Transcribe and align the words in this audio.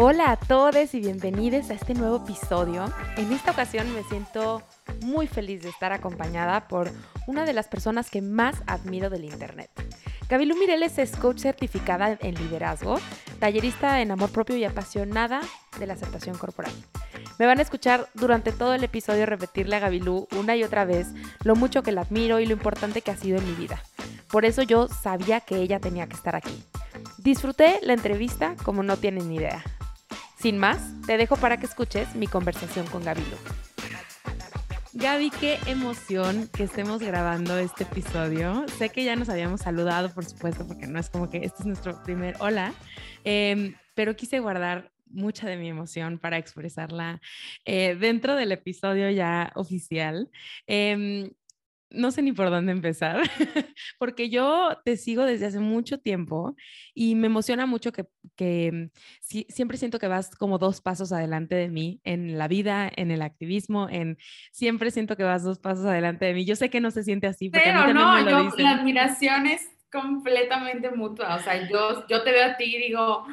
Hola 0.00 0.30
a 0.30 0.36
todos 0.36 0.94
y 0.94 1.00
bienvenidos 1.00 1.70
a 1.70 1.74
este 1.74 1.92
nuevo 1.92 2.18
episodio. 2.18 2.84
En 3.16 3.32
esta 3.32 3.50
ocasión 3.50 3.92
me 3.92 4.04
siento 4.04 4.62
muy 5.02 5.26
feliz 5.26 5.64
de 5.64 5.70
estar 5.70 5.92
acompañada 5.92 6.68
por 6.68 6.92
una 7.26 7.44
de 7.44 7.52
las 7.52 7.66
personas 7.66 8.08
que 8.08 8.22
más 8.22 8.62
admiro 8.68 9.10
del 9.10 9.24
Internet. 9.24 9.68
Gabilú 10.28 10.54
Mireles 10.56 10.98
es 10.98 11.16
coach 11.16 11.40
certificada 11.40 12.16
en 12.20 12.36
liderazgo, 12.36 13.00
tallerista 13.40 14.00
en 14.00 14.12
amor 14.12 14.30
propio 14.30 14.56
y 14.56 14.64
apasionada 14.64 15.40
de 15.80 15.86
la 15.88 15.94
aceptación 15.94 16.38
corporal. 16.38 16.72
Me 17.40 17.46
van 17.46 17.58
a 17.58 17.62
escuchar 17.62 18.08
durante 18.14 18.52
todo 18.52 18.74
el 18.74 18.84
episodio 18.84 19.26
repetirle 19.26 19.74
a 19.74 19.80
Gabilú 19.80 20.28
una 20.38 20.54
y 20.54 20.62
otra 20.62 20.84
vez 20.84 21.08
lo 21.42 21.56
mucho 21.56 21.82
que 21.82 21.90
la 21.90 22.02
admiro 22.02 22.38
y 22.38 22.46
lo 22.46 22.52
importante 22.52 23.02
que 23.02 23.10
ha 23.10 23.16
sido 23.16 23.38
en 23.38 23.46
mi 23.46 23.54
vida. 23.54 23.82
Por 24.28 24.44
eso 24.44 24.62
yo 24.62 24.86
sabía 24.86 25.40
que 25.40 25.56
ella 25.56 25.80
tenía 25.80 26.06
que 26.06 26.14
estar 26.14 26.36
aquí. 26.36 26.62
Disfruté 27.16 27.80
la 27.82 27.94
entrevista 27.94 28.54
como 28.62 28.84
no 28.84 28.96
tienen 28.96 29.28
ni 29.28 29.36
idea. 29.36 29.64
Sin 30.38 30.56
más, 30.56 30.80
te 31.04 31.16
dejo 31.16 31.36
para 31.36 31.56
que 31.56 31.66
escuches 31.66 32.14
mi 32.14 32.28
conversación 32.28 32.86
con 32.86 33.02
Gabilo. 33.02 33.36
Gaby, 34.92 35.30
qué 35.30 35.58
emoción 35.66 36.48
que 36.56 36.62
estemos 36.62 37.00
grabando 37.00 37.58
este 37.58 37.82
episodio. 37.82 38.64
Sé 38.78 38.90
que 38.90 39.02
ya 39.02 39.16
nos 39.16 39.28
habíamos 39.28 39.62
saludado, 39.62 40.14
por 40.14 40.24
supuesto, 40.24 40.64
porque 40.66 40.86
no 40.86 41.00
es 41.00 41.10
como 41.10 41.28
que 41.28 41.38
este 41.38 41.62
es 41.62 41.66
nuestro 41.66 42.02
primer 42.04 42.36
hola, 42.38 42.72
em, 43.24 43.74
pero 43.94 44.14
quise 44.14 44.38
guardar 44.38 44.92
mucha 45.10 45.48
de 45.48 45.56
mi 45.56 45.68
emoción 45.68 46.18
para 46.18 46.38
expresarla 46.38 47.20
eh, 47.64 47.96
dentro 47.98 48.36
del 48.36 48.52
episodio 48.52 49.10
ya 49.10 49.52
oficial. 49.56 50.30
Em, 50.68 51.30
no 51.90 52.10
sé 52.10 52.22
ni 52.22 52.32
por 52.32 52.50
dónde 52.50 52.72
empezar, 52.72 53.22
porque 53.98 54.28
yo 54.28 54.78
te 54.84 54.96
sigo 54.96 55.24
desde 55.24 55.46
hace 55.46 55.60
mucho 55.60 55.98
tiempo 55.98 56.54
y 56.94 57.14
me 57.14 57.26
emociona 57.26 57.66
mucho 57.66 57.92
que, 57.92 58.06
que 58.36 58.90
siempre 59.20 59.78
siento 59.78 59.98
que 59.98 60.08
vas 60.08 60.30
como 60.36 60.58
dos 60.58 60.80
pasos 60.80 61.12
adelante 61.12 61.54
de 61.54 61.68
mí 61.68 62.00
en 62.04 62.38
la 62.38 62.48
vida, 62.48 62.90
en 62.94 63.10
el 63.10 63.22
activismo, 63.22 63.88
en 63.90 64.18
siempre 64.52 64.90
siento 64.90 65.16
que 65.16 65.24
vas 65.24 65.42
dos 65.42 65.58
pasos 65.58 65.86
adelante 65.86 66.26
de 66.26 66.34
mí. 66.34 66.44
Yo 66.44 66.56
sé 66.56 66.70
que 66.70 66.80
no 66.80 66.90
se 66.90 67.04
siente 67.04 67.26
así. 67.26 67.50
Porque 67.50 67.64
Pero 67.64 67.94
no, 67.94 68.20
yo, 68.20 68.50
la 68.58 68.72
admiración 68.72 69.46
es 69.46 69.77
completamente 69.90 70.90
mutua. 70.90 71.36
O 71.36 71.40
sea, 71.40 71.68
yo, 71.68 72.06
yo 72.08 72.22
te 72.22 72.32
veo 72.32 72.44
a 72.44 72.56
ti 72.56 72.76
y 72.76 72.88
digo, 72.88 73.24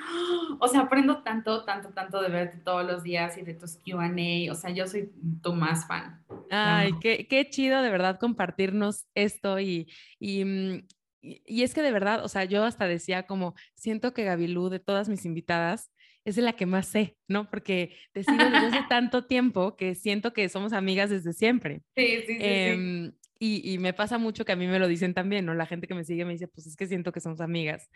o 0.59 0.67
sea, 0.67 0.81
aprendo 0.81 1.21
tanto, 1.23 1.63
tanto, 1.65 1.89
tanto 1.89 2.21
de 2.21 2.29
verte 2.29 2.57
todos 2.59 2.85
los 2.85 3.03
días 3.03 3.37
y 3.37 3.41
de 3.41 3.53
tus 3.53 3.77
QA. 3.77 4.11
O 4.51 4.55
sea, 4.55 4.71
yo 4.71 4.87
soy 4.87 5.11
tu 5.41 5.53
más 5.53 5.87
fan. 5.87 6.23
Ay, 6.49 6.93
qué, 7.01 7.27
qué, 7.27 7.49
chido 7.49 7.81
de 7.81 7.89
verdad 7.89 8.19
compartirnos 8.19 9.05
esto 9.15 9.59
y, 9.59 9.87
mm, 10.19 10.75
y, 11.21 11.41
y, 11.45 11.63
es 11.63 11.73
que 11.73 11.81
de 11.81 11.91
verdad, 11.91 12.23
o 12.23 12.27
sea, 12.27 12.45
yo 12.45 12.63
hasta 12.63 12.87
decía 12.87 13.23
como, 13.23 13.55
siento 13.73 14.13
que 14.13 14.23
Gabilú 14.23 14.69
de 14.69 14.79
todas 14.79 15.09
mis 15.09 15.25
invitadas 15.25 15.91
es 16.25 16.35
de 16.35 16.41
la 16.41 16.53
que 16.53 16.65
más 16.65 16.87
sé, 16.87 17.17
¿no? 17.27 17.49
Porque 17.49 17.95
te 18.11 18.23
sigo 18.23 18.37
desde 18.37 18.57
hace 18.57 18.79
tanto 18.89 19.25
tiempo 19.25 19.75
que 19.75 19.95
siento 19.95 20.33
que 20.33 20.49
somos 20.49 20.73
amigas 20.73 21.09
desde 21.09 21.33
siempre. 21.33 21.81
Sí, 21.95 22.23
sí, 22.25 22.39
sí. 22.39 22.39
sí. 22.39 23.24
Y, 23.37 23.77
me 23.79 23.93
pasa 23.93 24.17
mucho 24.17 24.45
que 24.45 24.53
a 24.53 24.55
mí 24.55 24.65
me 24.65 24.79
lo 24.79 24.87
dicen 24.87 25.13
también, 25.13 25.45
¿no? 25.45 25.53
La 25.53 25.65
gente 25.65 25.87
que 25.87 25.93
me 25.93 26.05
sigue 26.05 26.23
me 26.23 26.33
dice, 26.33 26.47
pues 26.47 26.67
es 26.67 26.75
que 26.75 26.87
siento 26.87 27.11
que 27.11 27.19
somos 27.19 27.41
amigas. 27.41 27.89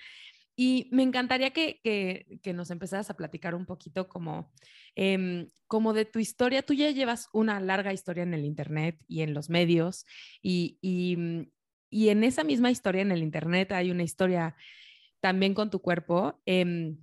Y 0.55 0.89
me 0.91 1.03
encantaría 1.03 1.51
que, 1.51 1.79
que, 2.43 2.53
nos 2.53 2.69
empezaras 2.71 3.09
a 3.09 3.15
platicar 3.15 3.55
un 3.55 3.65
poquito 3.65 4.09
como, 4.09 4.51
em, 4.95 5.47
como 5.67 5.93
de 5.93 6.03
tu 6.03 6.19
historia. 6.19 6.63
Tú 6.63 6.73
ya 6.73 6.91
llevas 6.91 7.29
una 7.31 7.59
larga 7.61 7.93
historia 7.93 8.23
en 8.23 8.33
el 8.33 8.43
Internet 8.43 8.99
y 9.07 9.21
en 9.21 9.33
los 9.33 9.49
medios 9.49 10.05
y, 10.41 10.77
y, 10.81 11.15
mm, 11.15 11.51
en 11.91 12.23
esa 12.25 12.43
misma 12.43 12.71
historia 12.71 13.01
en 13.01 13.11
el 13.11 13.23
Internet 13.23 13.71
hay 13.71 13.91
una 13.91 14.03
historia 14.03 14.55
también 15.21 15.53
con 15.53 15.69
tu 15.69 15.79
cuerpo. 15.79 16.41
Em, 16.45 16.97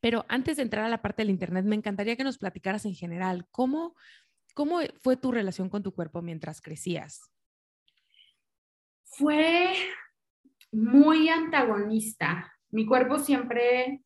pero 0.00 0.24
antes 0.28 0.56
de 0.56 0.62
entrar 0.62 0.84
a 0.84 0.88
la 0.88 1.02
parte 1.02 1.22
del 1.22 1.30
Internet, 1.30 1.64
me 1.64 1.74
encantaría 1.74 2.16
que 2.16 2.24
nos 2.24 2.38
platicaras 2.38 2.84
en 2.84 2.94
general, 2.94 3.48
¿cómo, 3.50 3.96
cómo 4.54 4.78
fue 5.02 5.16
tu 5.16 5.32
relación 5.32 5.68
con 5.68 5.82
tu 5.82 5.92
cuerpo 5.92 6.22
mientras 6.22 6.60
crecías? 6.60 7.32
Fue 9.16 9.72
muy 10.72 11.28
antagonista. 11.28 12.52
Mi 12.70 12.84
cuerpo 12.84 13.18
siempre 13.18 14.02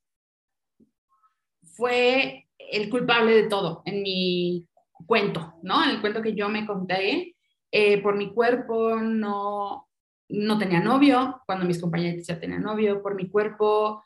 fue 1.63 2.47
el 2.59 2.91
culpable 2.91 3.35
de 3.35 3.49
todo 3.49 3.83
en 3.85 4.03
mi 4.03 4.69
cuento, 5.07 5.55
¿no? 5.63 5.83
En 5.83 5.91
el 5.91 6.01
cuento 6.01 6.23
que 6.23 6.35
yo 6.35 6.49
me 6.49 6.67
conté, 6.67 7.35
eh, 7.73 8.01
por 8.03 8.17
mi 8.17 8.33
cuerpo 8.33 8.97
no, 8.97 9.89
no 10.29 10.59
tenía 10.59 10.81
novio, 10.81 11.43
cuando 11.47 11.65
mis 11.65 11.81
compañeros 11.81 12.27
ya 12.27 12.39
tenían 12.39 12.63
novio, 12.63 13.03
por 13.03 13.15
mi 13.15 13.29
cuerpo 13.29 14.05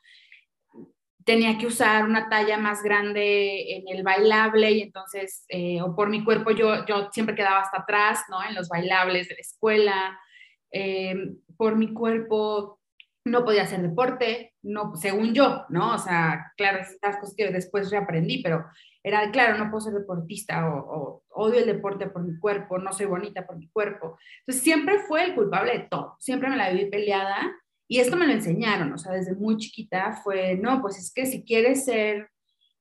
tenía 1.24 1.58
que 1.58 1.66
usar 1.66 2.04
una 2.04 2.28
talla 2.28 2.58
más 2.58 2.82
grande 2.82 3.76
en 3.76 3.88
el 3.88 4.02
bailable 4.02 4.70
y 4.72 4.82
entonces, 4.82 5.44
eh, 5.48 5.80
o 5.82 5.94
por 5.94 6.08
mi 6.08 6.22
cuerpo 6.22 6.50
yo, 6.50 6.84
yo 6.86 7.08
siempre 7.12 7.34
quedaba 7.34 7.60
hasta 7.60 7.80
atrás, 7.80 8.24
¿no? 8.30 8.42
En 8.42 8.54
los 8.54 8.68
bailables 8.68 9.28
de 9.28 9.34
la 9.34 9.40
escuela, 9.40 10.20
Em, 10.76 11.36
por 11.56 11.76
mi 11.76 11.94
cuerpo 11.94 12.80
no 13.24 13.44
podía 13.44 13.62
hacer 13.62 13.80
deporte, 13.80 14.54
no, 14.62 14.96
según 14.96 15.32
yo, 15.32 15.64
¿no? 15.68 15.94
O 15.94 15.98
sea, 15.98 16.52
claro, 16.56 16.80
estas 16.80 17.16
cosas 17.18 17.36
que 17.36 17.48
después 17.52 17.92
reaprendí, 17.92 18.42
pero 18.42 18.66
era, 19.04 19.30
claro, 19.30 19.56
no 19.56 19.70
puedo 19.70 19.82
ser 19.82 19.92
deportista 19.92 20.68
o, 20.68 21.22
odio 21.28 21.60
el 21.60 21.66
deporte 21.66 22.08
por 22.08 22.24
mi 22.24 22.36
cuerpo, 22.40 22.78
no 22.78 22.92
soy 22.92 23.06
bonita 23.06 23.46
por 23.46 23.56
mi 23.56 23.68
cuerpo. 23.68 24.18
Entonces, 24.40 24.64
siempre 24.64 24.98
fue 24.98 25.22
el 25.24 25.36
culpable 25.36 25.78
de 25.78 25.86
todo, 25.88 26.16
siempre 26.18 26.50
me 26.50 26.56
la 26.56 26.70
viví 26.70 26.90
peleada 26.90 27.54
y 27.86 28.00
esto 28.00 28.16
me 28.16 28.26
lo 28.26 28.32
enseñaron, 28.32 28.92
o 28.92 28.98
sea, 28.98 29.12
desde 29.12 29.36
muy 29.36 29.56
chiquita 29.58 30.20
fue, 30.24 30.56
no, 30.56 30.82
pues 30.82 30.98
es 30.98 31.12
que 31.14 31.26
si 31.26 31.44
quieres 31.44 31.84
ser 31.84 32.30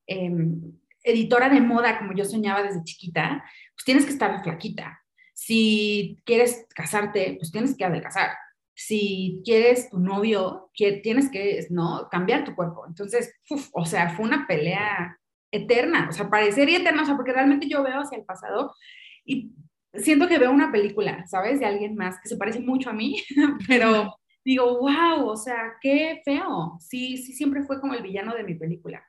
em, 0.08 0.62
editora 1.04 1.48
de 1.48 1.62
moda 1.62 2.00
como 2.00 2.14
yo 2.14 2.26
soñaba 2.26 2.64
desde 2.64 2.84
chiquita, 2.84 3.44
pues 3.76 3.86
tienes 3.86 4.06
que 4.06 4.12
estar 4.14 4.42
flaquita, 4.44 5.03
si 5.34 6.22
quieres 6.26 6.66
casarte, 6.76 7.36
pues 7.40 7.52
tienes 7.52 7.76
que 7.76 7.86
adelgazar. 7.86 8.32
Si 8.76 9.42
quieres 9.46 9.90
tu 9.90 10.00
novio, 10.00 10.72
tienes 10.74 11.30
que, 11.30 11.66
¿no? 11.70 12.08
Cambiar 12.10 12.44
tu 12.44 12.56
cuerpo. 12.56 12.86
Entonces, 12.88 13.34
o 13.74 13.86
sea, 13.86 14.10
fue 14.10 14.26
una 14.26 14.48
pelea 14.48 15.18
eterna, 15.52 16.08
o 16.10 16.12
sea, 16.12 16.30
parecería 16.30 16.80
eterna, 16.80 17.04
o 17.04 17.06
sea, 17.06 17.16
porque 17.16 17.34
realmente 17.34 17.68
yo 17.68 17.84
veo 17.84 18.02
hacia 18.02 18.18
el 18.18 18.26
pasado 18.26 18.74
y 19.24 19.54
siento 19.94 20.28
que 20.28 20.40
veo 20.40 20.52
una 20.52 20.72
película, 20.72 21.26
¿sabes? 21.28 21.60
De 21.60 21.66
alguien 21.68 21.96
más 21.96 22.20
que 22.20 22.30
se 22.30 22.38
parece 22.38 22.60
mucho 22.60 22.90
a 22.90 22.94
mí, 22.94 23.22
pero 23.68 24.16
digo, 24.44 24.80
wow, 24.80 25.28
o 25.28 25.38
sea, 25.38 25.74
qué 25.82 26.22
feo. 26.26 26.78
Sí, 26.80 27.18
sí, 27.18 27.34
siempre 27.34 27.64
fue 27.64 27.80
como 27.80 27.94
el 27.94 28.02
villano 28.02 28.36
de 28.36 28.44
mi 28.44 28.56
película. 28.56 29.04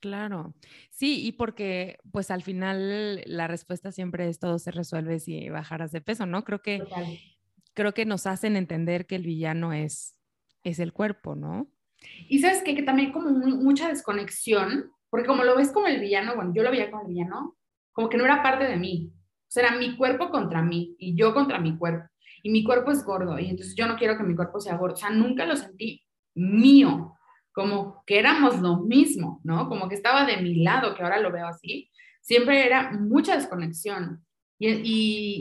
Claro, 0.00 0.54
sí, 0.90 1.26
y 1.26 1.32
porque 1.32 1.98
pues 2.12 2.30
al 2.30 2.42
final 2.42 3.22
la 3.26 3.48
respuesta 3.48 3.90
siempre 3.90 4.28
es 4.28 4.38
todo 4.38 4.60
se 4.60 4.70
resuelve 4.70 5.18
si 5.18 5.48
bajaras 5.48 5.90
de 5.90 6.00
peso, 6.00 6.24
¿no? 6.24 6.44
Creo 6.44 6.62
que, 6.62 6.84
creo 7.74 7.92
que 7.94 8.04
nos 8.04 8.26
hacen 8.26 8.56
entender 8.56 9.06
que 9.06 9.16
el 9.16 9.24
villano 9.24 9.72
es, 9.72 10.16
es 10.62 10.78
el 10.78 10.92
cuerpo, 10.92 11.34
¿no? 11.34 11.68
Y 12.28 12.38
sabes 12.38 12.62
qué? 12.62 12.76
que 12.76 12.84
también 12.84 13.10
como 13.10 13.30
mucha 13.30 13.88
desconexión, 13.88 14.92
porque 15.10 15.26
como 15.26 15.42
lo 15.42 15.56
ves 15.56 15.72
como 15.72 15.88
el 15.88 16.00
villano, 16.00 16.36
bueno, 16.36 16.52
yo 16.54 16.62
lo 16.62 16.70
veía 16.70 16.92
como 16.92 17.02
el 17.02 17.08
villano, 17.08 17.56
como 17.90 18.08
que 18.08 18.16
no 18.16 18.24
era 18.24 18.40
parte 18.40 18.64
de 18.64 18.76
mí, 18.76 19.12
o 19.12 19.50
sea, 19.50 19.66
era 19.66 19.76
mi 19.76 19.96
cuerpo 19.96 20.30
contra 20.30 20.62
mí 20.62 20.94
y 20.98 21.16
yo 21.16 21.34
contra 21.34 21.58
mi 21.58 21.76
cuerpo, 21.76 22.08
y 22.44 22.50
mi 22.50 22.62
cuerpo 22.62 22.92
es 22.92 23.04
gordo, 23.04 23.36
y 23.40 23.48
entonces 23.48 23.74
yo 23.74 23.88
no 23.88 23.96
quiero 23.96 24.16
que 24.16 24.22
mi 24.22 24.36
cuerpo 24.36 24.60
sea 24.60 24.76
gordo, 24.76 24.94
o 24.94 24.98
sea, 24.98 25.10
nunca 25.10 25.44
lo 25.44 25.56
sentí 25.56 26.04
mío, 26.36 27.17
como 27.58 28.04
que 28.06 28.20
éramos 28.20 28.60
lo 28.60 28.76
mismo, 28.84 29.40
¿no? 29.42 29.68
Como 29.68 29.88
que 29.88 29.96
estaba 29.96 30.24
de 30.24 30.36
mi 30.36 30.62
lado, 30.62 30.94
que 30.94 31.02
ahora 31.02 31.18
lo 31.18 31.32
veo 31.32 31.48
así. 31.48 31.90
siempre 32.20 32.64
era 32.64 32.92
mucha 32.92 33.34
desconexión 33.34 34.24
y, 34.60 34.68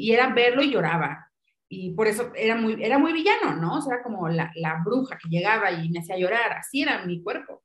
y, 0.01 0.11
era 0.11 0.33
verlo 0.33 0.63
y 0.63 0.71
lloraba. 0.71 1.31
Y 1.69 1.91
por 1.91 2.07
eso 2.07 2.31
era 2.35 2.55
muy, 2.55 2.83
era 2.83 2.97
muy 2.97 3.13
villano, 3.13 3.55
¿no? 3.57 3.75
O 3.77 3.81
sea, 3.81 4.01
como 4.01 4.29
la, 4.29 4.51
la 4.55 4.81
bruja 4.83 5.19
que 5.21 5.29
llegaba 5.29 5.71
y 5.71 5.89
me 5.89 5.99
hacía 5.99 6.17
llorar, 6.17 6.53
así 6.53 6.81
era 6.81 7.05
mi 7.05 7.21
cuerpo. 7.21 7.61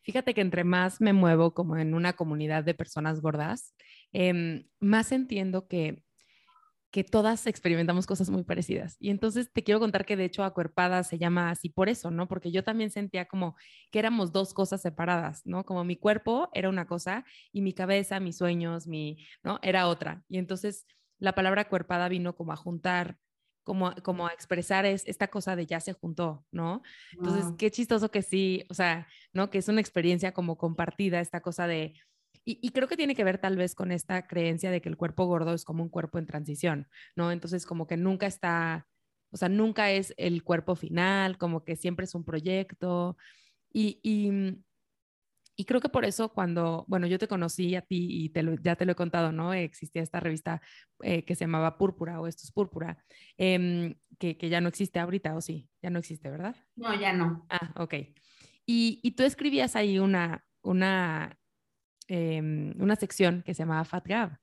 Fíjate 0.00 0.32
que 0.32 0.40
entre 0.40 0.64
más 0.64 1.02
me 1.02 1.12
muevo 1.12 1.52
como 1.52 1.76
en 1.76 1.92
una 1.92 2.14
comunidad 2.14 2.64
de 2.64 2.72
personas 2.72 3.20
gordas, 3.20 3.74
eh, 4.14 4.64
más 4.80 5.12
entiendo 5.12 5.68
que 5.68 6.02
que 6.90 7.04
todas 7.04 7.46
experimentamos 7.46 8.06
cosas 8.06 8.30
muy 8.30 8.44
parecidas. 8.44 8.96
Y 8.98 9.10
entonces 9.10 9.52
te 9.52 9.62
quiero 9.62 9.78
contar 9.78 10.06
que 10.06 10.16
de 10.16 10.24
hecho 10.24 10.42
Acuerpada 10.42 11.04
se 11.04 11.18
llama 11.18 11.50
así 11.50 11.68
por 11.68 11.88
eso, 11.88 12.10
¿no? 12.10 12.28
Porque 12.28 12.50
yo 12.50 12.64
también 12.64 12.90
sentía 12.90 13.26
como 13.26 13.56
que 13.90 13.98
éramos 13.98 14.32
dos 14.32 14.54
cosas 14.54 14.80
separadas, 14.80 15.42
¿no? 15.44 15.64
Como 15.64 15.84
mi 15.84 15.96
cuerpo 15.96 16.48
era 16.54 16.68
una 16.68 16.86
cosa 16.86 17.24
y 17.52 17.60
mi 17.60 17.74
cabeza, 17.74 18.20
mis 18.20 18.38
sueños, 18.38 18.86
mi, 18.86 19.18
¿no? 19.42 19.58
Era 19.62 19.86
otra. 19.86 20.24
Y 20.28 20.38
entonces 20.38 20.86
la 21.18 21.34
palabra 21.34 21.62
acuerpada 21.62 22.08
vino 22.08 22.34
como 22.34 22.52
a 22.52 22.56
juntar, 22.56 23.18
como, 23.64 23.94
como 24.02 24.26
a 24.26 24.32
expresar 24.32 24.86
es, 24.86 25.06
esta 25.06 25.28
cosa 25.28 25.54
de 25.54 25.66
ya 25.66 25.80
se 25.80 25.92
juntó, 25.92 26.46
¿no? 26.50 26.80
Entonces, 27.12 27.44
qué 27.58 27.70
chistoso 27.70 28.10
que 28.10 28.22
sí, 28.22 28.64
o 28.70 28.74
sea, 28.74 29.06
¿no? 29.34 29.50
Que 29.50 29.58
es 29.58 29.68
una 29.68 29.82
experiencia 29.82 30.32
como 30.32 30.56
compartida, 30.56 31.20
esta 31.20 31.42
cosa 31.42 31.66
de 31.66 31.94
y, 32.50 32.70
creo 32.70 32.88
que 32.88 32.96
tiene 32.96 33.14
que 33.14 33.24
ver 33.24 33.36
tal 33.38 33.56
vez 33.56 33.74
con 33.74 33.92
esta 33.92 34.26
creencia 34.26 34.70
de 34.70 34.80
que 34.80 34.88
el 34.88 34.96
cuerpo 34.96 35.26
gordo 35.26 35.52
es 35.52 35.66
como 35.66 35.82
un 35.82 35.90
cuerpo 35.90 36.18
en 36.18 36.24
transición, 36.24 36.88
¿no? 37.14 37.30
Entonces 37.30 37.66
como 37.66 37.86
que 37.86 37.98
nunca 37.98 38.26
está, 38.26 38.86
o 39.30 39.36
sea, 39.36 39.50
nunca 39.50 39.90
es 39.90 40.14
el 40.16 40.42
cuerpo 40.42 40.74
final, 40.74 41.36
como 41.36 41.62
que 41.62 41.76
siempre 41.76 42.04
es 42.04 42.14
un 42.14 42.24
proyecto. 42.24 43.18
Y, 43.70 44.00
y, 44.02 45.64
creo 45.66 45.82
que 45.82 45.90
por 45.90 46.06
eso 46.06 46.32
cuando, 46.32 46.86
bueno, 46.88 47.06
yo 47.06 47.18
te 47.18 47.28
conocí 47.28 47.74
a 47.74 47.82
ti 47.82 48.06
y 48.24 48.30
te 48.30 48.42
ya 48.62 48.76
te 48.76 48.86
lo 48.86 48.92
he 48.92 48.94
contado, 48.94 49.30
¿no? 49.30 49.52
Existía 49.52 50.02
esta 50.02 50.20
revista 50.20 50.62
eh, 51.02 51.24
que 51.26 51.34
se 51.34 51.44
llamaba 51.44 51.76
Púrpura 51.76 52.18
o 52.18 52.26
Esto 52.26 52.44
es 52.44 52.52
Púrpura, 52.52 53.04
em, 53.36 53.94
que, 54.18 54.38
que, 54.38 54.48
ya 54.48 54.62
no 54.62 54.68
existe 54.68 54.98
ahorita, 55.00 55.36
¿o 55.36 55.42
sí? 55.42 55.68
Ya 55.82 55.90
no 55.90 55.98
existe, 55.98 56.30
¿verdad? 56.30 56.56
No, 56.76 56.98
ya 56.98 57.12
no. 57.12 57.46
Ah, 57.50 57.74
ok. 57.76 57.94
Y, 58.64 59.00
y 59.02 59.10
tú 59.10 59.24
escribías 59.24 59.76
ahí 59.76 59.98
una, 59.98 60.46
una 60.62 61.38
Em, 62.08 62.72
una 62.80 62.96
sección 62.96 63.42
que 63.44 63.52
se 63.52 63.62
llamaba 63.62 63.84
Fat 63.84 64.06
Gab. 64.06 64.38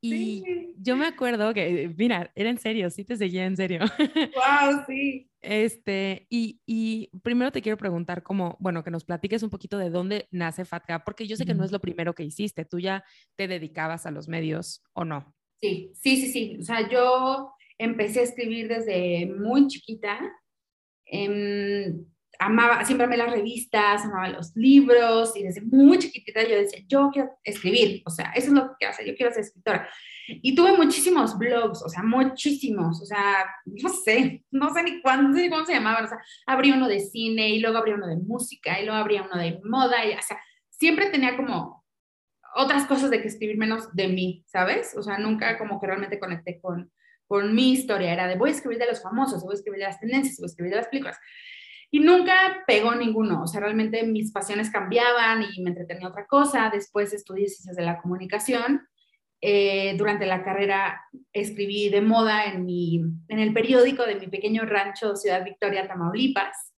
Y 0.00 0.42
yo 0.78 0.96
me 0.96 1.06
acuerdo 1.06 1.52
que, 1.52 1.92
mira, 1.96 2.30
era 2.34 2.48
en 2.48 2.58
serio, 2.58 2.88
sí 2.90 3.04
te 3.04 3.16
seguía 3.16 3.44
en 3.44 3.56
serio. 3.56 3.80
¡Wow! 4.34 4.84
Sí. 4.86 5.28
Este, 5.40 6.26
y, 6.30 6.60
y, 6.64 7.10
primero 7.22 7.52
te 7.52 7.60
quiero 7.60 7.76
preguntar 7.76 8.22
como, 8.22 8.56
bueno, 8.60 8.82
que 8.82 8.90
nos 8.90 9.04
platiques 9.04 9.42
un 9.42 9.50
poquito 9.50 9.78
de 9.78 9.90
dónde 9.90 10.26
nace 10.30 10.64
FatGap, 10.64 11.04
porque 11.04 11.26
yo 11.26 11.36
sé 11.36 11.44
que 11.44 11.54
no 11.54 11.64
es 11.64 11.72
lo 11.72 11.80
primero 11.80 12.14
que 12.14 12.24
hiciste, 12.24 12.64
tú 12.64 12.78
ya 12.78 13.04
te 13.36 13.46
dedicabas 13.46 14.06
a 14.06 14.10
los 14.10 14.26
medios 14.28 14.82
o 14.92 15.04
no. 15.04 15.34
Sí, 15.60 15.92
sí, 15.94 16.16
sí, 16.16 16.32
sí. 16.32 16.56
O 16.60 16.62
sea, 16.62 16.88
yo 16.88 17.52
empecé 17.78 18.20
a 18.20 18.24
escribir 18.24 18.68
desde 18.68 19.26
muy 19.26 19.66
chiquita. 19.66 20.18
Eh, 21.06 21.92
amaba, 22.38 22.84
siempre 22.84 23.06
amé 23.06 23.16
las 23.16 23.30
revistas, 23.30 24.04
amaba 24.04 24.28
los 24.28 24.54
libros 24.56 25.36
y 25.36 25.42
desde 25.42 25.60
muy 25.62 25.98
chiquitita 25.98 26.42
yo 26.42 26.56
decía, 26.56 26.82
yo 26.86 27.10
quiero 27.12 27.30
escribir, 27.42 28.02
o 28.04 28.10
sea, 28.10 28.32
eso 28.34 28.48
es 28.48 28.52
lo 28.52 28.68
que 28.68 28.74
quiero 28.78 28.92
hacer, 28.92 29.06
yo 29.06 29.16
quiero 29.16 29.32
ser 29.32 29.42
escritora. 29.42 29.88
Y 30.28 30.54
tuve 30.54 30.76
muchísimos 30.76 31.38
blogs, 31.38 31.82
o 31.82 31.88
sea, 31.88 32.02
muchísimos, 32.02 33.00
o 33.00 33.06
sea, 33.06 33.46
no 33.64 33.88
sé, 33.88 34.44
no 34.50 34.72
sé 34.72 34.82
ni 34.82 35.00
cuándo, 35.00 35.28
ni 35.38 35.48
cómo 35.48 35.64
se 35.64 35.74
llamaban, 35.74 36.04
o 36.04 36.08
sea, 36.08 36.18
abrí 36.46 36.72
uno 36.72 36.88
de 36.88 37.00
cine 37.00 37.50
y 37.50 37.60
luego 37.60 37.78
abrí 37.78 37.92
uno 37.92 38.06
de 38.06 38.16
música 38.16 38.80
y 38.80 38.84
luego 38.84 38.98
abrí 38.98 39.18
uno 39.18 39.40
de 39.40 39.60
moda, 39.64 40.04
y, 40.04 40.12
o 40.14 40.22
sea, 40.22 40.38
siempre 40.70 41.10
tenía 41.10 41.36
como 41.36 41.84
otras 42.56 42.86
cosas 42.86 43.10
de 43.10 43.20
que 43.20 43.28
escribir 43.28 43.58
menos 43.58 43.94
de 43.94 44.08
mí, 44.08 44.44
¿sabes? 44.46 44.96
O 44.96 45.02
sea, 45.02 45.18
nunca 45.18 45.58
como 45.58 45.80
que 45.80 45.86
realmente 45.86 46.18
conecté 46.18 46.58
con, 46.60 46.90
con 47.26 47.54
mi 47.54 47.72
historia, 47.72 48.12
era 48.12 48.26
de 48.26 48.36
voy 48.36 48.50
a 48.50 48.52
escribir 48.52 48.78
de 48.78 48.86
los 48.86 49.02
famosos, 49.02 49.42
voy 49.42 49.52
a 49.52 49.56
escribir 49.56 49.80
de 49.80 49.86
las 49.86 50.00
tendencias, 50.00 50.38
voy 50.38 50.46
a 50.46 50.46
escribir 50.46 50.70
de 50.70 50.76
las 50.76 50.88
películas. 50.88 51.18
Y 51.90 52.00
nunca 52.00 52.64
pegó 52.66 52.94
ninguno, 52.94 53.42
o 53.42 53.46
sea, 53.46 53.60
realmente 53.60 54.02
mis 54.02 54.32
pasiones 54.32 54.70
cambiaban 54.70 55.44
y 55.54 55.62
me 55.62 55.70
entretenía 55.70 56.08
otra 56.08 56.26
cosa. 56.26 56.70
Después 56.72 57.12
estudié 57.12 57.48
ciencias 57.48 57.76
de 57.76 57.84
la 57.84 58.00
comunicación. 58.00 58.86
Eh, 59.40 59.94
durante 59.96 60.26
la 60.26 60.42
carrera 60.42 61.00
escribí 61.32 61.90
de 61.90 62.00
moda 62.00 62.46
en, 62.46 62.64
mi, 62.64 63.02
en 63.28 63.38
el 63.38 63.52
periódico 63.52 64.04
de 64.04 64.16
mi 64.16 64.28
pequeño 64.28 64.62
rancho 64.64 65.14
Ciudad 65.14 65.44
Victoria, 65.44 65.86
Tamaulipas. 65.86 66.74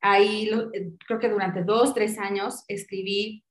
Ahí 0.00 0.50
eh, 0.74 0.90
creo 1.06 1.20
que 1.20 1.28
durante 1.28 1.62
dos, 1.62 1.94
tres 1.94 2.18
años 2.18 2.64
escribí 2.68 3.44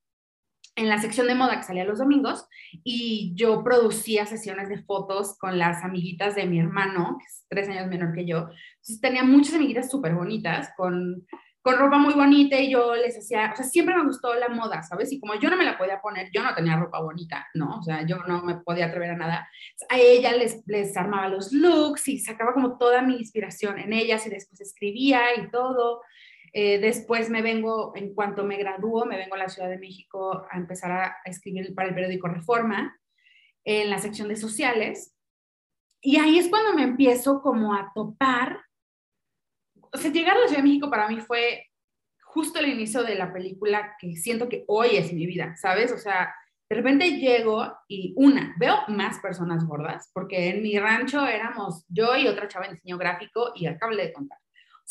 en 0.76 0.90
la 0.90 1.00
sección 1.00 1.28
de 1.28 1.36
moda 1.36 1.58
que 1.58 1.64
salía 1.64 1.84
los 1.84 2.00
domingos 2.00 2.48
y 2.84 3.34
yo 3.36 3.64
producía 3.64 4.26
sesiones 4.26 4.70
de 4.70 4.82
fotos 4.84 5.38
con 5.38 5.58
las 5.58 5.84
amiguitas 5.84 6.36
de 6.36 6.46
mi 6.46 6.60
hermano, 6.60 7.18
que 7.20 7.26
es 7.26 7.46
tres 7.50 7.70
años 7.70 7.88
menor 7.88 8.14
que 8.14 8.26
yo. 8.26 8.50
Entonces 8.76 9.02
tenía 9.02 9.24
muchas 9.24 9.56
amiguitas 9.56 9.92
súper 9.92 10.16
bonitas 10.16 10.72
con, 10.78 11.26
con 11.62 11.78
ropa 11.78 11.98
muy 11.98 12.14
bonita 12.14 12.58
y 12.58 12.72
yo 12.72 12.96
les 12.96 13.18
hacía, 13.18 13.52
o 13.54 13.56
sea, 13.56 13.66
siempre 13.66 13.96
me 13.96 14.06
gustó 14.06 14.34
la 14.36 14.48
moda, 14.48 14.82
¿sabes? 14.82 15.12
Y 15.12 15.20
como 15.20 15.36
yo 15.36 15.50
no 15.50 15.58
me 15.58 15.66
la 15.66 15.78
podía 15.78 16.02
poner, 16.02 16.30
yo 16.34 16.42
no 16.42 16.56
tenía 16.56 16.78
ropa 16.78 17.02
bonita, 17.02 17.48
¿no? 17.54 17.80
O 17.80 17.84
sea, 17.84 18.06
yo 18.06 18.18
no 18.24 18.42
me 18.44 18.56
podía 18.56 18.86
atrever 18.86 19.12
a 19.12 19.18
nada. 19.18 19.50
A 19.90 20.00
ella 20.00 20.32
les, 20.34 20.64
les 20.68 20.96
armaba 20.96 21.28
los 21.28 21.52
looks 21.52 22.08
y 22.08 22.20
sacaba 22.20 22.54
como 22.54 22.78
toda 22.78 23.02
mi 23.02 23.18
inspiración 23.18 23.78
en 23.78 23.92
ellas 23.92 24.26
y 24.26 24.30
después 24.30 24.62
escribía 24.62 25.22
y 25.38 25.52
todo. 25.52 26.02
Eh, 26.54 26.80
después 26.80 27.30
me 27.30 27.42
vengo, 27.42 27.94
en 27.96 28.14
cuanto 28.14 28.44
me 28.44 28.58
gradúo, 28.58 29.06
me 29.06 29.18
vengo 29.18 29.36
a 29.36 29.40
la 29.40 29.50
Ciudad 29.50 29.70
de 29.70 29.78
México 29.78 30.46
a 30.50 30.58
empezar 30.58 30.92
a, 30.92 31.18
escribir 31.26 31.74
para 31.74 31.90
el 31.90 31.96
periódico 31.96 32.28
Reforma 32.28 33.00
en 33.64 33.90
la 33.90 34.00
sección 34.00 34.28
de 34.28 34.36
sociales. 34.36 35.16
Y 36.02 36.18
ahí 36.18 36.40
es 36.40 36.50
cuando 36.50 36.74
me 36.74 36.84
empiezo 36.84 37.42
como 37.42 37.74
a 37.74 37.92
topar. 37.94 38.60
O 39.94 39.98
sea, 39.98 40.12
llegar 40.12 40.36
a 40.36 40.42
la 40.42 40.48
Ciudad 40.48 40.62
de 40.62 40.68
México 40.68 40.90
para 40.90 41.08
mí 41.08 41.20
fue 41.22 41.68
justo 42.24 42.60
el 42.60 42.70
inicio 42.70 43.04
de 43.04 43.16
la 43.16 43.32
película 43.32 43.96
que 44.00 44.16
siento 44.16 44.50
que 44.50 44.64
hoy 44.68 44.96
es 44.96 45.14
mi 45.14 45.26
vida, 45.26 45.56
¿sabes? 45.58 45.92
O 45.92 45.98
sea, 45.98 46.34
de 46.70 46.76
repente 46.78 47.18
llego 47.18 47.78
y 47.90 48.14
una, 48.16 48.56
veo 48.58 48.76
más 48.88 49.20
personas 49.20 49.66
gordas, 49.66 50.10
porque 50.14 50.50
en 50.50 50.64
mi 50.64 50.80
rancho 50.80 51.28
éramos 51.28 51.86
yo 51.90 52.16
y 52.16 52.28
otra 52.28 52.48
chava 52.48 52.66
en 52.66 52.76
diseño 52.76 52.98
gráfico 52.98 53.52
y 53.56 53.68
acabo 53.68 53.94
de 53.94 54.14
contar. 54.14 54.41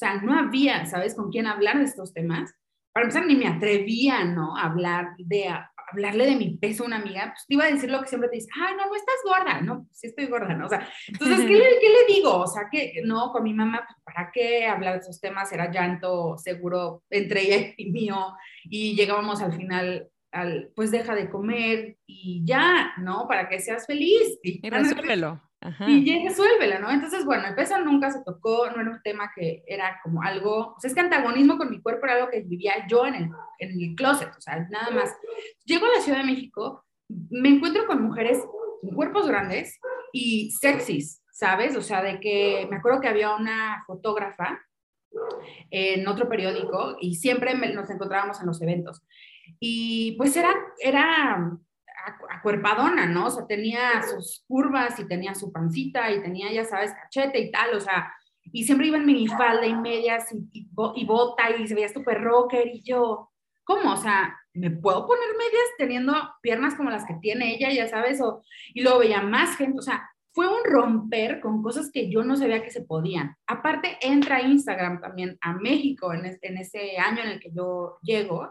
O 0.01 0.07
sea, 0.07 0.15
no 0.23 0.33
había, 0.33 0.87
¿sabes?, 0.87 1.15
con 1.15 1.31
quién 1.31 1.47
hablar 1.47 1.77
de 1.77 1.85
estos 1.85 2.15
temas. 2.15 2.55
Para 2.95 3.05
empezar, 3.05 3.27
ni 3.27 3.37
me 3.37 3.47
atrevía, 3.47 4.25
¿no? 4.25 4.57
A 4.57 4.63
hablar 4.63 5.11
de, 5.19 5.47
hablarle 5.93 6.25
de 6.25 6.37
mi 6.37 6.57
peso 6.57 6.85
a 6.85 6.87
una 6.87 6.97
amiga, 6.97 7.35
pues 7.35 7.45
te 7.47 7.53
iba 7.53 7.65
a 7.65 7.71
decir 7.71 7.91
lo 7.91 8.01
que 8.01 8.09
siempre 8.09 8.31
te 8.31 8.37
dice, 8.37 8.49
ay, 8.59 8.77
no, 8.79 8.87
no 8.87 8.95
estás 8.95 9.17
gorda, 9.23 9.61
no, 9.61 9.87
sí 9.93 10.07
estoy 10.07 10.25
gorda, 10.27 10.55
¿no? 10.55 10.65
O 10.65 10.69
sea, 10.71 10.89
entonces, 11.07 11.41
¿qué 11.41 11.53
le, 11.53 11.79
¿qué 11.81 11.89
le, 11.91 12.15
digo? 12.15 12.35
O 12.39 12.47
sea, 12.47 12.63
que 12.73 13.03
no, 13.05 13.31
con 13.31 13.43
mi 13.43 13.53
mamá, 13.53 13.85
pues, 13.87 13.99
¿para 14.03 14.31
qué 14.33 14.65
hablar 14.65 14.95
de 14.95 15.01
esos 15.01 15.21
temas? 15.21 15.53
Era 15.53 15.71
llanto 15.71 16.39
seguro 16.39 17.03
entre 17.11 17.43
ella 17.43 17.75
y 17.77 17.91
mío, 17.91 18.35
y 18.65 18.97
llegábamos 18.97 19.43
al 19.43 19.53
final 19.53 20.09
al, 20.33 20.71
pues 20.75 20.91
deja 20.91 21.15
de 21.15 21.29
comer 21.29 21.99
y 22.07 22.43
ya, 22.47 22.95
¿no? 22.97 23.29
Para 23.29 23.51
que 23.51 23.61
seas 23.61 23.85
feliz. 23.87 24.39
Y, 24.43 24.67
y 24.67 24.71
resuélvelo. 24.71 25.43
Y 25.87 26.05
ya 26.05 26.27
resuélvela, 26.27 26.79
¿no? 26.79 26.91
Entonces, 26.91 27.25
bueno, 27.25 27.47
el 27.47 27.55
peso 27.55 27.79
nunca 27.79 28.11
se 28.11 28.25
tocó, 28.25 28.71
no 28.71 28.81
era 28.81 28.91
un 28.91 29.03
tema 29.03 29.31
que 29.35 29.63
era 29.67 30.01
como 30.03 30.23
algo, 30.23 30.75
o 30.75 30.81
sea, 30.81 30.89
es 30.89 30.95
que 30.95 31.01
antagonismo 31.01 31.59
con 31.59 31.71
mi 31.71 31.83
cuerpo 31.83 32.07
era 32.07 32.17
algo 32.17 32.31
que 32.31 32.41
vivía 32.41 32.87
yo 32.89 33.07
en 33.07 33.15
el, 33.15 33.31
en 33.59 33.71
el 33.83 33.95
closet, 33.95 34.31
o 34.37 34.41
sea, 34.41 34.67
nada 34.71 34.91
más. 34.91 35.15
Llego 35.65 35.85
a 35.85 35.97
la 35.97 36.01
Ciudad 36.01 36.19
de 36.19 36.25
México, 36.25 36.85
me 37.09 37.51
encuentro 37.51 37.87
con 37.87 38.03
mujeres 38.03 38.43
con 38.81 38.95
cuerpos 38.95 39.29
grandes 39.29 39.79
y 40.13 40.51
sexys, 40.53 41.23
¿sabes? 41.31 41.77
O 41.77 41.83
sea, 41.83 42.03
de 42.03 42.21
que 42.21 42.67
me 42.71 42.77
acuerdo 42.77 43.01
que 43.01 43.09
había 43.09 43.35
una 43.35 43.85
fotógrafa 43.87 44.59
en 45.71 46.07
otro 46.09 46.29
periódico 46.29 46.97
y 47.01 47.17
siempre 47.17 47.55
nos 47.75 47.91
encontrábamos 47.91 48.41
en 48.41 48.47
los 48.47 48.63
eventos. 48.63 49.03
Y 49.59 50.13
pues 50.17 50.37
era, 50.37 50.55
era 50.79 51.59
acuerpadona, 52.31 53.07
¿no? 53.07 53.27
O 53.27 53.31
sea, 53.31 53.47
tenía 53.47 54.03
sus 54.03 54.45
curvas 54.47 54.99
y 54.99 55.07
tenía 55.07 55.35
su 55.35 55.53
pancita 55.53 56.11
y 56.11 56.23
tenía, 56.23 56.53
ya 56.53 56.65
sabes, 56.65 56.93
cachete 56.93 57.39
y 57.39 57.51
tal, 57.51 57.75
o 57.75 57.81
sea, 57.81 58.13
y 58.45 58.65
siempre 58.65 58.89
iba 58.89 58.97
en 58.97 59.07
minifalda 59.07 59.67
y 59.67 59.75
medias 59.75 60.33
y, 60.33 60.49
y, 60.53 61.05
bota 61.05 61.51
y 61.51 61.67
se 61.69 61.75
veía 61.75 61.89
súper 61.89 62.23
rocker 62.23 62.67
y 62.69 62.83
yo, 62.83 63.31
¿cómo? 63.65 63.93
O 63.93 63.97
sea, 63.97 64.37
¿me 64.55 64.71
puedo 64.71 65.07
poner 65.07 65.29
medias 65.31 65.69
teniendo 65.79 66.15
piernas 66.43 66.75
como 66.75 66.91
las 66.91 67.07
que 67.07 67.15
tiene 67.15 67.55
ella, 67.55 67.71
ya 67.73 67.89
sabes? 67.89 68.21
O, 68.21 68.43
y 68.75 68.83
luego 68.83 69.01
veía 69.01 69.23
más 69.23 69.57
gente, 69.57 69.79
o 69.79 69.83
sea, 69.83 70.11
fue 70.33 70.47
un 70.47 70.65
romper 70.65 71.41
con 71.41 71.63
cosas 71.63 71.91
que 71.93 72.11
yo 72.11 72.23
no 72.23 72.37
sabía 72.37 72.63
que 72.63 72.71
se 72.71 72.83
podían. 72.83 73.37
Aparte, 73.47 73.99
entra 74.01 74.43
Instagram 74.43 75.01
también 75.01 75.37
a 75.41 75.55
México 75.55 76.13
en, 76.13 76.39
en 76.41 76.57
ese 76.59 76.99
año 76.99 77.23
en 77.23 77.31
el 77.31 77.41
que 77.41 77.51
yo 77.53 77.99
llego 78.03 78.51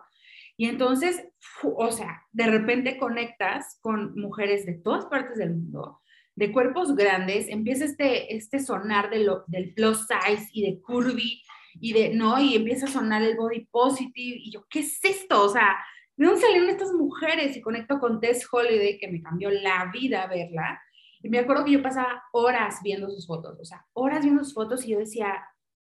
y 0.60 0.66
entonces, 0.66 1.26
o 1.64 1.90
sea, 1.90 2.28
de 2.34 2.48
repente 2.48 2.98
conectas 2.98 3.80
con 3.80 4.20
mujeres 4.20 4.66
de 4.66 4.74
todas 4.74 5.06
partes 5.06 5.38
del 5.38 5.52
mundo, 5.52 6.02
de 6.36 6.52
cuerpos 6.52 6.98
grandes, 6.98 7.48
empieza 7.48 7.86
este, 7.86 8.36
este 8.36 8.60
sonar 8.60 9.10
de 9.10 9.24
lo, 9.24 9.46
del 9.48 9.74
plus 9.74 10.06
size 10.06 10.50
y 10.52 10.70
de 10.70 10.82
curvy 10.82 11.42
y 11.76 11.94
de, 11.94 12.14
¿no? 12.14 12.42
Y 12.42 12.58
empieza 12.58 12.88
a 12.88 12.90
sonar 12.90 13.22
el 13.22 13.38
body 13.38 13.68
positive 13.72 14.38
y 14.38 14.52
yo, 14.52 14.66
¿qué 14.70 14.80
es 14.80 15.02
esto? 15.02 15.46
O 15.46 15.48
sea, 15.48 15.78
¿de 16.18 16.26
dónde 16.26 16.42
salieron 16.42 16.70
estas 16.70 16.92
mujeres? 16.92 17.56
Y 17.56 17.62
conecto 17.62 17.98
con 17.98 18.20
Tess 18.20 18.46
Holiday, 18.52 18.98
que 19.00 19.08
me 19.08 19.22
cambió 19.22 19.50
la 19.52 19.90
vida 19.94 20.28
verla. 20.28 20.78
Y 21.22 21.30
me 21.30 21.40
acuerdo 21.40 21.64
que 21.64 21.72
yo 21.72 21.82
pasaba 21.82 22.22
horas 22.34 22.80
viendo 22.84 23.10
sus 23.10 23.26
fotos, 23.26 23.58
o 23.62 23.64
sea, 23.64 23.86
horas 23.94 24.26
viendo 24.26 24.44
sus 24.44 24.54
fotos 24.54 24.86
y 24.86 24.90
yo 24.90 25.00
decía, 25.00 25.42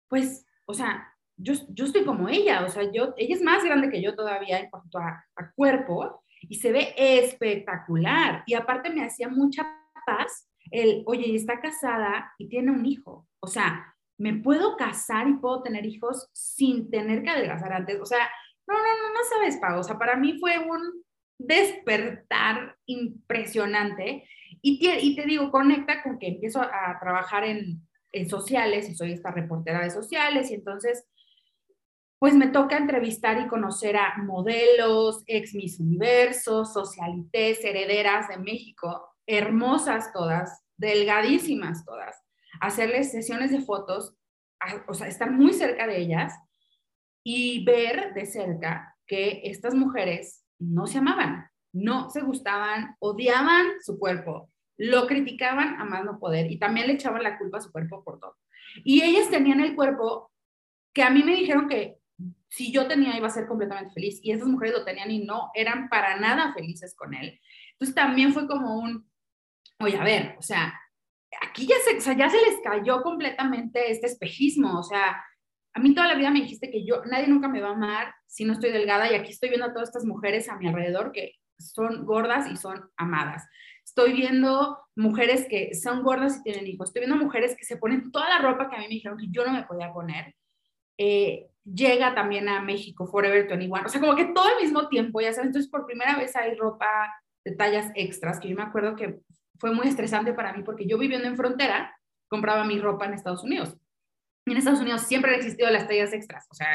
pues, 0.07 0.45
o 0.65 0.75
sea, 0.75 1.10
yo, 1.41 1.53
yo 1.69 1.85
estoy 1.85 2.03
como 2.05 2.29
ella, 2.29 2.63
o 2.65 2.69
sea, 2.69 2.83
yo, 2.91 3.13
ella 3.17 3.35
es 3.35 3.41
más 3.41 3.63
grande 3.63 3.89
que 3.89 4.01
yo 4.01 4.15
todavía 4.15 4.59
en 4.59 4.69
cuanto 4.69 4.99
a, 4.99 5.25
a 5.35 5.51
cuerpo 5.53 6.23
y 6.41 6.55
se 6.55 6.71
ve 6.71 6.93
espectacular. 6.97 8.43
Y 8.45 8.53
aparte 8.53 8.89
me 8.89 9.03
hacía 9.03 9.27
mucha 9.27 9.63
paz 10.05 10.47
el, 10.69 11.03
oye, 11.05 11.35
está 11.35 11.59
casada 11.59 12.31
y 12.37 12.47
tiene 12.47 12.71
un 12.71 12.85
hijo. 12.85 13.27
O 13.39 13.47
sea, 13.47 13.93
me 14.17 14.33
puedo 14.35 14.77
casar 14.77 15.27
y 15.27 15.33
puedo 15.33 15.63
tener 15.63 15.85
hijos 15.85 16.29
sin 16.33 16.89
tener 16.89 17.23
que 17.23 17.31
adelgazar 17.31 17.73
antes. 17.73 17.99
O 17.99 18.05
sea, 18.05 18.29
no, 18.67 18.75
no, 18.75 18.81
no, 18.81 19.13
no 19.13 19.19
sabes, 19.29 19.57
Pau. 19.57 19.79
O 19.79 19.83
sea, 19.83 19.97
para 19.97 20.15
mí 20.15 20.37
fue 20.39 20.59
un 20.59 21.03
despertar 21.37 22.77
impresionante. 22.85 24.27
Y 24.61 24.79
te, 24.79 24.99
y 25.01 25.15
te 25.15 25.25
digo, 25.25 25.49
conecta 25.49 26.03
con 26.03 26.19
que 26.19 26.27
empiezo 26.27 26.61
a 26.61 26.97
trabajar 26.99 27.43
en, 27.43 27.81
en 28.11 28.29
sociales 28.29 28.89
y 28.89 28.95
soy 28.95 29.13
esta 29.13 29.31
reportera 29.31 29.81
de 29.81 29.89
sociales 29.89 30.51
y 30.51 30.55
entonces 30.55 31.05
pues 32.21 32.35
me 32.35 32.49
toca 32.49 32.77
entrevistar 32.77 33.41
y 33.41 33.47
conocer 33.47 33.97
a 33.97 34.15
modelos, 34.19 35.23
ex 35.25 35.55
Miss 35.55 35.79
Universo, 35.79 36.65
socialites, 36.65 37.65
herederas 37.65 38.27
de 38.27 38.37
México, 38.37 39.15
hermosas 39.25 40.13
todas, 40.13 40.63
delgadísimas 40.77 41.83
todas, 41.83 42.15
hacerles 42.59 43.11
sesiones 43.11 43.49
de 43.49 43.61
fotos, 43.61 44.13
o 44.87 44.93
sea, 44.93 45.07
estar 45.07 45.31
muy 45.31 45.51
cerca 45.51 45.87
de 45.87 45.97
ellas 45.97 46.35
y 47.25 47.65
ver 47.65 48.13
de 48.13 48.27
cerca 48.27 48.95
que 49.07 49.41
estas 49.45 49.73
mujeres 49.73 50.45
no 50.59 50.85
se 50.85 50.99
amaban, 50.99 51.49
no 51.73 52.11
se 52.11 52.21
gustaban, 52.21 52.97
odiaban 52.99 53.65
su 53.81 53.97
cuerpo, 53.97 54.51
lo 54.77 55.07
criticaban 55.07 55.81
a 55.81 55.85
más 55.85 56.05
no 56.05 56.19
poder 56.19 56.51
y 56.51 56.59
también 56.59 56.85
le 56.85 56.93
echaban 56.93 57.23
la 57.23 57.39
culpa 57.39 57.57
a 57.57 57.61
su 57.61 57.71
cuerpo 57.71 58.03
por 58.03 58.19
todo. 58.19 58.37
Y 58.83 59.01
ellas 59.01 59.31
tenían 59.31 59.59
el 59.59 59.75
cuerpo 59.75 60.31
que 60.93 61.01
a 61.01 61.09
mí 61.09 61.23
me 61.23 61.35
dijeron 61.35 61.67
que 61.67 62.00
si 62.49 62.71
yo 62.71 62.87
tenía 62.87 63.17
iba 63.17 63.27
a 63.27 63.31
ser 63.31 63.47
completamente 63.47 63.93
feliz 63.93 64.19
y 64.21 64.31
esas 64.31 64.47
mujeres 64.47 64.75
lo 64.75 64.85
tenían 64.85 65.09
y 65.11 65.23
no 65.23 65.51
eran 65.55 65.89
para 65.89 66.19
nada 66.19 66.53
felices 66.53 66.95
con 66.95 67.13
él. 67.13 67.39
Entonces 67.73 67.95
también 67.95 68.33
fue 68.33 68.47
como 68.47 68.79
un, 68.79 69.09
oye, 69.79 69.97
a 69.97 70.03
ver, 70.03 70.35
o 70.37 70.41
sea, 70.41 70.79
aquí 71.41 71.65
ya 71.65 71.75
se, 71.83 72.15
ya 72.15 72.29
se 72.29 72.37
les 72.37 72.59
cayó 72.63 73.01
completamente 73.01 73.91
este 73.91 74.07
espejismo, 74.07 74.79
o 74.79 74.83
sea, 74.83 75.23
a 75.73 75.79
mí 75.79 75.93
toda 75.95 76.07
la 76.07 76.15
vida 76.15 76.31
me 76.31 76.41
dijiste 76.41 76.69
que 76.69 76.85
yo, 76.85 77.03
nadie 77.05 77.27
nunca 77.27 77.47
me 77.47 77.61
va 77.61 77.69
a 77.69 77.73
amar 77.73 78.13
si 78.27 78.43
no 78.43 78.53
estoy 78.53 78.71
delgada 78.71 79.09
y 79.09 79.15
aquí 79.15 79.31
estoy 79.31 79.49
viendo 79.49 79.67
a 79.67 79.73
todas 79.73 79.89
estas 79.89 80.05
mujeres 80.05 80.49
a 80.49 80.57
mi 80.57 80.67
alrededor 80.67 81.11
que 81.11 81.35
son 81.57 82.05
gordas 82.05 82.49
y 82.51 82.57
son 82.57 82.89
amadas. 82.97 83.47
Estoy 83.85 84.13
viendo 84.13 84.79
mujeres 84.95 85.47
que 85.49 85.73
son 85.75 86.03
gordas 86.03 86.37
y 86.39 86.43
tienen 86.43 86.67
hijos. 86.67 86.89
Estoy 86.89 87.01
viendo 87.01 87.23
mujeres 87.23 87.55
que 87.57 87.65
se 87.65 87.77
ponen 87.77 88.11
toda 88.11 88.29
la 88.29 88.39
ropa 88.39 88.69
que 88.69 88.75
a 88.75 88.79
mí 88.79 88.85
me 88.85 88.95
dijeron 88.95 89.17
que 89.17 89.27
yo 89.29 89.45
no 89.45 89.53
me 89.53 89.63
podía 89.63 89.91
poner. 89.91 90.35
Eh, 90.97 91.50
llega 91.63 92.15
también 92.15 92.49
a 92.49 92.61
México 92.61 93.07
Forever 93.07 93.47
21. 93.47 93.85
O 93.85 93.89
sea, 93.89 94.01
como 94.01 94.15
que 94.15 94.25
todo 94.25 94.45
al 94.47 94.61
mismo 94.61 94.87
tiempo, 94.87 95.21
ya 95.21 95.33
sabes. 95.33 95.47
Entonces, 95.47 95.69
por 95.69 95.85
primera 95.85 96.15
vez 96.17 96.35
hay 96.35 96.55
ropa 96.55 96.87
de 97.43 97.55
tallas 97.55 97.91
extras, 97.95 98.39
que 98.39 98.49
yo 98.49 98.55
me 98.55 98.63
acuerdo 98.63 98.95
que 98.95 99.19
fue 99.59 99.73
muy 99.73 99.87
estresante 99.87 100.33
para 100.33 100.53
mí 100.53 100.63
porque 100.63 100.87
yo 100.87 100.97
viviendo 100.97 101.27
en 101.27 101.37
frontera, 101.37 101.95
compraba 102.27 102.63
mi 102.63 102.79
ropa 102.79 103.05
en 103.05 103.13
Estados 103.13 103.43
Unidos. 103.43 103.77
Y 104.45 104.51
en 104.51 104.57
Estados 104.57 104.79
Unidos 104.79 105.03
siempre 105.03 105.31
han 105.31 105.37
existido 105.37 105.69
las 105.69 105.87
tallas 105.87 106.13
extras, 106.13 106.47
o 106.49 106.55
sea, 106.55 106.69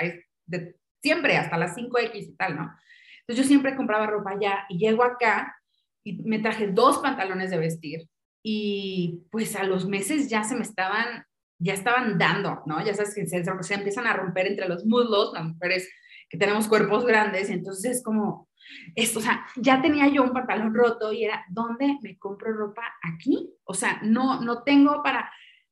de, 0.46 0.76
siempre, 1.02 1.36
hasta 1.36 1.56
las 1.56 1.76
5X 1.76 2.10
y 2.14 2.36
tal, 2.36 2.56
¿no? 2.56 2.72
Entonces 3.20 3.44
yo 3.44 3.48
siempre 3.48 3.74
compraba 3.74 4.06
ropa 4.06 4.30
allá 4.30 4.66
y 4.68 4.78
llego 4.78 5.02
acá 5.02 5.56
y 6.04 6.22
me 6.22 6.38
traje 6.38 6.68
dos 6.68 6.98
pantalones 6.98 7.50
de 7.50 7.58
vestir 7.58 8.08
y 8.40 9.24
pues 9.32 9.56
a 9.56 9.64
los 9.64 9.86
meses 9.88 10.30
ya 10.30 10.44
se 10.44 10.54
me 10.54 10.62
estaban, 10.62 11.24
ya 11.58 11.74
estaban 11.74 12.18
dando, 12.18 12.62
¿no? 12.66 12.84
Ya 12.84 12.94
sabes 12.94 13.14
que 13.14 13.26
se, 13.26 13.44
se 13.44 13.74
empiezan 13.74 14.06
a 14.06 14.12
romper 14.12 14.46
entre 14.46 14.68
los 14.68 14.84
muslos, 14.84 15.32
las 15.34 15.44
mujeres 15.44 15.88
que 16.28 16.38
tenemos 16.38 16.68
cuerpos 16.68 17.06
grandes, 17.06 17.50
entonces 17.50 17.98
es 17.98 18.02
como, 18.02 18.48
esto, 18.94 19.20
o 19.20 19.22
sea, 19.22 19.46
ya 19.56 19.80
tenía 19.80 20.08
yo 20.08 20.22
un 20.22 20.32
pantalón 20.32 20.74
roto 20.74 21.12
y 21.12 21.24
era, 21.24 21.44
¿dónde 21.48 21.98
me 22.02 22.18
compro 22.18 22.52
ropa 22.52 22.82
aquí? 23.02 23.54
O 23.64 23.74
sea, 23.74 24.00
no, 24.02 24.40
no 24.40 24.62
tengo 24.62 25.02
para, 25.02 25.30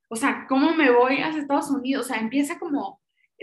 o 0.08 0.16
sea, 0.16 0.46
¿cómo 0.48 0.74
me 0.74 0.90
voy 0.90 1.16
a 1.16 1.28
Estados 1.28 1.70
Unidos? 1.70 2.06
O 2.06 2.08
sea, 2.08 2.20
empieza 2.20 2.58
como, 2.58 3.00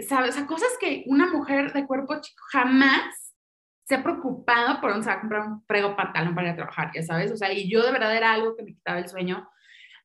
¿sabes? 0.08 0.32
O 0.32 0.34
sea, 0.34 0.48
cosas 0.48 0.70
que 0.80 1.04
una 1.08 1.28
mujer 1.32 1.74
de 1.74 1.86
cuerpo 1.86 2.20
chico 2.22 2.42
jamás 2.52 3.36
se 3.84 3.96
ha 3.96 4.04
preocupado 4.04 4.80
por, 4.80 4.92
o 4.92 5.04
sea, 5.04 5.20
comprar 5.20 5.48
un 5.48 5.66
prego 5.66 5.96
pantalón 5.96 6.34
para 6.34 6.48
ir 6.48 6.54
a 6.54 6.56
trabajar, 6.56 6.92
ya 6.94 7.04
sabes, 7.04 7.32
o 7.32 7.36
sea, 7.36 7.52
y 7.52 7.70
yo 7.70 7.84
de 7.84 7.92
verdad 7.92 8.16
era 8.16 8.32
algo 8.32 8.56
que 8.56 8.64
me 8.64 8.74
quitaba 8.74 9.00
el 9.00 9.10
sueño. 9.10 9.50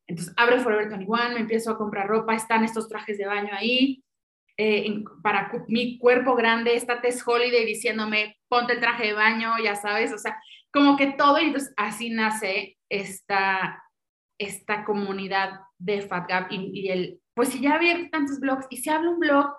Entonces, 0.07 0.33
abre 0.37 0.61
Forever 0.61 0.89
21, 0.89 1.31
me 1.31 1.41
empiezo 1.41 1.71
a 1.71 1.79
comprar 1.79 2.07
ropa, 2.07 2.35
están 2.35 2.65
estos 2.65 2.89
trajes 2.89 3.19
de 3.19 3.27
baño 3.27 3.51
ahí, 3.53 4.05
eh, 4.57 5.05
para 5.23 5.53
mi 5.69 5.99
cuerpo 5.99 6.35
grande, 6.35 6.77
está 6.77 7.01
Tess 7.01 7.27
Holiday 7.27 7.67
diciéndome, 7.67 8.37
ponte 8.49 8.73
el 8.73 8.81
traje 8.81 9.09
de 9.09 9.13
baño, 9.13 9.53
ya 9.63 9.75
sabes, 9.75 10.13
o 10.13 10.19
sea, 10.19 10.41
como 10.73 10.97
que 10.97 11.09
todo, 11.09 11.39
y 11.39 11.47
entonces 11.47 11.75
así 11.77 12.11
nace 12.11 12.79
esta, 12.89 13.83
esta 14.39 14.85
comunidad 14.85 15.61
de 15.79 16.01
FatGap 16.03 16.51
y, 16.53 16.71
y 16.73 16.89
el, 16.89 17.21
pues 17.35 17.51
si 17.51 17.61
ya 17.61 17.75
había 17.75 18.09
tantos 18.11 18.41
blogs, 18.41 18.67
y 18.71 18.79
si 18.79 18.89
hablo 18.89 19.11
un 19.11 19.21
blog 19.21 19.53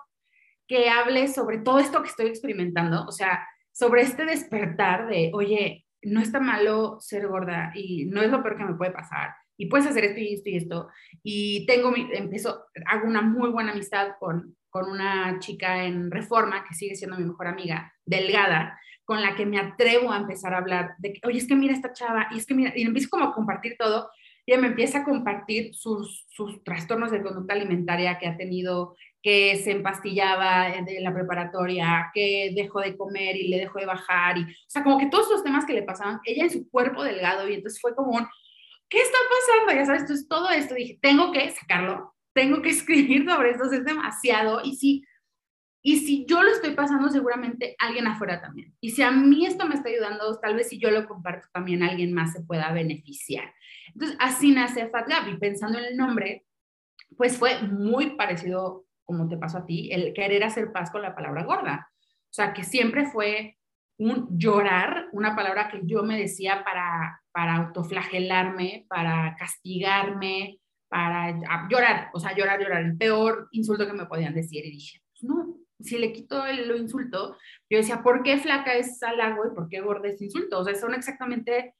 que 0.66 0.88
hable 0.88 1.28
sobre 1.28 1.58
todo 1.58 1.78
esto 1.78 2.02
que 2.02 2.08
estoy 2.08 2.26
experimentando, 2.26 3.04
o 3.04 3.12
sea, 3.12 3.46
sobre 3.70 4.02
este 4.02 4.24
despertar 4.24 5.06
de, 5.06 5.30
oye, 5.32 5.86
no 6.02 6.20
está 6.20 6.40
malo 6.40 6.98
ser 7.00 7.28
gorda 7.28 7.70
y 7.74 8.06
no 8.06 8.22
es 8.22 8.30
lo 8.30 8.42
peor 8.42 8.56
que 8.56 8.64
me 8.64 8.74
puede 8.74 8.90
pasar 8.90 9.34
y 9.58 9.66
puedes 9.66 9.86
hacer 9.86 10.04
esto 10.04 10.20
y 10.20 10.34
esto 10.34 10.48
y 10.48 10.56
esto. 10.56 10.88
Y 11.22 11.66
tengo, 11.66 11.90
mi, 11.90 12.08
empiezo, 12.12 12.64
hago 12.86 13.06
una 13.06 13.20
muy 13.20 13.50
buena 13.50 13.72
amistad 13.72 14.12
con, 14.18 14.56
con 14.70 14.88
una 14.88 15.38
chica 15.40 15.84
en 15.84 16.10
Reforma, 16.10 16.64
que 16.66 16.74
sigue 16.74 16.94
siendo 16.94 17.18
mi 17.18 17.24
mejor 17.24 17.48
amiga, 17.48 17.92
delgada, 18.06 18.78
con 19.04 19.20
la 19.20 19.34
que 19.34 19.46
me 19.46 19.58
atrevo 19.58 20.12
a 20.12 20.18
empezar 20.18 20.54
a 20.54 20.58
hablar 20.58 20.94
de 20.98 21.12
que, 21.12 21.20
oye, 21.26 21.38
es 21.38 21.48
que 21.48 21.56
mira 21.56 21.74
esta 21.74 21.92
chava, 21.92 22.28
y 22.30 22.38
es 22.38 22.46
que 22.46 22.54
mira, 22.54 22.72
y 22.76 22.82
empiezo 22.82 23.08
como 23.10 23.24
a 23.24 23.34
compartir 23.34 23.74
todo, 23.76 24.10
y 24.46 24.52
ella 24.52 24.60
me 24.60 24.68
empieza 24.68 24.98
a 24.98 25.04
compartir 25.04 25.74
sus, 25.74 26.24
sus 26.28 26.62
trastornos 26.62 27.10
de 27.10 27.22
conducta 27.22 27.52
alimentaria 27.52 28.18
que 28.18 28.28
ha 28.28 28.36
tenido, 28.36 28.96
que 29.20 29.56
se 29.56 29.72
empastillaba 29.72 30.70
de 30.86 31.00
la 31.00 31.12
preparatoria, 31.12 32.10
que 32.14 32.52
dejó 32.54 32.80
de 32.80 32.96
comer 32.96 33.36
y 33.36 33.48
le 33.48 33.58
dejó 33.58 33.80
de 33.80 33.86
bajar, 33.86 34.38
y, 34.38 34.42
o 34.42 34.68
sea, 34.68 34.84
como 34.84 34.98
que 34.98 35.06
todos 35.06 35.28
los 35.30 35.42
temas 35.42 35.64
que 35.64 35.74
le 35.74 35.82
pasaban, 35.82 36.20
ella 36.24 36.44
en 36.44 36.50
su 36.50 36.70
cuerpo 36.70 37.02
delgado, 37.02 37.48
y 37.48 37.54
entonces 37.54 37.80
fue 37.80 37.96
como 37.96 38.12
un, 38.12 38.28
¿qué 38.88 39.00
está 39.00 39.18
pasando? 39.28 39.80
Ya 39.80 39.86
sabes, 39.86 40.02
entonces 40.02 40.28
todo 40.28 40.50
esto 40.50 40.74
dije, 40.74 40.98
tengo 41.00 41.32
que 41.32 41.50
sacarlo, 41.50 42.14
tengo 42.32 42.62
que 42.62 42.70
escribir 42.70 43.28
sobre 43.28 43.50
esto, 43.50 43.64
es 43.64 43.84
demasiado, 43.84 44.60
y 44.64 44.76
si, 44.76 45.04
y 45.82 45.98
si 45.98 46.26
yo 46.26 46.42
lo 46.42 46.50
estoy 46.50 46.74
pasando, 46.74 47.08
seguramente 47.08 47.76
alguien 47.78 48.06
afuera 48.06 48.40
también. 48.40 48.74
Y 48.80 48.90
si 48.90 49.02
a 49.02 49.10
mí 49.10 49.46
esto 49.46 49.66
me 49.66 49.74
está 49.74 49.88
ayudando, 49.88 50.38
tal 50.40 50.56
vez 50.56 50.68
si 50.68 50.78
yo 50.78 50.90
lo 50.90 51.06
comparto 51.06 51.46
también 51.52 51.82
alguien 51.82 52.12
más 52.12 52.32
se 52.32 52.42
pueda 52.42 52.72
beneficiar. 52.72 53.52
Entonces, 53.94 54.16
así 54.20 54.52
nace 54.52 54.88
Fat 54.88 55.08
Lab, 55.08 55.28
y 55.28 55.38
pensando 55.38 55.78
en 55.78 55.84
el 55.84 55.96
nombre, 55.96 56.46
pues 57.16 57.36
fue 57.38 57.62
muy 57.62 58.16
parecido 58.16 58.84
como 59.08 59.26
te 59.26 59.38
pasó 59.38 59.58
a 59.58 59.64
ti, 59.64 59.90
el 59.90 60.12
querer 60.12 60.44
hacer 60.44 60.70
paz 60.70 60.90
con 60.90 61.00
la 61.00 61.14
palabra 61.14 61.42
gorda. 61.44 61.90
O 61.96 62.32
sea, 62.32 62.52
que 62.52 62.62
siempre 62.62 63.06
fue 63.06 63.57
un 63.98 64.38
llorar, 64.38 65.08
una 65.12 65.34
palabra 65.34 65.68
que 65.68 65.80
yo 65.84 66.02
me 66.02 66.18
decía 66.18 66.62
para, 66.64 67.20
para 67.32 67.56
autoflagelarme, 67.56 68.86
para 68.88 69.34
castigarme, 69.36 70.60
para 70.88 71.68
llorar, 71.68 72.10
o 72.14 72.20
sea, 72.20 72.34
llorar, 72.34 72.60
llorar, 72.60 72.82
el 72.82 72.96
peor 72.96 73.48
insulto 73.50 73.86
que 73.86 73.92
me 73.92 74.06
podían 74.06 74.34
decir. 74.34 74.64
Y 74.64 74.70
dije, 74.70 75.02
pues 75.10 75.24
no, 75.24 75.56
si 75.80 75.98
le 75.98 76.12
quito 76.12 76.46
el, 76.46 76.68
lo 76.68 76.76
insulto, 76.76 77.36
yo 77.68 77.78
decía, 77.78 78.02
¿por 78.02 78.22
qué 78.22 78.38
flaca 78.38 78.74
es 78.74 79.02
halago 79.02 79.46
y 79.46 79.54
por 79.54 79.68
qué 79.68 79.80
gorda 79.80 80.08
es 80.08 80.22
insulto? 80.22 80.60
O 80.60 80.64
sea, 80.64 80.74
son 80.74 80.94
exactamente 80.94 81.74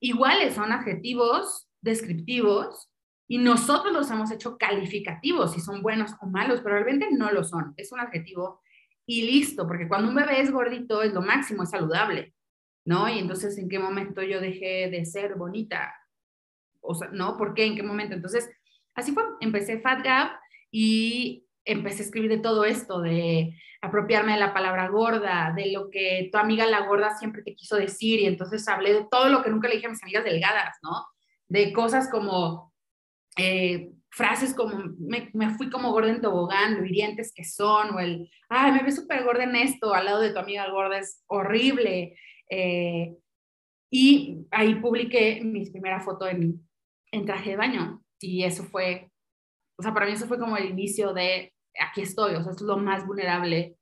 iguales, 0.00 0.54
son 0.54 0.72
adjetivos 0.72 1.68
descriptivos 1.80 2.90
y 3.28 3.38
nosotros 3.38 3.92
los 3.92 4.10
hemos 4.10 4.30
hecho 4.30 4.56
calificativos, 4.58 5.52
si 5.52 5.60
son 5.60 5.82
buenos 5.82 6.12
o 6.20 6.26
malos, 6.26 6.60
pero 6.60 6.74
realmente 6.74 7.08
no 7.10 7.32
lo 7.32 7.42
son. 7.44 7.74
Es 7.76 7.92
un 7.92 8.00
adjetivo 8.00 8.60
y 9.06 9.22
listo, 9.22 9.66
porque 9.66 9.88
cuando 9.88 10.08
un 10.08 10.16
bebé 10.16 10.40
es 10.40 10.50
gordito 10.50 11.02
es 11.02 11.14
lo 11.14 11.22
máximo, 11.22 11.62
es 11.62 11.70
saludable, 11.70 12.34
¿no? 12.84 13.08
Y 13.08 13.20
entonces, 13.20 13.56
¿en 13.56 13.68
qué 13.68 13.78
momento 13.78 14.22
yo 14.22 14.40
dejé 14.40 14.90
de 14.90 15.04
ser 15.06 15.36
bonita? 15.36 15.94
O 16.80 16.94
sea, 16.94 17.08
¿no? 17.12 17.36
¿Por 17.36 17.54
qué? 17.54 17.64
¿En 17.64 17.76
qué 17.76 17.82
momento? 17.82 18.14
Entonces, 18.14 18.50
así 18.94 19.12
fue, 19.12 19.22
empecé 19.40 19.80
Fat 19.80 20.04
Gap 20.04 20.32
y 20.70 21.46
empecé 21.64 22.02
a 22.02 22.06
escribir 22.06 22.30
de 22.30 22.38
todo 22.38 22.64
esto, 22.64 23.00
de 23.00 23.56
apropiarme 23.80 24.32
de 24.32 24.40
la 24.40 24.52
palabra 24.52 24.88
gorda, 24.88 25.52
de 25.56 25.72
lo 25.72 25.88
que 25.90 26.28
tu 26.32 26.38
amiga 26.38 26.66
la 26.66 26.86
gorda 26.86 27.16
siempre 27.16 27.42
te 27.42 27.54
quiso 27.54 27.76
decir, 27.76 28.20
y 28.20 28.26
entonces 28.26 28.66
hablé 28.68 28.92
de 28.92 29.06
todo 29.10 29.28
lo 29.28 29.42
que 29.42 29.50
nunca 29.50 29.68
le 29.68 29.76
dije 29.76 29.86
a 29.86 29.90
mis 29.90 30.02
amigas 30.02 30.24
delgadas, 30.24 30.76
¿no? 30.82 31.06
De 31.48 31.72
cosas 31.72 32.10
como 32.10 32.72
eh, 33.36 33.92
frases 34.16 34.54
como, 34.54 34.94
me, 34.98 35.28
me, 35.34 35.50
fui 35.50 35.68
como 35.68 35.92
gorda 35.92 36.08
en 36.08 36.22
tobogán, 36.22 36.78
lo 36.78 36.86
hirientes 36.86 37.34
que 37.34 37.44
son, 37.44 37.94
o 37.94 38.00
el, 38.00 38.30
ay, 38.48 38.72
me 38.72 38.82
ves 38.82 38.96
súper 38.96 39.24
gorda 39.24 39.44
en 39.44 39.54
esto, 39.54 39.92
al 39.92 40.06
lado 40.06 40.22
de 40.22 40.32
tu 40.32 40.38
amiga 40.38 40.70
gorda 40.70 40.98
es 40.98 41.22
horrible. 41.26 42.16
Eh, 42.48 43.14
y 43.90 44.38
ahí 44.50 44.76
publiqué 44.76 45.42
mi 45.44 45.70
primera 45.70 46.00
foto 46.00 46.26
en, 46.26 46.66
en 47.12 47.26
traje 47.26 47.50
de 47.50 47.56
baño. 47.56 48.02
Y 48.18 48.44
eso 48.44 48.64
fue, 48.64 49.10
o 49.78 49.82
sea, 49.82 49.92
para 49.92 50.06
mí 50.06 50.12
eso 50.12 50.26
fue 50.26 50.38
como 50.38 50.56
el 50.56 50.70
inicio 50.70 51.12
de, 51.12 51.52
aquí 51.78 52.00
estoy, 52.00 52.36
o 52.36 52.42
sea, 52.42 52.52
es 52.52 52.62
lo 52.62 52.78
más 52.78 53.06
vulnerable 53.06 53.76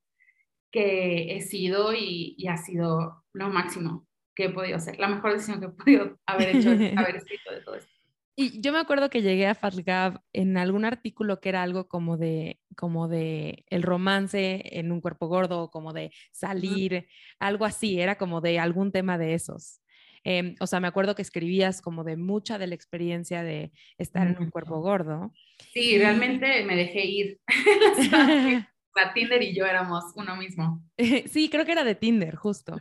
que 0.72 1.36
he 1.36 1.42
sido 1.42 1.94
y, 1.94 2.34
y 2.36 2.48
ha 2.48 2.56
sido 2.56 3.22
lo 3.32 3.50
máximo 3.50 4.08
que 4.34 4.46
he 4.46 4.50
podido 4.50 4.78
hacer, 4.78 4.98
la 4.98 5.06
mejor 5.06 5.34
decisión 5.34 5.60
que 5.60 5.66
he 5.66 5.68
podido 5.68 6.18
haber 6.26 6.56
hecho, 6.56 6.70
haber 6.98 7.16
escrito 7.16 7.52
de 7.52 7.60
todo 7.60 7.76
esto. 7.76 7.93
Y 8.36 8.60
yo 8.60 8.72
me 8.72 8.78
acuerdo 8.78 9.10
que 9.10 9.22
llegué 9.22 9.46
a 9.46 9.54
FatGab 9.54 10.20
en 10.32 10.56
algún 10.56 10.84
artículo 10.84 11.40
que 11.40 11.50
era 11.50 11.62
algo 11.62 11.86
como 11.86 12.16
de, 12.16 12.60
como 12.76 13.06
de 13.06 13.64
el 13.68 13.82
romance 13.82 14.62
en 14.78 14.90
un 14.90 15.00
cuerpo 15.00 15.28
gordo, 15.28 15.70
como 15.70 15.92
de 15.92 16.10
salir, 16.32 17.06
algo 17.38 17.64
así, 17.64 18.00
era 18.00 18.18
como 18.18 18.40
de 18.40 18.58
algún 18.58 18.90
tema 18.90 19.18
de 19.18 19.34
esos. 19.34 19.80
Em, 20.24 20.56
o 20.58 20.66
sea, 20.66 20.80
me 20.80 20.88
acuerdo 20.88 21.14
que 21.14 21.22
escribías 21.22 21.82
como 21.82 22.02
de 22.02 22.16
mucha 22.16 22.58
de 22.58 22.66
la 22.66 22.74
experiencia 22.74 23.42
de 23.42 23.72
estar 23.98 24.26
en 24.26 24.38
un 24.38 24.50
cuerpo 24.50 24.80
gordo. 24.80 25.32
Sí, 25.72 25.98
realmente 25.98 26.64
me 26.64 26.76
dejé 26.76 27.04
ir. 27.04 27.40
la 28.94 29.12
Tinder 29.14 29.42
y 29.42 29.54
yo 29.54 29.66
éramos 29.66 30.04
uno 30.16 30.34
mismo. 30.36 30.82
sí, 31.26 31.50
creo 31.50 31.66
que 31.66 31.72
era 31.72 31.84
de 31.84 31.94
Tinder, 31.94 32.36
justo. 32.36 32.80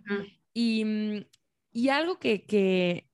y, 0.54 0.86
mm, 0.86 1.26
y, 1.74 1.90
algo 1.90 2.18
que, 2.18 2.46
que 2.46 3.10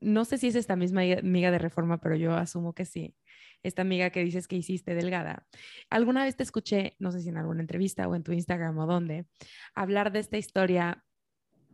no 0.00 0.24
sé 0.24 0.38
si 0.38 0.48
es 0.48 0.54
esta 0.54 0.76
misma 0.76 1.02
amiga 1.02 1.50
de 1.50 1.58
reforma, 1.58 2.00
pero 2.00 2.16
yo 2.16 2.34
asumo 2.34 2.74
que 2.74 2.84
sí. 2.84 3.14
Esta 3.62 3.82
amiga 3.82 4.10
que 4.10 4.24
dices 4.24 4.48
que 4.48 4.56
hiciste 4.56 4.94
delgada. 4.94 5.46
Alguna 5.90 6.24
vez 6.24 6.36
te 6.36 6.42
escuché, 6.42 6.96
no 6.98 7.12
sé 7.12 7.20
si 7.20 7.28
en 7.28 7.36
alguna 7.36 7.60
entrevista 7.60 8.08
o 8.08 8.14
en 8.14 8.22
tu 8.22 8.32
Instagram 8.32 8.78
o 8.78 8.86
dónde, 8.86 9.26
hablar 9.74 10.12
de 10.12 10.20
esta 10.20 10.38
historia 10.38 11.04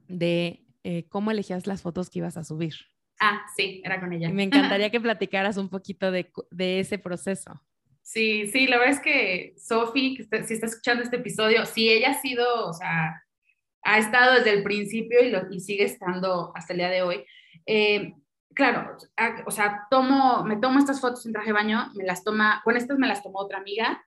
de 0.09 0.65
eh, 0.83 1.07
cómo 1.09 1.31
elegías 1.31 1.67
las 1.67 1.83
fotos 1.83 2.11
que 2.11 2.19
ibas 2.19 2.37
a 2.37 2.45
subir. 2.45 2.75
Ah, 3.21 3.43
sí, 3.57 3.81
era 3.85 4.01
con 4.01 4.13
ella. 4.13 4.29
Y 4.29 4.33
me 4.33 4.43
encantaría 4.43 4.91
que 4.91 5.01
platicaras 5.01 5.57
un 5.57 5.69
poquito 5.69 6.11
de, 6.11 6.31
de 6.51 6.81
ese 6.81 6.99
proceso. 6.99 7.63
Sí, 8.03 8.47
sí, 8.47 8.69
la 8.69 8.79
verdad 8.79 8.95
es 8.95 9.01
que 9.01 9.55
Sofi, 9.57 10.17
si 10.47 10.55
está 10.55 10.67
escuchando 10.67 11.03
este 11.03 11.17
episodio, 11.17 11.67
sí, 11.67 11.89
ella 11.89 12.11
ha 12.11 12.21
sido, 12.21 12.69
o 12.69 12.73
sea, 12.73 13.21
ha 13.83 13.99
estado 13.99 14.35
desde 14.35 14.53
el 14.53 14.63
principio 14.63 15.25
y, 15.25 15.31
lo, 15.31 15.51
y 15.51 15.61
sigue 15.61 15.85
estando 15.85 16.53
hasta 16.55 16.73
el 16.73 16.79
día 16.79 16.91
de 16.91 17.03
hoy. 17.03 17.25
Eh, 17.67 18.15
claro, 18.55 18.97
o 19.45 19.51
sea, 19.51 19.87
tomo, 19.91 20.45
me 20.45 20.57
tomo 20.57 20.79
estas 20.79 21.01
fotos 21.01 21.27
en 21.27 21.33
traje 21.33 21.49
de 21.49 21.53
baño, 21.53 21.91
me 21.95 22.05
las 22.05 22.25
toma, 22.25 22.63
con 22.65 22.77
estas 22.77 22.99
me 22.99 23.09
las 23.09 23.23
tomó 23.23 23.41
otra 23.41 23.59
amiga 23.59 24.05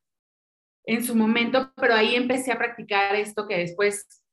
en 0.85 1.03
su 1.03 1.15
momento, 1.15 1.71
pero 1.75 1.93
ahí 1.93 2.15
empecé 2.15 2.51
a 2.51 2.57
practicar 2.57 3.15
esto 3.15 3.47
que 3.47 3.57
después 3.57 4.23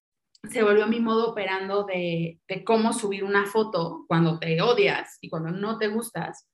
se 0.49 0.63
volvió 0.63 0.87
mi 0.87 1.01
modo 1.01 1.31
operando 1.31 1.85
de, 1.85 2.41
de 2.49 2.65
cómo 2.65 2.93
subir 2.93 3.25
una 3.25 3.47
foto 3.47 4.05
cuando 4.07 4.39
te 4.39 4.61
odias 4.63 5.19
y 5.21 5.29
cuando 5.29 5.51
no 5.51 5.79
te 5.79 5.89
gustas. 5.89 6.49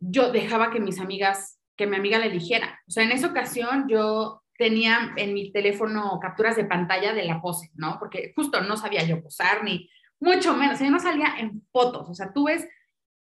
Yo 0.00 0.32
dejaba 0.32 0.70
que 0.70 0.80
mis 0.80 1.00
amigas, 1.00 1.60
que 1.76 1.86
mi 1.86 1.96
amiga 1.96 2.18
la 2.18 2.26
eligiera. 2.26 2.80
O 2.86 2.90
sea, 2.90 3.04
en 3.04 3.12
esa 3.12 3.26
ocasión 3.26 3.88
yo 3.88 4.42
tenía 4.56 5.12
en 5.16 5.34
mi 5.34 5.50
teléfono 5.52 6.18
capturas 6.20 6.56
de 6.56 6.64
pantalla 6.64 7.12
de 7.12 7.24
la 7.24 7.40
pose, 7.40 7.70
¿no? 7.74 7.98
Porque 7.98 8.32
justo 8.36 8.60
no 8.60 8.76
sabía 8.76 9.02
yo 9.04 9.22
posar 9.22 9.64
ni 9.64 9.88
mucho 10.22 10.54
menos, 10.54 10.80
o 10.80 10.90
no 10.90 11.00
salía 11.00 11.34
en 11.38 11.62
fotos, 11.72 12.08
o 12.08 12.14
sea, 12.14 12.32
tú 12.32 12.44
ves 12.44 12.66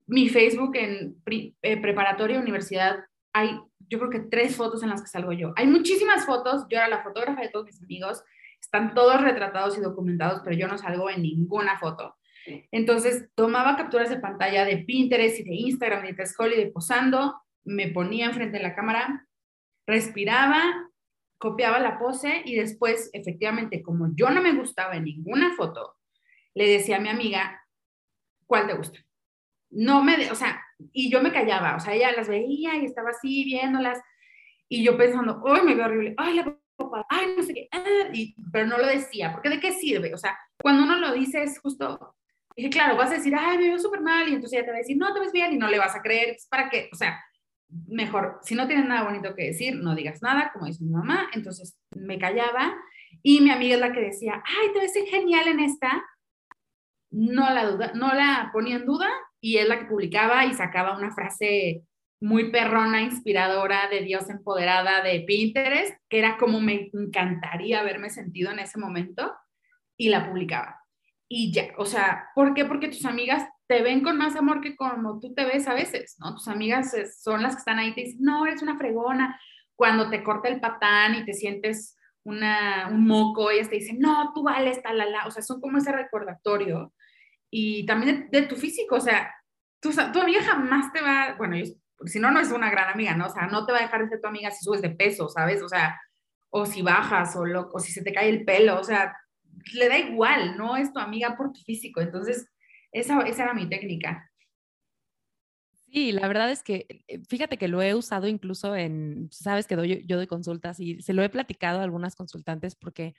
mi 0.07 0.29
Facebook 0.29 0.77
en 0.77 1.17
eh, 1.63 1.81
preparatoria 1.81 2.39
universidad, 2.39 3.01
hay 3.33 3.59
yo 3.89 3.99
creo 3.99 4.11
que 4.11 4.21
tres 4.21 4.57
fotos 4.57 4.83
en 4.83 4.91
las 4.91 5.03
que 5.03 5.09
salgo 5.09 5.33
yo. 5.33 5.53
Hay 5.57 5.67
muchísimas 5.67 6.27
fotos, 6.27 6.67
yo 6.69 6.79
era 6.79 6.89
la 6.89 7.03
fotógrafa 7.03 7.43
de 7.43 7.51
todos 7.51 7.67
mis 7.67 7.83
amigos, 7.83 8.25
están 8.61 8.95
todos 8.95 9.21
retratados 9.21 9.79
y 9.79 9.81
documentados, 9.81 10.41
pero 10.45 10.57
yo 10.57 10.67
no 10.69 10.79
salgo 10.79 11.09
en 11.11 11.23
ninguna 11.23 11.79
foto. 11.79 12.17
Entonces, 12.71 13.29
tomaba 13.35 13.77
capturas 13.77 14.09
de 14.09 14.19
pantalla 14.21 14.65
de 14.65 14.79
Pinterest 14.79 15.41
y 15.41 15.45
de 15.45 15.55
Instagram 15.55 16.05
y 16.05 16.09
de 16.09 16.15
Tescol 16.15 16.53
y 16.53 16.57
de 16.57 16.67
posando, 16.67 17.41
me 17.65 17.89
ponía 17.89 18.27
enfrente 18.27 18.59
de 18.59 18.63
la 18.63 18.75
cámara, 18.75 19.27
respiraba, 19.87 20.63
copiaba 21.39 21.81
la 21.81 21.99
pose 21.99 22.43
y 22.45 22.55
después, 22.55 23.11
efectivamente, 23.13 23.83
como 23.83 24.15
yo 24.15 24.31
no 24.31 24.43
me 24.43 24.55
gustaba 24.55 24.97
en 24.97 25.05
ninguna 25.05 25.55
foto, 25.57 25.96
le 26.57 26.67
decía 26.67 26.97
a 26.97 27.01
mi 27.01 27.11
amiga, 27.11 27.63
¿cuál 28.47 28.67
te 28.67 28.73
gusta? 28.73 28.99
No 29.71 30.03
me, 30.03 30.31
o 30.31 30.35
sea, 30.35 30.63
y 30.91 31.11
yo 31.11 31.21
me 31.21 31.31
callaba, 31.31 31.77
o 31.77 31.81
sea, 31.81 31.95
ella 31.95 32.13
las 32.13 32.29
veía 32.29 32.77
y 32.77 32.87
estaba 32.87 33.11
así 33.11 33.45
viéndolas 33.45 34.01
y 34.67 34.83
yo 34.83 34.97
pensando, 34.97 35.43
¡ay, 35.47 35.63
me 35.63 35.75
veo 35.75 35.85
horrible! 35.85 36.15
¡Ay, 36.17 36.37
la 36.37 36.59
copa! 36.77 37.05
¡Ay, 37.11 37.35
no 37.37 37.43
sé 37.43 37.53
qué! 37.53 37.69
Ah", 37.73 38.11
pero 38.51 38.67
no 38.67 38.79
lo 38.79 38.87
decía, 38.87 39.33
porque 39.33 39.51
¿de 39.51 39.61
qué 39.61 39.73
sirve? 39.73 40.15
O 40.15 40.17
sea, 40.17 40.39
cuando 40.59 40.85
uno 40.85 40.97
lo 40.97 41.13
dice 41.13 41.43
es 41.43 41.61
justo, 41.61 42.17
dije, 42.57 42.71
claro, 42.71 42.97
vas 42.97 43.11
a 43.11 43.17
decir, 43.17 43.35
¡ay, 43.39 43.59
me 43.59 43.69
veo 43.69 43.79
súper 43.79 44.01
mal! 44.01 44.27
Y 44.27 44.35
entonces 44.35 44.55
ella 44.55 44.65
te 44.65 44.71
va 44.71 44.77
a 44.77 44.81
decir, 44.81 44.97
no, 44.97 45.13
te 45.13 45.21
ves 45.21 45.33
bien 45.33 45.53
y 45.53 45.59
no 45.59 45.69
le 45.69 45.79
vas 45.79 45.95
a 45.95 46.01
creer, 46.01 46.37
para 46.49 46.71
qué, 46.71 46.89
o 46.91 46.97
sea, 46.97 47.23
mejor, 47.87 48.39
si 48.43 48.55
no 48.55 48.67
tienes 48.67 48.87
nada 48.87 49.05
bonito 49.05 49.35
que 49.35 49.49
decir, 49.49 49.77
no 49.77 49.95
digas 49.95 50.23
nada, 50.23 50.53
como 50.55 50.65
dice 50.65 50.83
mi 50.83 50.91
mamá, 50.91 51.29
entonces 51.35 51.79
me 51.95 52.19
callaba 52.19 52.75
y 53.23 53.43
mi 53.43 53.51
amiga 53.51 53.75
es 53.75 53.81
la 53.81 53.93
que 53.93 54.01
decía, 54.01 54.43
¡ay, 54.43 54.73
te 54.73 54.79
ves 54.79 54.95
genial 55.11 55.49
en 55.49 55.61
esta! 55.61 56.03
No 57.11 57.51
la, 57.53 57.67
duda, 57.67 57.93
no 57.95 58.13
la 58.15 58.51
ponía 58.53 58.77
en 58.77 58.87
duda 58.87 59.09
y 59.41 59.59
es 59.59 59.69
la 59.69 59.79
que 59.79 59.87
publicaba 59.87 60.45
y 60.45 60.55
sacaba 60.55 60.97
una 60.97 61.15
frase 61.15 61.83
muy 62.21 62.51
perrona, 62.51 63.03
inspiradora 63.03 63.89
de 63.89 64.01
Dios 64.01 64.29
empoderada 64.31 65.03
de 65.03 65.21
Pinterest, 65.21 65.97
que 66.09 66.19
era 66.19 66.39
como 66.39 66.61
me 66.61 66.91
encantaría 66.93 67.81
haberme 67.81 68.11
sentido 68.11 68.51
en 68.51 68.59
ese 68.59 68.79
momento 68.79 69.35
y 69.97 70.09
la 70.09 70.29
publicaba. 70.29 70.81
Y 71.29 71.53
ya, 71.53 71.69
o 71.77 71.85
sea, 71.85 72.29
¿por 72.35 72.55
qué? 72.55 72.65
Porque 72.65 72.89
tus 72.89 73.05
amigas 73.05 73.47
te 73.67 73.83
ven 73.83 74.03
con 74.03 74.17
más 74.17 74.37
amor 74.37 74.61
que 74.61 74.77
como 74.77 75.19
tú 75.19 75.35
te 75.35 75.45
ves 75.45 75.67
a 75.67 75.75
veces, 75.75 76.17
¿no? 76.19 76.35
Tus 76.35 76.49
amigas 76.49 76.95
son 77.21 77.43
las 77.43 77.57
que 77.57 77.61
están 77.61 77.79
ahí 77.79 77.89
y 77.89 77.95
te 77.95 78.01
dicen, 78.03 78.21
no, 78.23 78.47
eres 78.47 78.63
una 78.63 78.79
fregona. 78.79 79.39
Cuando 79.75 80.09
te 80.09 80.23
corta 80.23 80.49
el 80.49 80.61
patán 80.61 81.17
y 81.17 81.25
te 81.25 81.35
sientes 81.35 81.97
una, 82.23 82.89
un 82.89 83.07
moco, 83.07 83.51
ellas 83.51 83.69
te 83.69 83.77
dicen, 83.77 83.99
no, 83.99 84.33
tú 84.35 84.43
vales, 84.43 84.83
tal, 84.83 84.99
la, 84.99 85.07
la. 85.07 85.27
O 85.27 85.31
sea, 85.31 85.43
son 85.43 85.61
como 85.61 85.79
ese 85.79 85.93
recordatorio 85.93 86.93
y 87.51 87.87
también 87.87 88.29
de, 88.31 88.43
tu 88.43 88.57
físico, 88.57 88.97
o 88.97 89.01
sea, 89.01 89.33
tu, 89.81 89.91
tu, 89.91 90.21
amiga 90.21 90.43
jamás 90.43 90.93
te 90.93 91.01
va, 91.01 91.35
bueno, 91.39 91.57
si 92.05 92.19
no, 92.19 92.31
no 92.31 92.41
es 92.41 92.51
una 92.51 92.71
gran 92.71 92.91
amiga, 92.93 93.17
¿no? 93.17 93.27
O 93.27 93.31
sea, 93.31 93.47
no 93.47 93.65
te 93.65 93.73
va 93.73 93.79
a 93.79 93.83
dejar 93.83 94.03
de 94.03 94.09
ser 94.09 94.21
tu 94.21 94.29
amiga 94.29 94.51
si 94.51 94.65
subes 94.65 94.83
de 94.83 94.91
peso, 94.91 95.29
¿sabes? 95.29 95.63
O 95.63 95.69
sea, 95.69 96.01
o 96.51 96.67
si 96.67 96.83
bajas, 96.83 97.37
o, 97.37 97.45
lo, 97.45 97.71
o 97.73 97.81
si 97.81 97.93
se 97.93 98.03
te 98.03 98.13
cae 98.13 98.29
el 98.29 98.45
pelo, 98.45 98.79
o 98.81 98.85
sea, 98.85 99.15
le 99.75 99.89
da 99.89 99.99
igual, 99.99 100.57
no 100.57 100.77
es 100.77 100.93
tu 100.93 100.99
amiga 100.99 101.37
por 101.37 101.53
tu 101.53 101.61
físico. 101.61 102.01
Entonces, 102.01 102.49
esa, 102.93 103.21
esa 103.23 103.45
era 103.45 103.55
mi 103.55 103.69
técnica. 103.69 104.31
Sí, 105.97 106.13
la 106.13 106.27
verdad 106.29 106.51
es 106.51 106.63
que 106.63 107.05
eh, 107.09 107.21
fíjate 107.29 107.59
que 107.59 107.69
lo 107.69 107.81
he 107.81 107.95
usado 107.95 108.27
incluso 108.27 108.75
en, 108.75 109.29
sabes 109.31 109.67
que 109.67 109.77
doy, 109.77 110.05
yo 110.07 110.17
doy 110.17 110.27
consultas 110.27 110.81
y 110.81 111.01
se 111.01 111.15
lo 111.15 111.23
he 111.23 111.29
platicado 111.29 111.81
a 111.81 111.85
algunas 111.85 112.17
consultantes 112.17 112.75
porque 112.75 113.15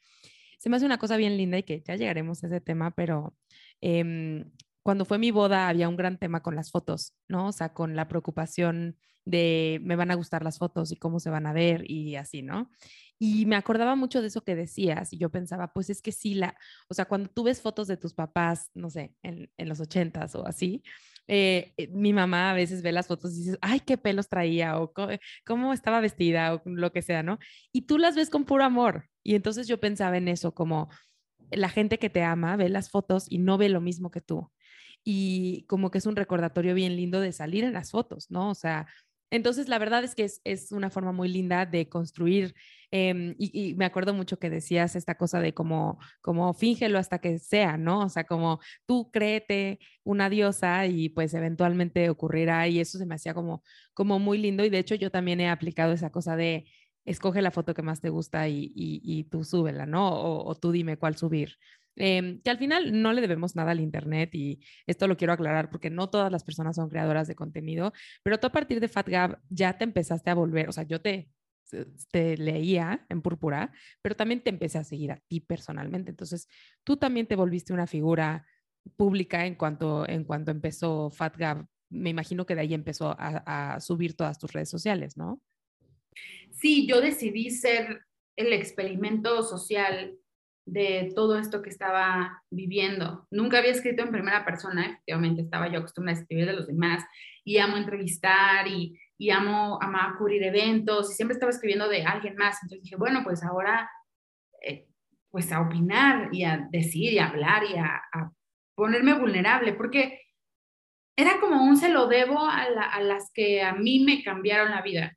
se 0.57 0.69
me 0.69 0.75
hace 0.75 0.85
una 0.85 0.97
cosa 0.97 1.17
bien 1.17 1.37
linda 1.37 1.57
y 1.57 1.63
que 1.63 1.81
ya 1.81 1.95
llegaremos 1.95 2.43
a 2.43 2.47
ese 2.47 2.61
tema, 2.61 2.91
pero 2.91 3.35
Em, 3.81 4.51
cuando 4.83 5.05
fue 5.05 5.17
mi 5.17 5.31
boda 5.31 5.67
había 5.67 5.89
un 5.89 5.97
gran 5.97 6.17
tema 6.17 6.41
con 6.41 6.55
las 6.55 6.71
fotos, 6.71 7.13
¿no? 7.27 7.47
O 7.47 7.51
sea, 7.51 7.73
con 7.73 7.95
la 7.95 8.07
preocupación 8.07 8.97
de 9.25 9.79
me 9.83 9.97
van 9.97 10.11
a 10.11 10.15
gustar 10.15 10.43
las 10.43 10.57
fotos 10.57 10.91
y 10.91 10.95
cómo 10.95 11.19
se 11.19 11.29
van 11.29 11.45
a 11.45 11.53
ver 11.53 11.89
y 11.89 12.15
así, 12.15 12.41
¿no? 12.41 12.71
Y 13.19 13.45
me 13.45 13.55
acordaba 13.57 13.95
mucho 13.95 14.21
de 14.21 14.27
eso 14.27 14.41
que 14.43 14.55
decías 14.55 15.11
y 15.11 15.17
yo 15.17 15.29
pensaba, 15.29 15.73
pues 15.73 15.89
es 15.89 16.01
que 16.01 16.11
sí, 16.11 16.35
la, 16.35 16.55
o 16.87 16.93
sea, 16.93 17.05
cuando 17.05 17.29
tú 17.29 17.43
ves 17.43 17.61
fotos 17.61 17.87
de 17.87 17.97
tus 17.97 18.13
papás, 18.13 18.69
no 18.73 18.89
sé, 18.89 19.15
en, 19.23 19.51
en 19.57 19.69
los 19.69 19.79
ochentas 19.81 20.35
o 20.35 20.47
así, 20.47 20.83
eh, 21.27 21.73
eh, 21.75 21.89
mi 21.89 22.13
mamá 22.13 22.51
a 22.51 22.53
veces 22.53 22.81
ve 22.81 22.91
las 22.91 23.07
fotos 23.07 23.33
y 23.35 23.39
dices, 23.39 23.57
ay, 23.61 23.81
qué 23.81 23.97
pelos 23.97 24.29
traía 24.29 24.79
o 24.79 24.93
cómo 25.45 25.73
estaba 25.73 25.99
vestida 25.99 26.53
o 26.55 26.61
lo 26.65 26.91
que 26.93 27.01
sea, 27.01 27.21
¿no? 27.23 27.37
Y 27.73 27.81
tú 27.81 27.97
las 27.97 28.15
ves 28.15 28.29
con 28.29 28.45
puro 28.45 28.63
amor. 28.63 29.09
Y 29.23 29.35
entonces 29.35 29.67
yo 29.67 29.79
pensaba 29.79 30.17
en 30.17 30.29
eso, 30.29 30.53
como 30.53 30.89
la 31.51 31.69
gente 31.69 31.99
que 31.99 32.09
te 32.09 32.23
ama 32.23 32.55
ve 32.55 32.69
las 32.69 32.89
fotos 32.89 33.25
y 33.29 33.39
no 33.39 33.57
ve 33.57 33.69
lo 33.69 33.81
mismo 33.81 34.11
que 34.11 34.21
tú. 34.21 34.51
Y 35.03 35.65
como 35.67 35.91
que 35.91 35.99
es 35.99 36.05
un 36.05 36.15
recordatorio 36.15 36.73
bien 36.73 36.95
lindo 36.95 37.21
de 37.21 37.31
salir 37.31 37.63
en 37.63 37.73
las 37.73 37.91
fotos, 37.91 38.29
¿no? 38.29 38.49
O 38.49 38.55
sea, 38.55 38.87
entonces 39.29 39.67
la 39.67 39.77
verdad 39.77 40.03
es 40.03 40.15
que 40.15 40.23
es, 40.43 40.71
una 40.71 40.89
forma 40.89 41.11
muy 41.11 41.27
linda 41.27 41.65
de 41.65 41.89
construir. 41.89 42.55
Em, 42.91 43.35
y, 43.37 43.75
me 43.75 43.83
acuerdo 43.85 44.13
mucho 44.13 44.39
que 44.39 44.49
decías 44.49 44.95
esta 44.95 45.15
cosa 45.15 45.41
de 45.41 45.53
como, 45.53 45.99
como 46.21 46.53
fíngelo 46.53 46.97
hasta 46.97 47.19
que 47.19 47.37
sea, 47.39 47.77
¿no? 47.77 48.01
O 48.01 48.09
sea, 48.09 48.23
como 48.23 48.59
tú 48.85 49.11
créete 49.11 49.79
una 50.03 50.29
diosa 50.29 50.85
y 50.87 51.09
pues 51.09 51.33
eventualmente 51.33 52.09
ocurrirá 52.09 52.67
y 52.69 52.79
eso 52.79 52.97
se 52.97 53.05
me 53.05 53.15
hacía 53.15 53.33
como, 53.33 53.63
como 53.93 54.19
muy 54.19 54.37
lindo. 54.37 54.63
Y 54.63 54.69
de 54.69 54.79
hecho 54.79 54.95
yo 54.95 55.11
también 55.11 55.41
he 55.41 55.49
aplicado 55.49 55.91
esa 55.93 56.09
cosa 56.11 56.35
de 56.37 56.65
escoge 57.07 57.41
la 57.41 57.51
foto 57.51 57.73
que 57.73 57.81
más 57.81 58.01
te 58.01 58.09
gusta 58.09 58.47
y, 58.49 58.71
y, 58.75 59.23
tú 59.25 59.43
súbela, 59.43 59.85
¿no? 59.85 60.09
O, 60.11 60.55
tú 60.55 60.71
dime 60.71 60.97
cuál 60.97 61.15
subir. 61.15 61.57
Em, 61.95 62.41
que 62.41 62.51
al 62.51 62.59
final 62.59 63.01
no 63.01 63.13
le 63.13 63.21
debemos 63.21 63.55
nada 63.55 63.71
al 63.71 63.79
Internet 63.79 64.35
y 64.35 64.59
esto 64.85 65.07
lo 65.07 65.17
quiero 65.17 65.33
aclarar 65.33 65.71
porque 65.71 65.89
no 65.89 66.09
todas 66.09 66.31
las 66.31 66.43
personas 66.43 66.75
son 66.75 66.89
creadoras 66.89 67.27
de 67.27 67.35
contenido, 67.35 67.91
pero 68.23 68.39
tú 68.39 68.45
a 68.47 68.51
partir 68.51 68.79
de 68.79 68.87
FatGab 68.87 69.39
ya 69.49 69.77
te 69.77 69.85
empezaste 69.85 70.29
a 70.29 70.35
volver, 70.35 70.69
o 70.69 70.71
sea, 70.73 70.83
yo 70.83 71.01
te, 71.01 71.31
te 72.11 72.37
leía 72.37 73.05
en 73.09 73.21
púrpura, 73.21 73.71
pero 74.01 74.15
también 74.15 74.43
te 74.43 74.49
empecé 74.49 74.77
a 74.77 74.83
seguir 74.83 75.11
a 75.11 75.19
ti 75.27 75.39
personalmente. 75.39 76.11
Entonces, 76.11 76.47
tú 76.83 76.97
también 76.97 77.25
te 77.25 77.35
volviste 77.35 77.73
una 77.73 77.87
figura 77.87 78.45
pública 78.97 79.45
en 79.45 79.55
cuanto, 79.55 80.07
en 80.07 80.23
cuanto 80.25 80.51
empezó 80.51 81.09
FatGab. 81.09 81.65
Me 81.89 82.09
imagino 82.09 82.45
que 82.45 82.53
de 82.53 82.61
ahí 82.61 82.73
empezó 82.73 83.15
a, 83.17 83.75
a 83.75 83.79
subir 83.79 84.15
todas 84.15 84.37
tus 84.37 84.51
redes 84.51 84.69
sociales, 84.69 85.17
¿no? 85.17 85.41
Sí, 86.59 86.87
yo 86.87 87.01
decidí 87.01 87.49
ser 87.51 88.05
el 88.35 88.53
experimento 88.53 89.43
social 89.43 90.17
de 90.65 91.13
todo 91.15 91.39
esto 91.39 91.61
que 91.61 91.69
estaba 91.69 92.43
viviendo. 92.51 93.25
Nunca 93.31 93.59
había 93.59 93.71
escrito 93.71 94.03
en 94.03 94.11
primera 94.11 94.43
persona, 94.43 94.85
efectivamente 94.85 95.41
estaba 95.41 95.71
yo 95.71 95.79
acostumbrada 95.79 96.19
a 96.19 96.21
escribir 96.21 96.45
de 96.45 96.53
los 96.53 96.67
demás 96.67 97.05
y 97.43 97.57
amo 97.57 97.77
entrevistar 97.77 98.67
y, 98.67 98.99
y 99.17 99.29
amo, 99.29 99.79
amo 99.81 100.17
cubrir 100.17 100.43
eventos 100.43 101.11
y 101.11 101.15
siempre 101.15 101.33
estaba 101.33 101.51
escribiendo 101.51 101.87
de 101.87 102.03
alguien 102.03 102.35
más. 102.35 102.57
Entonces 102.61 102.83
dije, 102.83 102.97
bueno, 102.97 103.21
pues 103.23 103.43
ahora 103.43 103.89
eh, 104.61 104.87
pues 105.29 105.51
a 105.51 105.61
opinar 105.61 106.29
y 106.31 106.43
a 106.43 106.67
decir 106.71 107.13
y 107.13 107.19
a 107.19 107.27
hablar 107.27 107.63
y 107.63 107.77
a, 107.77 108.01
ponerme 108.75 109.13
vulnerable, 109.13 109.73
porque 109.73 110.21
era 111.17 111.39
como 111.39 111.63
un 111.63 111.77
se 111.77 111.89
lo 111.89 112.05
debo 112.05 112.39
a, 112.47 112.99
las 112.99 113.31
que 113.33 113.63
a 113.63 113.73
mí 113.73 114.03
me 114.03 114.23
cambiaron 114.23 114.69
la 114.69 114.83
vida, 114.83 115.16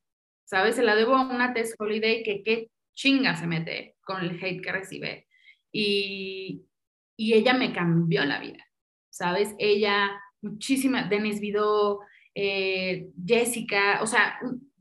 ¿sabes? 0.50 0.74
Se 0.74 0.82
la 0.82 0.96
debo 0.96 1.14
a 1.14 1.22
una 1.22 1.54
Tess 1.54 1.76
Holiday 1.78 2.24
que 2.24 2.42
qué 2.42 2.70
chinga 2.94 3.36
se 3.36 3.46
mete 3.46 3.96
con 4.00 4.20
el 4.20 4.42
hate 4.42 4.60
que 4.60 4.72
recibe 4.72 5.28
y, 5.72 6.66
ella 7.16 7.52
me 7.52 7.72
cambió 7.72 8.24
la 8.24 8.40
vida, 8.40 8.64
¿sabes? 9.10 9.54
Ella, 9.58 10.10
muchísimas, 10.40 11.10
Denis 11.10 11.38
Vidó, 11.38 12.00
eh, 12.34 13.10
Jessica, 13.24 14.00
o 14.02 14.06
sea, 14.06 14.38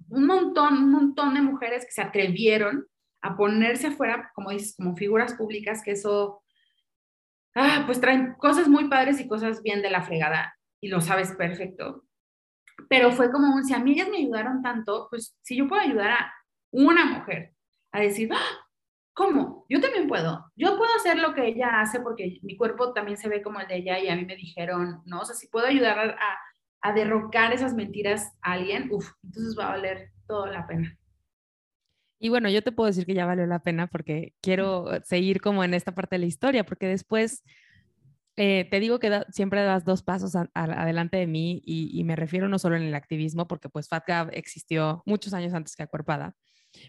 un, 0.07 0.25
montón, 0.25 0.77
un 0.77 0.91
montón 0.91 1.33
de 1.33 1.41
mujeres 1.41 1.85
que 1.85 1.91
se 1.91 2.01
atrevieron 2.01 2.87
a 3.21 3.35
ponerse 3.35 3.87
afuera, 3.87 4.31
como 4.33 4.51
dices, 4.51 4.73
como 4.77 4.95
figuras 4.95 5.33
públicas, 5.33 5.83
que 5.83 5.91
eso, 5.91 6.41
ah, 7.55 7.83
pues 7.85 7.99
traen 7.99 8.35
cosas 8.35 8.69
muy 8.69 8.87
padres 8.87 9.19
y 9.19 9.27
cosas 9.27 9.61
bien 9.61 9.81
de 9.81 9.91
la 9.91 10.01
fregada, 10.01 10.55
y 10.81 10.87
lo 10.87 11.01
sabes 11.01 11.33
perfecto. 11.33 12.05
Pero 12.87 13.11
fue 13.11 13.31
como 13.31 13.53
un, 13.55 13.65
si 13.65 13.73
a 13.73 13.79
mí 13.79 13.93
ellas 13.93 14.09
me 14.09 14.17
ayudaron 14.17 14.61
tanto, 14.61 15.07
pues 15.09 15.35
si 15.41 15.57
yo 15.57 15.67
puedo 15.67 15.81
ayudar 15.81 16.11
a 16.11 16.33
una 16.71 17.05
mujer 17.05 17.53
a 17.91 17.99
decir, 17.99 18.29
¡Ah! 18.31 18.69
¿cómo? 19.19 19.65
Yo 19.67 19.81
también 19.81 20.07
puedo. 20.07 20.49
Yo 20.55 20.77
puedo 20.77 20.95
hacer 20.95 21.17
lo 21.17 21.33
que 21.33 21.45
ella 21.45 21.81
hace 21.81 21.99
porque 21.99 22.39
mi 22.41 22.55
cuerpo 22.55 22.93
también 22.93 23.17
se 23.17 23.27
ve 23.27 23.41
como 23.41 23.59
el 23.59 23.67
de 23.67 23.75
ella 23.75 23.99
y 23.99 24.07
a 24.07 24.15
mí 24.15 24.23
me 24.23 24.37
dijeron, 24.37 25.01
¿no? 25.05 25.19
O 25.19 25.25
sea, 25.25 25.35
si 25.35 25.47
puedo 25.47 25.67
ayudar 25.67 26.17
a, 26.81 26.93
derrocar 26.93 27.51
esas 27.51 27.73
mentiras 27.73 28.31
a 28.41 28.53
alguien, 28.53 28.87
uff, 28.89 29.11
entonces 29.21 29.57
va 29.59 29.67
a 29.67 29.71
valer 29.71 30.11
toda 30.25 30.49
la 30.49 30.65
pena. 30.65 30.97
Y 32.17 32.29
bueno, 32.29 32.49
yo 32.49 32.63
te 32.63 32.71
puedo 32.71 32.87
decir 32.87 33.05
que 33.05 33.13
ya 33.13 33.25
valió 33.25 33.45
la 33.45 33.59
pena 33.59 33.87
porque 33.87 34.33
quiero 34.41 34.87
seguir 35.03 35.41
como 35.41 35.65
en 35.65 35.73
esta 35.73 35.93
parte 35.93 36.15
de 36.15 36.19
la 36.19 36.25
historia, 36.25 36.63
porque 36.63 36.87
después 36.87 37.43
eh, 38.39 38.67
te 38.71 38.79
digo 38.79 38.99
que 38.99 39.21
siempre 39.31 39.61
das 39.61 39.85
dos 39.85 40.01
pasos 40.01 40.33
adelante 40.53 41.17
de 41.17 41.27
mí 41.27 41.61
y, 41.65 41.91
y, 41.93 42.03
me 42.05 42.15
refiero 42.15 42.47
no 42.47 42.57
solo 42.57 42.77
en 42.77 42.83
el 42.83 42.95
activismo, 42.95 43.47
porque 43.47 43.69
pues 43.69 43.87
FatGab 43.87 44.29
existió 44.33 45.03
muchos 45.05 45.33
años 45.33 45.53
antes 45.53 45.75
que 45.75 45.83
Acuerpada, 45.83 46.35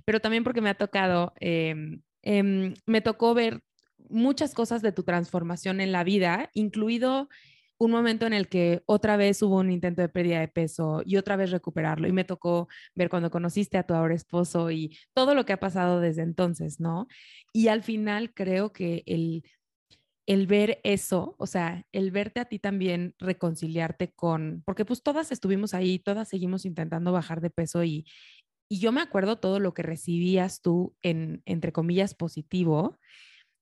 pero 0.05 0.21
también 0.21 0.45
porque 0.45 0.61
me 0.61 0.71
ha 0.71 0.75
tocado 0.75 1.35
em, 1.41 2.01
Em, 2.23 2.75
me 2.87 3.01
tocó 3.01 3.35
ver 3.35 3.63
muchas 4.09 4.55
cosas 4.55 4.83
de 4.83 4.93
tu 4.93 5.03
transformación 5.05 5.81
en 5.81 5.93
la 5.93 6.05
vida, 6.05 6.51
incluido 6.55 7.29
un 7.79 7.91
momento 7.93 8.27
en 8.27 8.35
el 8.35 8.49
que 8.49 8.83
otra 8.87 9.17
vez 9.17 9.41
hubo 9.43 9.57
un 9.59 9.71
intento 9.71 10.03
de 10.03 10.11
pérdida 10.11 10.41
de 10.41 10.49
peso 10.49 11.03
y 11.07 11.17
otra 11.17 11.37
vez 11.37 11.51
recuperarlo. 11.51 12.09
Y 12.09 12.13
me 12.13 12.25
tocó 12.25 12.69
ver 12.95 13.09
cuando 13.09 13.31
conociste 13.31 13.79
a 13.79 13.85
tu 13.85 13.95
ahora 13.95 14.15
esposo 14.15 14.71
y 14.71 14.99
todo 15.15 15.35
lo 15.35 15.47
que 15.47 15.55
ha 15.55 15.61
pasado 15.61 16.01
desde 16.01 16.23
entonces, 16.23 16.79
¿no? 16.79 17.07
Y 17.55 17.69
al 17.69 17.83
final 17.83 18.35
creo 18.35 18.73
que 18.73 19.03
el, 19.07 19.45
el 20.31 20.47
ver 20.47 20.81
eso, 20.85 21.35
o 21.39 21.47
sea, 21.49 21.85
el 21.91 22.13
verte 22.13 22.39
a 22.39 22.45
ti 22.45 22.61
también 22.61 23.17
reconciliarte 23.19 24.13
con, 24.13 24.63
porque 24.65 24.85
pues 24.85 25.03
todas 25.03 25.33
estuvimos 25.33 25.75
ahí, 25.75 25.99
todas 25.99 26.29
seguimos 26.29 26.65
intentando 26.65 27.11
bajar 27.11 27.41
de 27.41 27.51
peso 27.51 27.83
y, 27.83 28.07
y 28.69 28.79
yo 28.79 28.93
me 28.93 29.01
acuerdo 29.01 29.41
todo 29.41 29.59
lo 29.59 29.75
que 29.75 29.83
recibías 29.83 30.63
tú 30.63 30.95
en, 31.03 31.43
entre 31.47 31.73
comillas, 31.73 32.15
positivo 32.15 33.01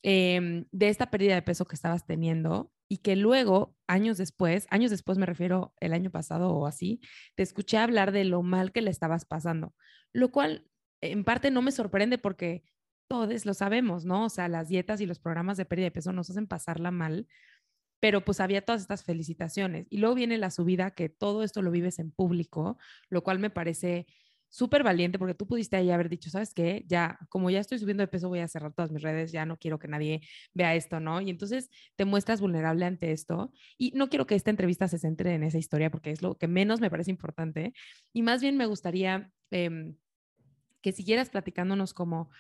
em, 0.02 0.66
de 0.70 0.90
esta 0.90 1.10
pérdida 1.10 1.36
de 1.36 1.40
peso 1.40 1.64
que 1.64 1.74
estabas 1.74 2.04
teniendo 2.04 2.70
y 2.86 2.98
que 2.98 3.16
luego, 3.16 3.74
años 3.86 4.18
después, 4.18 4.66
años 4.68 4.90
después 4.90 5.16
me 5.16 5.24
refiero 5.24 5.72
el 5.80 5.94
año 5.94 6.10
pasado 6.10 6.50
o 6.50 6.66
así, 6.66 7.00
te 7.34 7.44
escuché 7.44 7.78
hablar 7.78 8.12
de 8.12 8.24
lo 8.24 8.42
mal 8.42 8.72
que 8.72 8.82
le 8.82 8.90
estabas 8.90 9.24
pasando, 9.24 9.74
lo 10.12 10.32
cual 10.32 10.66
en 11.00 11.24
parte 11.24 11.50
no 11.50 11.62
me 11.62 11.72
sorprende 11.72 12.18
porque 12.18 12.62
todos 13.08 13.46
lo 13.46 13.54
sabemos, 13.54 14.04
¿no? 14.04 14.26
O 14.26 14.28
sea, 14.28 14.48
las 14.48 14.68
dietas 14.68 15.00
y 15.00 15.06
los 15.06 15.18
programas 15.18 15.56
de 15.56 15.64
pérdida 15.64 15.86
de 15.86 15.92
peso 15.92 16.12
nos 16.12 16.30
hacen 16.30 16.46
pasarla 16.46 16.90
mal, 16.90 17.26
pero 18.00 18.24
pues 18.24 18.40
había 18.40 18.64
todas 18.64 18.82
estas 18.82 19.04
felicitaciones. 19.04 19.86
Y 19.90 19.98
luego 19.98 20.14
viene 20.14 20.38
la 20.38 20.50
subida 20.50 20.92
que 20.92 21.08
todo 21.08 21.42
esto 21.42 21.62
lo 21.62 21.70
vives 21.70 21.98
en 21.98 22.12
público, 22.12 22.78
lo 23.08 23.22
cual 23.24 23.38
me 23.38 23.50
parece 23.50 24.06
súper 24.50 24.82
valiente 24.82 25.18
porque 25.18 25.34
tú 25.34 25.46
pudiste 25.46 25.76
ahí 25.76 25.90
haber 25.90 26.08
dicho, 26.08 26.30
¿sabes 26.30 26.54
qué? 26.54 26.84
Ya, 26.86 27.18
como 27.28 27.50
ya 27.50 27.60
estoy 27.60 27.78
subiendo 27.78 28.02
de 28.02 28.08
peso, 28.08 28.28
voy 28.28 28.38
a 28.40 28.48
cerrar 28.48 28.72
todas 28.72 28.90
mis 28.90 29.02
redes, 29.02 29.30
ya 29.32 29.44
no 29.44 29.58
quiero 29.58 29.78
que 29.78 29.88
nadie 29.88 30.22
vea 30.54 30.74
esto, 30.74 31.00
¿no? 31.00 31.20
Y 31.20 31.30
entonces 31.30 31.70
te 31.96 32.04
muestras 32.04 32.40
vulnerable 32.40 32.86
ante 32.86 33.12
esto. 33.12 33.52
Y 33.76 33.92
no 33.94 34.08
quiero 34.08 34.26
que 34.26 34.34
esta 34.34 34.50
entrevista 34.50 34.88
se 34.88 34.98
centre 34.98 35.34
en 35.34 35.42
esa 35.42 35.58
historia 35.58 35.90
porque 35.90 36.10
es 36.10 36.22
lo 36.22 36.36
que 36.36 36.48
menos 36.48 36.80
me 36.80 36.90
parece 36.90 37.10
importante. 37.10 37.74
Y 38.12 38.22
más 38.22 38.40
bien 38.40 38.56
me 38.56 38.66
gustaría 38.66 39.30
eh, 39.50 39.94
que 40.80 40.92
siguieras 40.92 41.30
platicándonos 41.30 41.92
como, 41.92 42.30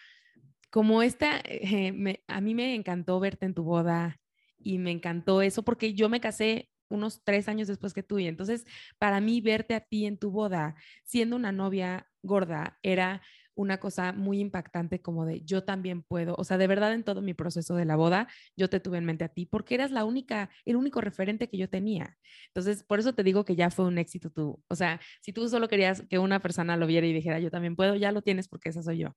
como 0.70 1.02
esta, 1.02 1.40
eh, 1.44 2.22
a 2.26 2.40
mí 2.40 2.54
me 2.54 2.74
encantó 2.74 3.20
verte 3.20 3.46
en 3.46 3.54
tu 3.54 3.64
boda 3.64 4.18
y 4.58 4.78
me 4.78 4.90
encantó 4.90 5.42
eso 5.42 5.62
porque 5.62 5.94
yo 5.94 6.08
me 6.08 6.20
casé 6.20 6.68
unos 6.88 7.22
tres 7.24 7.48
años 7.48 7.68
después 7.68 7.94
que 7.94 8.02
tú. 8.02 8.18
Y 8.18 8.26
entonces, 8.26 8.64
para 8.98 9.20
mí, 9.20 9.40
verte 9.40 9.74
a 9.74 9.80
ti 9.80 10.06
en 10.06 10.18
tu 10.18 10.30
boda, 10.30 10.74
siendo 11.04 11.36
una 11.36 11.52
novia 11.52 12.08
gorda, 12.22 12.78
era 12.82 13.22
una 13.58 13.78
cosa 13.78 14.12
muy 14.12 14.38
impactante 14.38 15.02
como 15.02 15.26
de 15.26 15.40
yo 15.42 15.64
también 15.64 16.02
puedo, 16.04 16.36
o 16.38 16.44
sea, 16.44 16.58
de 16.58 16.68
verdad 16.68 16.94
en 16.94 17.02
todo 17.02 17.22
mi 17.22 17.34
proceso 17.34 17.74
de 17.74 17.84
la 17.84 17.96
boda, 17.96 18.28
yo 18.56 18.70
te 18.70 18.78
tuve 18.78 18.98
en 18.98 19.04
mente 19.04 19.24
a 19.24 19.28
ti 19.28 19.46
porque 19.46 19.74
eras 19.74 19.90
la 19.90 20.04
única, 20.04 20.48
el 20.64 20.76
único 20.76 21.00
referente 21.00 21.48
que 21.48 21.58
yo 21.58 21.68
tenía. 21.68 22.16
Entonces, 22.54 22.84
por 22.84 23.00
eso 23.00 23.14
te 23.14 23.24
digo 23.24 23.44
que 23.44 23.56
ya 23.56 23.70
fue 23.70 23.86
un 23.86 23.98
éxito 23.98 24.30
tú. 24.30 24.62
O 24.68 24.76
sea, 24.76 25.00
si 25.22 25.32
tú 25.32 25.48
solo 25.48 25.68
querías 25.68 26.02
que 26.08 26.20
una 26.20 26.40
persona 26.40 26.76
lo 26.76 26.86
viera 26.86 27.06
y 27.08 27.12
dijera 27.12 27.40
yo 27.40 27.50
también 27.50 27.74
puedo, 27.74 27.96
ya 27.96 28.12
lo 28.12 28.22
tienes 28.22 28.46
porque 28.48 28.68
esa 28.68 28.82
soy 28.82 28.98
yo. 28.98 29.16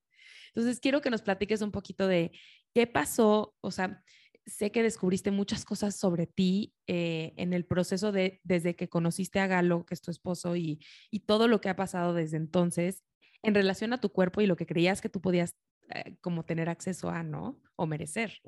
Entonces, 0.56 0.80
quiero 0.80 1.02
que 1.02 1.12
nos 1.12 1.22
platiques 1.22 1.62
un 1.62 1.72
poquito 1.72 2.08
de 2.08 2.32
qué 2.74 2.88
pasó, 2.88 3.56
o 3.62 3.70
sea, 3.70 4.04
sé 4.48 4.72
que 4.72 4.82
descubriste 4.82 5.30
muchas 5.30 5.66
cosas 5.66 5.96
sobre 5.96 6.26
ti 6.26 6.74
eh, 6.88 7.34
en 7.38 7.54
el 7.54 7.66
proceso 7.66 8.12
de 8.12 8.42
desde 8.44 8.76
que 8.76 8.90
conociste 8.90 9.40
a 9.40 9.46
Galo, 9.46 9.86
que 9.86 9.94
es 9.94 10.02
tu 10.02 10.10
esposo, 10.10 10.56
y, 10.56 10.80
y, 11.12 11.22
todo 11.22 11.48
lo 11.48 11.62
que 11.62 11.70
ha 11.70 11.76
pasado 11.76 12.16
desde 12.16 12.38
entonces 12.38 13.04
en 13.44 13.56
relación 13.56 13.94
a 13.94 14.00
tu 14.00 14.10
cuerpo 14.10 14.42
y 14.42 14.48
lo 14.48 14.56
que 14.56 14.66
creías 14.66 15.02
que 15.02 15.10
tú 15.10 15.22
podías 15.22 15.56
eh, 15.94 16.16
como 16.22 16.44
tener 16.44 16.70
acceso 16.70 17.10
a, 17.10 17.24
¿no? 17.24 17.60
O 17.76 17.86
merecer. 17.86 18.42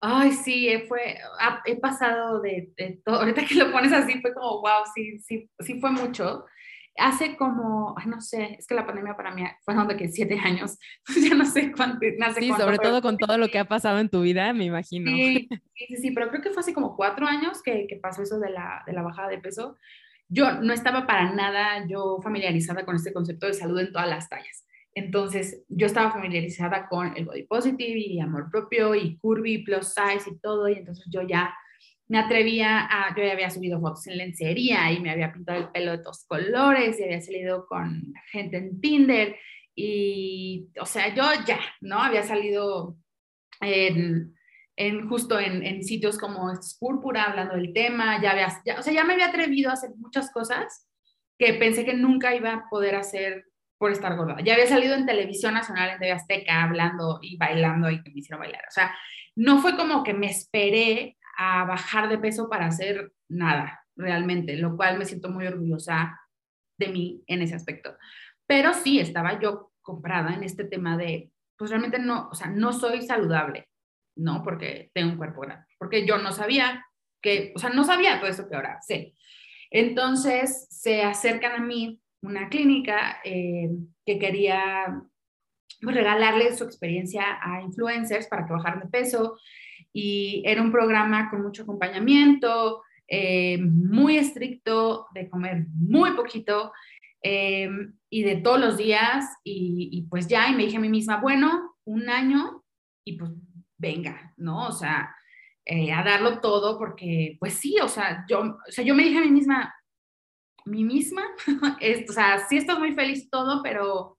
Ay, 0.00 0.32
sí, 0.32 0.68
eh, 0.68 0.84
fue, 0.86 1.18
he 1.64 1.76
pasado 1.76 2.40
de, 2.40 2.72
de, 2.76 3.00
todo, 3.04 3.16
ahorita 3.20 3.44
que 3.44 3.54
lo 3.54 3.72
pones 3.72 3.92
así 3.92 4.20
fue 4.20 4.34
como, 4.34 4.60
wow, 4.60 4.84
sí, 4.94 5.18
sí, 5.18 5.50
sí 5.60 5.80
fue 5.80 5.90
mucho 5.90 6.44
hace 6.98 7.36
como, 7.36 7.94
no 8.06 8.20
sé, 8.20 8.56
es 8.58 8.66
que 8.66 8.74
la 8.74 8.86
pandemia 8.86 9.16
para 9.16 9.34
mí 9.34 9.42
fueron 9.64 9.88
de 9.88 9.96
que 9.96 10.08
siete 10.08 10.38
años, 10.38 10.78
ya 11.28 11.34
no 11.34 11.44
sé 11.44 11.72
cuánto. 11.72 12.06
No 12.18 12.32
sí, 12.32 12.50
sobre 12.52 12.78
todo 12.78 13.02
con 13.02 13.18
todo 13.18 13.38
lo 13.38 13.48
que 13.48 13.58
ha 13.58 13.64
pasado 13.66 13.98
en 13.98 14.08
tu 14.08 14.22
vida, 14.22 14.52
me 14.52 14.64
imagino. 14.64 15.10
Sí, 15.78 15.86
sí, 15.88 15.96
sí, 15.96 16.10
pero 16.12 16.30
creo 16.30 16.40
que 16.40 16.50
fue 16.50 16.60
hace 16.60 16.72
como 16.72 16.96
cuatro 16.96 17.26
años 17.26 17.62
que, 17.62 17.86
que 17.86 17.96
pasó 17.96 18.22
eso 18.22 18.38
de 18.38 18.48
la, 18.48 18.82
de 18.86 18.94
la 18.94 19.02
bajada 19.02 19.28
de 19.28 19.38
peso. 19.38 19.76
Yo 20.28 20.60
no 20.60 20.72
estaba 20.72 21.06
para 21.06 21.32
nada 21.32 21.86
yo 21.88 22.18
familiarizada 22.22 22.84
con 22.84 22.96
este 22.96 23.12
concepto 23.12 23.46
de 23.46 23.54
salud 23.54 23.78
en 23.78 23.92
todas 23.92 24.08
las 24.08 24.28
tallas. 24.28 24.66
Entonces, 24.94 25.62
yo 25.68 25.86
estaba 25.86 26.10
familiarizada 26.10 26.88
con 26.88 27.14
el 27.16 27.26
body 27.26 27.42
positive 27.42 27.98
y 27.98 28.18
amor 28.18 28.50
propio 28.50 28.94
y 28.94 29.18
curvy, 29.18 29.58
plus 29.58 29.92
size 29.92 30.30
y 30.30 30.38
todo, 30.38 30.68
y 30.68 30.74
entonces 30.74 31.04
yo 31.10 31.20
ya 31.22 31.54
me 32.08 32.18
atrevía 32.18 32.86
a, 32.90 33.14
yo 33.14 33.30
había 33.30 33.50
subido 33.50 33.80
fotos 33.80 34.06
en 34.06 34.16
lencería 34.16 34.92
y 34.92 35.00
me 35.00 35.10
había 35.10 35.32
pintado 35.32 35.58
el 35.58 35.68
pelo 35.70 35.92
de 35.92 35.98
todos 35.98 36.24
colores 36.26 36.98
y 36.98 37.04
había 37.04 37.20
salido 37.20 37.66
con 37.66 38.14
gente 38.30 38.58
en 38.58 38.80
Tinder 38.80 39.36
y, 39.74 40.68
o 40.80 40.86
sea, 40.86 41.14
yo 41.14 41.24
ya, 41.46 41.58
¿no? 41.80 42.00
Había 42.00 42.22
salido 42.22 42.96
en, 43.60 44.35
en 44.76 45.08
justo 45.08 45.40
en, 45.40 45.82
sitios 45.82 46.18
como 46.18 46.52
Púrpura 46.78 47.24
hablando 47.24 47.54
del 47.54 47.72
tema, 47.72 48.20
ya 48.20 48.32
había, 48.32 48.48
o 48.78 48.82
sea, 48.82 48.92
ya 48.92 49.04
me 49.04 49.14
había 49.14 49.28
atrevido 49.28 49.70
a 49.70 49.74
hacer 49.74 49.90
muchas 49.96 50.30
cosas 50.30 50.86
que 51.38 51.54
pensé 51.54 51.84
que 51.84 51.94
nunca 51.94 52.34
iba 52.34 52.52
a 52.52 52.68
poder 52.68 52.94
hacer 52.94 53.46
por 53.78 53.90
estar 53.90 54.16
gorda. 54.16 54.36
Ya 54.42 54.54
había 54.54 54.66
salido 54.66 54.94
en 54.94 55.06
televisión 55.06 55.54
nacional, 55.54 55.90
en 55.90 55.98
TV 55.98 56.12
Azteca, 56.12 56.62
hablando 56.62 57.18
y 57.22 57.36
bailando 57.36 57.90
y 57.90 58.02
que 58.02 58.10
me 58.10 58.20
hicieron 58.20 58.40
bailar. 58.40 58.62
O 58.68 58.70
sea, 58.70 58.94
no 59.34 59.60
fue 59.60 59.76
como 59.76 60.02
que 60.02 60.14
me 60.14 60.30
esperé 60.30 61.16
a 61.38 61.64
bajar 61.64 62.08
de 62.08 62.18
peso 62.18 62.48
para 62.48 62.66
hacer 62.66 63.12
nada, 63.28 63.84
realmente, 63.96 64.56
lo 64.56 64.76
cual 64.76 64.98
me 64.98 65.04
siento 65.04 65.28
muy 65.28 65.46
orgullosa 65.46 66.18
de 66.78 66.88
mí 66.88 67.22
en 67.26 67.42
ese 67.42 67.54
aspecto. 67.54 67.96
Pero 68.46 68.72
sí, 68.72 68.98
estaba 68.98 69.38
yo 69.40 69.72
comprada 69.82 70.34
en 70.34 70.42
este 70.42 70.64
tema 70.64 70.96
de, 70.96 71.30
pues 71.56 71.70
realmente 71.70 71.98
no, 71.98 72.28
o 72.30 72.34
sea, 72.34 72.48
no 72.48 72.72
soy 72.72 73.02
saludable, 73.02 73.68
¿no? 74.16 74.42
Porque 74.42 74.90
tengo 74.94 75.12
un 75.12 75.18
cuerpo 75.18 75.42
grande, 75.42 75.66
porque 75.78 76.06
yo 76.06 76.18
no 76.18 76.32
sabía 76.32 76.84
que, 77.22 77.52
o 77.54 77.58
sea, 77.58 77.70
no 77.70 77.84
sabía 77.84 78.18
todo 78.18 78.30
eso 78.30 78.48
que 78.48 78.56
ahora 78.56 78.80
sé. 78.82 79.14
Entonces 79.70 80.66
se 80.70 81.02
acercan 81.02 81.52
a 81.52 81.64
mí 81.64 82.00
una 82.22 82.48
clínica 82.48 83.18
eh, 83.24 83.70
que 84.04 84.18
quería 84.18 85.02
pues, 85.80 85.94
regalarle 85.94 86.56
su 86.56 86.64
experiencia 86.64 87.38
a 87.42 87.62
influencers 87.62 88.26
para 88.26 88.46
que 88.46 88.52
bajaran 88.52 88.80
de 88.80 88.88
peso 88.88 89.38
y 89.92 90.42
era 90.44 90.62
un 90.62 90.72
programa 90.72 91.30
con 91.30 91.42
mucho 91.42 91.62
acompañamiento, 91.62 92.82
eh, 93.08 93.58
muy 93.58 94.18
estricto, 94.18 95.06
de 95.14 95.28
comer 95.28 95.66
muy 95.74 96.12
poquito 96.12 96.72
eh, 97.22 97.68
y 98.10 98.22
de 98.22 98.36
todos 98.36 98.60
los 98.60 98.76
días 98.76 99.24
y, 99.44 99.88
y, 99.92 100.02
pues 100.02 100.26
ya, 100.26 100.48
y 100.48 100.54
me 100.54 100.64
dije 100.64 100.76
a 100.76 100.80
mí 100.80 100.88
misma, 100.88 101.20
bueno, 101.20 101.76
un 101.84 102.08
año 102.08 102.62
y 103.04 103.16
pues 103.16 103.30
venga, 103.78 104.32
¿no? 104.36 104.68
O 104.68 104.72
sea, 104.72 105.14
eh, 105.64 105.92
a 105.92 106.02
darlo 106.02 106.40
todo 106.40 106.78
porque 106.78 107.36
pues 107.40 107.54
sí, 107.54 107.76
o 107.82 107.88
sea, 107.88 108.24
yo, 108.28 108.40
o 108.40 108.70
sea, 108.70 108.84
yo 108.84 108.94
me 108.94 109.04
dije 109.04 109.18
a 109.18 109.22
mí 109.22 109.30
misma, 109.30 109.74
mí 110.64 110.84
misma, 110.84 111.22
o 112.08 112.12
sea, 112.12 112.46
sí 112.48 112.58
estoy 112.58 112.78
muy 112.78 112.92
feliz 112.92 113.28
todo, 113.30 113.62
pero 113.62 114.16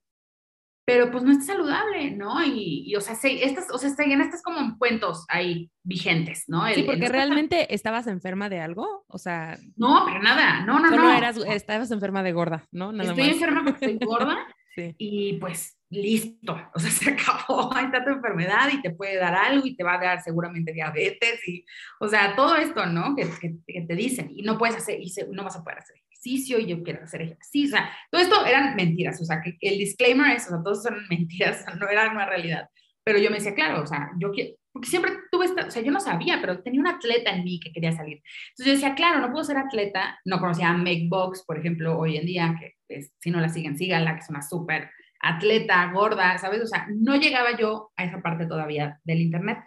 pero 0.88 1.12
pues 1.12 1.22
no 1.22 1.34
es 1.34 1.46
saludable, 1.46 2.12
¿no? 2.12 2.41
Y, 2.46 2.96
o 2.96 3.02
sea, 3.02 3.13
se, 3.13 3.43
estas, 3.43 3.70
o 3.74 3.78
sea, 3.78 3.89
seguían 3.89 4.22
estos 4.22 4.41
como 4.41 4.78
cuentos 4.78 5.26
ahí 5.28 5.70
vigentes, 5.84 6.46
¿no? 6.48 6.65
sí, 6.74 6.84
porque 6.84 7.10
realmente 7.10 7.76
estabas 7.76 8.08
enferma 8.08 8.48
de 8.48 8.62
algo, 8.62 9.04
o 9.08 9.17
sea... 9.17 9.58
No, 9.76 10.04
pero 10.06 10.22
nada, 10.22 10.65
no, 10.65 10.80
no, 10.80 10.88
solo 10.88 11.04
no. 11.04 11.17
Eras, 11.17 11.36
estabas 11.46 11.91
enferma 11.91 12.24
de 12.24 12.32
gorda, 12.32 12.65
¿no? 12.72 12.93
Nada 12.93 13.10
Estoy 13.10 13.32
enferma 13.32 13.65
porque 13.65 13.86
estoy 13.86 14.08
gorda 14.08 14.38
sí. 14.76 14.96
y 14.98 15.34
pues 15.39 15.77
listo, 15.89 16.60
o 16.73 16.80
sea, 16.80 16.91
se 16.91 17.10
acabó, 17.12 17.73
ahí 17.76 17.86
está 17.86 18.04
tu 18.04 18.12
enfermedad 18.12 18.69
y 18.73 18.82
te 18.82 18.91
puede 18.91 19.17
dar 19.17 19.36
algo 19.36 19.65
y 19.65 19.76
te 19.76 19.84
va 19.84 19.95
a 19.95 20.04
dar 20.04 20.21
seguramente 20.21 20.73
diabetes 20.73 21.47
y, 21.47 21.65
o 22.00 22.08
sea, 22.08 22.36
todo 22.36 22.56
esto, 22.56 22.86
¿no? 22.86 23.15
Que, 23.15 23.28
que, 23.39 23.56
que 23.65 23.82
te 23.82 23.95
dicen 23.95 24.32
y 24.36 24.43
no 24.43 24.58
puedes 24.58 24.76
hacer, 24.76 25.00
y 25.02 25.10
se, 25.10 25.28
no 25.28 25.43
vas 25.43 25.56
a 25.56 25.63
poder 25.63 25.80
hacer 25.80 25.97
ejercicio 25.97 26.60
y 26.60 26.67
yo 26.67 26.84
quiero 26.84 27.04
hacer 27.04 27.21
ejercicio. 27.21 27.78
O 27.78 27.80
sea, 27.80 27.89
todo 28.12 28.21
esto 28.21 28.45
eran 28.45 28.76
mentiras, 28.76 29.21
o 29.21 29.26
sea, 29.26 29.41
que 29.41 29.58
el 29.62 29.78
disclaimer 29.78 30.36
es, 30.36 30.47
o 30.47 30.50
sea, 30.50 30.63
todos 30.63 30.84
son 30.84 30.95
mentiras, 31.10 31.65
no 31.80 31.88
era 31.89 32.10
una 32.12 32.26
realidad. 32.26 32.69
Pero 33.04 33.19
yo 33.19 33.30
me 33.30 33.38
decía, 33.38 33.56
claro, 33.56 33.84
o 33.84 33.88
sea, 33.88 34.12
yo 34.19 34.32
quiero, 34.32 34.56
porque 34.73 34.89
siempre 34.89 35.12
tuve 35.32 35.45
esta, 35.45 35.65
o 35.65 35.71
sea, 35.71 35.82
yo 35.82 35.91
no 35.91 36.00
sabía, 36.00 36.39
pero 36.41 36.62
tenía 36.62 36.82
un 36.82 36.88
atleta 36.88 37.32
en 37.32 37.45
mí 37.45 37.60
que 37.60 37.71
quería 37.71 37.93
salir. 37.93 38.21
Entonces 38.50 38.65
yo 38.65 38.71
decía, 38.73 38.95
claro, 38.95 39.21
no 39.21 39.32
puedo 39.32 39.45
ser 39.45 39.58
atleta, 39.58 40.19
no 40.26 40.39
conocía 40.39 40.69
a 40.69 40.78
Meg 40.78 41.08
Box, 41.10 41.43
por 41.47 41.58
ejemplo, 41.58 41.97
hoy 41.97 42.17
en 42.17 42.26
día, 42.26 42.56
que 42.60 43.02
si 43.19 43.32
no 43.32 43.39
la 43.39 43.50
siguen, 43.50 43.78
síganla, 43.78 44.15
que 44.15 44.19
es 44.19 44.30
una 44.30 44.41
súper 44.41 44.91
atleta, 45.20 45.92
gorda, 45.94 46.38
¿sabes? 46.38 46.62
O 46.62 46.68
sea, 46.68 46.88
no 46.90 47.16
llegaba 47.16 47.58
yo 47.58 47.92
a 47.96 48.06
esa 48.06 48.22
parte 48.22 48.46
todavía 48.46 49.00
del 49.04 49.22
internet. 49.22 49.60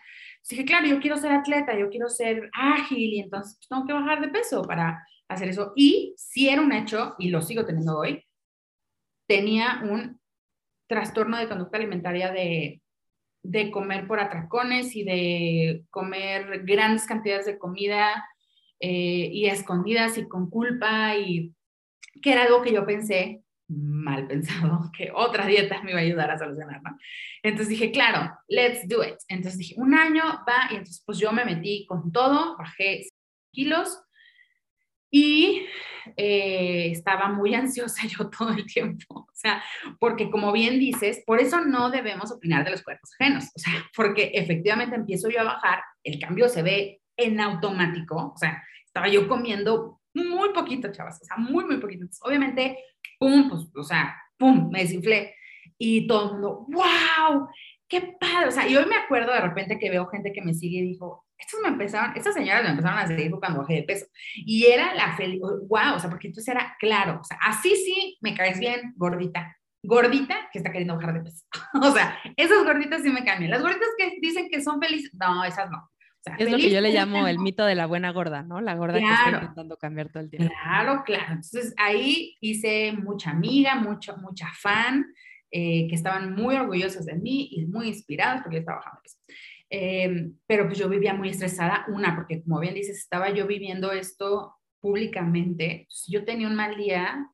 Así 0.43 0.57
que, 0.57 0.65
claro, 0.65 0.87
yo 0.87 1.01
quiero 1.01 1.17
ser 1.17 1.33
atleta, 1.33 1.79
yo 1.79 1.91
quiero 1.91 2.09
ser 2.09 2.51
ágil 2.53 3.15
y 3.15 3.21
entonces 3.21 3.57
pues, 3.59 3.69
tengo 3.69 3.87
que 3.87 3.93
bajar 3.93 4.21
de 4.21 4.29
peso 4.29 4.63
para 4.63 5.07
hacer 5.29 5.49
eso. 5.49 5.73
Y 5.77 6.15
si 6.17 6.49
era 6.49 6.63
un 6.63 6.73
hecho, 6.73 7.15
y 7.19 7.29
lo 7.29 7.43
sigo 7.43 7.65
teniendo 7.65 7.99
hoy, 7.99 8.25
tenía 9.27 9.81
un 9.85 10.21
trastorno 10.89 11.39
de 11.39 11.49
conducta 11.49 11.77
alimentaria 11.77 12.33
de, 12.33 12.83
de 13.43 13.71
comer 13.71 14.07
por 14.07 14.19
atracones 14.19 14.97
y 14.97 15.05
de 15.05 15.85
comer 15.91 16.65
grandes 16.65 17.07
cantidades 17.07 17.47
de 17.47 17.59
comida 17.59 18.27
eh, 18.81 19.29
y 19.33 19.47
escondidas 19.47 20.19
y 20.19 20.27
con 20.27 20.51
culpa 20.51 21.15
y 21.17 21.55
que 22.23 22.33
era 22.33 22.43
algo 22.43 22.63
que 22.63 22.73
yo 22.73 22.85
pensé 22.85 23.43
mal 23.71 24.27
pensado 24.27 24.91
que 24.97 25.11
otra 25.15 25.47
dieta 25.47 25.83
me 25.83 25.93
iba 25.93 26.01
a 26.01 26.03
ayudar 26.03 26.31
a 26.31 26.39
solucionar, 26.39 26.83
¿no? 26.83 26.97
Entonces 27.43 27.69
dije, 27.69 27.91
claro, 27.91 28.33
let's 28.49 28.87
do 28.89 29.03
it. 29.03 29.17
Entonces 29.29 29.59
dije, 29.59 29.75
un 29.79 29.95
año 29.95 30.25
va, 30.49 30.69
y 30.71 30.75
entonces 30.75 31.03
pues 31.07 31.19
yo 31.19 31.33
me 31.33 31.45
metí 31.45 31.87
con 31.87 32.13
todo, 32.13 32.57
bajé 32.59 33.07
kilos, 33.53 34.03
y 35.13 35.67
eh, 36.17 36.91
estaba 36.93 37.29
muy 37.29 37.55
ansiosa 37.57 38.07
yo 38.07 38.31
todo 38.31 38.51
el 38.51 38.67
tiempo, 38.67 39.15
o 39.15 39.35
sea, 39.35 39.63
porque 39.99 40.31
como 40.31 40.53
bien 40.53 40.79
dices, 40.79 41.23
por 41.27 41.41
eso 41.41 41.65
no 41.65 41.91
debemos 41.91 42.31
opinar 42.31 42.65
de 42.65 42.71
los 42.71 42.83
cuerpos 42.83 43.11
ajenos, 43.19 43.45
o 43.55 43.59
sea, 43.59 43.73
porque 43.97 44.31
efectivamente 44.35 44.97
empiezo 44.97 45.29
yo 45.29 45.41
a 45.41 45.45
bajar, 45.45 45.83
el 46.05 46.19
cambio 46.21 46.49
se 46.49 46.63
ve 46.63 47.01
en 47.17 47.41
automático, 47.41 48.33
o 48.35 48.37
sea, 48.37 48.63
estaba 48.85 49.09
yo 49.09 49.29
comiendo 49.29 50.01
muy 50.15 50.53
poquito, 50.53 50.91
chavas, 50.91 51.21
o 51.23 51.25
sea, 51.25 51.37
muy, 51.37 51.65
muy 51.65 51.77
poquito. 51.77 52.07
Obviamente, 52.23 52.79
pum, 53.21 53.51
pues, 53.51 53.69
o 53.77 53.85
sea, 53.85 54.17
pum, 54.39 54.71
me 54.71 54.81
desinflé. 54.81 55.35
Y 55.79 56.07
todo 56.07 56.27
el 56.27 56.33
mundo, 56.33 56.67
wow, 56.69 57.49
qué 57.87 58.17
padre. 58.19 58.49
O 58.49 58.51
sea, 58.51 58.67
y 58.67 58.77
hoy 58.77 58.87
me 58.87 58.97
acuerdo 58.97 59.33
de 59.33 59.41
repente 59.41 59.79
que 59.79 59.91
veo 59.91 60.07
gente 60.07 60.33
que 60.33 60.43
me 60.43 60.55
sigue 60.55 60.79
y 60.79 60.89
dijo, 60.89 61.27
estos 61.37 61.61
me 61.61 61.69
empezaron, 61.69 62.17
estas 62.17 62.35
señoras 62.35 62.63
me 62.65 62.71
empezaron 62.71 62.99
a 62.99 63.07
seguir 63.07 63.31
cuando 63.33 63.61
bajé 63.61 63.75
de 63.75 63.83
peso. 63.83 64.07
Y 64.35 64.67
era 64.67 64.95
la 64.95 65.17
feliz, 65.17 65.41
wow, 65.41 65.95
o 65.95 65.99
sea, 65.99 66.11
porque 66.11 66.29
entonces 66.29 66.49
era 66.49 66.77
claro, 66.79 67.21
o 67.21 67.25
sea, 67.25 67.39
así 67.43 67.77
sí 67.77 68.19
me 68.21 68.35
caes 68.35 68.59
bien, 68.59 68.95
gordita. 68.97 69.57
Gordita 69.83 70.37
que 70.53 70.59
está 70.59 70.71
queriendo 70.71 70.97
bajar 70.97 71.15
de 71.15 71.21
peso. 71.21 71.45
o 71.83 71.91
sea, 71.93 72.19
esas 72.37 72.65
gorditas 72.65 73.03
sí 73.03 73.11
me 73.11 73.25
cambian. 73.25 73.51
Las 73.51 73.63
gorditas 73.63 73.89
que 73.97 74.19
dicen 74.21 74.49
que 74.51 74.63
son 74.63 74.81
felices, 74.81 75.11
no, 75.15 75.45
esas 75.45 75.71
no. 75.71 75.90
O 76.21 76.23
sea, 76.23 76.37
es 76.39 76.51
lo 76.51 76.59
que 76.59 76.71
yo 76.71 76.83
le 76.83 76.93
llamo 76.93 77.27
el 77.27 77.39
mito 77.39 77.65
de 77.65 77.75
la 77.75 77.87
buena 77.87 78.13
gorda, 78.13 78.43
¿no? 78.43 78.61
La 78.61 78.75
gorda 78.75 78.99
que 78.99 79.05
está 79.05 79.31
intentando 79.31 79.79
cambiar 79.79 80.11
todo 80.11 80.23
el 80.23 80.29
tiempo. 80.29 80.53
Claro, 80.63 81.03
claro. 81.05 81.33
Entonces 81.33 81.73
ahí 81.79 82.37
hice 82.41 82.93
mucha 82.93 83.31
amiga, 83.31 83.77
mucho, 83.77 84.17
mucha 84.19 84.49
fan, 84.53 85.07
eh, 85.51 85.89
que 85.89 85.95
estaban 85.95 86.35
muy 86.35 86.57
orgullosas 86.57 87.07
de 87.07 87.15
mí 87.15 87.49
y 87.53 87.65
muy 87.67 87.89
inspiradas 87.89 88.43
porque 88.43 88.57
yo 88.57 88.61
estaba 88.61 88.79
bajando 88.79 89.01
peso. 89.03 89.17
Em, 89.71 90.37
pero 90.47 90.67
pues 90.67 90.79
yo 90.79 90.89
vivía 90.89 91.15
muy 91.15 91.31
estresada, 91.31 91.87
una, 91.89 92.15
porque 92.15 92.43
como 92.43 92.61
bien 92.61 92.75
dices, 92.75 92.99
estaba 92.99 93.31
yo 93.31 93.47
viviendo 93.47 93.93
esto 93.93 94.57
públicamente. 94.81 95.87
Si 95.89 96.13
yo 96.13 96.25
tenía 96.25 96.49
un 96.49 96.57
mal 96.57 96.77
día, 96.77 97.31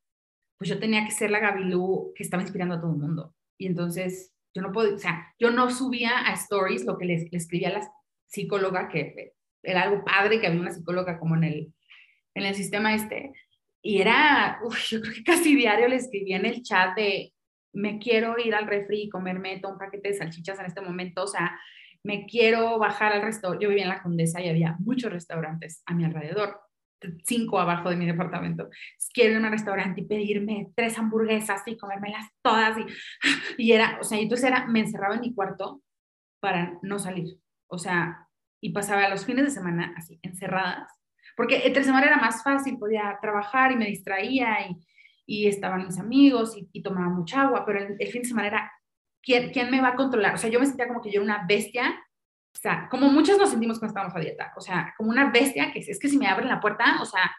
pues 0.59 0.71
yo 0.71 0.79
tenía 0.79 1.05
que 1.05 1.11
ser 1.11 1.31
la 1.31 1.41
Gabilú 1.41 2.13
que 2.15 2.23
estaba 2.23 2.43
inspirando 2.43 2.75
a 2.75 2.81
todo 2.81 2.93
el 2.93 2.99
mundo. 2.99 3.35
Y 3.59 3.67
entonces 3.67 4.35
yo 4.55 4.63
no 4.63 4.73
podía, 4.73 4.95
o 4.95 4.99
sea, 4.99 5.35
yo 5.39 5.51
no 5.51 5.71
subía 5.71 6.27
a 6.27 6.33
stories 6.35 6.85
lo 6.85 6.99
que 6.99 7.07
le, 7.07 7.29
escribía 7.33 7.69
a 7.69 7.73
la 7.73 7.91
psicóloga, 8.27 8.89
que 8.89 9.33
era 9.63 9.83
algo 9.83 10.05
padre 10.05 10.41
que 10.41 10.47
había 10.47 10.61
una 10.61 10.73
psicóloga 10.73 11.19
como 11.19 11.37
en 11.37 11.45
el, 11.45 11.73
en 12.35 12.45
el 12.45 12.55
sistema 12.55 12.95
este. 12.95 13.33
Y 13.83 14.01
era, 14.01 14.61
yo 14.89 15.01
creo 15.01 15.15
que 15.15 15.25
casi 15.25 15.55
diario 15.55 15.89
le 15.89 15.97
escribía 15.97 16.37
en 16.37 16.47
el 16.47 16.63
chat 16.63 16.97
de, 16.97 17.33
me 17.73 17.99
quiero 17.99 18.37
ir 18.39 18.55
al 18.55 18.67
refri 18.67 19.03
y 19.03 19.09
comerme 19.09 19.59
todo 19.61 19.73
un 19.73 19.79
paquete 19.79 20.09
de 20.09 20.15
salchichas 20.15 20.59
en 20.59 20.67
este 20.67 20.81
momento, 20.81 21.25
o 21.25 21.27
sea, 21.27 21.59
me 22.03 22.25
quiero 22.27 22.79
bajar 22.79 23.13
al 23.13 23.23
restaurante. 23.23 23.65
Yo 23.65 23.69
vivía 23.69 23.85
en 23.85 23.91
la 23.91 24.03
Condesa 24.03 24.41
y 24.41 24.49
había 24.49 24.77
muchos 24.79 25.13
restaurantes 25.13 25.83
a 25.87 25.95
mi 25.95 26.05
alrededor, 26.05 26.61
cinco 27.25 27.59
abajo 27.59 27.91
de 27.91 27.97
mi 27.97 28.07
departamento. 28.07 28.71
Quiero 29.13 29.33
ir 29.33 29.37
a 29.39 29.41
un 29.41 29.51
restaurante 29.51 30.01
y 30.01 30.05
pedirme 30.05 30.69
tres 30.77 30.97
hamburguesas 30.99 31.63
y 31.67 31.77
comérmelas 31.77 32.27
todas. 32.43 32.79
Y, 32.79 33.63
y 33.65 33.73
era, 33.73 33.99
o 34.01 34.05
sea, 34.05 34.19
entonces 34.19 34.47
era, 34.47 34.67
me 34.67 34.81
encerraba 34.81 35.17
en 35.17 35.23
mi 35.23 35.35
cuarto 35.35 35.83
para 36.41 36.79
no 36.83 36.99
salir. 36.99 37.39
O 37.69 37.79
sea, 37.79 38.29
y 38.61 38.71
pasaba 38.71 39.09
los 39.09 39.25
fines 39.25 39.45
de 39.45 39.51
semana 39.51 39.95
así, 39.97 40.19
encerradas. 40.23 40.93
Porque 41.37 41.67
entre 41.67 41.85
semana 41.85 42.07
era 42.07 42.17
más 42.17 42.43
fácil, 42.43 42.79
podía 42.79 43.19
trabajar 43.21 43.73
y 43.73 43.77
me 43.77 43.87
distraía 43.87 44.69
y, 44.69 44.77
y 45.27 45.49
estaban 45.49 45.87
mis 45.87 45.99
amigos 45.99 46.57
y, 46.57 46.83
tomaba 46.83 47.09
mucha 47.09 47.43
agua, 47.43 47.65
pero 47.67 47.81
el, 47.81 47.97
el 47.99 48.09
fin 48.09 48.23
de 48.23 48.29
semana 48.29 48.49
era 48.49 48.73
¿quién, 49.27 49.51
¿quién 49.51 49.71
me 49.71 49.81
va 49.81 49.89
a 49.89 49.97
controlar? 49.97 50.35
O 50.35 50.39
sea, 50.39 50.49
yo 50.49 50.61
me 50.61 50.67
sentía 50.67 50.87
como 50.87 51.03
que 51.03 51.11
yo 51.11 51.21
era 51.21 51.35
una 51.35 51.47
bestia, 51.47 51.91
o 51.91 52.59
sea, 52.59 52.89
como 52.89 53.11
muchos 53.11 53.37
nos 53.37 53.51
sentimos 53.51 53.79
cuando 53.79 53.91
estábamos 53.91 54.17
a 54.17 54.21
dieta, 54.21 54.53
o 54.57 54.61
sea, 54.61 54.95
como 54.97 55.11
una 55.11 55.31
bestia 55.31 55.73
que 55.73 55.81
es 55.81 55.99
que 55.99 56.09
si 56.09 56.17
me 56.17 56.29
abren 56.29 56.49
la 56.49 56.61
puerta, 56.61 57.03
o 57.03 57.05
sea, 57.05 57.35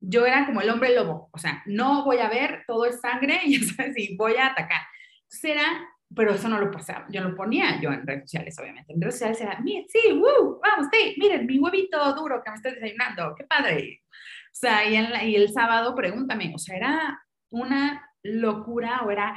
yo 0.00 0.26
era 0.26 0.46
como 0.46 0.62
el 0.62 0.70
hombre 0.70 0.94
lobo, 0.94 1.28
o 1.32 1.38
sea, 1.38 1.62
no 1.66 2.04
voy 2.04 2.18
a 2.18 2.28
ver, 2.28 2.64
todo 2.66 2.86
es 2.86 3.00
sangre, 3.00 3.40
y 3.44 3.56
sabes, 3.58 3.96
y 3.98 4.16
voy 4.16 4.36
a 4.36 4.48
atacar. 4.48 4.80
Entonces 5.24 5.44
era, 5.44 5.88
pero 6.14 6.32
eso 6.32 6.48
no 6.48 6.58
lo 6.58 6.70
pasaba, 6.70 7.06
yo 7.10 7.20
lo 7.22 7.34
ponía 7.34 7.80
yo 7.80 7.90
en 7.90 8.06
redes 8.06 8.22
sociales, 8.22 8.58
obviamente. 8.58 8.92
En 8.92 9.00
redes 9.00 9.14
sociales 9.14 9.40
era, 9.40 9.62
sí, 9.88 10.12
woo, 10.12 10.60
vamos, 10.62 10.88
sí, 10.92 11.14
miren, 11.18 11.46
mi 11.46 11.58
huevito 11.58 12.14
duro 12.14 12.42
que 12.44 12.50
me 12.50 12.56
estoy 12.56 12.72
desayunando, 12.74 13.34
qué 13.36 13.44
padre. 13.44 14.02
O 14.10 14.58
sea, 14.58 14.88
y 14.88 15.34
el, 15.34 15.48
sábado, 15.50 15.94
pregúntame, 15.94 16.52
o 16.54 16.58
sea, 16.58 16.76
era 16.76 17.22
una 17.50 18.08
locura 18.22 19.02
o 19.04 19.10
era 19.10 19.34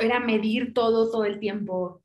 era 0.00 0.20
medir 0.20 0.72
todo, 0.72 1.10
todo 1.10 1.24
el 1.24 1.38
tiempo, 1.38 2.02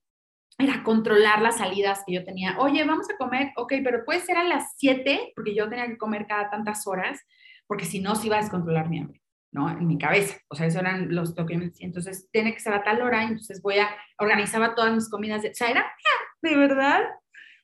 era 0.58 0.84
controlar 0.84 1.42
las 1.42 1.58
salidas 1.58 2.04
que 2.06 2.14
yo 2.14 2.24
tenía. 2.26 2.58
Oye, 2.60 2.84
vamos 2.84 3.10
a 3.10 3.18
comer, 3.18 3.52
ok, 3.56 3.76
pero 3.84 4.04
puede 4.04 4.20
ser 4.20 4.38
a 4.38 4.44
las 4.44 4.74
7, 4.78 5.32
porque 5.36 5.56
yo 5.56 5.70
tenía 5.70 5.88
que 5.88 5.98
comer 5.98 6.28
cada 6.28 6.50
tantas 6.50 6.86
horas, 6.86 7.20
porque 7.68 7.86
si 7.86 8.00
no, 8.00 8.16
se 8.16 8.28
iba 8.28 8.38
a 8.38 8.42
descontrolar 8.42 8.90
mi 8.90 9.00
hambre. 9.00 9.21
¿No? 9.52 9.70
En 9.70 9.86
mi 9.88 9.98
cabeza. 9.98 10.38
O 10.50 10.56
sea, 10.56 10.68
esos 10.68 10.82
eran 10.82 11.14
los 11.14 11.36
toques. 11.36 11.80
Entonces, 11.80 12.30
tiene 12.32 12.54
que 12.54 12.60
ser 12.60 12.74
a 12.74 12.84
tal 12.84 13.02
hora, 13.02 13.24
entonces 13.24 13.62
voy 13.62 13.78
a, 13.78 13.90
organizaba 14.18 14.76
todas 14.76 14.94
mis 14.94 15.10
comidas. 15.10 15.42
De, 15.42 15.50
o 15.50 15.54
sea, 15.54 15.70
era 15.70 15.92
de 16.42 16.56
verdad 16.56 17.02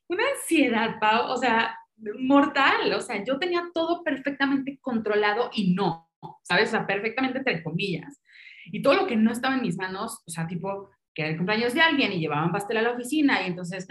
una 0.08 0.23
ansiedad, 0.36 1.00
Pau, 1.00 1.32
o 1.32 1.38
sea, 1.38 1.78
mortal. 2.19 2.93
O 2.93 3.02
sea, 3.02 3.23
yo 3.23 3.39
tenía 3.39 3.63
todo 3.73 4.04
perfectamente 4.04 4.80
controlado 4.82 5.50
y 5.54 5.73
no, 5.73 6.10
¿sabes? 6.43 6.69
O 6.69 6.71
sea, 6.71 6.88
perfectamente 6.88 7.39
entre 7.39 7.63
comillas. 7.63 8.21
Y 8.65 8.82
todo 8.82 8.95
lo 8.95 9.08
que 9.08 9.15
no 9.15 9.32
estaba 9.32 9.56
en 9.56 9.62
mis 9.62 9.78
manos, 9.78 10.23
o 10.26 10.30
sea, 10.30 10.45
tipo, 10.45 10.89
que 11.13 11.21
era 11.21 11.32
el 11.32 11.38
cumpleaños 11.38 11.73
de 11.73 11.82
alguien 11.82 12.12
y 12.12 12.19
llevaban 12.19 12.52
pastel 12.52 12.78
a 12.78 12.82
la 12.82 12.91
oficina 12.91 13.41
y 13.41 13.47
entonces, 13.47 13.88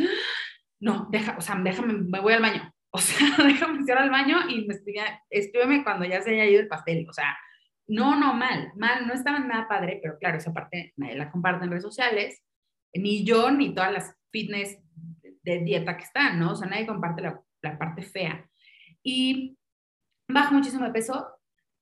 no, 0.81 1.09
deja, 1.11 1.37
o 1.39 1.41
sea, 1.41 1.57
déjame, 1.57 1.95
me 1.95 2.21
voy 2.21 2.35
al 2.35 2.43
baño. 2.43 2.71
O 2.91 2.99
sea, 2.99 3.19
déjame 3.45 3.81
ir 3.83 3.93
al 3.93 4.11
baño 4.11 4.49
y 4.49 4.67
me 4.67 4.75
escríbeme 5.31 5.83
cuando 5.83 6.05
ya 6.05 6.23
se 6.23 6.31
haya 6.31 6.47
ido 6.47 6.61
el 6.61 6.69
pastel. 6.69 7.07
O 7.09 7.13
sea, 7.13 7.37
no, 7.89 8.19
no, 8.19 8.35
mal, 8.35 8.73
mal, 8.77 9.07
no 9.07 9.15
estaba 9.15 9.39
nada 9.39 9.69
padre, 9.69 10.01
pero 10.03 10.19
claro, 10.19 10.39
esa 10.39 10.53
parte 10.53 10.93
nadie 10.97 11.17
la 11.17 11.31
comparte 11.31 11.65
en 11.65 11.71
redes 11.71 11.85
sociales, 11.85 12.43
ni 12.93 13.25
yo 13.25 13.51
ni 13.51 13.75
todas 13.75 13.93
las 13.93 14.17
fitness 14.31 14.79
de 15.43 15.59
dieta 15.61 15.97
que 15.97 16.05
están, 16.05 16.39
¿no? 16.39 16.53
O 16.53 16.57
sea, 16.57 16.69
nadie 16.69 16.87
comparte 16.87 17.23
la, 17.23 17.41
la 17.63 17.79
parte 17.79 18.03
fea. 18.03 18.49
Y 19.03 19.57
bajo 20.29 20.55
muchísimo 20.55 20.85
de 20.85 20.93
peso. 20.93 21.29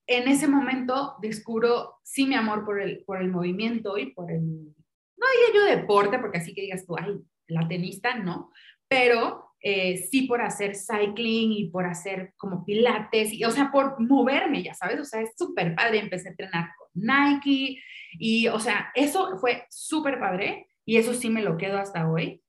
En 0.06 0.28
ese 0.28 0.46
momento 0.46 1.16
descubro, 1.22 1.94
sí, 2.02 2.26
mi 2.26 2.34
amor 2.34 2.64
por 2.64 2.80
el, 2.80 3.04
por 3.04 3.22
el 3.22 3.30
movimiento 3.30 3.96
y 3.96 4.12
por 4.12 4.30
el, 4.30 4.42
no 4.42 5.26
diría 5.32 5.54
yo 5.54 5.64
deporte, 5.64 6.18
porque 6.18 6.38
así 6.38 6.54
que 6.54 6.60
digas 6.60 6.84
tú, 6.84 6.96
ay, 6.98 7.18
la 7.46 7.66
tenista, 7.66 8.14
no, 8.14 8.50
pero 8.88 9.43
eh, 9.66 9.96
sí 10.10 10.22
por 10.26 10.42
hacer 10.42 10.76
cycling 10.76 11.50
y 11.52 11.70
por 11.70 11.86
hacer 11.86 12.34
como 12.36 12.66
pilates, 12.66 13.32
y, 13.32 13.44
o 13.44 13.50
sea, 13.50 13.70
por 13.72 13.98
moverme, 13.98 14.62
ya 14.62 14.74
sabes, 14.74 15.00
o 15.00 15.04
sea, 15.06 15.22
es 15.22 15.32
súper 15.38 15.74
padre. 15.74 16.00
Empecé 16.00 16.28
a 16.28 16.30
entrenar 16.32 16.68
con 16.76 16.88
Nike 16.92 17.82
y, 18.18 18.46
o 18.48 18.60
sea, 18.60 18.92
eso 18.94 19.38
fue 19.38 19.64
súper 19.70 20.20
padre 20.20 20.66
y 20.84 20.98
eso 20.98 21.14
sí 21.14 21.30
me 21.30 21.40
lo 21.40 21.56
quedo 21.56 21.78
hasta 21.78 22.06
hoy. 22.06 22.42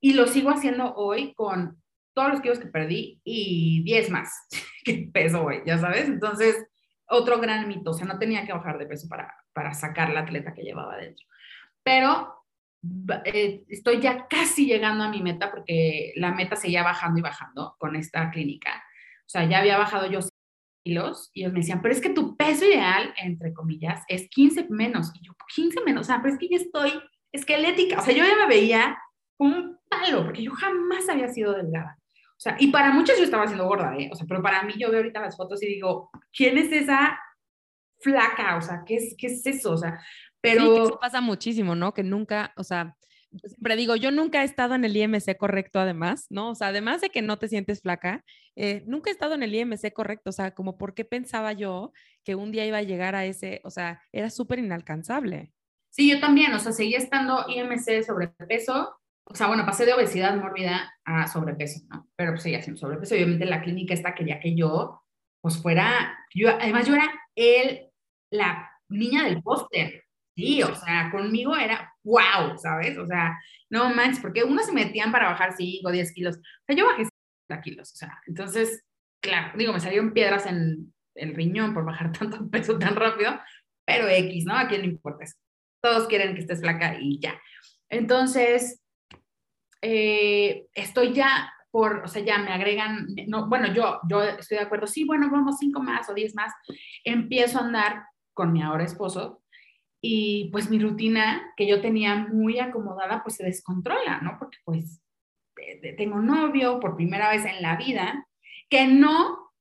Y 0.00 0.14
lo 0.14 0.26
sigo 0.26 0.50
haciendo 0.50 0.92
hoy 0.96 1.32
con 1.34 1.80
todos 2.12 2.30
los 2.30 2.40
kilos 2.40 2.58
que 2.58 2.66
perdí 2.66 3.20
y 3.22 3.84
10 3.84 4.10
más 4.10 4.48
que 4.84 5.08
peso 5.14 5.44
hoy, 5.44 5.62
ya 5.64 5.78
sabes. 5.78 6.08
Entonces, 6.08 6.56
otro 7.06 7.38
gran 7.38 7.68
mito, 7.68 7.92
o 7.92 7.94
sea, 7.94 8.08
no 8.08 8.18
tenía 8.18 8.44
que 8.44 8.52
bajar 8.52 8.78
de 8.78 8.86
peso 8.86 9.06
para, 9.08 9.32
para 9.52 9.74
sacar 9.74 10.12
la 10.12 10.22
atleta 10.22 10.54
que 10.54 10.62
llevaba 10.62 10.96
dentro. 10.96 11.24
Pero 11.84 12.41
eh, 13.24 13.64
estoy 13.68 14.00
ya 14.00 14.26
casi 14.28 14.66
llegando 14.66 15.04
a 15.04 15.08
mi 15.08 15.22
meta 15.22 15.50
porque 15.50 16.12
la 16.16 16.32
meta 16.32 16.56
seguía 16.56 16.82
bajando 16.82 17.20
y 17.20 17.22
bajando 17.22 17.76
con 17.78 17.96
esta 17.96 18.30
clínica. 18.30 18.82
O 19.20 19.28
sea, 19.28 19.48
ya 19.48 19.58
había 19.58 19.78
bajado 19.78 20.10
yo 20.10 20.20
kilos 20.84 21.30
y 21.32 21.42
ellos 21.42 21.52
me 21.52 21.60
decían, 21.60 21.80
pero 21.80 21.94
es 21.94 22.00
que 22.00 22.10
tu 22.10 22.36
peso 22.36 22.64
ideal, 22.64 23.14
entre 23.16 23.52
comillas, 23.52 24.02
es 24.08 24.28
15 24.28 24.66
menos. 24.70 25.12
Y 25.14 25.26
yo, 25.26 25.32
15 25.54 25.80
menos, 25.84 26.02
o 26.02 26.04
sea, 26.04 26.20
pero 26.20 26.34
es 26.34 26.40
que 26.40 26.48
yo 26.48 26.56
estoy 26.56 26.92
esquelética. 27.32 28.00
O 28.00 28.02
sea, 28.02 28.14
yo 28.14 28.24
ya 28.24 28.36
me 28.36 28.46
veía 28.46 28.98
un 29.38 29.78
palo 29.88 30.24
porque 30.24 30.42
yo 30.42 30.52
jamás 30.52 31.08
había 31.08 31.28
sido 31.28 31.54
delgada. 31.54 31.98
O 32.36 32.40
sea, 32.42 32.56
y 32.58 32.72
para 32.72 32.90
muchos 32.90 33.16
yo 33.16 33.24
estaba 33.24 33.46
siendo 33.46 33.66
gorda, 33.66 33.96
¿eh? 33.96 34.10
O 34.12 34.16
sea, 34.16 34.26
pero 34.26 34.42
para 34.42 34.62
mí 34.64 34.74
yo 34.76 34.90
veo 34.90 34.98
ahorita 34.98 35.20
las 35.20 35.36
fotos 35.36 35.62
y 35.62 35.66
digo, 35.66 36.10
¿quién 36.32 36.58
es 36.58 36.72
esa 36.72 37.18
flaca? 38.00 38.56
O 38.56 38.60
sea, 38.60 38.82
¿qué 38.84 38.96
es, 38.96 39.14
qué 39.16 39.28
es 39.28 39.46
eso? 39.46 39.72
O 39.72 39.76
sea, 39.76 40.00
pero... 40.42 40.62
Sí, 40.62 40.82
eso 40.82 40.98
pasa 41.00 41.22
muchísimo, 41.22 41.74
¿no? 41.74 41.94
Que 41.94 42.02
nunca, 42.02 42.52
o 42.56 42.64
sea, 42.64 42.96
siempre 43.44 43.76
digo, 43.76 43.96
yo 43.96 44.10
nunca 44.10 44.42
he 44.42 44.44
estado 44.44 44.74
en 44.74 44.84
el 44.84 44.96
IMC 44.96 45.36
correcto 45.38 45.80
además, 45.80 46.26
¿no? 46.30 46.50
O 46.50 46.54
sea, 46.54 46.68
además 46.68 47.00
de 47.00 47.10
que 47.10 47.22
no 47.22 47.38
te 47.38 47.48
sientes 47.48 47.80
flaca, 47.80 48.24
eh, 48.56 48.82
nunca 48.86 49.10
he 49.10 49.12
estado 49.12 49.34
en 49.34 49.42
el 49.42 49.54
IMC 49.54 49.92
correcto, 49.92 50.30
o 50.30 50.32
sea, 50.32 50.52
como 50.54 50.76
por 50.76 50.94
qué 50.94 51.04
pensaba 51.04 51.52
yo 51.52 51.92
que 52.24 52.34
un 52.34 52.52
día 52.52 52.66
iba 52.66 52.78
a 52.78 52.82
llegar 52.82 53.14
a 53.14 53.24
ese, 53.24 53.60
o 53.64 53.70
sea, 53.70 54.02
era 54.12 54.30
súper 54.30 54.58
inalcanzable. 54.58 55.52
Sí, 55.90 56.10
yo 56.10 56.20
también, 56.20 56.52
o 56.54 56.58
sea, 56.58 56.72
seguía 56.72 56.98
estando 56.98 57.44
IMC 57.48 58.02
sobrepeso, 58.04 58.96
o 59.24 59.34
sea, 59.34 59.46
bueno, 59.46 59.64
pasé 59.64 59.86
de 59.86 59.92
obesidad 59.94 60.36
mórbida 60.36 60.92
a 61.04 61.28
sobrepeso, 61.28 61.80
¿no? 61.88 62.08
Pero 62.16 62.32
pues 62.32 62.42
seguía 62.42 62.62
siendo 62.62 62.80
sobrepeso, 62.80 63.14
obviamente 63.14 63.46
la 63.46 63.62
clínica 63.62 63.94
está 63.94 64.14
que 64.14 64.26
ya 64.26 64.40
que 64.40 64.54
yo, 64.54 65.02
pues 65.40 65.60
fuera, 65.60 66.18
yo, 66.34 66.50
además 66.50 66.86
yo 66.86 66.94
era 66.94 67.10
el, 67.34 67.90
la 68.30 68.70
niña 68.88 69.24
del 69.24 69.42
póster, 69.42 70.01
Sí, 70.34 70.62
o 70.62 70.74
sea, 70.74 71.10
conmigo 71.10 71.56
era 71.56 71.92
wow, 72.04 72.56
¿sabes? 72.56 72.96
O 72.96 73.06
sea, 73.06 73.38
no 73.70 73.94
manches, 73.94 74.20
porque 74.20 74.44
unos 74.44 74.66
se 74.66 74.72
metían 74.72 75.12
para 75.12 75.28
bajar 75.28 75.54
5 75.56 75.88
o 75.88 75.92
10 75.92 76.12
kilos. 76.12 76.36
O 76.36 76.64
sea, 76.66 76.76
yo 76.76 76.86
bajé 76.86 77.04
50 77.48 77.62
kilos, 77.62 77.92
o 77.92 77.96
sea, 77.96 78.20
entonces, 78.26 78.84
claro, 79.20 79.56
digo, 79.56 79.72
me 79.72 79.80
salieron 79.80 80.12
piedras 80.12 80.46
en 80.46 80.92
el 81.14 81.34
riñón 81.34 81.74
por 81.74 81.84
bajar 81.84 82.12
tanto 82.18 82.48
peso 82.48 82.78
tan 82.78 82.96
rápido, 82.96 83.38
pero 83.84 84.08
X, 84.08 84.44
¿no? 84.46 84.56
A 84.56 84.68
quién 84.68 84.82
le 84.82 84.88
importa 84.88 85.24
eso. 85.24 85.36
Todos 85.82 86.06
quieren 86.08 86.34
que 86.34 86.40
estés 86.40 86.60
flaca 86.60 86.96
y 86.98 87.18
ya. 87.18 87.38
Entonces, 87.90 88.80
eh, 89.82 90.66
estoy 90.74 91.12
ya 91.12 91.52
por, 91.70 92.04
o 92.04 92.08
sea, 92.08 92.22
ya 92.22 92.38
me 92.38 92.52
agregan, 92.52 93.08
no, 93.26 93.48
bueno, 93.48 93.72
yo, 93.74 94.00
yo 94.08 94.22
estoy 94.22 94.58
de 94.58 94.64
acuerdo, 94.64 94.86
sí, 94.86 95.04
bueno, 95.04 95.28
vamos 95.30 95.56
5 95.58 95.82
más 95.82 96.08
o 96.08 96.14
10 96.14 96.34
más. 96.34 96.52
Empiezo 97.04 97.58
a 97.58 97.64
andar 97.64 98.04
con 98.32 98.52
mi 98.52 98.62
ahora 98.62 98.84
esposo 98.84 99.41
y 100.04 100.50
pues 100.50 100.68
mi 100.68 100.80
rutina 100.80 101.54
que 101.56 101.66
yo 101.66 101.80
tenía 101.80 102.16
muy 102.16 102.58
acomodada 102.58 103.22
pues 103.22 103.36
se 103.36 103.44
descontrola, 103.44 104.20
¿no? 104.20 104.36
Porque 104.36 104.58
pues 104.64 105.00
tengo 105.96 106.18
novio 106.18 106.80
por 106.80 106.96
primera 106.96 107.30
vez 107.30 107.44
en 107.44 107.62
la 107.62 107.76
vida, 107.76 108.26
que 108.68 108.88
no 108.88 109.52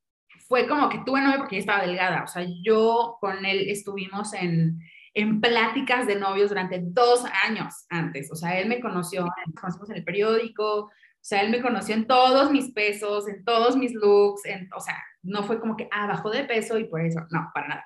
fue 0.48 0.68
como 0.68 0.90
que 0.90 1.00
tuve 1.06 1.22
novio 1.22 1.38
porque 1.38 1.58
yo 1.58 1.60
estaba 1.60 1.86
delgada, 1.86 2.24
o 2.24 2.28
sea, 2.28 2.44
yo 2.64 3.18
con 3.22 3.46
él 3.46 3.70
estuvimos 3.70 4.34
en, 4.34 4.80
en 5.14 5.42
pláticas 5.42 6.08
de 6.08 6.16
novios 6.16 6.50
durante 6.50 6.80
dos 6.82 7.24
años 7.46 7.86
antes, 7.90 8.32
o 8.32 8.36
sea, 8.36 8.60
él 8.60 8.68
me 8.68 8.82
conoció, 8.82 9.26
nos 9.46 9.56
conocimos 9.62 9.92
en 9.92 9.98
el 9.98 10.04
periódico, 10.04 10.86
o 10.86 10.90
sea, 11.24 11.44
él 11.44 11.52
me 11.52 11.62
conoció 11.62 11.94
en 11.94 12.08
todos 12.08 12.52
mis 12.52 12.72
pesos, 12.72 13.28
en 13.28 13.46
todos 13.46 13.78
mis 13.78 13.94
looks, 13.94 14.44
en, 14.46 14.68
o 14.76 14.80
sea, 14.80 14.98
no 15.22 15.44
fue 15.44 15.60
como 15.60 15.78
que, 15.78 15.88
ah, 15.92 16.08
bajó 16.08 16.32
de 16.32 16.46
peso 16.46 16.80
y 16.80 16.86
por 16.86 17.02
eso, 17.02 17.20
no, 17.30 17.52
para 17.54 17.68
nada. 17.68 17.86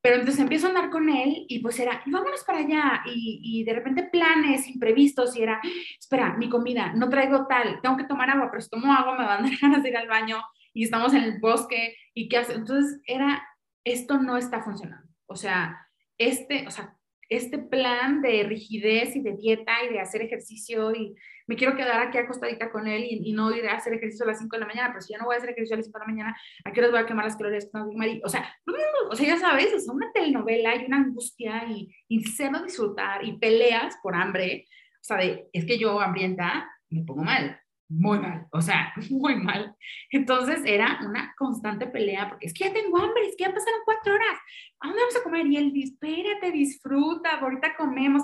Pero 0.00 0.16
entonces 0.16 0.40
empiezo 0.40 0.66
a 0.66 0.70
andar 0.70 0.90
con 0.90 1.08
él 1.08 1.46
y 1.48 1.58
pues 1.60 1.78
era, 1.80 2.02
vámonos 2.06 2.44
para 2.44 2.58
allá. 2.58 3.02
Y, 3.06 3.64
de 3.64 3.72
repente 3.72 4.04
planes 4.04 4.68
imprevistos 4.68 5.36
y 5.36 5.42
era, 5.42 5.60
espera, 5.98 6.34
mi 6.34 6.48
comida, 6.48 6.92
no 6.94 7.08
traigo 7.08 7.46
tal, 7.46 7.80
tengo 7.82 7.96
que 7.96 8.04
tomar 8.04 8.30
agua, 8.30 8.48
pero 8.50 8.62
si 8.62 8.70
tomo 8.70 8.92
agua 8.92 9.18
me 9.18 9.24
van 9.24 9.44
a 9.44 9.48
dar 9.48 9.58
ganas 9.60 9.82
de 9.82 9.88
ir 9.88 9.96
al 9.96 10.08
baño 10.08 10.42
y 10.72 10.84
estamos 10.84 11.14
en 11.14 11.24
el 11.24 11.40
bosque 11.40 11.96
y 12.14 12.28
qué 12.28 12.38
hace. 12.38 12.54
Entonces 12.54 13.00
era, 13.06 13.42
esto 13.84 14.18
no 14.18 14.36
está 14.36 14.62
funcionando. 14.62 15.08
O 15.26 15.36
sea, 15.36 15.88
este, 16.18 16.66
o 16.66 16.70
sea, 16.70 16.95
este 17.28 17.58
plan 17.58 18.22
de 18.22 18.44
rigidez 18.44 19.16
y 19.16 19.20
de 19.20 19.36
dieta 19.36 19.72
y 19.84 19.92
de 19.92 20.00
hacer 20.00 20.22
ejercicio 20.22 20.94
y 20.94 21.14
me 21.46 21.56
quiero 21.56 21.76
quedar 21.76 22.00
aquí 22.00 22.18
acostadita 22.18 22.70
con 22.70 22.88
él 22.88 23.04
y, 23.08 23.32
no 23.32 23.54
ir 23.54 23.68
a 23.68 23.76
hacer 23.76 23.94
ejercicio 23.94 24.24
a 24.24 24.28
las 24.28 24.38
5 24.38 24.56
de 24.56 24.60
la 24.60 24.66
mañana, 24.66 24.88
pero 24.88 25.00
si 25.00 25.12
ya 25.12 25.18
no 25.18 25.26
voy 25.26 25.34
a 25.34 25.38
hacer 25.38 25.50
ejercicio 25.50 25.74
a 25.74 25.78
las 25.78 25.86
5 25.86 25.98
de 25.98 26.04
la 26.04 26.12
mañana, 26.12 26.36
¿a 26.64 26.72
qué 26.72 26.80
hora 26.80 26.90
voy 26.90 26.98
a 26.98 27.06
quemar 27.06 27.24
las 27.24 27.36
calorías 27.36 27.68
O 28.24 28.28
sea, 28.28 28.52
o 29.10 29.14
sea, 29.14 29.26
ya 29.26 29.38
sabes, 29.38 29.72
es 29.72 29.88
una 29.88 30.10
telenovela 30.12 30.74
y 30.74 30.86
una 30.86 30.96
angustia 30.96 31.64
y, 31.68 31.94
y 32.08 32.24
cero 32.24 32.62
disfrutar 32.64 33.24
y 33.24 33.38
peleas 33.38 33.96
por 34.02 34.16
hambre. 34.16 34.66
O 34.94 35.04
sea, 35.04 35.18
de, 35.18 35.46
es 35.52 35.64
que 35.64 35.78
yo 35.78 36.00
hambrienta 36.00 36.68
me 36.88 37.04
pongo 37.04 37.22
mal 37.22 37.60
muy 37.88 38.18
mal, 38.18 38.46
o 38.50 38.60
sea, 38.60 38.92
muy 39.10 39.36
mal. 39.36 39.74
Entonces 40.10 40.60
era 40.64 41.00
una 41.06 41.34
constante 41.36 41.86
pelea, 41.86 42.28
porque 42.28 42.46
es 42.46 42.54
que 42.54 42.64
ya 42.64 42.72
tengo 42.72 42.98
hambre, 42.98 43.26
es 43.26 43.36
que 43.36 43.44
ya 43.44 43.52
pasaron 43.52 43.80
cuatro 43.84 44.14
horas, 44.14 44.38
¿a 44.80 44.88
dónde 44.88 45.02
vamos 45.02 45.16
a 45.16 45.22
comer? 45.22 45.46
Y 45.46 45.56
él, 45.56 45.72
espérate, 45.76 46.50
disfruta, 46.52 47.38
ahorita 47.38 47.76
comemos. 47.76 48.22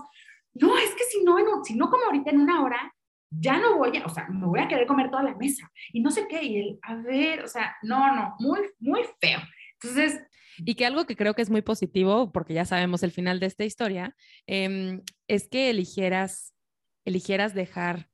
No, 0.55 0.77
es 0.77 0.94
que 0.94 1.05
si 1.05 1.25
no, 1.25 1.37
si 1.64 1.75
no 1.75 1.90
como 1.90 2.05
ahorita 2.05 2.31
en 2.31 2.40
una 2.40 2.62
hora, 2.62 2.92
ya 3.31 3.59
no 3.59 3.79
voy 3.79 3.96
a, 3.96 4.05
o 4.05 4.09
sea, 4.11 4.29
me 4.29 4.46
voy 4.46 4.61
a 4.61 4.68
querer 4.68 4.87
comer 4.87 5.11
toda 5.11 5.22
la 5.22 5.35
mesa 5.35 5.70
y 5.92 6.01
no 6.01 6.11
sé 6.11 6.27
qué, 6.29 6.42
y 6.42 6.57
él, 6.59 6.79
a 6.83 6.96
ver, 6.96 7.42
o 7.42 7.48
sea, 7.48 7.75
no, 7.83 8.14
no, 8.14 8.35
muy, 8.38 8.61
muy 8.79 9.03
feo. 9.20 9.40
Entonces... 9.81 10.20
Y 10.59 10.75
que 10.75 10.85
algo 10.85 11.07
que 11.07 11.16
creo 11.16 11.33
que 11.35 11.40
es 11.40 11.48
muy 11.48 11.62
positivo, 11.62 12.31
porque 12.31 12.53
ya 12.53 12.66
sabemos 12.66 13.03
el 13.03 13.11
final 13.11 13.40
de 13.40 13.46
esta 13.46 13.64
historia, 13.64 14.14
em, 14.46 15.01
es 15.29 15.48
que 15.48 15.70
eligieras, 15.70 16.53
eligieras 17.07 17.55
dejar 17.55 18.12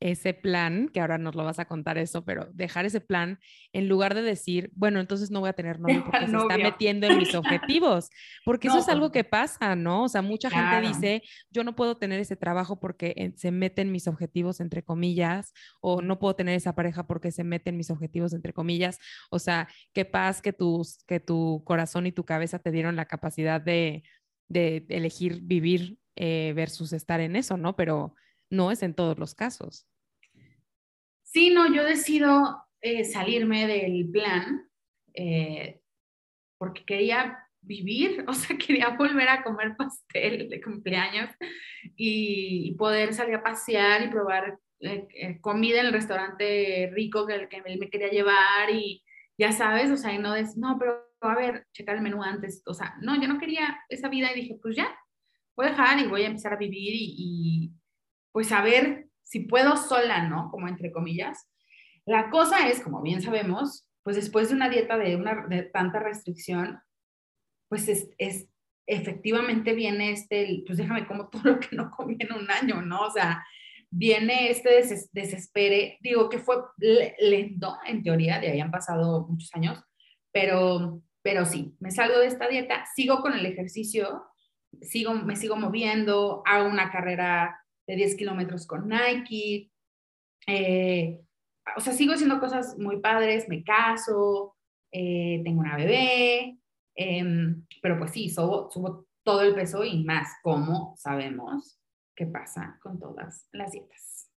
ese 0.00 0.32
plan, 0.32 0.88
que 0.88 1.00
ahora 1.00 1.18
nos 1.18 1.34
lo 1.34 1.44
vas 1.44 1.58
a 1.58 1.64
contar 1.64 1.98
eso, 1.98 2.24
pero 2.24 2.48
dejar 2.52 2.84
ese 2.84 3.00
plan 3.00 3.38
en 3.72 3.88
lugar 3.88 4.14
de 4.14 4.22
decir, 4.22 4.70
bueno, 4.74 5.00
entonces 5.00 5.30
no 5.30 5.40
voy 5.40 5.48
a 5.48 5.54
tener 5.54 5.80
novio 5.80 6.04
porque 6.04 6.26
se 6.26 6.36
está 6.36 6.58
metiendo 6.58 7.06
en 7.06 7.18
mis 7.18 7.34
objetivos, 7.34 8.10
porque 8.44 8.68
eso 8.68 8.78
es 8.78 8.88
algo 8.88 9.10
que 9.10 9.24
pasa, 9.24 9.74
¿no? 9.76 10.04
O 10.04 10.08
sea, 10.08 10.22
mucha 10.22 10.50
gente 10.50 10.88
dice, 10.88 11.22
yo 11.50 11.64
no 11.64 11.74
puedo 11.74 11.96
tener 11.96 12.20
ese 12.20 12.36
trabajo 12.36 12.78
porque 12.78 13.32
se 13.36 13.50
mete 13.50 13.82
en 13.82 13.90
mis 13.90 14.06
objetivos, 14.06 14.60
entre 14.60 14.82
comillas, 14.82 15.52
o 15.80 16.00
no 16.00 16.18
puedo 16.18 16.36
tener 16.36 16.54
esa 16.54 16.74
pareja 16.74 17.06
porque 17.06 17.32
se 17.32 17.44
mete 17.44 17.70
en 17.70 17.76
mis 17.76 17.90
objetivos, 17.90 18.32
entre 18.32 18.52
comillas. 18.52 18.98
O 19.30 19.38
sea, 19.38 19.68
qué 19.92 20.04
paz 20.04 20.40
que, 20.42 20.52
tus, 20.52 21.04
que 21.06 21.20
tu 21.20 21.62
corazón 21.64 22.06
y 22.06 22.12
tu 22.12 22.24
cabeza 22.24 22.58
te 22.58 22.70
dieron 22.70 22.96
la 22.96 23.06
capacidad 23.06 23.60
de, 23.60 24.04
de 24.48 24.86
elegir 24.88 25.40
vivir 25.42 25.98
eh, 26.16 26.52
versus 26.54 26.92
estar 26.92 27.20
en 27.20 27.36
eso, 27.36 27.56
¿no? 27.56 27.76
Pero 27.76 28.14
no 28.50 28.70
es 28.70 28.82
en 28.82 28.94
todos 28.94 29.18
los 29.18 29.34
casos. 29.34 29.86
Sí, 31.22 31.50
no, 31.50 31.72
yo 31.72 31.84
decido 31.84 32.64
eh, 32.80 33.04
salirme 33.04 33.66
del 33.66 34.08
plan 34.10 34.68
eh, 35.12 35.80
porque 36.58 36.84
quería 36.84 37.38
vivir, 37.60 38.24
o 38.28 38.32
sea, 38.32 38.56
quería 38.56 38.90
volver 38.90 39.28
a 39.28 39.42
comer 39.42 39.76
pastel 39.76 40.48
de 40.48 40.60
cumpleaños 40.62 41.30
y, 41.96 42.74
poder 42.78 43.12
salir 43.12 43.34
a 43.34 43.42
pasear 43.42 44.02
y 44.02 44.08
probar 44.08 44.58
eh, 44.80 45.38
comida 45.40 45.80
en 45.80 45.86
el 45.86 45.92
restaurante 45.92 46.90
rico 46.92 47.26
que, 47.26 47.48
que 47.48 47.62
él 47.66 47.78
me 47.78 47.90
quería 47.90 48.08
llevar 48.08 48.70
y 48.72 49.02
ya 49.36 49.52
sabes, 49.52 49.90
o 49.90 49.96
sea, 49.96 50.14
y 50.14 50.18
no 50.18 50.34
es, 50.34 50.56
no, 50.56 50.78
pero 50.78 51.04
a 51.20 51.34
ver, 51.34 51.66
checar 51.72 51.96
el 51.96 52.02
menú 52.02 52.22
antes, 52.22 52.62
o 52.64 52.74
sea, 52.74 52.94
no, 53.00 53.20
yo 53.20 53.28
no 53.28 53.38
quería 53.38 53.80
esa 53.88 54.08
vida 54.08 54.32
y 54.32 54.40
dije, 54.40 54.58
pues 54.62 54.76
ya, 54.76 54.96
voy 55.56 55.66
a 55.66 55.70
dejar 55.70 55.98
y 55.98 56.06
voy 56.06 56.22
a 56.22 56.28
empezar 56.28 56.52
a 56.52 56.56
vivir 56.56 56.92
y 56.94 57.72
pues 58.38 58.52
a 58.52 58.62
ver 58.62 59.08
si 59.24 59.40
puedo 59.40 59.76
sola, 59.76 60.28
¿no? 60.28 60.48
Como 60.52 60.68
entre 60.68 60.92
comillas. 60.92 61.50
La 62.06 62.30
cosa 62.30 62.68
es, 62.68 62.80
como 62.80 63.02
bien 63.02 63.20
sabemos, 63.20 63.88
pues 64.04 64.14
después 64.14 64.48
de 64.48 64.54
una 64.54 64.68
dieta 64.68 64.96
de, 64.96 65.16
una, 65.16 65.48
de 65.48 65.64
tanta 65.64 65.98
restricción, 65.98 66.78
pues 67.68 67.88
es, 67.88 68.08
es, 68.16 68.46
efectivamente 68.86 69.72
viene 69.72 70.12
este, 70.12 70.62
pues 70.64 70.78
déjame 70.78 71.04
como 71.08 71.28
todo 71.30 71.42
lo 71.50 71.58
que 71.58 71.74
no 71.74 71.90
comí 71.90 72.16
en 72.20 72.32
un 72.32 72.48
año, 72.48 72.80
¿no? 72.80 73.06
O 73.06 73.10
sea, 73.10 73.44
viene 73.90 74.52
este 74.52 74.70
desespere, 75.10 75.98
digo 76.00 76.28
que 76.28 76.38
fue 76.38 76.58
lento 76.76 77.76
en 77.86 78.04
teoría, 78.04 78.38
de 78.38 78.52
ahí 78.52 78.60
han 78.60 78.70
pasado 78.70 79.26
muchos 79.26 79.52
años, 79.56 79.82
pero, 80.30 81.02
pero 81.22 81.44
sí, 81.44 81.74
me 81.80 81.90
salgo 81.90 82.20
de 82.20 82.28
esta 82.28 82.46
dieta, 82.46 82.86
sigo 82.94 83.20
con 83.20 83.32
el 83.32 83.44
ejercicio, 83.46 84.22
sigo, 84.80 85.12
me 85.14 85.34
sigo 85.34 85.56
moviendo, 85.56 86.44
hago 86.46 86.68
una 86.68 86.92
carrera 86.92 87.64
de 87.88 87.96
10 87.96 88.16
kilómetros 88.16 88.66
con 88.66 88.86
Nike, 88.88 89.72
eh, 90.46 91.20
o 91.76 91.80
sea, 91.80 91.92
sigo 91.94 92.12
haciendo 92.12 92.38
cosas 92.38 92.78
muy 92.78 93.00
padres, 93.00 93.48
me 93.48 93.64
caso, 93.64 94.56
eh, 94.92 95.40
tengo 95.42 95.60
una 95.60 95.76
bebé, 95.76 96.58
em, 96.94 97.66
pero 97.82 97.98
pues 97.98 98.12
sí, 98.12 98.28
subo, 98.28 98.68
todo 99.24 99.42
el 99.42 99.54
peso 99.54 99.84
y 99.84 100.04
más, 100.04 100.28
como 100.42 100.94
sabemos 100.96 101.78
qué 102.14 102.26
pasa 102.26 102.78
con 102.82 102.98
todas 102.98 103.48
las 103.52 103.72
dietas. 103.72 104.30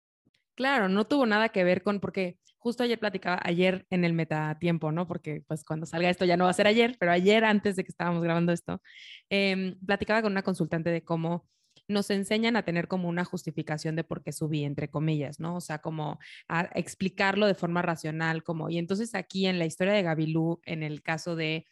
Claro, 0.55 0.89
no 0.89 1.05
tuvo 1.05 1.25
nada 1.25 1.49
que 1.49 1.63
ver 1.63 1.81
con, 1.81 1.99
porque 1.99 2.37
justo 2.57 2.83
ayer 2.83 2.99
platicaba, 2.99 3.39
ayer 3.43 3.85
en 3.89 4.03
el 4.03 4.13
metatiempo, 4.13 4.91
¿no? 4.91 5.07
Porque 5.07 5.43
pues 5.47 5.63
cuando 5.63 5.85
salga 5.85 6.09
esto 6.09 6.25
ya 6.25 6.37
no 6.37 6.43
va 6.43 6.51
a 6.51 6.53
ser 6.53 6.67
ayer, 6.67 6.95
pero 6.99 7.11
ayer 7.11 7.43
antes 7.43 7.75
de 7.75 7.83
que 7.83 7.91
estábamos 7.91 8.21
grabando 8.21 8.51
esto, 8.51 8.81
eh, 9.29 9.75
platicaba 9.85 10.21
con 10.21 10.33
una 10.33 10.43
consultante 10.43 10.89
de 10.89 11.03
cómo 11.03 11.47
nos 11.91 12.09
enseñan 12.09 12.55
a 12.55 12.63
tener 12.63 12.87
como 12.87 13.09
una 13.09 13.25
justificación 13.25 13.95
de 13.95 14.03
por 14.03 14.23
qué 14.23 14.31
subí, 14.31 14.63
entre 14.63 14.89
comillas, 14.89 15.39
¿no? 15.39 15.55
O 15.55 15.61
sea, 15.61 15.79
como 15.79 16.19
a 16.47 16.69
explicarlo 16.75 17.47
de 17.47 17.55
forma 17.55 17.81
racional, 17.81 18.43
como, 18.43 18.69
y 18.69 18.77
entonces 18.77 19.15
aquí 19.15 19.45
en 19.45 19.59
la 19.59 19.65
historia 19.65 19.93
de 19.93 20.03
Gabilú, 20.03 20.61
en 20.65 20.83
el 20.83 21.03
caso 21.03 21.35
de 21.35 21.65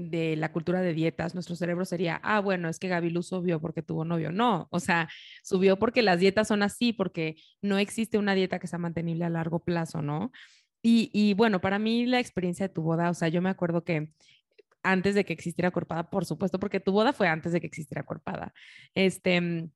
de 0.00 0.36
la 0.36 0.52
cultura 0.52 0.80
de 0.80 0.94
dietas, 0.94 1.34
nuestro 1.34 1.56
cerebro 1.56 1.84
sería, 1.84 2.20
ah, 2.22 2.40
bueno, 2.40 2.68
es 2.68 2.78
que 2.78 2.88
Gabilú 2.88 3.22
subió 3.22 3.60
porque 3.60 3.82
tuvo 3.82 4.04
novio. 4.04 4.32
No, 4.32 4.68
o 4.70 4.80
sea, 4.80 5.08
subió 5.42 5.78
porque 5.78 6.02
las 6.02 6.20
dietas 6.20 6.48
son 6.48 6.62
así, 6.62 6.92
porque 6.92 7.36
no 7.62 7.78
existe 7.78 8.18
una 8.18 8.34
dieta 8.34 8.58
que 8.58 8.66
sea 8.66 8.78
mantenible 8.78 9.24
a 9.24 9.30
largo 9.30 9.60
plazo, 9.60 10.02
¿no? 10.02 10.32
Y, 10.82 11.10
y, 11.12 11.34
bueno, 11.34 11.60
para 11.60 11.78
mí 11.78 12.06
la 12.06 12.20
experiencia 12.20 12.68
de 12.68 12.74
tu 12.74 12.82
boda, 12.82 13.10
o 13.10 13.14
sea, 13.14 13.28
yo 13.28 13.42
me 13.42 13.50
acuerdo 13.50 13.84
que 13.84 14.10
antes 14.90 15.14
de 15.14 15.24
que 15.24 15.32
existiera 15.32 15.70
Corpada, 15.70 16.10
por 16.10 16.24
supuesto, 16.24 16.58
porque 16.58 16.80
tu 16.80 16.92
boda 16.92 17.12
fue 17.12 17.28
antes 17.28 17.52
de 17.52 17.60
que 17.60 17.66
existiera 17.66 18.04
Corpada. 18.04 18.52
Este, 18.94 19.40
mm, 19.40 19.70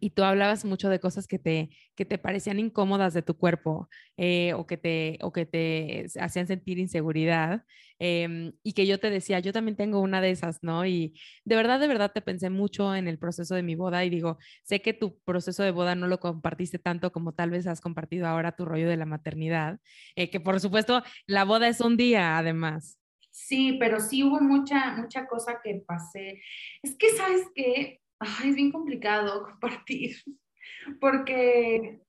y 0.00 0.10
tú 0.10 0.22
hablabas 0.22 0.64
mucho 0.64 0.88
de 0.88 1.00
cosas 1.00 1.26
que 1.26 1.38
te, 1.38 1.70
que 1.94 2.04
te 2.04 2.18
parecían 2.18 2.58
incómodas 2.58 3.14
de 3.14 3.22
tu 3.22 3.36
cuerpo 3.36 3.88
eh, 4.16 4.52
o, 4.54 4.66
que 4.66 4.76
te, 4.76 5.18
o 5.22 5.32
que 5.32 5.46
te 5.46 6.06
hacían 6.20 6.46
sentir 6.46 6.78
inseguridad 6.78 7.64
em, 7.98 8.52
y 8.62 8.72
que 8.74 8.86
yo 8.86 8.98
te 9.00 9.10
decía, 9.10 9.40
yo 9.40 9.52
también 9.52 9.76
tengo 9.76 10.00
una 10.00 10.20
de 10.20 10.30
esas, 10.30 10.62
¿no? 10.62 10.86
Y 10.86 11.18
de 11.44 11.56
verdad, 11.56 11.80
de 11.80 11.88
verdad 11.88 12.12
te 12.12 12.22
pensé 12.22 12.50
mucho 12.50 12.94
en 12.94 13.08
el 13.08 13.18
proceso 13.18 13.54
de 13.54 13.62
mi 13.62 13.74
boda 13.74 14.04
y 14.04 14.10
digo, 14.10 14.38
sé 14.64 14.80
que 14.82 14.92
tu 14.92 15.18
proceso 15.20 15.62
de 15.62 15.70
boda 15.72 15.94
no 15.94 16.06
lo 16.06 16.20
compartiste 16.20 16.78
tanto 16.78 17.12
como 17.12 17.32
tal 17.32 17.50
vez 17.50 17.66
has 17.66 17.80
compartido 17.80 18.26
ahora 18.26 18.52
tu 18.52 18.64
rollo 18.64 18.88
de 18.88 18.96
la 18.96 19.06
maternidad, 19.06 19.80
eh, 20.16 20.30
que 20.30 20.40
por 20.40 20.60
supuesto 20.60 21.02
la 21.26 21.44
boda 21.44 21.68
es 21.68 21.80
un 21.80 21.96
día 21.96 22.38
además. 22.38 22.98
Sí, 23.38 23.76
pero 23.78 24.00
sí 24.00 24.24
hubo 24.24 24.40
mucha, 24.40 24.94
mucha 24.96 25.26
cosa 25.26 25.60
que 25.62 25.82
pasé. 25.86 26.42
Es 26.82 26.96
que, 26.98 27.10
¿sabes 27.10 27.46
qué? 27.54 28.00
es 28.44 28.54
bien 28.56 28.72
complicado 28.72 29.44
compartir, 29.60 30.16
porque, 31.00 32.00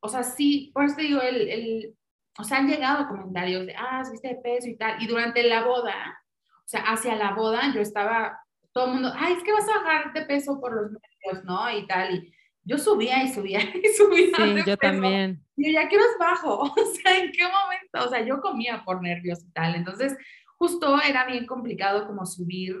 o 0.00 0.08
sea, 0.08 0.24
sí, 0.24 0.72
por 0.74 0.84
eso 0.84 0.96
digo, 0.96 1.22
el, 1.22 1.48
el, 1.48 1.96
o 2.38 2.42
sea, 2.42 2.58
han 2.58 2.68
llegado 2.68 3.06
comentarios 3.06 3.66
de, 3.66 3.74
ah, 3.76 4.04
subiste 4.04 4.28
de 4.28 4.34
peso 4.36 4.68
y 4.68 4.76
tal, 4.76 5.00
y 5.00 5.06
durante 5.06 5.44
la 5.44 5.64
boda, 5.64 6.20
o 6.58 6.68
sea, 6.68 6.80
hacia 6.82 7.14
la 7.14 7.34
boda, 7.34 7.72
yo 7.72 7.80
estaba, 7.80 8.40
todo 8.72 8.86
el 8.86 8.94
mundo, 8.94 9.12
ay, 9.14 9.34
es 9.34 9.44
que 9.44 9.52
vas 9.52 9.68
a 9.68 9.78
bajar 9.78 10.12
de 10.12 10.22
peso 10.22 10.60
por 10.60 10.74
los 10.74 10.90
medios, 10.90 11.44
¿no? 11.44 11.70
Y 11.70 11.86
tal, 11.86 12.16
y 12.16 12.34
yo 12.64 12.78
subía 12.78 13.22
y 13.24 13.32
subía 13.32 13.60
y 13.74 13.88
subía. 13.88 14.36
Sí, 14.36 14.70
yo 14.70 14.76
también. 14.76 15.44
Y 15.56 15.72
ya 15.72 15.88
quiero 15.88 16.04
bajo, 16.18 16.60
o 16.76 16.86
sea, 16.94 17.18
¿en 17.18 17.32
qué 17.32 17.44
momento? 17.44 18.06
O 18.06 18.08
sea, 18.08 18.24
yo 18.24 18.40
comía 18.40 18.82
por 18.84 19.02
nervios 19.02 19.44
y 19.44 19.52
tal, 19.52 19.74
entonces 19.74 20.16
justo 20.58 21.00
era 21.02 21.26
bien 21.26 21.46
complicado 21.46 22.06
como 22.06 22.24
subir, 22.24 22.76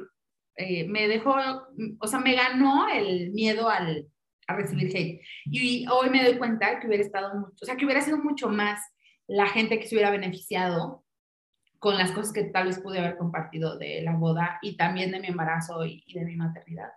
eh, 0.56 0.86
me 0.86 1.08
dejó, 1.08 1.34
o 1.98 2.06
sea, 2.06 2.20
me 2.20 2.34
ganó 2.34 2.88
el 2.88 3.32
miedo 3.32 3.68
al, 3.68 4.06
a 4.46 4.54
recibir 4.54 4.96
hate. 4.96 5.20
Y 5.46 5.86
hoy 5.88 6.10
me 6.10 6.24
doy 6.24 6.38
cuenta 6.38 6.78
que 6.78 6.86
hubiera 6.86 7.02
estado 7.02 7.34
mucho, 7.34 7.56
o 7.60 7.64
sea, 7.64 7.76
que 7.76 7.84
hubiera 7.84 8.00
sido 8.00 8.18
mucho 8.18 8.48
más 8.48 8.80
la 9.26 9.46
gente 9.46 9.78
que 9.78 9.86
se 9.86 9.94
hubiera 9.94 10.10
beneficiado 10.10 11.04
con 11.78 11.98
las 11.98 12.12
cosas 12.12 12.32
que 12.32 12.44
tal 12.44 12.68
vez 12.68 12.78
pude 12.78 13.00
haber 13.00 13.16
compartido 13.16 13.76
de 13.76 14.02
la 14.02 14.14
boda 14.14 14.58
y 14.62 14.76
también 14.76 15.10
de 15.10 15.18
mi 15.18 15.26
embarazo 15.26 15.84
y, 15.84 16.04
de 16.14 16.24
mi 16.24 16.36
maternidad. 16.36 16.90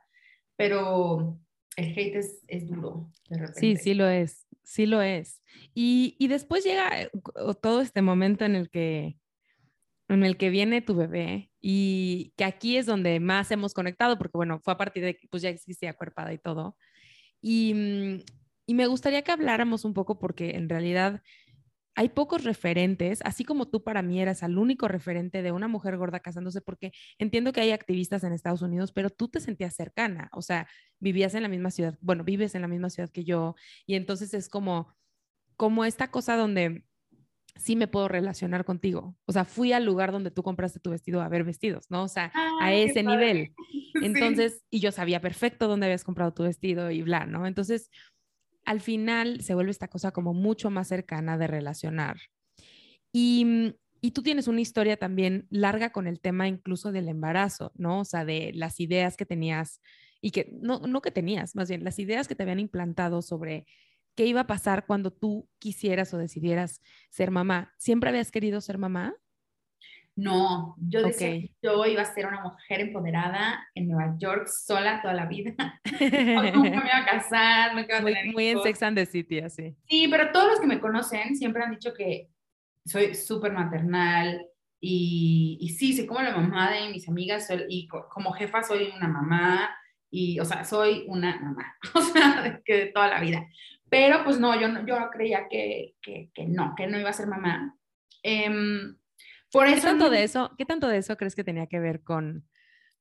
Pero 0.55 1.39
el 1.75 1.97
hate 1.97 2.15
es, 2.15 2.43
es 2.47 2.67
duro. 2.67 3.11
Sí, 3.55 3.75
sí 3.77 3.93
lo 3.93 4.07
es, 4.07 4.45
sí 4.63 4.85
lo 4.85 5.01
es. 5.01 5.41
Y, 5.73 6.15
y 6.19 6.27
después 6.27 6.63
llega 6.63 7.01
eh, 7.01 7.09
todo 7.61 7.81
este 7.81 8.01
momento 8.01 8.45
en 8.45 8.55
el 8.55 8.69
que 8.69 9.17
en 10.07 10.23
el 10.23 10.37
que 10.37 10.51
viene 10.51 10.81
tu 10.81 10.95
bebé 10.95 11.51
y 11.59 12.31
que 12.37 12.43
aquí 12.43 12.77
es 12.77 12.85
donde 12.85 13.19
más 13.19 13.49
hemos 13.49 13.73
conectado, 13.73 14.17
porque 14.17 14.37
bueno, 14.37 14.59
fue 14.59 14.73
a 14.73 14.77
partir 14.77 15.03
de 15.03 15.17
que 15.17 15.27
pues 15.27 15.41
ya 15.41 15.49
existía 15.49 15.95
cuerpada 15.95 16.31
y 16.31 16.37
todo. 16.37 16.77
Y, 17.41 17.73
mm, 17.73 18.23
y 18.67 18.73
me 18.75 18.87
gustaría 18.87 19.23
que 19.23 19.31
habláramos 19.31 19.83
un 19.85 19.93
poco 19.93 20.19
porque 20.19 20.51
en 20.51 20.69
realidad 20.69 21.21
hay 21.95 22.09
pocos 22.09 22.43
referentes, 22.43 23.19
así 23.23 23.45
como 23.45 23.67
tú 23.67 23.83
para 23.83 24.01
mí 24.01 24.21
eras 24.21 24.43
el 24.43 24.57
único 24.57 24.87
referente 24.87 25.41
de 25.41 25.51
una 25.51 25.67
mujer 25.67 25.97
gorda 25.97 26.19
casándose, 26.19 26.61
porque 26.61 26.91
entiendo 27.17 27.53
que 27.53 27.61
hay 27.61 27.71
activistas 27.71 28.23
en 28.23 28.33
Estados 28.33 28.61
Unidos, 28.61 28.91
pero 28.91 29.09
tú 29.09 29.29
te 29.29 29.39
sentías 29.39 29.75
cercana, 29.75 30.29
o 30.33 30.41
sea, 30.41 30.67
vivías 30.99 31.33
en 31.35 31.43
la 31.43 31.49
misma 31.49 31.71
ciudad, 31.71 31.97
bueno, 32.01 32.23
vives 32.23 32.53
en 32.53 32.61
la 32.61 32.67
misma 32.67 32.89
ciudad 32.89 33.09
que 33.09 33.23
yo, 33.23 33.55
y 33.85 33.95
entonces 33.95 34.33
es 34.33 34.49
como, 34.49 34.93
como 35.55 35.85
esta 35.85 36.11
cosa 36.11 36.35
donde 36.35 36.83
sí 37.57 37.75
me 37.75 37.87
puedo 37.87 38.07
relacionar 38.07 38.65
contigo. 38.65 39.15
O 39.25 39.31
sea, 39.31 39.45
fui 39.45 39.71
al 39.71 39.85
lugar 39.85 40.11
donde 40.11 40.31
tú 40.31 40.43
compraste 40.43 40.79
tu 40.79 40.89
vestido 40.89 41.21
a 41.21 41.29
ver 41.29 41.43
vestidos, 41.43 41.85
¿no? 41.89 42.03
O 42.03 42.07
sea, 42.07 42.31
a 42.61 42.73
ese 42.73 43.01
nivel. 43.03 43.53
Entonces, 44.03 44.65
y 44.69 44.81
yo 44.81 44.91
sabía 44.91 45.21
perfecto 45.21 45.67
dónde 45.67 45.85
habías 45.85 46.03
comprado 46.03 46.33
tu 46.33 46.43
vestido 46.43 46.91
y 46.91 47.01
bla, 47.01 47.25
¿no? 47.25 47.47
Entonces, 47.47 47.89
al 48.65 48.81
final 48.81 49.41
se 49.41 49.53
vuelve 49.53 49.71
esta 49.71 49.87
cosa 49.87 50.11
como 50.11 50.33
mucho 50.33 50.69
más 50.69 50.87
cercana 50.87 51.37
de 51.37 51.47
relacionar. 51.47 52.17
Y, 53.13 53.75
y 54.01 54.11
tú 54.11 54.21
tienes 54.21 54.47
una 54.47 54.61
historia 54.61 54.97
también 54.97 55.47
larga 55.49 55.91
con 55.91 56.07
el 56.07 56.19
tema 56.19 56.47
incluso 56.47 56.91
del 56.91 57.07
embarazo, 57.07 57.71
¿no? 57.75 58.01
O 58.01 58.05
sea, 58.05 58.25
de 58.25 58.51
las 58.53 58.79
ideas 58.79 59.17
que 59.17 59.25
tenías 59.25 59.81
y 60.21 60.31
que, 60.31 60.49
no, 60.59 60.79
no 60.79 61.01
que 61.01 61.11
tenías, 61.11 61.55
más 61.55 61.69
bien, 61.69 61.83
las 61.83 61.99
ideas 61.99 62.27
que 62.27 62.35
te 62.35 62.43
habían 62.43 62.59
implantado 62.59 63.21
sobre 63.21 63.65
qué 64.15 64.25
iba 64.25 64.41
a 64.41 64.47
pasar 64.47 64.85
cuando 64.85 65.11
tú 65.11 65.49
quisieras 65.59 66.13
o 66.13 66.17
decidieras 66.17 66.81
ser 67.09 67.31
mamá. 67.31 67.73
¿Siempre 67.77 68.09
habías 68.09 68.31
querido 68.31 68.61
ser 68.61 68.77
mamá? 68.77 69.15
No, 70.17 70.75
yo 70.79 71.03
decía 71.03 71.31
que 71.31 71.51
yo 71.61 71.85
iba 71.85 72.01
a 72.01 72.13
ser 72.13 72.25
una 72.25 72.41
mujer 72.41 72.79
empoderada 72.79 73.67
en 73.75 73.89
Nueva 73.89 74.15
York 74.17 74.47
sola 74.47 75.01
toda 75.01 75.13
la 75.13 75.25
vida. 75.25 75.53
nunca 76.53 76.69
me 76.69 76.69
iba 76.69 76.97
a 76.97 77.05
casar, 77.05 77.75
nunca 77.75 77.87
iba 77.87 77.97
a 77.97 78.01
muy, 78.01 78.13
tener 78.13 78.33
Muy 78.33 78.47
en 78.47 78.61
Sex 78.61 78.83
and 78.83 78.97
the 78.97 79.05
City, 79.05 79.39
así. 79.39 79.75
Sí, 79.89 80.07
pero 80.09 80.31
todos 80.31 80.51
los 80.51 80.59
que 80.61 80.67
me 80.67 80.79
conocen 80.79 81.35
siempre 81.35 81.63
han 81.63 81.71
dicho 81.71 81.93
que 81.93 82.29
soy 82.85 83.13
súper 83.13 83.51
maternal 83.51 84.47
y, 84.79 85.57
y, 85.59 85.69
sí, 85.69 85.93
soy 85.93 86.05
como 86.05 86.21
la 86.21 86.35
mamá 86.35 86.71
de 86.71 86.89
mis 86.89 87.09
amigas 87.09 87.49
y 87.67 87.87
como 87.87 88.31
jefa 88.33 88.63
soy 88.63 88.93
una 88.95 89.07
mamá 89.07 89.75
y, 90.09 90.39
o 90.39 90.45
sea, 90.45 90.63
soy 90.63 91.03
una 91.07 91.37
mamá, 91.41 91.75
o 91.93 92.01
sea, 92.01 92.61
que 92.63 92.77
de 92.77 92.85
toda 92.87 93.09
la 93.09 93.19
vida. 93.19 93.45
Pero 93.89 94.23
pues 94.23 94.39
no, 94.39 94.59
yo, 94.59 94.67
yo 94.85 95.09
creía 95.11 95.47
que, 95.49 95.95
que, 96.01 96.29
que 96.33 96.45
no, 96.45 96.73
que 96.75 96.87
no 96.87 96.99
iba 96.99 97.09
a 97.09 97.13
ser 97.13 97.27
mamá. 97.27 97.75
Em, 98.23 98.95
por 99.55 99.67
eso... 99.67 99.75
¿Qué 99.75 99.81
tanto, 99.81 100.09
de 100.09 100.23
eso, 100.23 100.51
¿Qué 100.57 100.65
tanto 100.65 100.87
de 100.89 100.97
eso 100.97 101.15
crees 101.15 101.33
que 101.33 101.45
tenía 101.45 101.67
que 101.67 101.79
ver 101.79 102.03
con, 102.03 102.45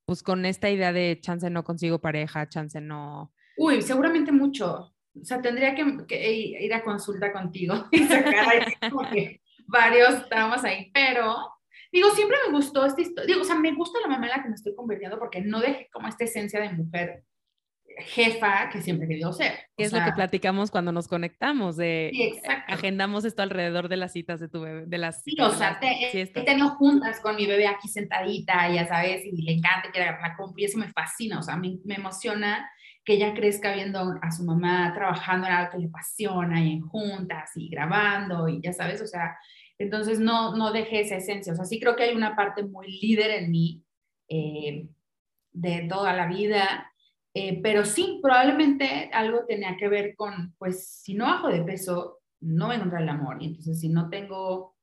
pues, 0.05 0.23
con 0.23 0.47
esta 0.47 0.71
idea 0.71 0.93
de 0.93 1.19
chance 1.21 1.51
no 1.51 1.65
consigo 1.65 2.01
pareja, 2.01 2.49
chance 2.49 2.81
no... 2.81 3.33
Uy, 3.57 3.83
seguramente 3.83 4.31
mucho. 4.31 4.95
O 5.21 5.25
sea, 5.25 5.43
tendría 5.43 5.75
que, 5.75 5.83
ir 6.61 6.73
a 6.73 6.85
consulta 6.85 7.33
contigo 7.33 7.89
y 7.91 8.05
sacar 8.05 8.49
ahí 8.49 8.73
como 8.89 9.11
que 9.11 9.41
varios 9.67 10.29
tramos 10.29 10.63
ahí, 10.63 10.93
pero 10.95 11.35
digo, 11.91 12.11
siempre 12.11 12.37
me 12.47 12.53
gustó 12.53 12.87
esta 12.87 13.01
historia, 13.01 13.27
digo, 13.27 13.41
o 13.41 13.45
sea, 13.45 13.57
me 13.57 13.75
gusta 13.75 13.99
la 14.01 14.07
mamá 14.07 14.27
en 14.27 14.31
la 14.31 14.43
que 14.43 14.49
me 14.49 14.55
estoy 14.55 14.77
convirtiendo 14.77 15.19
porque 15.19 15.41
no 15.41 15.61
dejé 15.61 15.89
como 15.93 16.07
esta 16.07 16.23
esencia 16.23 16.61
de 16.61 16.71
mujer 16.71 17.25
jefa 17.99 18.69
que 18.71 18.81
siempre 18.83 19.07
he 19.07 19.09
querido 19.09 19.33
ser. 19.33 19.53
es 19.77 19.93
lo 19.93 20.05
que 20.05 20.13
platicamos 20.13 20.71
cuando 20.71 20.93
nos 20.93 21.09
conectamos, 21.09 21.77
de 21.77 22.11
sí, 22.13 22.41
agendamos 22.67 23.25
esto 23.25 23.43
alrededor 23.43 23.89
de 23.89 23.97
las 23.97 24.13
citas 24.13 24.41
de 24.41 24.49
tu 24.49 24.61
bebé, 24.61 24.87
de 24.87 24.99
las 24.99 25.23
Sí, 25.23 25.37
o 25.41 25.51
sea, 25.51 25.79
he 25.81 26.27
tenido 26.27 26.71
juntas 26.71 27.21
con 27.21 27.37
mi 27.37 27.47
bebé 27.47 27.67
aquí 27.67 27.89
sentadita, 27.89 28.69
ya 28.73 28.87
sabes, 28.87 29.25
y 29.25 29.43
le 29.43 29.53
encanta, 29.53 29.89
agarrar 29.89 30.21
la 30.21 30.37
compu 30.37 30.59
y 30.59 30.65
eso 30.65 30.79
me 30.79 30.91
fascina, 30.93 31.39
o 31.39 31.43
sea, 31.43 31.57
me, 31.57 31.79
me, 31.85 31.95
emociona 31.95 32.69
que 33.05 33.15
ella 33.15 33.35
crezca 33.35 33.75
viendo 33.75 34.15
a 34.21 34.31
su 34.31 34.45
mamá 34.45 34.93
trabajando 34.95 35.47
en 35.47 35.53
algo 35.53 35.73
que 35.73 35.79
le 35.79 35.87
apasiona 35.87 36.63
y 36.63 36.73
en 36.73 36.81
juntas 36.83 37.51
y 37.57 37.69
grabando 37.69 38.49
y 38.49 38.61
ya 38.63 38.73
sabes, 38.73 39.01
o 39.03 39.07
sea, 39.07 39.37
entonces 39.79 40.21
no, 40.21 40.57
no 40.57 40.73
dejé 40.73 41.01
esa 41.01 41.17
esencia, 41.17 41.53
o 41.53 41.57
sea, 41.57 41.65
sí 41.65 41.81
creo 41.81 41.97
que 41.97 42.05
hay 42.05 42.15
una 42.15 42.37
parte 42.37 42.63
muy 42.63 43.01
líder 43.01 43.31
en 43.31 43.51
mí 43.51 43.83
eh, 44.29 44.89
de 45.53 45.87
toda 45.89 46.13
la 46.13 46.27
vida 46.27 46.91
eh, 47.35 47.61
pero 47.63 47.85
sí, 47.85 48.21
probablemente 48.23 49.11
algo 49.13 49.45
tenía 49.45 49.77
que 49.77 49.89
ver 49.89 50.15
con, 50.15 50.55
pues, 50.57 51.03
si 51.03 51.15
no 51.15 51.27
bajo 51.27 51.49
de 51.49 51.63
peso, 51.63 52.21
no 52.41 52.67
voy 52.67 52.75
a 52.75 52.77
encontrar 52.77 53.03
el 53.03 53.09
amor. 53.09 53.39
Y 53.41 53.47
entonces, 53.47 53.81
si 53.81 53.89
no 53.89 54.09
tengo 54.09 54.77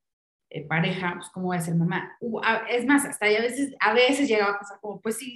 eh, 0.50 0.66
pareja, 0.66 1.14
pues, 1.16 1.30
¿cómo 1.30 1.46
voy 1.46 1.56
a 1.56 1.60
ser 1.60 1.76
mamá? 1.76 2.16
es 2.68 2.84
más, 2.84 3.06
hasta 3.06 3.24
a 3.26 3.30
veces, 3.30 3.74
a 3.80 3.94
veces 3.94 4.28
llegaba 4.28 4.52
a 4.52 4.58
pasar 4.58 4.78
como, 4.80 5.00
pues, 5.00 5.16
sí, 5.16 5.34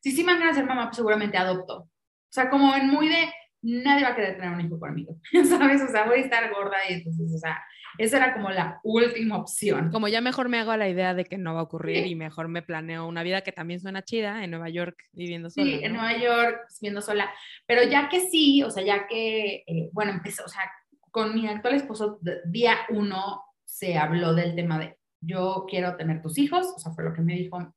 si 0.00 0.12
sí, 0.12 0.24
me 0.24 0.34
van 0.34 0.42
a 0.48 0.54
ser 0.54 0.64
mamá, 0.64 0.86
pues 0.86 0.96
seguramente 0.96 1.36
adopto. 1.36 1.80
O 1.80 1.88
sea, 2.30 2.48
como 2.48 2.74
en 2.74 2.88
muy 2.88 3.08
de, 3.08 3.30
nadie 3.62 4.04
va 4.04 4.10
a 4.10 4.16
querer 4.16 4.36
tener 4.36 4.50
un 4.50 4.60
hijo 4.62 4.80
conmigo, 4.80 5.18
¿sabes? 5.48 5.82
O 5.82 5.88
sea, 5.88 6.06
voy 6.06 6.20
a 6.20 6.22
estar 6.22 6.50
gorda 6.50 6.76
y 6.88 6.94
entonces, 6.94 7.30
o 7.34 7.38
sea, 7.38 7.62
esa 7.98 8.16
era 8.16 8.34
como 8.34 8.50
la 8.50 8.80
última 8.82 9.38
opción. 9.38 9.90
Como 9.90 10.08
ya 10.08 10.20
mejor 10.20 10.48
me 10.48 10.58
hago 10.58 10.72
a 10.72 10.76
la 10.76 10.88
idea 10.88 11.14
de 11.14 11.24
que 11.24 11.38
no 11.38 11.54
va 11.54 11.60
a 11.60 11.64
ocurrir 11.64 12.06
y 12.06 12.14
mejor 12.14 12.48
me 12.48 12.62
planeo 12.62 13.06
una 13.06 13.22
vida 13.22 13.42
que 13.42 13.52
también 13.52 13.80
suena 13.80 14.02
chida 14.02 14.44
en 14.44 14.50
Nueva 14.50 14.68
York 14.68 14.96
viviendo 15.12 15.50
sola. 15.50 15.66
Sí, 15.66 15.80
en 15.82 15.92
Nueva 15.92 16.16
York 16.18 16.66
viviendo 16.80 17.00
sola. 17.00 17.32
Pero 17.66 17.82
ya 17.84 18.08
que 18.08 18.20
sí, 18.28 18.62
o 18.62 18.70
sea, 18.70 18.84
ya 18.84 19.06
que, 19.06 19.64
eh, 19.66 19.88
bueno, 19.92 20.12
empezó, 20.12 20.44
o 20.44 20.48
sea, 20.48 20.62
con 21.10 21.34
mi 21.34 21.46
actual 21.46 21.74
esposo, 21.74 22.18
día 22.44 22.78
uno 22.90 23.42
se 23.64 23.96
habló 23.96 24.34
del 24.34 24.54
tema 24.54 24.78
de 24.78 24.96
yo 25.20 25.64
quiero 25.68 25.96
tener 25.96 26.20
tus 26.20 26.38
hijos, 26.38 26.66
o 26.76 26.78
sea, 26.78 26.92
fue 26.92 27.04
lo 27.04 27.12
que 27.14 27.22
me 27.22 27.34
dijo 27.34 27.74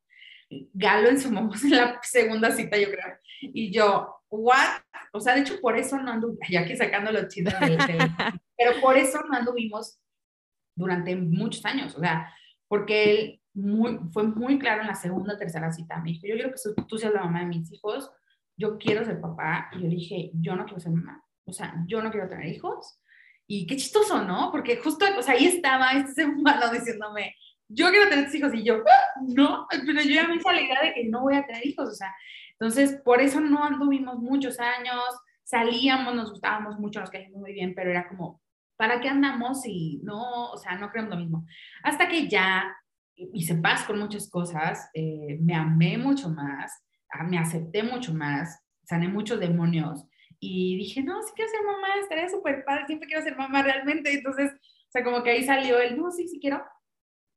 Galo 0.74 1.10
en 1.10 1.20
su 1.20 1.32
momento, 1.32 1.58
en 1.64 1.72
la 1.72 2.00
segunda 2.04 2.52
cita, 2.52 2.78
yo 2.78 2.88
creo. 2.90 3.18
Y 3.42 3.72
yo, 3.72 4.22
¿what? 4.30 4.82
O 5.14 5.20
sea, 5.20 5.36
de 5.36 5.42
hecho, 5.42 5.60
por 5.62 5.78
eso 5.78 5.98
no 5.98 6.12
anduve, 6.12 6.38
ya 6.50 6.66
que 6.66 6.76
sacando 6.76 7.12
los 7.12 7.28
chistes 7.28 7.54
pero 8.58 8.82
por 8.82 8.98
eso 8.98 9.20
no 9.30 9.38
anduvimos 9.38 10.00
durante 10.78 11.16
muchos 11.16 11.66
años, 11.66 11.96
o 11.96 12.00
sea, 12.00 12.34
porque 12.68 13.12
él 13.12 13.42
fue 14.14 14.24
muy 14.24 14.60
claro 14.60 14.82
en 14.82 14.88
la 14.88 14.96
segunda, 14.96 15.38
tercera 15.38 15.72
cita, 15.72 16.00
me 16.00 16.12
dijo, 16.12 16.28
yo 16.28 16.36
quiero 16.36 16.52
que 16.52 16.84
tú 16.88 16.98
seas 16.98 17.14
la 17.14 17.24
mamá 17.24 17.40
de 17.40 17.48
mis 17.48 17.72
hijos, 17.74 18.12
yo 18.56 18.78
quiero 18.78 19.04
ser 19.04 19.20
papá, 19.20 19.70
y 19.74 19.82
yo 19.82 19.90
dije, 19.90 20.32
yo 20.34 20.56
no 20.56 20.66
quiero 20.66 20.80
ser 20.80 20.92
mamá, 20.92 21.24
o 21.46 21.52
sea, 21.52 21.84
yo 21.88 22.02
no 22.02 22.12
quiero 22.12 22.30
tener 22.30 22.48
hijos, 22.48 23.00
y 23.48 23.66
qué 23.66 23.76
chistoso, 23.78 24.24
¿no? 24.24 24.52
Porque 24.52 24.78
justo, 24.78 25.06
o 25.18 25.22
sea, 25.22 25.34
ahí 25.34 25.46
estaba 25.46 25.92
este 25.92 26.14
ser 26.14 26.30
humano 26.30 26.70
diciéndome, 26.72 27.36
yo 27.68 27.90
quiero 27.90 28.10
tener 28.10 28.34
hijos, 28.34 28.54
y 28.54 28.64
yo, 28.64 28.76
ah, 28.76 29.22
no, 29.22 29.68
pero 29.70 30.02
yo 30.02 30.12
ya 30.12 30.28
me 30.28 30.36
hice 30.36 30.52
la 30.52 30.62
idea 30.62 30.82
de 30.84 30.94
que 30.94 31.06
no 31.06 31.22
voy 31.22 31.36
a 31.36 31.46
tener 31.46 31.66
hijos, 31.66 31.90
o 31.90 31.96
sea, 31.96 32.14
entonces, 32.60 33.00
por 33.04 33.22
eso 33.22 33.40
no 33.40 33.64
anduvimos 33.64 34.18
muchos 34.20 34.60
años, 34.60 35.04
salíamos, 35.44 36.16
nos 36.16 36.32
gustábamos 36.32 36.80
mucho, 36.80 37.00
nos 37.00 37.10
caíamos 37.10 37.40
muy 37.40 37.54
bien, 37.54 37.74
pero 37.76 37.92
era 37.92 38.08
como, 38.08 38.42
¿para 38.78 39.02
qué 39.02 39.10
andamos 39.10 39.66
y 39.66 40.00
no, 40.04 40.52
o 40.52 40.58
sea, 40.58 40.78
no 40.78 40.90
creemos 40.90 41.12
lo 41.12 41.20
mismo? 41.20 41.46
Hasta 41.84 42.08
que 42.08 42.28
ya 42.28 42.76
hice 43.16 43.56
paz 43.56 43.84
con 43.84 44.00
muchas 44.00 44.30
cosas, 44.30 44.90
eh, 44.94 45.38
me 45.42 45.56
amé 45.56 45.98
mucho 45.98 46.30
más, 46.30 46.72
ah, 47.12 47.24
me 47.24 47.40
acepté 47.40 47.84
mucho 47.84 48.14
más, 48.14 48.64
sané 48.84 49.08
muchos 49.08 49.40
demonios 49.40 50.06
y 50.40 50.78
dije, 50.78 51.02
no, 51.02 51.22
sí 51.24 51.32
quiero 51.36 51.52
ser 51.52 51.64
mamá, 51.66 51.88
estaría 52.02 52.30
súper 52.30 52.64
padre, 52.64 52.86
siempre 52.86 53.08
quiero 53.08 53.24
ser 53.24 53.36
mamá 53.36 53.64
realmente. 53.64 54.14
Entonces, 54.14 54.52
o 54.54 54.92
sea, 54.92 55.04
como 55.04 55.24
que 55.24 55.32
ahí 55.32 55.44
salió 55.44 55.80
el, 55.80 55.98
no, 55.98 56.12
sí, 56.12 56.28
sí 56.28 56.40
quiero. 56.40 56.64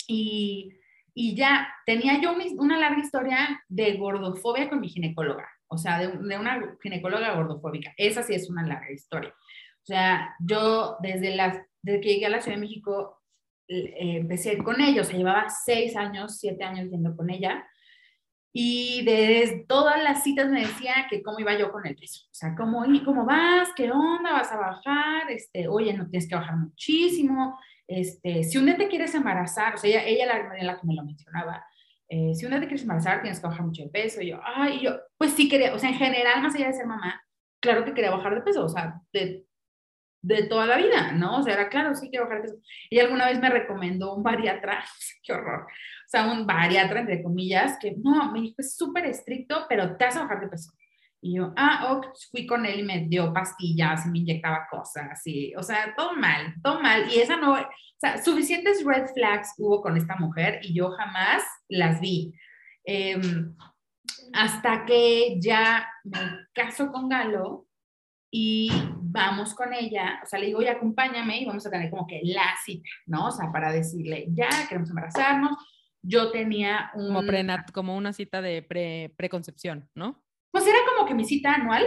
Y, 0.07 0.79
y 1.15 1.35
ya 1.35 1.69
tenía 1.87 2.21
yo 2.21 2.35
una 2.59 2.79
larga 2.79 3.01
historia 3.01 3.63
de 3.69 3.97
gordofobia 3.97 4.69
con 4.69 4.81
mi 4.81 4.89
ginecóloga, 4.89 5.49
o 5.69 5.79
sea, 5.79 5.99
de, 5.99 6.09
de 6.09 6.39
una 6.39 6.77
ginecóloga 6.83 7.35
gordofóbica. 7.35 7.95
Esa 7.97 8.23
sí 8.23 8.35
es 8.35 8.51
una 8.51 8.67
larga 8.67 8.93
historia. 8.93 9.35
Sea, 9.91 10.37
yo 10.39 10.99
desde, 11.01 11.35
las, 11.35 11.59
desde 11.83 12.01
que 12.01 12.09
llegué 12.11 12.27
a 12.27 12.31
la 12.31 12.41
Ciudad 12.41 12.57
de 12.57 12.61
México 12.61 13.21
eh, 13.67 14.19
empecé 14.19 14.57
con 14.59 14.81
ella, 14.81 15.03
o 15.03 15.05
sea, 15.05 15.19
llevaba 15.19 15.49
seis 15.49 15.97
años, 15.97 16.39
siete 16.39 16.63
años 16.63 16.89
yendo 16.89 17.17
con 17.17 17.29
ella. 17.29 17.67
Y 18.53 19.05
desde 19.05 19.65
todas 19.67 20.01
las 20.01 20.23
citas 20.23 20.49
me 20.49 20.61
decía 20.61 21.09
que 21.11 21.25
cómo 21.25 21.41
iba 21.41 21.59
yo 21.59 21.73
con 21.73 21.85
el 21.89 21.97
peso. 21.97 22.25
O 22.27 22.35
sea, 22.35 22.55
cómo, 22.55 22.85
cómo 23.05 23.25
vas, 23.25 23.71
qué 23.75 23.91
onda, 23.91 24.31
vas 24.33 24.53
a 24.53 24.59
bajar, 24.59 25.29
este, 25.29 25.67
oye, 25.67 25.93
no 25.93 26.09
tienes 26.09 26.29
que 26.29 26.37
bajar 26.37 26.57
muchísimo. 26.57 27.59
Este, 27.89 28.45
si 28.45 28.59
un 28.59 28.67
día 28.67 28.77
te 28.77 28.87
quieres 28.87 29.13
embarazar, 29.17 29.75
o 29.75 29.79
sea, 29.79 29.91
ella, 29.91 30.05
ella 30.05 30.27
la, 30.27 30.63
la 30.63 30.81
que 30.81 30.87
me 30.87 30.95
lo 30.95 31.03
mencionaba, 31.03 31.65
eh, 32.09 32.33
si 32.37 32.45
un 32.45 32.53
día 32.53 32.61
te 32.61 32.67
quieres 32.67 32.83
embarazar, 32.83 33.23
tienes 33.23 33.41
que 33.41 33.47
bajar 33.49 33.67
mucho 33.67 33.83
de 33.83 33.89
peso. 33.89 34.21
Y 34.21 34.29
yo, 34.29 34.41
ay, 34.45 34.79
yo, 34.81 35.01
pues 35.19 35.33
sí 35.33 35.49
quería, 35.49 35.75
o 35.75 35.81
sea, 35.81 35.91
en 35.91 35.97
general, 35.97 36.43
más 36.43 36.55
allá 36.55 36.69
de 36.69 36.75
ser 36.75 36.87
mamá, 36.87 37.21
claro 37.61 37.85
que 37.85 37.93
quería 37.93 38.13
bajar 38.13 38.37
de 38.37 38.43
peso, 38.43 38.65
o 38.65 38.69
sea, 38.69 39.01
de 39.13 39.47
de 40.23 40.45
toda 40.45 40.67
la 40.67 40.77
vida, 40.77 41.13
¿no? 41.13 41.39
O 41.39 41.43
sea, 41.43 41.55
era 41.55 41.69
claro, 41.69 41.95
sí 41.95 42.09
quiero 42.11 42.27
bajar 42.27 42.43
de 42.43 42.49
peso. 42.49 42.63
Y 42.91 42.99
alguna 42.99 43.27
vez 43.27 43.41
me 43.41 43.51
recomendó 43.51 44.15
un 44.15 44.23
bariatra, 44.23 44.85
qué 45.23 45.33
horror, 45.33 45.63
o 45.63 46.09
sea, 46.09 46.31
un 46.31 46.47
bariatra, 46.47 47.01
entre 47.01 47.23
comillas, 47.23 47.79
que 47.81 47.95
no, 47.97 48.33
me 48.33 48.41
dijo, 48.41 48.57
es 48.59 48.77
súper 48.77 49.07
estricto, 49.07 49.67
pero 49.69 49.97
te 49.97 50.05
hace 50.05 50.19
bajar 50.19 50.41
de 50.41 50.49
peso. 50.49 50.73
Y 51.23 51.37
yo, 51.37 51.53
ah, 51.57 51.93
ok, 51.93 52.07
fui 52.31 52.47
con 52.47 52.65
él 52.65 52.81
y 52.81 52.83
me 52.83 53.01
dio 53.07 53.33
pastillas 53.33 54.07
me 54.07 54.21
inyectaba 54.21 54.67
cosas, 54.71 55.21
y, 55.27 55.55
o 55.55 55.63
sea, 55.63 55.95
todo 55.97 56.17
mal, 56.17 56.55
todo 56.63 56.81
mal. 56.81 57.11
Y 57.13 57.21
esa 57.21 57.37
no, 57.37 57.53
o 57.53 57.67
sea, 57.99 58.23
suficientes 58.23 58.85
red 58.85 59.07
flags 59.15 59.55
hubo 59.59 59.83
con 59.83 59.97
esta 59.97 60.17
mujer 60.17 60.61
y 60.63 60.75
yo 60.75 60.91
jamás 60.93 61.43
las 61.69 62.01
vi. 62.01 62.35
Em, 62.85 63.55
hasta 64.33 64.85
que 64.87 65.39
ya 65.41 65.87
me 66.05 66.19
caso 66.55 66.91
con 66.91 67.09
Galo, 67.09 67.67
y 68.31 68.71
vamos 69.11 69.55
con 69.55 69.73
ella, 69.73 70.21
o 70.23 70.27
sea, 70.27 70.39
le 70.39 70.47
digo, 70.47 70.61
oye, 70.61 70.71
acompáñame 70.71 71.41
y 71.41 71.45
vamos 71.45 71.67
a 71.67 71.71
tener 71.71 71.91
como 71.91 72.07
que 72.07 72.21
la 72.23 72.55
cita, 72.65 72.89
¿no? 73.07 73.27
O 73.27 73.31
sea, 73.31 73.51
para 73.53 73.73
decirle, 73.73 74.27
ya, 74.31 74.49
queremos 74.69 74.91
embarazarnos. 74.91 75.57
Yo 76.03 76.31
tenía 76.31 76.91
un... 76.95 77.15
Como, 77.15 77.23
como 77.73 77.97
una 77.97 78.13
cita 78.13 78.41
de 78.41 78.63
pre, 78.63 79.13
preconcepción, 79.17 79.89
¿no? 79.95 80.23
Pues 80.51 80.67
era 80.67 80.79
como 80.89 81.07
que 81.07 81.15
mi 81.15 81.25
cita 81.25 81.55
anual. 81.55 81.87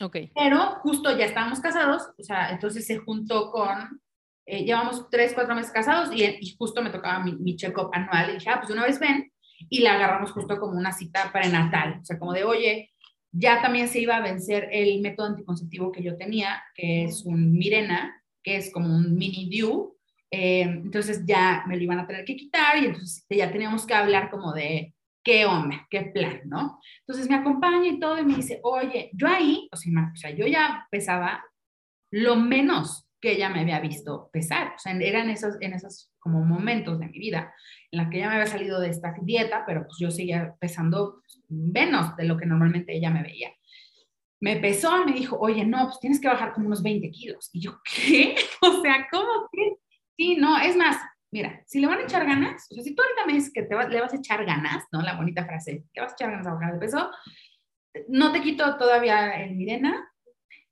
Ok. 0.00 0.16
Pero 0.34 0.80
justo 0.80 1.16
ya 1.16 1.26
estábamos 1.26 1.60
casados, 1.60 2.02
o 2.18 2.22
sea, 2.22 2.50
entonces 2.50 2.86
se 2.86 2.98
juntó 2.98 3.50
con, 3.52 4.00
eh, 4.46 4.64
llevamos 4.64 5.08
tres, 5.10 5.32
cuatro 5.34 5.54
meses 5.54 5.70
casados 5.70 6.10
y, 6.12 6.24
y 6.24 6.56
justo 6.56 6.82
me 6.82 6.90
tocaba 6.90 7.20
mi, 7.20 7.36
mi 7.36 7.56
check-up 7.56 7.90
anual 7.92 8.30
y 8.30 8.32
dije, 8.34 8.50
ah, 8.50 8.58
pues 8.60 8.72
una 8.72 8.84
vez 8.84 8.98
ven 8.98 9.30
y 9.70 9.80
la 9.80 9.94
agarramos 9.94 10.32
justo 10.32 10.58
como 10.58 10.76
una 10.76 10.92
cita 10.92 11.30
prenatal, 11.32 12.00
o 12.02 12.04
sea, 12.04 12.18
como 12.18 12.32
de, 12.32 12.44
oye, 12.44 12.93
ya 13.36 13.60
también 13.60 13.88
se 13.88 14.00
iba 14.00 14.16
a 14.16 14.22
vencer 14.22 14.68
el 14.70 15.00
método 15.00 15.26
anticonceptivo 15.26 15.90
que 15.90 16.02
yo 16.02 16.16
tenía, 16.16 16.62
que 16.74 17.04
es 17.04 17.24
un 17.24 17.52
Mirena, 17.52 18.22
que 18.42 18.56
es 18.56 18.72
como 18.72 18.94
un 18.94 19.16
mini 19.16 19.48
DIU. 19.48 19.96
Eh, 20.30 20.62
entonces 20.62 21.24
ya 21.26 21.64
me 21.66 21.76
lo 21.76 21.82
iban 21.82 21.98
a 21.98 22.06
tener 22.06 22.24
que 22.24 22.36
quitar 22.36 22.78
y 22.78 22.86
entonces 22.86 23.26
ya 23.28 23.50
teníamos 23.50 23.86
que 23.86 23.94
hablar 23.94 24.30
como 24.30 24.52
de 24.52 24.94
qué 25.24 25.46
onda, 25.46 25.86
qué 25.90 26.02
plan, 26.02 26.42
¿no? 26.44 26.78
Entonces 27.00 27.28
me 27.28 27.36
acompaña 27.36 27.88
y 27.88 27.98
todo 27.98 28.18
y 28.18 28.24
me 28.24 28.36
dice, 28.36 28.60
oye, 28.62 29.10
yo 29.14 29.26
ahí, 29.26 29.68
o 29.72 29.76
sea, 29.76 30.12
o 30.12 30.16
sea 30.16 30.30
yo 30.30 30.46
ya 30.46 30.86
pesaba 30.90 31.44
lo 32.10 32.36
menos 32.36 33.03
que 33.24 33.32
ella 33.32 33.48
me 33.48 33.60
había 33.60 33.80
visto 33.80 34.28
pesar, 34.30 34.74
o 34.76 34.78
sea, 34.78 34.92
eran 34.92 35.30
esos, 35.30 35.56
en 35.62 35.72
esos 35.72 36.12
como 36.18 36.44
momentos 36.44 37.00
de 37.00 37.06
mi 37.06 37.18
vida 37.18 37.54
en 37.90 37.98
la 37.98 38.10
que 38.10 38.18
ella 38.18 38.28
me 38.28 38.34
había 38.34 38.46
salido 38.46 38.78
de 38.80 38.90
esta 38.90 39.14
dieta, 39.22 39.64
pero 39.66 39.86
pues 39.86 39.96
yo 39.98 40.10
seguía 40.10 40.54
pesando 40.60 41.22
menos 41.48 42.14
de 42.16 42.24
lo 42.24 42.36
que 42.36 42.44
normalmente 42.44 42.94
ella 42.94 43.10
me 43.10 43.22
veía. 43.22 43.50
Me 44.40 44.56
pesó, 44.56 45.06
me 45.06 45.12
dijo, 45.12 45.38
oye, 45.38 45.64
no, 45.64 45.86
pues 45.86 46.00
tienes 46.00 46.20
que 46.20 46.28
bajar 46.28 46.52
como 46.52 46.66
unos 46.66 46.82
20 46.82 47.10
kilos. 47.12 47.48
Y 47.54 47.60
yo, 47.60 47.80
¿qué? 47.82 48.36
O 48.60 48.82
sea, 48.82 49.08
¿cómo 49.10 49.48
que? 49.50 49.76
Sí, 50.18 50.36
no, 50.36 50.58
es 50.58 50.76
más, 50.76 50.98
mira, 51.32 51.62
si 51.66 51.80
le 51.80 51.86
van 51.86 52.00
a 52.00 52.02
echar 52.02 52.26
ganas, 52.26 52.66
o 52.70 52.74
sea, 52.74 52.84
si 52.84 52.94
tú 52.94 53.02
ahorita 53.02 53.26
me 53.26 53.32
dices 53.32 53.52
que 53.52 53.62
te 53.62 53.88
le 53.88 54.00
vas 54.02 54.12
a 54.12 54.18
echar 54.18 54.44
ganas, 54.44 54.84
¿no? 54.92 55.00
La 55.00 55.16
bonita 55.16 55.46
frase, 55.46 55.84
que 55.94 56.00
vas 56.02 56.12
a 56.12 56.14
echar 56.14 56.30
ganas 56.30 56.46
a 56.46 56.52
bajar 56.52 56.74
de 56.74 56.78
peso, 56.78 57.10
no 58.08 58.32
te 58.32 58.42
quito 58.42 58.76
todavía 58.76 59.42
el 59.42 59.54
Mirena 59.56 60.10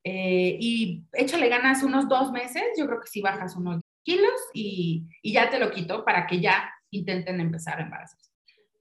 eh, 0.05 0.57
y 0.61 1.05
échale 1.13 1.49
ganas 1.49 1.83
unos 1.83 2.09
dos 2.09 2.33
meses, 2.33 2.65
yo 2.77 2.87
creo 2.87 3.01
que 3.01 3.09
si 3.09 3.21
bajas 3.21 3.57
unos 3.57 3.83
kilos 4.03 4.41
y, 4.53 5.05
y 5.23 5.33
ya 5.33 5.49
te 5.49 5.59
lo 5.59 5.71
quito 5.71 6.05
para 6.05 6.27
que 6.27 6.41
ya 6.41 6.73
intenten 6.91 7.41
empezar 7.41 7.79
a 7.79 7.83
embarazarse. 7.83 8.31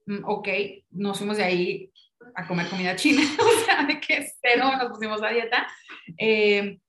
Mm, 0.08 0.24
ok, 0.26 0.48
nos 0.92 1.18
fuimos 1.18 1.38
de 1.38 1.44
ahí 1.44 1.94
a 2.36 2.48
comer 2.48 2.68
comida 2.70 2.96
china, 2.96 3.22
o 3.40 3.66
sea, 3.66 3.84
de 3.86 4.00
que 4.00 4.28
cero 4.42 4.72
nos 4.78 4.92
pusimos 4.92 5.22
a 5.22 5.30
dieta. 5.30 5.68
Eh, 6.18 6.80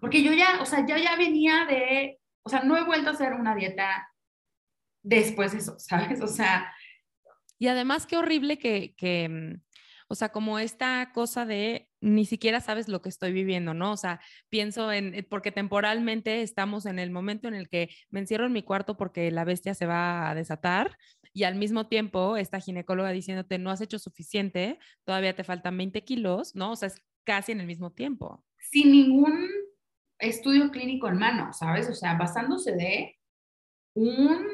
porque 0.00 0.22
yo 0.22 0.32
ya, 0.32 0.60
o 0.60 0.66
sea, 0.66 0.86
yo 0.86 0.96
ya 0.96 1.16
venía 1.16 1.64
de, 1.64 2.18
o 2.42 2.50
sea, 2.50 2.62
no 2.62 2.76
he 2.76 2.84
vuelto 2.84 3.10
a 3.10 3.12
hacer 3.12 3.32
una 3.32 3.54
dieta 3.54 4.08
después 5.02 5.54
eso, 5.54 5.78
¿sabes? 5.78 6.20
O 6.20 6.28
sea... 6.28 6.72
Y 7.58 7.68
además 7.68 8.06
qué 8.06 8.18
horrible 8.18 8.58
que, 8.58 8.94
que, 8.96 9.28
mm, 9.28 9.62
o 10.08 10.14
sea, 10.14 10.28
como 10.28 10.58
esta 10.58 11.10
cosa 11.12 11.46
de 11.46 11.85
ni 12.00 12.26
siquiera 12.26 12.60
sabes 12.60 12.88
lo 12.88 13.02
que 13.02 13.08
estoy 13.08 13.32
viviendo, 13.32 13.74
¿no? 13.74 13.92
O 13.92 13.96
sea, 13.96 14.20
pienso 14.48 14.92
en, 14.92 15.14
eh, 15.14 15.22
porque 15.22 15.52
temporalmente 15.52 16.42
estamos 16.42 16.86
en 16.86 16.98
el 16.98 17.10
momento 17.10 17.48
en 17.48 17.54
el 17.54 17.68
que 17.68 17.90
me 18.10 18.20
encierro 18.20 18.46
en 18.46 18.52
mi 18.52 18.62
cuarto 18.62 18.96
porque 18.96 19.30
la 19.30 19.44
bestia 19.44 19.74
se 19.74 19.86
va 19.86 20.30
a 20.30 20.34
desatar 20.34 20.96
y 21.32 21.44
al 21.44 21.54
mismo 21.54 21.88
tiempo 21.88 22.36
esta 22.36 22.60
ginecóloga 22.60 23.10
diciéndote 23.10 23.58
no 23.58 23.70
has 23.70 23.80
hecho 23.80 23.98
suficiente, 23.98 24.78
todavía 25.04 25.34
te 25.34 25.44
faltan 25.44 25.76
20 25.76 26.04
kilos, 26.04 26.54
¿no? 26.54 26.72
O 26.72 26.76
sea, 26.76 26.88
es 26.88 27.02
casi 27.24 27.52
en 27.52 27.60
el 27.60 27.66
mismo 27.66 27.92
tiempo. 27.92 28.44
Sin 28.58 28.92
ningún 28.92 29.48
estudio 30.18 30.70
clínico 30.70 31.08
en 31.08 31.18
mano, 31.18 31.52
¿sabes? 31.52 31.88
O 31.88 31.94
sea, 31.94 32.14
basándose 32.14 32.72
de 32.72 33.16
un 33.94 34.46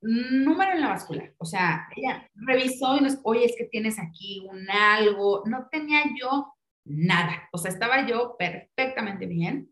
número 0.00 0.72
en 0.72 0.80
la 0.80 0.88
báscula. 0.88 1.32
O 1.38 1.44
sea, 1.44 1.88
ella 1.96 2.30
revisó 2.34 2.96
y 2.96 3.00
nos, 3.00 3.18
oye, 3.22 3.46
es 3.46 3.54
que 3.56 3.64
tienes 3.64 3.98
aquí 3.98 4.46
un 4.46 4.70
algo. 4.70 5.42
No 5.46 5.68
tenía 5.70 6.02
yo 6.20 6.53
nada. 6.84 7.48
O 7.52 7.58
sea, 7.58 7.70
estaba 7.70 8.06
yo 8.06 8.36
perfectamente 8.38 9.26
bien 9.26 9.70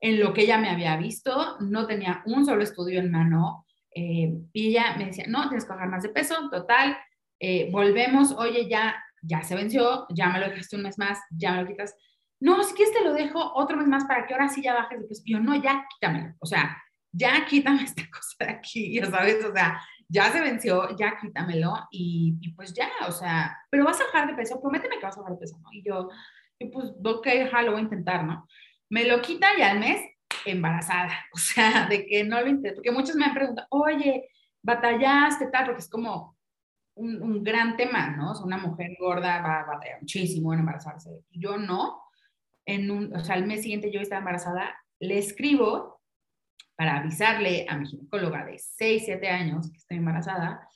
en 0.00 0.20
lo 0.20 0.32
que 0.32 0.42
ella 0.42 0.58
me 0.58 0.70
había 0.70 0.96
visto. 0.96 1.58
No 1.60 1.86
tenía 1.86 2.22
un 2.26 2.44
solo 2.44 2.62
estudio 2.62 3.00
en 3.00 3.10
mano. 3.10 3.66
Eh, 3.94 4.32
y 4.52 4.68
ella 4.68 4.96
me 4.98 5.06
decía, 5.06 5.24
no, 5.28 5.48
tienes 5.48 5.64
que 5.64 5.72
bajar 5.72 5.88
más 5.88 6.02
de 6.02 6.08
peso, 6.08 6.50
total. 6.50 6.96
Eh, 7.38 7.70
volvemos, 7.70 8.32
oye, 8.32 8.68
ya, 8.68 9.02
ya 9.22 9.42
se 9.42 9.54
venció, 9.54 10.06
ya 10.10 10.28
me 10.28 10.40
lo 10.40 10.48
dejaste 10.48 10.76
un 10.76 10.82
mes 10.82 10.98
más, 10.98 11.18
ya 11.30 11.52
me 11.52 11.62
lo 11.62 11.68
quitas. 11.68 11.94
No, 12.40 12.62
si 12.62 12.74
quieres 12.74 12.92
te 12.92 13.04
lo 13.04 13.14
dejo 13.14 13.52
otro 13.54 13.76
mes 13.76 13.86
más 13.86 14.04
para 14.04 14.26
que 14.26 14.34
ahora 14.34 14.48
sí 14.48 14.62
ya 14.62 14.74
bajes 14.74 15.00
de 15.00 15.06
peso. 15.06 15.22
yo, 15.24 15.40
no, 15.40 15.54
ya 15.54 15.86
quítamelo. 15.88 16.34
O 16.40 16.46
sea, 16.46 16.76
ya 17.12 17.44
quítame 17.46 17.82
esta 17.84 18.02
cosa 18.10 18.44
de 18.44 18.50
aquí, 18.50 18.94
ya 18.94 19.06
sabes, 19.06 19.44
o 19.44 19.52
sea, 19.52 19.80
ya 20.08 20.30
se 20.30 20.40
venció, 20.40 20.94
ya 20.96 21.16
quítamelo 21.20 21.74
y, 21.90 22.36
y, 22.40 22.52
pues 22.52 22.74
ya, 22.74 22.90
o 23.08 23.12
sea, 23.12 23.56
pero 23.70 23.84
vas 23.84 24.00
a 24.00 24.04
bajar 24.04 24.28
de 24.28 24.34
peso, 24.34 24.60
prométeme 24.60 24.98
que 24.98 25.06
vas 25.06 25.16
a 25.16 25.20
bajar 25.20 25.34
de 25.34 25.40
peso, 25.40 25.58
¿no? 25.60 25.72
Y 25.72 25.82
yo, 25.82 26.10
y 26.58 26.66
pues, 26.66 26.92
ok, 27.04 27.26
ja, 27.50 27.62
lo 27.62 27.72
voy 27.72 27.80
a 27.80 27.84
intentar, 27.84 28.24
¿no? 28.24 28.46
Me 28.88 29.04
lo 29.04 29.20
quita 29.20 29.48
y 29.58 29.62
al 29.62 29.80
mes 29.80 30.00
embarazada, 30.44 31.12
o 31.32 31.38
sea, 31.38 31.86
de 31.88 32.06
que 32.06 32.24
no 32.24 32.40
lo 32.40 32.48
intenté, 32.48 32.74
porque 32.74 32.92
muchos 32.92 33.16
me 33.16 33.24
han 33.24 33.34
preguntado, 33.34 33.66
oye, 33.70 34.28
batallaste 34.62 35.48
tal, 35.48 35.66
porque 35.66 35.80
es 35.80 35.88
como 35.88 36.36
un, 36.94 37.20
un 37.22 37.42
gran 37.42 37.76
tema, 37.76 38.10
¿no? 38.10 38.32
O 38.32 38.34
sea, 38.34 38.46
una 38.46 38.58
mujer 38.58 38.96
gorda 38.98 39.40
va 39.40 39.60
a 39.60 39.66
batallar 39.66 40.00
muchísimo 40.00 40.52
en 40.52 40.60
embarazarse. 40.60 41.10
Yo 41.30 41.58
no, 41.58 42.02
en 42.66 42.90
un, 42.90 43.14
o 43.14 43.24
sea, 43.24 43.36
el 43.36 43.46
mes 43.46 43.62
siguiente 43.62 43.90
yo 43.90 44.00
estaba 44.00 44.20
embarazada, 44.20 44.74
le 45.00 45.18
escribo 45.18 46.00
para 46.76 46.98
avisarle 46.98 47.66
a 47.68 47.76
mi 47.76 47.86
ginecóloga 47.86 48.44
de 48.44 48.58
6, 48.58 49.02
7 49.06 49.28
años 49.28 49.70
que 49.70 49.78
estoy 49.78 49.98
embarazada 49.98 50.66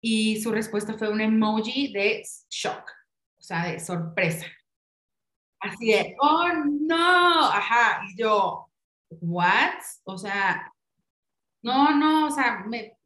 y 0.00 0.40
su 0.40 0.52
respuesta 0.52 0.94
fue 0.94 1.08
un 1.08 1.20
emoji 1.20 1.92
de 1.92 2.22
shock, 2.48 2.90
o 3.38 3.42
sea, 3.42 3.66
de 3.66 3.80
sorpresa. 3.80 4.46
Así 5.60 5.88
de, 5.88 6.16
oh 6.20 6.48
no, 6.64 7.44
ajá, 7.44 8.02
y 8.08 8.20
yo, 8.20 8.68
what? 9.10 9.80
O 10.04 10.16
sea, 10.16 10.72
no, 11.62 11.96
no, 11.96 12.26
o 12.26 12.30
sea, 12.30 12.64
me, 12.66 12.96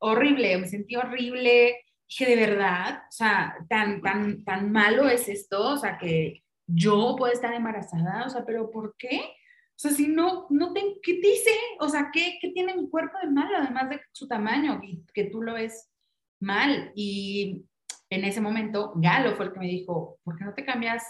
horrible, 0.00 0.58
me 0.58 0.68
sentí 0.68 0.96
horrible. 0.96 1.84
Dije, 2.08 2.26
de 2.26 2.36
verdad, 2.36 3.04
o 3.08 3.12
sea, 3.12 3.56
tan, 3.68 4.02
tan, 4.02 4.44
tan 4.44 4.70
malo 4.70 5.08
es 5.08 5.28
esto, 5.28 5.70
o 5.70 5.76
sea, 5.78 5.96
que 5.96 6.42
yo 6.66 7.16
puedo 7.16 7.32
estar 7.32 7.54
embarazada, 7.54 8.26
o 8.26 8.30
sea, 8.30 8.44
pero 8.44 8.70
¿por 8.70 8.94
qué? 8.98 9.20
O 9.20 9.78
sea, 9.82 9.90
si 9.92 10.08
no, 10.08 10.46
no 10.50 10.72
te, 10.72 10.82
¿qué 11.02 11.14
dice? 11.14 11.50
O 11.80 11.88
sea, 11.88 12.10
¿qué, 12.12 12.38
¿qué, 12.40 12.50
tiene 12.50 12.76
mi 12.76 12.88
cuerpo 12.88 13.16
de 13.22 13.30
malo, 13.30 13.56
además 13.56 13.88
de 13.90 14.00
su 14.12 14.28
tamaño, 14.28 14.80
y 14.82 15.04
que 15.14 15.24
tú 15.24 15.42
lo 15.42 15.54
ves 15.54 15.90
mal? 16.38 16.92
Y 16.94 17.64
en 18.10 18.24
ese 18.24 18.42
momento, 18.42 18.92
Galo 18.96 19.34
fue 19.34 19.46
el 19.46 19.52
que 19.52 19.60
me 19.60 19.66
dijo, 19.66 20.18
¿por 20.22 20.36
qué 20.36 20.44
no 20.44 20.54
te 20.54 20.66
cambias 20.66 21.02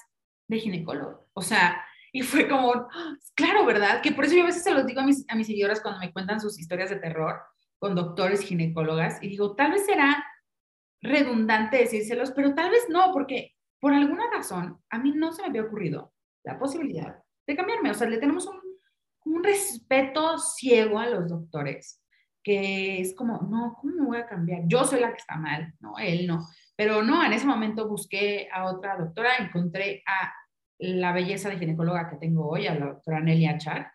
de 0.49 0.59
ginecólogo? 0.59 1.28
O 1.34 1.43
sea, 1.43 1.84
y 2.12 2.22
fue 2.22 2.47
como, 2.49 2.88
claro, 3.34 3.64
¿verdad? 3.64 4.03
Que 4.03 4.12
por 4.12 4.24
eso 4.24 4.36
yo 4.36 4.43
a 4.43 4.47
veces 4.47 4.62
se 4.62 4.72
los 4.72 4.86
digo 4.86 5.01
a 5.01 5.07
mis, 5.07 5.24
a 5.28 5.34
mis 5.34 5.47
seguidoras 5.47 5.80
cuando 5.80 6.01
me 6.01 6.12
cuentan 6.12 6.40
sus 6.40 6.59
historias 6.59 6.90
de 6.90 6.97
terror 6.97 7.40
con 7.78 7.95
doctores 7.95 8.43
ginecólogas, 8.43 9.20
y 9.22 9.28
digo, 9.28 9.57
tal 9.57 9.72
vez 9.72 9.84
será 9.86 10.24
redundante 11.01 11.78
decírselos, 11.78 12.30
pero 12.30 12.55
tal 12.55 12.70
vez 12.70 12.86
no, 12.88 13.12
porque 13.12 13.57
por 13.80 13.93
alguna 13.93 14.30
razón 14.30 14.78
a 14.88 14.99
mí 14.99 15.12
no 15.12 15.32
se 15.32 15.43
me 15.43 15.49
había 15.49 15.64
ocurrido 15.64 16.12
la 16.45 16.59
posibilidad 16.59 17.16
de 17.45 17.57
cambiarme. 17.57 17.90
O 17.90 17.95
sea, 17.95 18.09
le 18.09 18.18
tenemos 18.18 18.47
un, 18.47 18.61
un 19.24 19.43
respeto 19.43 20.38
ciego 20.38 21.01
a 21.01 21.09
los 21.09 21.28
doctores, 21.28 22.01
que 22.45 23.01
es 23.01 23.16
como, 23.16 23.40
no, 23.51 23.76
¿cómo 23.80 23.95
me 23.95 24.07
voy 24.07 24.18
a 24.18 24.26
cambiar? 24.26 24.62
Yo 24.66 24.84
soy 24.84 25.01
la 25.01 25.11
que 25.11 25.18
está 25.18 25.36
mal, 25.36 25.74
no, 25.80 25.99
él 25.99 26.26
no. 26.26 26.47
Pero 26.77 27.03
no, 27.03 27.25
en 27.25 27.33
ese 27.33 27.47
momento 27.47 27.89
busqué 27.89 28.49
a 28.53 28.64
otra 28.64 28.97
doctora, 28.97 29.37
encontré 29.39 30.03
a 30.07 30.33
la 30.79 31.12
belleza 31.12 31.49
de 31.49 31.59
ginecóloga 31.59 32.09
que 32.11 32.16
tengo 32.16 32.49
hoy, 32.49 32.66
a 32.66 32.75
la 32.75 32.87
doctora 32.87 33.20
Nelia 33.20 33.59
Char, 33.59 33.93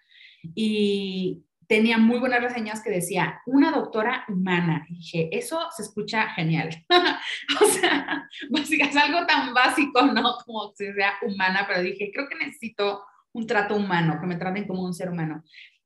y 0.55 1.43
tenía 1.67 1.97
muy 1.97 2.19
buenas 2.19 2.41
reseñas 2.41 2.81
que 2.81 2.89
decía, 2.89 3.41
una 3.45 3.71
doctora 3.71 4.25
humana. 4.29 4.85
Y 4.89 4.95
dije, 4.95 5.29
eso 5.31 5.59
se 5.75 5.83
escucha 5.83 6.29
genial. 6.29 6.69
o 7.61 7.65
sea, 7.65 8.29
es 8.53 8.95
algo 8.95 9.25
tan 9.27 9.53
básico, 9.53 10.05
¿no? 10.05 10.37
Como 10.45 10.73
que 10.77 10.93
sea 10.93 11.13
humana, 11.21 11.65
pero 11.67 11.81
dije, 11.81 12.11
creo 12.13 12.27
que 12.29 12.35
necesito 12.35 13.03
un 13.33 13.45
trato 13.45 13.75
humano, 13.75 14.17
que 14.19 14.27
me 14.27 14.37
traten 14.37 14.65
como 14.65 14.83
un 14.83 14.93
ser 14.93 15.09
humano. 15.09 15.43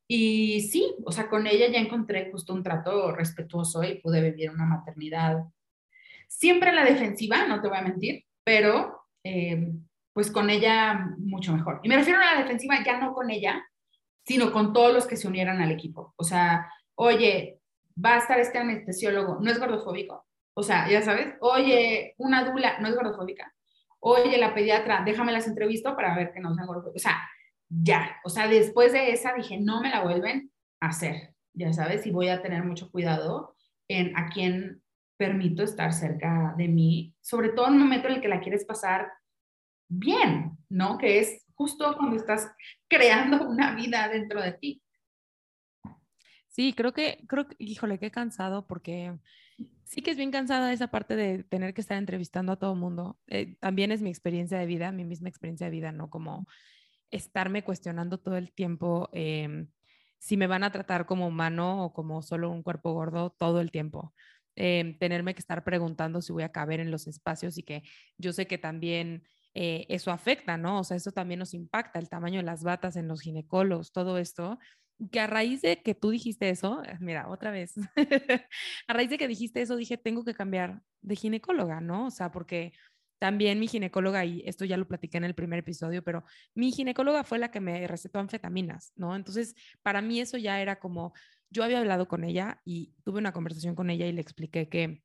Y 0.08 0.62
sí, 0.72 0.94
o 1.06 1.12
sea, 1.12 1.30
con 1.30 1.48
ella 1.48 1.68
ya 1.70 1.80
encontré 1.80 2.30
justo 2.32 2.54
un 2.54 2.64
trato 2.64 3.12
respetuoso 3.14 3.84
y 3.84 4.00
pude 4.02 4.22
vivir 4.22 4.52
una 4.52 4.66
maternidad 4.66 5.38
siempre 6.32 6.72
la 6.72 6.86
defensiva, 6.86 7.46
no 7.46 7.62
te 7.62 7.68
voy 7.68 7.78
a 7.78 7.82
mentir, 7.82 8.24
pero 8.44 9.06
eh, 9.24 9.74
pues 10.14 10.32
con 10.32 10.50
ella 10.50 11.10
mucho 11.18 11.54
mejor. 11.54 11.82
Y 11.84 11.90
me 11.90 11.98
refiero 11.98 12.20
a 12.20 12.36
la 12.36 12.42
defensiva 12.42 12.84
ya 12.84 13.00
no 13.00 13.14
con 13.14 13.30
ella, 13.30 13.64
sino 14.26 14.52
con 14.52 14.74
todos 14.74 14.94
los 14.94 15.06
que 15.06 15.18
se 15.18 15.28
unieran 15.28 15.62
al 15.62 15.72
equipo. 15.72 16.14
O 16.16 16.24
sea, 16.24 16.72
oye, 16.96 17.60
va 18.04 18.16
a 18.16 18.20
estar 18.20 18.40
este 18.40 18.58
anestesiólogo, 18.58 19.40
no 19.42 19.52
es 19.52 19.60
gordofóbico. 19.60 20.26
O 20.54 20.64
sea, 20.64 20.90
ya 20.90 21.02
sabes, 21.02 21.36
oye, 21.42 22.16
una 22.18 22.44
dula, 22.46 22.80
no 22.80 22.88
es 22.88 22.96
gordofóbica. 22.96 23.54
Oye, 24.00 24.38
la 24.38 24.54
pediatra, 24.54 25.04
déjame 25.06 25.34
las 25.34 25.48
entrevisto 25.48 25.96
para 25.96 26.16
ver 26.16 26.32
que 26.34 26.40
no 26.40 26.56
sean 26.56 26.68
gordofóbicos. 26.68 27.02
O 27.02 27.08
sea, 27.08 27.30
ya, 27.70 28.18
o 28.24 28.30
sea, 28.30 28.48
después 28.48 28.94
de 28.94 29.12
esa 29.12 29.34
dije, 29.34 29.60
no 29.60 29.82
me 29.82 29.90
la 29.90 30.02
vuelven 30.02 30.52
a 30.80 30.88
hacer, 30.88 31.34
ya 31.54 31.72
sabes, 31.74 32.06
y 32.06 32.12
voy 32.12 32.30
a 32.30 32.42
tener 32.42 32.64
mucho 32.64 32.90
cuidado 32.90 33.56
en 33.88 34.18
a 34.18 34.30
quién 34.30 34.81
permito 35.22 35.62
estar 35.62 35.94
cerca 35.94 36.56
de 36.58 36.68
mí, 36.68 37.14
sobre 37.22 37.50
todo 37.50 37.68
en 37.68 37.74
un 37.74 37.82
momento 37.82 38.08
en 38.08 38.16
el 38.16 38.22
que 38.22 38.28
la 38.28 38.42
quieres 38.42 38.66
pasar 38.66 39.14
bien, 39.88 40.58
¿no? 40.68 40.98
Que 40.98 41.20
es 41.20 41.46
justo 41.54 41.96
cuando 41.96 42.16
estás 42.16 42.52
creando 42.90 43.48
una 43.48 43.76
vida 43.76 44.10
dentro 44.10 44.42
de 44.42 44.54
ti. 44.54 44.82
Sí, 46.48 46.74
creo 46.74 46.92
que, 46.92 47.24
creo 47.28 47.48
que, 47.48 47.56
híjole, 47.60 48.00
qué 48.00 48.10
cansado, 48.10 48.66
porque 48.66 49.16
sí 49.84 50.02
que 50.02 50.10
es 50.10 50.18
bien 50.18 50.32
cansada 50.32 50.74
esa 50.74 50.88
parte 50.88 51.16
de 51.16 51.44
tener 51.44 51.76
que 51.76 51.82
estar 51.82 52.00
entrevistando 52.00 52.54
a 52.54 52.58
todo 52.58 52.74
mundo. 52.74 53.20
Eh, 53.28 53.58
también 53.60 53.92
es 53.92 54.02
mi 54.02 54.10
experiencia 54.10 54.58
de 54.58 54.66
vida, 54.66 54.92
mi 54.92 55.06
misma 55.06 55.30
experiencia 55.30 55.68
de 55.68 55.72
vida, 55.72 55.92
¿no? 55.92 56.10
Como 56.10 56.48
estarme 57.12 57.64
cuestionando 57.64 58.18
todo 58.18 58.38
el 58.38 58.52
tiempo 58.54 59.08
em, 59.14 59.68
si 60.18 60.36
me 60.36 60.48
van 60.48 60.64
a 60.64 60.72
tratar 60.72 61.06
como 61.06 61.28
humano 61.28 61.86
o 61.86 61.94
como 61.94 62.24
solo 62.24 62.50
un 62.50 62.64
cuerpo 62.64 62.94
gordo 62.94 63.30
todo 63.30 63.62
el 63.62 63.70
tiempo. 63.70 64.16
Em, 64.56 64.98
tenerme 64.98 65.34
que 65.34 65.40
estar 65.40 65.64
preguntando 65.64 66.22
si 66.22 66.34
voy 66.34 66.44
a 66.44 66.52
caber 66.52 66.82
en 66.82 66.92
los 66.92 67.08
espacios 67.08 67.58
y 67.58 67.64
que 67.64 67.84
yo 68.18 68.34
sé 68.34 68.48
que 68.48 68.58
también 68.58 69.24
eh, 69.54 69.86
eso 69.90 70.12
afecta, 70.12 70.58
¿no? 70.58 70.80
O 70.80 70.84
sea, 70.84 70.98
eso 70.98 71.12
también 71.12 71.40
nos 71.40 71.54
impacta, 71.54 72.00
el 72.00 72.10
tamaño 72.10 72.38
de 72.38 72.44
las 72.44 72.64
batas 72.64 72.98
en 72.98 73.08
los 73.08 73.22
ginecólogos, 73.22 73.94
todo 73.94 74.18
esto, 74.18 74.60
que 75.12 75.20
a 75.20 75.28
raíz 75.28 75.62
de 75.62 75.82
que 75.82 75.96
tú 75.96 76.10
dijiste 76.12 76.50
eso, 76.50 76.84
eh, 76.84 76.98
mira, 77.00 77.30
otra 77.30 77.52
vez, 77.52 77.76
a 78.88 78.94
raíz 78.94 79.10
de 79.10 79.18
que 79.18 79.28
dijiste 79.28 79.62
eso, 79.62 79.76
dije, 79.78 79.98
tengo 79.98 80.24
que 80.26 80.34
cambiar 80.34 80.82
de 81.02 81.16
ginecóloga, 81.16 81.80
¿no? 81.82 82.08
O 82.08 82.12
sea, 82.12 82.32
porque 82.32 82.74
también 83.20 83.60
mi 83.60 83.68
ginecóloga, 83.68 84.26
y 84.26 84.44
esto 84.46 84.66
ya 84.66 84.78
lo 84.78 84.88
platiqué 84.88 85.18
en 85.18 85.24
el 85.26 85.36
primer 85.36 85.60
episodio, 85.60 86.04
pero 86.04 86.24
mi 86.56 86.72
ginecóloga 86.72 87.24
fue 87.24 87.40
la 87.40 87.52
que 87.52 87.62
me 87.62 87.88
recetó 87.88 88.20
anfetaminas, 88.20 88.92
¿no? 88.96 89.16
Entonces, 89.16 89.56
para 89.82 90.02
mí 90.02 90.20
eso 90.20 90.38
ya 90.38 90.62
era 90.62 90.80
como, 90.80 91.14
yo 91.52 91.64
había 91.64 91.80
hablado 91.80 92.08
con 92.08 92.24
ella 92.24 92.62
y 92.66 92.96
tuve 93.04 93.20
una 93.20 93.34
conversación 93.34 93.76
con 93.76 93.90
ella 93.90 94.08
y 94.08 94.14
le 94.14 94.22
expliqué 94.22 94.70
que 94.70 95.04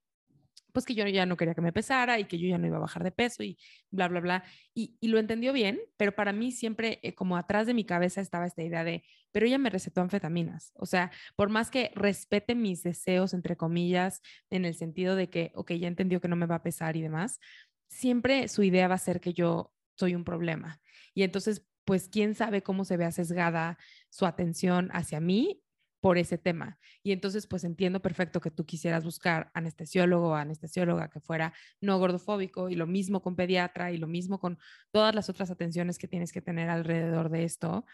pues 0.76 0.84
que 0.84 0.94
yo 0.94 1.07
ya 1.09 1.24
no 1.24 1.38
quería 1.38 1.55
que 1.55 1.62
me 1.62 1.72
pesara 1.72 2.18
y 2.18 2.26
que 2.26 2.38
yo 2.38 2.47
ya 2.49 2.59
no 2.59 2.66
iba 2.66 2.76
a 2.76 2.80
bajar 2.80 3.03
de 3.03 3.11
peso 3.11 3.42
y 3.42 3.57
bla, 3.90 4.09
bla, 4.09 4.20
bla. 4.20 4.44
Y, 4.74 4.94
lo 5.09 5.18
entendió 5.18 5.55
bien, 5.55 5.80
pero 5.97 6.14
para 6.14 6.34
mí 6.34 6.53
siempre 6.53 7.01
eh, 7.03 7.14
como 7.14 7.38
atrás 7.38 7.66
de 7.66 7.72
mi 7.72 7.86
cabeza 7.86 8.20
estaba 8.20 8.44
esta 8.44 8.62
idea 8.62 8.84
de, 8.84 9.03
pero 9.32 9.47
ella 9.47 9.57
me 9.57 9.70
recetó 9.70 10.03
anfetaminas. 10.03 10.72
O 10.74 10.84
sea, 10.84 11.11
por 11.34 11.49
más 11.49 11.70
que 11.70 11.92
respete 11.94 12.55
mis 12.55 12.82
deseos, 12.82 13.32
entre 13.32 13.57
comillas, 13.57 14.20
en 14.51 14.66
el 14.66 14.74
sentido 14.74 15.16
de 15.16 15.30
que, 15.30 15.51
ok, 15.55 15.72
ya 15.72 15.88
entendió 15.88 16.20
que 16.20 16.28
no 16.28 16.36
me 16.36 16.44
va 16.44 16.57
a 16.57 16.62
pesar 16.62 16.94
y 16.94 17.01
demás, 17.01 17.40
siempre 17.88 18.47
su 18.49 18.62
idea 18.62 18.86
va 18.86 18.97
a 18.97 18.99
ser 18.99 19.20
que 19.20 19.32
yo 19.32 19.72
soy 19.94 20.14
un 20.14 20.24
problema. 20.24 20.82
Y 21.14 21.22
entonces, 21.22 21.66
pues, 21.86 22.11
quién 22.11 22.34
sabe 22.34 22.62
cómo 22.62 22.84
se 22.84 22.99
vea 22.99 23.12
sesgada 23.12 23.78
su 24.11 24.26
atención 24.26 24.90
hacia 24.92 25.20
mí 25.20 25.62
por 26.01 26.18
ese 26.18 26.38
tema. 26.38 26.78
Y 27.03 27.12
entonces, 27.12 27.47
pues 27.47 27.64
entiendo 27.64 28.01
perfecto 28.01 28.40
que 28.40 28.51
tú 28.51 28.64
quisieras 28.64 29.05
buscar 29.05 29.51
anestesiólogo 29.55 30.30
o 30.30 30.34
anestesióloga 30.34 31.09
que 31.09 31.20
fuera 31.20 31.53
no 31.80 31.99
gordofóbico 31.99 32.68
y 32.68 32.74
lo 32.74 32.86
mismo 32.86 33.22
con 33.22 33.36
pediatra 33.36 33.92
y 33.92 33.99
lo 33.99 34.07
mismo 34.07 34.38
con 34.38 34.59
todas 34.92 35.14
las 35.14 35.28
otras 35.28 35.51
atenciones 35.51 35.99
que 35.99 36.09
tienes 36.09 36.32
que 36.32 36.42
tener 36.42 36.68
alrededor 36.68 37.30
de 37.30 37.44
esto. 37.44 37.84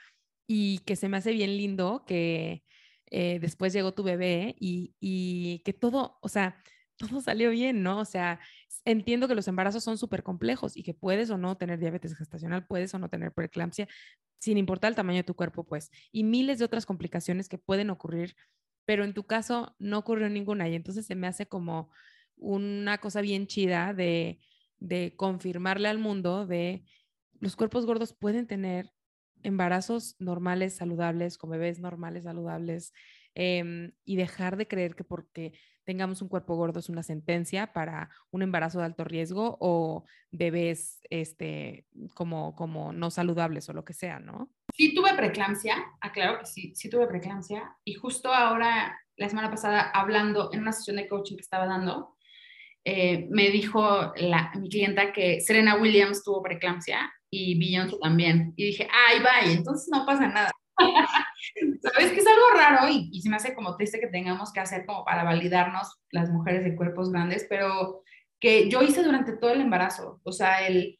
Y 0.46 0.78
que 0.80 0.96
se 0.96 1.08
me 1.08 1.16
hace 1.18 1.32
bien 1.32 1.56
lindo 1.56 2.04
que 2.06 2.64
eh, 3.10 3.38
después 3.40 3.72
llegó 3.72 3.92
tu 3.94 4.02
bebé 4.02 4.56
y, 4.58 4.94
y 5.00 5.60
que 5.64 5.72
todo, 5.72 6.18
o 6.22 6.28
sea, 6.28 6.56
todo 6.98 7.20
salió 7.20 7.50
bien, 7.50 7.82
¿no? 7.82 8.00
O 8.00 8.04
sea, 8.04 8.40
entiendo 8.84 9.28
que 9.28 9.34
los 9.34 9.48
embarazos 9.48 9.84
son 9.84 9.98
súper 9.98 10.22
complejos 10.22 10.76
y 10.76 10.82
que 10.82 10.94
puedes 10.94 11.30
o 11.30 11.38
no 11.38 11.56
tener 11.56 11.78
diabetes 11.78 12.16
gestacional, 12.16 12.66
puedes 12.66 12.92
o 12.94 12.98
no 12.98 13.08
tener 13.08 13.32
preeclampsia, 13.32 13.88
sin 14.42 14.58
importar 14.58 14.88
el 14.88 14.96
tamaño 14.96 15.18
de 15.18 15.22
tu 15.22 15.36
cuerpo, 15.36 15.62
pues, 15.62 15.92
y 16.10 16.24
miles 16.24 16.58
de 16.58 16.64
otras 16.64 16.84
complicaciones 16.84 17.48
que 17.48 17.58
pueden 17.58 17.90
ocurrir, 17.90 18.34
pero 18.84 19.04
en 19.04 19.14
tu 19.14 19.22
caso 19.22 19.76
no 19.78 19.98
ocurrió 19.98 20.28
ninguna 20.28 20.68
y 20.68 20.74
entonces 20.74 21.06
se 21.06 21.14
me 21.14 21.28
hace 21.28 21.46
como 21.46 21.92
una 22.34 22.98
cosa 22.98 23.20
bien 23.20 23.46
chida 23.46 23.94
de, 23.94 24.40
de 24.80 25.14
confirmarle 25.14 25.86
al 25.86 25.98
mundo 25.98 26.44
de 26.44 26.84
los 27.38 27.54
cuerpos 27.54 27.86
gordos 27.86 28.14
pueden 28.14 28.48
tener 28.48 28.90
embarazos 29.44 30.16
normales, 30.18 30.74
saludables, 30.74 31.38
con 31.38 31.50
bebés 31.50 31.78
normales, 31.78 32.24
saludables, 32.24 32.92
em, 33.34 33.92
y 34.04 34.16
dejar 34.16 34.56
de 34.56 34.68
creer 34.68 34.94
que 34.94 35.04
porque 35.04 35.52
tengamos 35.84 36.22
un 36.22 36.28
cuerpo 36.28 36.56
gordo 36.56 36.80
es 36.80 36.88
una 36.88 37.02
sentencia 37.02 37.72
para 37.72 38.10
un 38.30 38.42
embarazo 38.42 38.78
de 38.78 38.84
alto 38.84 39.04
riesgo 39.04 39.56
o 39.60 40.04
bebés 40.30 41.00
este, 41.10 41.86
como, 42.14 42.54
como 42.54 42.92
no 42.92 43.10
saludables 43.10 43.68
o 43.68 43.72
lo 43.72 43.84
que 43.84 43.94
sea, 43.94 44.18
¿no? 44.20 44.50
Sí 44.74 44.94
tuve 44.94 45.14
preeclampsia, 45.14 45.76
aclaro 46.00 46.38
que 46.38 46.46
sí, 46.46 46.72
sí 46.74 46.88
tuve 46.88 47.06
preeclampsia 47.06 47.76
y 47.84 47.94
justo 47.94 48.32
ahora, 48.32 48.98
la 49.16 49.28
semana 49.28 49.50
pasada, 49.50 49.90
hablando 49.90 50.50
en 50.52 50.60
una 50.60 50.72
sesión 50.72 50.96
de 50.96 51.08
coaching 51.08 51.36
que 51.36 51.42
estaba 51.42 51.66
dando, 51.66 52.16
eh, 52.84 53.28
me 53.30 53.50
dijo 53.50 54.12
la, 54.16 54.52
mi 54.58 54.68
clienta 54.68 55.12
que 55.12 55.40
Serena 55.40 55.76
Williams 55.76 56.24
tuvo 56.24 56.42
preeclampsia 56.42 57.12
y 57.30 57.58
Beyoncé 57.58 57.96
también. 58.00 58.52
Y 58.56 58.66
dije, 58.66 58.88
ay, 59.08 59.20
vaya, 59.22 59.52
entonces 59.52 59.88
no 59.90 60.04
pasa 60.04 60.28
nada. 60.28 60.50
Sabes 61.82 62.12
que 62.12 62.18
es 62.18 62.26
algo 62.26 62.50
raro 62.54 62.88
y, 62.88 63.10
y 63.12 63.22
se 63.22 63.28
me 63.28 63.36
hace 63.36 63.54
como 63.54 63.76
triste 63.76 64.00
que 64.00 64.06
tengamos 64.06 64.52
que 64.52 64.60
hacer 64.60 64.86
como 64.86 65.04
para 65.04 65.24
validarnos 65.24 66.00
las 66.10 66.30
mujeres 66.30 66.64
de 66.64 66.76
cuerpos 66.76 67.10
grandes, 67.10 67.46
pero 67.48 68.02
que 68.40 68.68
yo 68.68 68.82
hice 68.82 69.02
durante 69.02 69.36
todo 69.36 69.52
el 69.52 69.60
embarazo. 69.60 70.20
O 70.24 70.32
sea, 70.32 70.66
el, 70.66 70.98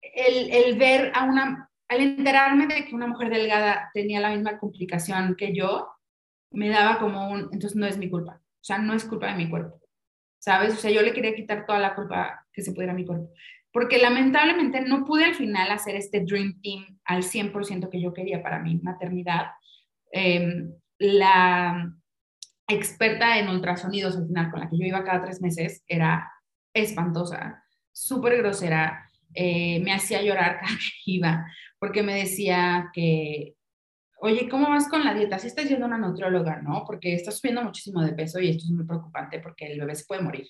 el, 0.00 0.50
el 0.52 0.78
ver 0.78 1.12
a 1.14 1.24
una, 1.24 1.70
al 1.88 2.00
enterarme 2.00 2.66
de 2.66 2.86
que 2.86 2.94
una 2.94 3.06
mujer 3.06 3.30
delgada 3.30 3.90
tenía 3.92 4.20
la 4.20 4.30
misma 4.30 4.58
complicación 4.58 5.34
que 5.36 5.54
yo, 5.54 5.88
me 6.50 6.68
daba 6.70 6.98
como 6.98 7.30
un, 7.30 7.50
entonces 7.52 7.76
no 7.76 7.86
es 7.86 7.98
mi 7.98 8.08
culpa. 8.08 8.40
O 8.40 8.64
sea, 8.64 8.78
no 8.78 8.94
es 8.94 9.04
culpa 9.04 9.28
de 9.28 9.34
mi 9.34 9.50
cuerpo. 9.50 9.80
¿Sabes? 10.38 10.74
O 10.74 10.76
sea, 10.76 10.90
yo 10.90 11.02
le 11.02 11.12
quería 11.12 11.34
quitar 11.34 11.66
toda 11.66 11.80
la 11.80 11.94
culpa 11.94 12.46
que 12.52 12.62
se 12.62 12.72
pudiera 12.72 12.92
a 12.92 12.96
mi 12.96 13.04
cuerpo 13.04 13.30
porque 13.72 13.98
lamentablemente 13.98 14.80
no 14.80 15.04
pude 15.04 15.24
al 15.24 15.34
final 15.34 15.70
hacer 15.70 15.96
este 15.96 16.20
Dream 16.20 16.60
Team 16.62 16.98
al 17.04 17.22
100% 17.22 17.90
que 17.90 18.00
yo 18.00 18.12
quería 18.12 18.42
para 18.42 18.60
mi 18.60 18.76
maternidad. 18.76 19.48
Em, 20.10 20.72
la 20.98 21.92
experta 22.68 23.38
en 23.38 23.48
ultrasonidos 23.48 24.16
al 24.16 24.26
final 24.26 24.50
con 24.50 24.60
la 24.60 24.68
que 24.68 24.78
yo 24.78 24.86
iba 24.86 25.04
cada 25.04 25.22
tres 25.22 25.40
meses 25.40 25.82
era 25.86 26.30
espantosa, 26.74 27.64
súper 27.92 28.38
grosera, 28.38 29.08
eh, 29.34 29.80
me 29.80 29.92
hacía 29.92 30.22
llorar 30.22 30.58
cada 30.60 30.76
que 30.76 31.10
iba, 31.12 31.46
porque 31.78 32.02
me 32.02 32.14
decía 32.14 32.90
que, 32.92 33.54
oye, 34.20 34.48
¿cómo 34.48 34.68
vas 34.68 34.88
con 34.88 35.04
la 35.04 35.14
dieta? 35.14 35.38
Si 35.38 35.46
estás 35.46 35.68
yendo 35.68 35.84
a 35.84 35.88
una 35.88 35.98
nutrióloga, 35.98 36.60
¿no? 36.60 36.84
Porque 36.86 37.14
estás 37.14 37.38
subiendo 37.38 37.62
muchísimo 37.62 38.02
de 38.02 38.12
peso 38.12 38.40
y 38.40 38.50
esto 38.50 38.64
es 38.64 38.70
muy 38.70 38.84
preocupante 38.84 39.40
porque 39.40 39.66
el 39.66 39.80
bebé 39.80 39.94
se 39.94 40.04
puede 40.06 40.22
morir. 40.22 40.48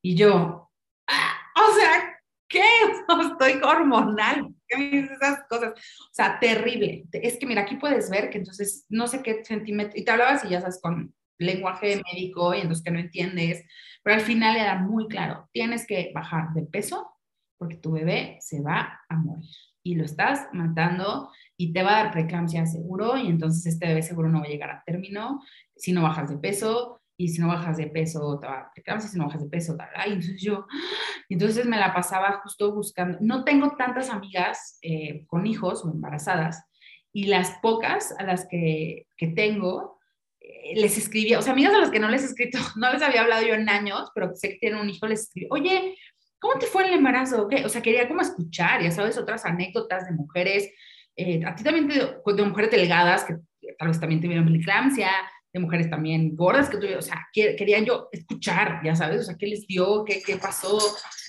Y 0.00 0.16
yo, 0.16 0.70
ah, 1.08 1.36
o 1.56 1.74
sea, 1.74 2.11
¿qué? 2.52 2.60
Estoy 3.32 3.60
hormonal. 3.62 4.54
¿Qué 4.68 4.78
me 4.78 4.90
dices 4.90 5.10
esas 5.12 5.40
cosas? 5.48 5.72
O 5.72 6.14
sea, 6.14 6.38
terrible. 6.38 7.04
Es 7.12 7.38
que 7.38 7.46
mira, 7.46 7.62
aquí 7.62 7.76
puedes 7.76 8.10
ver 8.10 8.30
que 8.30 8.38
entonces 8.38 8.86
no 8.88 9.08
sé 9.08 9.22
qué 9.22 9.42
centímetro, 9.44 9.98
y 9.98 10.04
te 10.04 10.10
hablabas 10.12 10.44
y 10.44 10.50
ya 10.50 10.60
sabes 10.60 10.80
con 10.80 11.14
lenguaje 11.38 12.00
médico 12.12 12.54
y 12.54 12.60
entonces 12.60 12.84
que 12.84 12.92
no 12.92 13.00
entiendes, 13.00 13.64
pero 14.02 14.16
al 14.16 14.22
final 14.22 14.56
era 14.56 14.78
muy 14.78 15.08
claro, 15.08 15.48
tienes 15.52 15.86
que 15.86 16.12
bajar 16.14 16.52
de 16.54 16.62
peso 16.62 17.10
porque 17.58 17.76
tu 17.76 17.92
bebé 17.92 18.38
se 18.40 18.60
va 18.60 19.00
a 19.08 19.16
morir 19.16 19.50
y 19.82 19.96
lo 19.96 20.04
estás 20.04 20.48
matando 20.52 21.30
y 21.56 21.72
te 21.72 21.82
va 21.82 21.90
a 21.90 22.02
dar 22.04 22.12
preeclampsia 22.12 22.66
seguro 22.66 23.16
y 23.16 23.26
entonces 23.26 23.66
este 23.66 23.88
bebé 23.88 24.02
seguro 24.02 24.28
no 24.28 24.40
va 24.40 24.46
a 24.46 24.48
llegar 24.48 24.70
a 24.70 24.82
término 24.84 25.42
si 25.76 25.92
no 25.92 26.02
bajas 26.02 26.30
de 26.30 26.38
peso 26.38 27.01
y 27.16 27.28
si 27.28 27.40
no 27.40 27.48
bajas 27.48 27.76
de 27.76 27.86
peso, 27.86 28.38
te 28.40 28.46
va 28.46 28.72
a 28.86 29.00
si 29.00 29.18
no 29.18 29.26
bajas 29.26 29.42
de 29.42 29.48
peso, 29.48 29.76
tal, 29.76 29.88
y 30.08 30.12
entonces 30.14 30.42
yo, 30.42 30.66
entonces 31.28 31.66
me 31.66 31.78
la 31.78 31.94
pasaba 31.94 32.40
justo 32.42 32.74
buscando, 32.74 33.18
no 33.20 33.44
tengo 33.44 33.76
tantas 33.76 34.10
amigas 34.10 34.78
eh, 34.82 35.24
con 35.26 35.46
hijos 35.46 35.84
o 35.84 35.90
embarazadas, 35.90 36.64
y 37.12 37.24
las 37.26 37.58
pocas 37.60 38.14
a 38.18 38.24
las 38.24 38.46
que, 38.48 39.06
que 39.16 39.28
tengo, 39.28 39.98
eh, 40.40 40.74
les 40.76 40.96
escribía, 40.98 41.38
o 41.38 41.42
sea, 41.42 41.52
amigas 41.52 41.74
a 41.74 41.78
las 41.78 41.90
que 41.90 42.00
no 42.00 42.08
les 42.08 42.22
he 42.22 42.26
escrito, 42.26 42.58
no 42.76 42.92
les 42.92 43.02
había 43.02 43.22
hablado 43.22 43.46
yo 43.46 43.54
en 43.54 43.68
años, 43.68 44.10
pero 44.14 44.34
sé 44.34 44.50
que 44.50 44.58
tienen 44.58 44.80
un 44.80 44.90
hijo, 44.90 45.06
les 45.06 45.22
escribí, 45.22 45.46
oye, 45.50 45.96
¿cómo 46.38 46.58
te 46.58 46.66
fue 46.66 46.86
el 46.86 46.94
embarazo? 46.94 47.46
¿Qué? 47.48 47.64
O 47.64 47.68
sea, 47.68 47.82
quería 47.82 48.08
como 48.08 48.22
escuchar, 48.22 48.82
ya 48.82 48.90
sabes, 48.90 49.18
otras 49.18 49.44
anécdotas 49.44 50.06
de 50.06 50.12
mujeres, 50.12 50.70
eh, 51.14 51.44
a 51.44 51.54
ti 51.54 51.62
también 51.62 51.86
de, 51.88 52.16
de 52.34 52.42
mujeres 52.44 52.70
delgadas 52.70 53.24
que 53.24 53.36
tal 53.78 53.88
vez 53.88 54.00
también 54.00 54.20
tuvieron 54.20 54.46
preeclampsia, 54.46 55.10
de 55.52 55.60
mujeres 55.60 55.90
también 55.90 56.34
gordas 56.34 56.70
que 56.70 56.76
tuvieron, 56.78 56.98
o 56.98 57.02
sea, 57.02 57.28
querían 57.32 57.84
yo 57.84 58.08
escuchar, 58.10 58.80
ya 58.82 58.96
sabes, 58.96 59.20
o 59.20 59.24
sea, 59.24 59.36
qué 59.38 59.46
les 59.46 59.66
dio, 59.66 60.04
qué, 60.04 60.22
qué 60.24 60.36
pasó, 60.36 60.78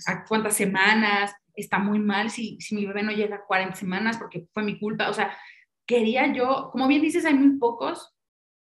a 0.08 0.24
cuántas 0.24 0.56
semanas, 0.56 1.34
está 1.56 1.78
muy 1.78 2.00
mal 2.00 2.30
si, 2.30 2.58
si 2.60 2.76
mi 2.76 2.86
bebé 2.86 3.04
no 3.04 3.12
llega 3.12 3.36
a 3.36 3.46
40 3.46 3.76
semanas 3.76 4.18
porque 4.18 4.48
fue 4.54 4.64
mi 4.64 4.80
culpa, 4.80 5.10
o 5.10 5.14
sea, 5.14 5.36
quería 5.86 6.32
yo, 6.34 6.70
como 6.72 6.88
bien 6.88 7.02
dices, 7.02 7.26
hay 7.26 7.34
muy 7.34 7.58
pocos 7.58 8.16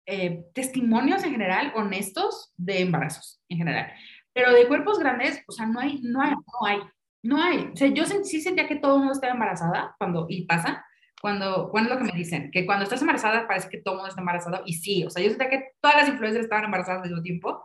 eh, 0.07 0.45
testimonios 0.53 1.23
en 1.23 1.31
general 1.31 1.71
honestos 1.75 2.53
de 2.57 2.81
embarazos 2.81 3.41
en 3.47 3.59
general, 3.59 3.91
pero 4.33 4.53
de 4.53 4.67
cuerpos 4.67 4.99
grandes, 4.99 5.43
o 5.47 5.51
sea, 5.51 5.67
no 5.67 5.79
hay, 5.79 6.01
no 6.01 6.21
hay, 6.21 6.31
no 6.31 6.67
hay, 6.67 6.79
no 7.23 7.41
hay. 7.41 7.69
O 7.73 7.75
sea, 7.75 7.87
yo 7.87 8.05
sí 8.05 8.41
sentía 8.41 8.67
que 8.67 8.77
todo 8.77 8.93
el 8.93 8.99
mundo 8.99 9.13
estaba 9.13 9.33
embarazada 9.33 9.95
cuando, 9.97 10.25
y 10.27 10.45
pasa, 10.45 10.85
cuando, 11.21 11.69
cuando 11.69 11.89
es 11.89 11.95
lo 11.95 12.05
que 12.05 12.11
me 12.11 12.17
dicen, 12.17 12.51
que 12.51 12.65
cuando 12.65 12.83
estás 12.83 13.01
embarazada 13.01 13.47
parece 13.47 13.69
que 13.69 13.77
todo 13.77 13.93
el 13.93 13.97
mundo 13.99 14.09
está 14.09 14.21
embarazado, 14.21 14.63
y 14.65 14.73
sí, 14.73 15.03
o 15.05 15.09
sea, 15.09 15.23
yo 15.23 15.29
sé 15.31 15.37
que 15.49 15.71
todas 15.79 15.97
las 15.97 16.09
influencers 16.09 16.45
estaban 16.45 16.65
embarazadas 16.65 17.03
al 17.03 17.09
mismo 17.09 17.23
tiempo, 17.23 17.63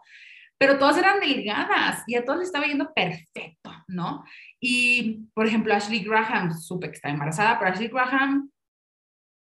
pero 0.59 0.78
todas 0.78 0.98
eran 0.98 1.20
delgadas 1.20 2.02
y 2.07 2.14
a 2.14 2.24
todas 2.24 2.40
les 2.40 2.48
estaba 2.48 2.66
yendo 2.66 2.92
perfecto, 2.94 3.70
¿no? 3.88 4.24
Y, 4.61 5.26
por 5.34 5.46
ejemplo, 5.46 5.74
Ashley 5.74 6.00
Graham, 6.00 6.52
supe 6.54 6.88
que 6.88 6.96
está 6.96 7.11
embarazada, 7.11 7.59
pero 7.59 7.72
Ashley 7.72 7.88
Graham, 7.88 8.50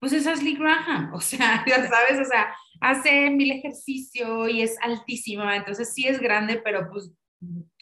pues 0.01 0.13
es 0.13 0.27
Ashley 0.27 0.55
Graham, 0.55 1.11
o 1.15 1.21
sea, 1.21 1.65
ya 1.67 1.87
sabes, 1.87 2.21
o 2.21 2.25
sea, 2.25 2.55
hace 2.81 3.31
mil 3.31 3.51
ejercicio 3.53 4.49
y 4.49 4.63
es 4.63 4.77
altísima, 4.83 5.57
entonces 5.57 5.93
sí 5.93 6.07
es 6.07 6.21
grande, 6.21 6.61
pero 6.63 6.89
pues 6.91 7.11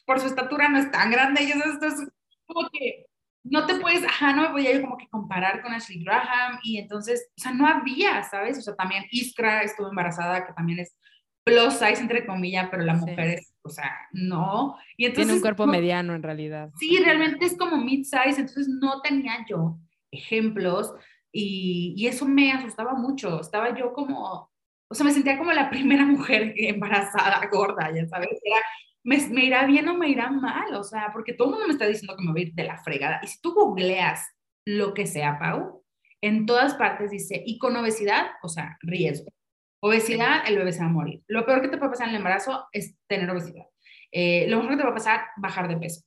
por 0.04 0.20
su 0.20 0.26
estatura 0.26 0.68
no 0.68 0.78
es 0.78 0.90
tan 0.90 1.10
grande, 1.10 1.42
y 1.42 1.50
eso, 1.50 1.64
esto 1.64 1.86
es 1.86 2.08
como 2.46 2.68
que 2.70 3.06
no 3.50 3.66
te 3.66 3.76
puedes, 3.76 4.04
ajá, 4.04 4.32
no 4.32 4.42
me 4.42 4.50
podía 4.50 4.72
yo 4.72 4.82
como 4.82 4.96
que 4.96 5.08
comparar 5.08 5.62
con 5.62 5.72
Ashley 5.72 6.02
Graham 6.02 6.58
y 6.62 6.78
entonces, 6.78 7.30
o 7.36 7.40
sea, 7.40 7.52
no 7.52 7.66
había, 7.66 8.22
¿sabes? 8.24 8.58
O 8.58 8.62
sea, 8.62 8.74
también 8.74 9.04
Iskra 9.10 9.62
estuvo 9.62 9.88
embarazada, 9.88 10.46
que 10.46 10.52
también 10.52 10.80
es 10.80 10.96
plus 11.44 11.74
size, 11.74 12.00
entre 12.00 12.26
comillas, 12.26 12.68
pero 12.70 12.82
la 12.82 12.94
mujer 12.94 13.38
es, 13.38 13.54
o 13.62 13.68
sea, 13.68 13.92
no. 14.12 14.76
Y 14.96 15.04
entonces, 15.04 15.26
Tiene 15.26 15.36
un 15.36 15.42
cuerpo 15.42 15.66
mediano 15.66 16.14
en 16.14 16.22
realidad. 16.22 16.70
Sí, 16.78 16.98
realmente 16.98 17.46
es 17.46 17.56
como 17.56 17.76
mid-size, 17.76 18.40
entonces 18.40 18.68
no 18.68 19.00
tenía 19.00 19.44
yo 19.48 19.78
ejemplos 20.10 20.92
y, 21.30 21.94
y 21.96 22.08
eso 22.08 22.26
me 22.26 22.52
asustaba 22.52 22.94
mucho. 22.94 23.40
Estaba 23.40 23.78
yo 23.78 23.92
como, 23.92 24.50
o 24.88 24.94
sea, 24.94 25.04
me 25.04 25.12
sentía 25.12 25.38
como 25.38 25.52
la 25.52 25.70
primera 25.70 26.04
mujer 26.04 26.52
embarazada, 26.56 27.46
gorda, 27.50 27.92
ya 27.94 28.06
sabes, 28.08 28.30
era 28.42 28.58
me, 29.06 29.44
irá 29.44 29.64
bien 29.66 29.88
o 29.88 29.96
me 29.96 30.08
irá 30.08 30.30
mal, 30.30 30.74
o 30.74 30.82
sea, 30.82 31.10
porque 31.12 31.32
todo 31.32 31.48
el 31.48 31.52
mundo 31.52 31.68
me 31.68 31.72
está 31.72 31.86
diciendo 31.86 32.16
que 32.16 32.24
me 32.24 32.32
voy 32.32 32.40
a 32.40 32.44
ir 32.46 32.54
de 32.54 32.64
la 32.64 32.78
fregada. 32.78 33.20
Y 33.22 33.28
si 33.28 33.40
tú 33.40 33.54
googleas 33.54 34.28
lo 34.66 34.94
que 34.94 35.06
sea, 35.06 35.38
Pau, 35.38 35.84
en 36.20 36.44
todas 36.44 36.74
partes 36.74 37.12
dice, 37.12 37.40
y 37.46 37.58
con 37.58 37.76
obesidad, 37.76 38.26
o 38.42 38.48
sea, 38.48 38.76
riesgo. 38.80 39.32
Obesidad, 39.80 40.42
el 40.48 40.58
bebé 40.58 40.72
se 40.72 40.80
va 40.80 40.86
a 40.86 40.92
morir. 40.92 41.22
Lo 41.28 41.46
peor 41.46 41.62
que 41.62 41.68
te 41.68 41.78
puede 41.78 41.92
pasar 41.92 42.08
en 42.08 42.14
el 42.14 42.16
embarazo 42.16 42.66
es 42.72 42.96
tener 43.06 43.30
obesidad. 43.30 43.66
Eh, 44.10 44.46
lo 44.48 44.56
mejor 44.56 44.72
que 44.72 44.76
te 44.78 44.82
va 44.82 44.90
a 44.90 44.94
pasar, 44.94 45.20
bajar 45.36 45.68
de 45.68 45.76
peso. 45.76 46.02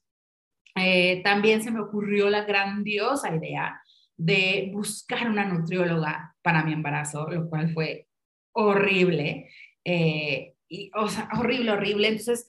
Eh, 0.75 1.21
también 1.23 1.63
se 1.63 1.71
me 1.71 1.79
ocurrió 1.79 2.29
la 2.29 2.43
grandiosa 2.43 3.33
idea 3.33 3.81
de 4.17 4.71
buscar 4.73 5.29
una 5.29 5.45
nutrióloga 5.45 6.35
para 6.41 6.63
mi 6.63 6.73
embarazo, 6.73 7.29
lo 7.29 7.49
cual 7.49 7.73
fue 7.73 8.07
horrible. 8.51 9.49
Eh, 9.85 10.55
y, 10.67 10.91
o 10.95 11.07
sea, 11.07 11.29
horrible, 11.39 11.71
horrible. 11.71 12.09
Entonces, 12.09 12.45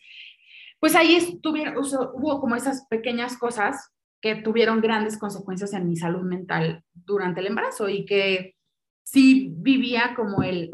pues 0.81 0.97
ahí 0.97 1.15
estuvieron, 1.15 1.77
hubo 1.77 2.41
como 2.41 2.57
esas 2.57 2.87
pequeñas 2.87 3.37
cosas 3.37 3.93
que 4.21 4.37
tuvieron 4.37 4.81
grandes 4.81 5.19
consecuencias 5.19 5.73
en 5.75 5.89
mi 5.89 5.97
salud 5.97 6.23
mental 6.23 6.83
durante 6.93 7.41
el 7.41 7.47
embarazo 7.47 7.89
y 7.89 8.05
que 8.05 8.57
sí 9.03 9.53
vivía 9.57 10.15
como 10.17 10.43
el, 10.43 10.71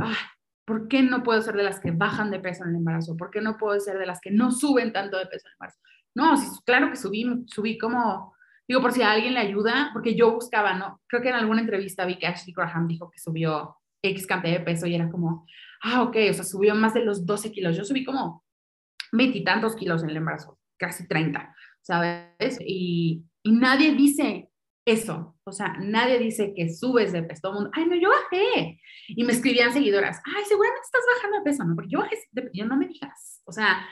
¿por 0.64 0.88
qué 0.88 1.02
no 1.02 1.22
puedo 1.22 1.42
ser 1.42 1.56
de 1.56 1.64
las 1.64 1.80
que 1.80 1.90
bajan 1.90 2.30
de 2.30 2.40
peso 2.40 2.64
en 2.64 2.70
el 2.70 2.76
embarazo? 2.76 3.16
¿Por 3.16 3.30
qué 3.30 3.40
no 3.40 3.56
puedo 3.56 3.78
ser 3.80 3.98
de 3.98 4.06
las 4.06 4.20
que 4.20 4.30
no 4.30 4.50
suben 4.52 4.92
tanto 4.92 5.18
de 5.18 5.26
peso 5.26 5.46
en 5.46 5.50
el 5.50 5.54
embarazo? 5.54 5.80
No, 6.14 6.36
sí, 6.36 6.46
claro 6.64 6.90
que 6.90 6.96
subí, 6.96 7.44
subí 7.46 7.76
como, 7.76 8.34
digo, 8.66 8.80
por 8.80 8.92
si 8.92 9.02
a 9.02 9.12
alguien 9.12 9.34
le 9.34 9.40
ayuda, 9.40 9.90
porque 9.92 10.14
yo 10.14 10.32
buscaba, 10.32 10.74
¿no? 10.74 11.00
Creo 11.08 11.20
que 11.20 11.28
en 11.28 11.34
alguna 11.34 11.60
entrevista 11.60 12.04
vi 12.04 12.18
que 12.18 12.26
Ashley 12.26 12.54
Graham 12.54 12.88
dijo 12.88 13.10
que 13.10 13.18
subió 13.18 13.76
X 14.02 14.26
cantidad 14.26 14.58
de 14.58 14.64
peso 14.64 14.86
y 14.86 14.94
era 14.94 15.10
como, 15.10 15.46
ah, 15.82 16.02
ok, 16.02 16.16
o 16.30 16.32
sea, 16.32 16.44
subió 16.44 16.74
más 16.74 16.94
de 16.94 17.04
los 17.04 17.26
12 17.26 17.52
kilos. 17.52 17.76
Yo 17.76 17.84
subí 17.84 18.04
como 18.04 18.45
veintitantos 19.16 19.76
kilos 19.76 20.02
en 20.02 20.10
el 20.10 20.18
embarazo, 20.18 20.58
casi 20.78 21.06
30, 21.08 21.54
¿sabes? 21.82 22.58
Y, 22.60 23.24
y 23.42 23.52
nadie 23.52 23.94
dice, 23.94 24.50
eso. 24.86 25.36
O 25.44 25.52
sea, 25.52 25.76
nadie 25.80 26.18
dice 26.18 26.54
que 26.54 26.72
subes 26.72 27.12
de 27.12 27.22
peso. 27.22 27.42
Todo 27.42 27.52
el 27.52 27.58
mundo, 27.58 27.70
ay, 27.74 27.86
no, 27.86 27.96
yo 27.96 28.08
bajé. 28.08 28.80
Y 29.08 29.24
me 29.24 29.32
escribían 29.32 29.72
seguidoras, 29.72 30.20
ay, 30.24 30.44
seguramente 30.44 30.84
estás 30.84 31.02
bajando 31.16 31.38
de 31.38 31.44
peso, 31.44 31.64
¿no? 31.64 31.74
Porque 31.74 31.90
yo 31.90 31.98
bajé 31.98 32.16
de 32.30 32.42
peso. 32.42 32.52
Yo 32.54 32.66
no 32.66 32.76
me 32.76 32.86
digas. 32.86 33.42
O 33.44 33.52
sea, 33.52 33.86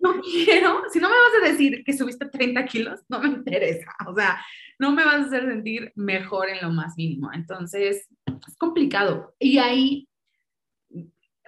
no 0.00 0.20
quiero, 0.22 0.82
si 0.90 0.98
no 0.98 1.08
me 1.08 1.16
vas 1.16 1.42
a 1.42 1.50
decir 1.50 1.84
que 1.84 1.92
subiste 1.92 2.26
30 2.26 2.64
kilos, 2.64 3.00
no 3.08 3.20
me 3.20 3.28
interesa. 3.28 3.92
O 4.06 4.14
sea, 4.14 4.42
no 4.78 4.92
me 4.92 5.04
vas 5.04 5.16
a 5.16 5.26
hacer 5.26 5.46
sentir 5.46 5.92
mejor 5.94 6.48
en 6.48 6.62
lo 6.62 6.70
más 6.70 6.94
mínimo. 6.96 7.30
Entonces, 7.32 8.08
es 8.26 8.56
complicado. 8.56 9.34
Y 9.38 9.58
ahí, 9.58 10.08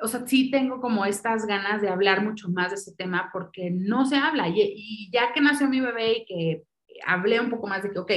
o 0.03 0.09
sea, 0.09 0.26
sí 0.26 0.51
tengo 0.51 0.80
como 0.80 1.05
estas 1.05 1.46
ganas 1.46 1.80
de 1.82 1.88
hablar 1.88 2.22
mucho 2.22 2.48
más 2.48 2.70
de 2.70 2.76
ese 2.76 2.94
tema 2.96 3.30
porque 3.32 3.70
no 3.70 4.07
se 4.07 4.16
habla. 4.16 4.48
Y, 4.48 4.61
y 4.61 5.11
ya 5.12 5.32
que 5.32 5.40
nació 5.40 5.68
mi 5.68 5.80
bebé 5.80 6.18
y 6.18 6.24
que 6.24 6.62
hablé 7.07 7.40
un 7.40 7.51
poco 7.51 7.66
más 7.66 7.82
de 7.82 7.90
que, 7.90 7.98
ok, 7.98 8.12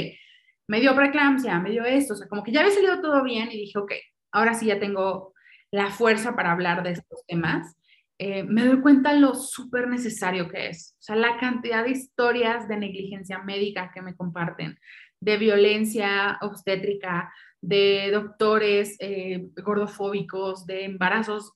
me 0.67 0.79
dio 0.79 0.95
preeclampsia, 0.95 1.59
me 1.59 1.71
dio 1.71 1.83
esto, 1.83 2.13
o 2.13 2.17
sea, 2.17 2.27
como 2.27 2.43
que 2.43 2.51
ya 2.51 2.61
había 2.61 2.73
salido 2.73 3.01
todo 3.01 3.23
bien 3.23 3.49
y 3.51 3.57
dije, 3.57 3.77
ok, 3.77 3.91
ahora 4.31 4.53
sí 4.53 4.67
ya 4.67 4.79
tengo 4.79 5.33
la 5.71 5.89
fuerza 5.89 6.35
para 6.35 6.51
hablar 6.51 6.83
de 6.83 6.91
estos 6.91 7.25
temas. 7.27 7.75
Eh, 8.19 8.43
me 8.43 8.65
doy 8.65 8.79
cuenta 8.81 9.13
lo 9.13 9.33
súper 9.33 9.87
necesario 9.87 10.47
que 10.47 10.69
es. 10.69 10.95
O 10.99 11.03
sea, 11.03 11.15
la 11.15 11.37
cantidad 11.37 11.83
de 11.83 11.91
historias 11.91 12.67
de 12.67 12.77
negligencia 12.77 13.39
médica 13.39 13.91
que 13.93 14.01
me 14.01 14.15
comparten, 14.15 14.77
de 15.19 15.37
violencia 15.37 16.37
obstétrica, 16.41 17.33
de 17.61 18.11
doctores 18.11 18.97
eh, 18.99 19.47
gordofóbicos, 19.63 20.65
de 20.65 20.85
embarazos 20.85 21.53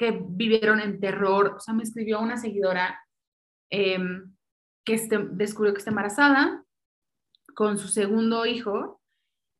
que 0.00 0.18
vivieron 0.18 0.80
en 0.80 0.98
terror. 0.98 1.56
O 1.58 1.60
sea, 1.60 1.74
me 1.74 1.82
escribió 1.82 2.20
una 2.20 2.38
seguidora 2.38 2.98
em, 3.68 4.34
que 4.82 4.94
este, 4.94 5.18
descubrió 5.32 5.74
que 5.74 5.78
está 5.80 5.90
embarazada, 5.90 6.64
con 7.54 7.76
su 7.76 7.88
segundo 7.88 8.46
hijo 8.46 9.02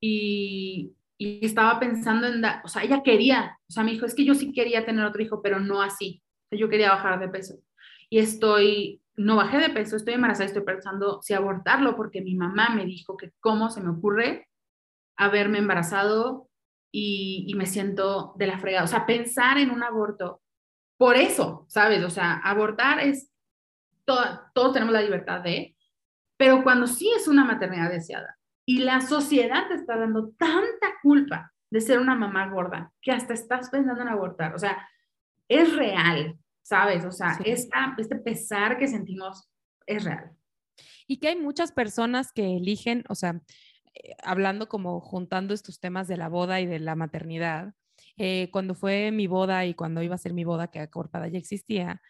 y, 0.00 0.94
estaba 1.18 1.78
pensando 1.78 2.26
en, 2.28 2.42
o 2.64 2.68
sea, 2.68 2.82
ella 2.82 3.02
quería, 3.02 3.58
o 3.68 3.72
sea, 3.72 3.84
me 3.84 3.90
dijo, 3.90 4.06
es 4.06 4.14
que 4.14 4.24
yo 4.24 4.34
sí 4.34 4.54
quería 4.54 4.86
tener 4.86 5.04
otro 5.04 5.20
hijo, 5.20 5.42
pero 5.42 5.60
no 5.60 5.82
así, 5.82 6.22
yo 6.50 6.70
quería 6.70 6.92
bajar 6.92 7.20
de 7.20 7.28
peso. 7.28 7.56
Y 8.08 8.20
estoy, 8.20 9.02
no 9.16 9.36
bajé 9.36 9.58
de 9.58 9.68
peso, 9.68 9.96
estoy 9.96 10.14
embarazada, 10.14 10.46
estoy 10.46 10.62
pensando 10.62 11.20
si 11.20 11.34
abortarlo, 11.34 11.94
porque 11.94 12.22
mi 12.22 12.34
mamá 12.34 12.74
me 12.74 12.86
dijo 12.86 13.18
que 13.18 13.32
cómo 13.40 13.68
se 13.68 13.82
me 13.82 13.90
ocurre 13.90 14.48
haberme 15.18 15.58
embarazado 15.58 16.48
y, 16.92 17.44
y 17.48 17.54
me 17.54 17.66
siento 17.66 18.34
de 18.36 18.46
la 18.46 18.58
fregada. 18.58 18.84
O 18.84 18.88
sea, 18.88 19.06
pensar 19.06 19.58
en 19.58 19.70
un 19.70 19.82
aborto, 19.82 20.42
por 20.96 21.16
eso, 21.16 21.64
¿sabes? 21.68 22.02
O 22.04 22.10
sea, 22.10 22.34
abortar 22.44 23.00
es, 23.00 23.30
todos 24.04 24.72
tenemos 24.72 24.92
la 24.92 25.02
libertad 25.02 25.40
de, 25.40 25.76
pero 26.36 26.62
cuando 26.62 26.86
sí 26.86 27.10
es 27.16 27.28
una 27.28 27.44
maternidad 27.44 27.90
deseada 27.90 28.38
y 28.66 28.78
la 28.80 29.00
sociedad 29.00 29.68
te 29.68 29.74
está 29.74 29.96
dando 29.96 30.30
tanta 30.38 30.94
culpa 31.02 31.52
de 31.70 31.80
ser 31.80 31.98
una 31.98 32.14
mamá 32.14 32.48
gorda 32.50 32.92
que 33.00 33.12
hasta 33.12 33.32
estás 33.34 33.70
pensando 33.70 34.02
en 34.02 34.08
abortar, 34.08 34.54
o 34.54 34.58
sea, 34.58 34.88
es 35.48 35.74
real, 35.76 36.38
¿sabes? 36.62 37.04
O 37.04 37.12
sea, 37.12 37.38
este 37.44 38.16
pesar 38.16 38.78
que 38.78 38.88
sentimos 38.88 39.50
es 39.86 40.04
real. 40.04 40.32
Y 41.06 41.18
que 41.18 41.28
hay 41.28 41.36
muchas 41.36 41.72
personas 41.72 42.32
que 42.32 42.56
eligen, 42.56 43.04
o 43.08 43.14
sea, 43.14 43.40
eh, 43.94 44.14
hablando 44.22 44.68
como 44.68 45.00
juntando 45.00 45.54
estos 45.54 45.80
temas 45.80 46.08
de 46.08 46.16
la 46.16 46.28
boda 46.28 46.60
y 46.60 46.66
de 46.66 46.78
la 46.80 46.94
maternidad, 46.94 47.74
eh, 48.16 48.48
cuando 48.52 48.74
fue 48.74 49.10
mi 49.12 49.26
boda 49.26 49.66
y 49.66 49.74
cuando 49.74 50.02
iba 50.02 50.14
a 50.14 50.18
ser 50.18 50.32
mi 50.34 50.44
boda, 50.44 50.68
que 50.68 50.80
acorpada 50.80 51.28
ya 51.28 51.38
existía, 51.38 52.00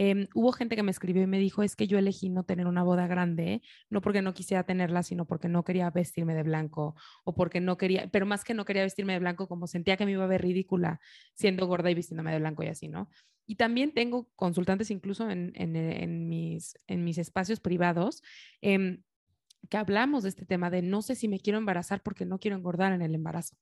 Em, 0.00 0.28
hubo 0.32 0.52
gente 0.52 0.76
que 0.76 0.84
me 0.84 0.92
escribió 0.92 1.22
y 1.22 1.26
me 1.26 1.40
dijo, 1.40 1.64
es 1.64 1.74
que 1.74 1.88
yo 1.88 1.98
elegí 1.98 2.28
no 2.28 2.44
tener 2.44 2.68
una 2.68 2.84
boda 2.84 3.08
grande, 3.08 3.62
no 3.90 4.00
porque 4.00 4.22
no 4.22 4.32
quisiera 4.32 4.62
tenerla, 4.62 5.02
sino 5.02 5.24
porque 5.26 5.48
no 5.48 5.64
quería 5.64 5.90
vestirme 5.90 6.36
de 6.36 6.44
blanco 6.44 6.94
o 7.24 7.34
porque 7.34 7.60
no 7.60 7.76
quería, 7.76 8.08
pero 8.08 8.24
más 8.24 8.44
que 8.44 8.54
no 8.54 8.64
quería 8.64 8.84
vestirme 8.84 9.14
de 9.14 9.18
blanco, 9.18 9.48
como 9.48 9.66
sentía 9.66 9.96
que 9.96 10.04
me 10.04 10.12
iba 10.12 10.22
a 10.22 10.28
ver 10.28 10.42
ridícula 10.42 11.00
siendo 11.34 11.66
gorda 11.66 11.90
y 11.90 11.94
vistiéndome 11.94 12.30
de 12.30 12.38
blanco 12.38 12.62
y 12.62 12.68
así, 12.68 12.86
¿no? 12.86 13.10
Y 13.44 13.56
también 13.56 13.92
tengo 13.92 14.28
consultantes 14.36 14.92
incluso 14.92 15.28
en, 15.30 15.50
en, 15.56 16.28
mis, 16.28 16.78
en 16.86 17.02
mis 17.02 17.18
espacios 17.18 17.58
privados. 17.58 18.22
Em, 18.60 19.02
que 19.68 19.76
hablamos 19.76 20.22
de 20.22 20.30
este 20.30 20.46
tema 20.46 20.70
de 20.70 20.82
no 20.82 21.02
sé 21.02 21.14
si 21.14 21.28
me 21.28 21.40
quiero 21.40 21.58
embarazar 21.58 22.02
porque 22.02 22.24
no 22.24 22.38
quiero 22.38 22.56
engordar 22.56 22.92
en 22.92 23.02
el 23.02 23.14
embarazo. 23.14 23.56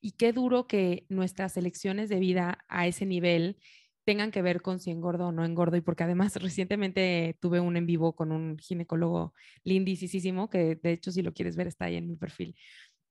Y 0.00 0.12
qué 0.12 0.32
duro 0.32 0.66
que 0.66 1.06
nuestras 1.08 1.56
elecciones 1.56 2.08
de 2.08 2.18
vida 2.18 2.64
a 2.68 2.86
ese 2.86 3.06
nivel 3.06 3.58
tengan 4.06 4.30
que 4.30 4.40
ver 4.40 4.62
con 4.62 4.78
si 4.78 4.90
engordo 4.92 5.26
o 5.28 5.32
no 5.32 5.44
engordo 5.44 5.76
y 5.76 5.80
porque 5.80 6.04
además 6.04 6.36
recientemente 6.42 7.36
tuve 7.40 7.60
un 7.60 7.76
en 7.76 7.86
vivo 7.86 8.14
con 8.14 8.32
un 8.32 8.56
ginecólogo 8.58 9.34
lindísimo 9.64 10.48
que 10.48 10.76
de 10.76 10.92
hecho 10.92 11.10
si 11.10 11.22
lo 11.22 11.34
quieres 11.34 11.56
ver 11.56 11.66
está 11.66 11.86
ahí 11.86 11.96
en 11.96 12.06
mi 12.06 12.16
perfil. 12.16 12.54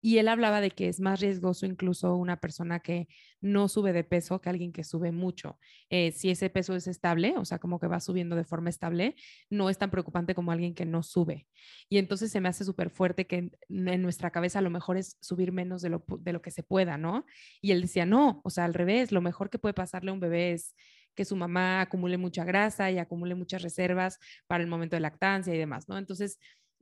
Y 0.05 0.19
él 0.19 0.27
hablaba 0.27 0.61
de 0.61 0.69
que 0.69 0.87
es 0.87 0.99
más 0.99 1.19
riesgoso 1.19 1.65
incluso 1.65 2.15
una 2.15 2.39
persona 2.39 2.79
que 2.79 3.07
no 3.41 3.67
sube 3.67 3.91
de 3.91 4.03
peso 4.03 4.39
que 4.39 4.49
alguien 4.49 4.71
que 4.71 4.83
sube 4.83 5.11
mucho. 5.11 5.57
Eh, 5.89 6.11
si 6.11 6.29
ese 6.29 6.51
peso 6.51 6.75
es 6.75 6.85
estable, 6.85 7.33
o 7.39 7.43
sea, 7.43 7.57
como 7.57 7.79
que 7.79 7.87
va 7.87 7.99
subiendo 7.99 8.35
de 8.35 8.43
forma 8.43 8.69
estable, 8.69 9.15
no 9.49 9.67
es 9.67 9.79
tan 9.79 9.89
preocupante 9.89 10.35
como 10.35 10.51
alguien 10.51 10.75
que 10.75 10.85
no 10.85 11.01
sube. 11.01 11.47
Y 11.89 11.97
entonces 11.97 12.31
se 12.31 12.39
me 12.39 12.49
hace 12.49 12.63
súper 12.63 12.91
fuerte 12.91 13.25
que 13.25 13.49
en, 13.67 14.01
nuestra 14.03 14.29
cabeza 14.29 14.61
lo 14.61 14.69
mejor 14.69 14.97
es 14.97 15.17
subir 15.21 15.51
menos 15.51 15.81
de 15.81 15.89
lo, 15.89 16.05
de 16.19 16.33
lo 16.33 16.41
que 16.43 16.51
se 16.51 16.61
pueda, 16.61 16.99
¿no? 16.99 17.25
Y 17.59 17.71
él 17.71 17.81
decía, 17.81 18.05
no, 18.05 18.41
o 18.43 18.51
sea, 18.51 18.65
al 18.65 18.75
revés, 18.75 19.11
lo 19.11 19.21
mejor 19.21 19.49
que 19.49 19.57
puede 19.57 19.73
pasarle 19.73 20.11
a 20.11 20.13
un 20.13 20.19
bebé 20.19 20.51
es 20.51 20.75
que 21.15 21.25
su 21.25 21.35
mamá 21.35 21.81
acumule 21.81 22.19
mucha 22.19 22.43
grasa 22.43 22.91
y 22.91 22.99
acumule 22.99 23.33
muchas 23.33 23.63
reservas 23.63 24.19
para 24.45 24.63
el 24.63 24.69
momento 24.69 24.97
de 24.97 24.99
lactancia 24.99 25.55
y 25.55 25.57
demás, 25.57 25.89
¿no? 25.89 25.97
Entonces, 25.97 26.37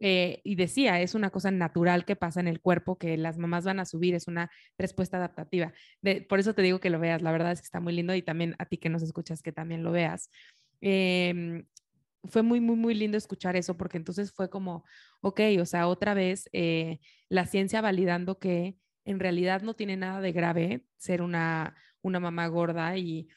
eh, 0.06 0.42
y 0.44 0.56
decía, 0.56 1.00
es 1.00 1.16
una 1.16 1.30
cosa 1.30 1.50
natural 1.50 2.04
que 2.04 2.18
pasa 2.18 2.42
en 2.42 2.50
el 2.50 2.60
cuerpo, 2.60 2.98
que 2.98 3.16
las 3.16 3.38
mamás 3.38 3.64
van 3.64 3.80
a 3.80 3.86
subir, 3.86 4.16
es 4.16 4.28
una 4.28 4.52
respuesta 4.78 5.16
adaptativa. 5.16 5.72
por 6.28 6.40
eso 6.40 6.54
te 6.54 6.62
digo 6.62 6.82
que 6.82 6.90
lo 6.90 7.00
veas, 7.00 7.22
la 7.22 7.32
verdad 7.32 7.54
es 7.54 7.62
que 7.62 7.66
está 7.68 7.80
muy 7.80 7.94
lindo 7.94 8.14
y 8.14 8.22
también 8.22 8.54
a 8.60 8.66
ti 8.66 8.78
que 8.78 8.90
nos 8.90 9.02
escuchas 9.02 9.42
que 9.42 9.54
también 9.54 9.82
lo 9.82 9.94
veas. 9.94 10.30
Em, 10.82 11.66
fue 12.26 12.42
muy, 12.42 12.60
muy, 12.60 12.76
muy 12.76 12.94
lindo 12.96 13.18
escuchar 13.18 13.56
eso 13.56 13.78
porque 13.78 13.96
entonces 13.96 14.34
fue 14.34 14.50
como, 14.50 14.84
ok, 15.22 15.40
o 15.62 15.66
sea, 15.66 15.88
otra 15.88 16.14
vez 16.14 16.50
eh, 16.52 17.00
la 17.30 17.46
ciencia 17.46 17.80
validando 17.80 18.40
que 18.40 18.76
en 19.06 19.22
realidad 19.22 19.62
no 19.62 19.74
tiene 19.74 19.96
nada 19.96 20.20
de 20.20 20.34
grave 20.34 20.86
ser 20.98 21.22
una, 21.22 21.78
una 22.02 22.20
mamá 22.20 22.48
gorda 22.48 22.98
y 22.98 23.30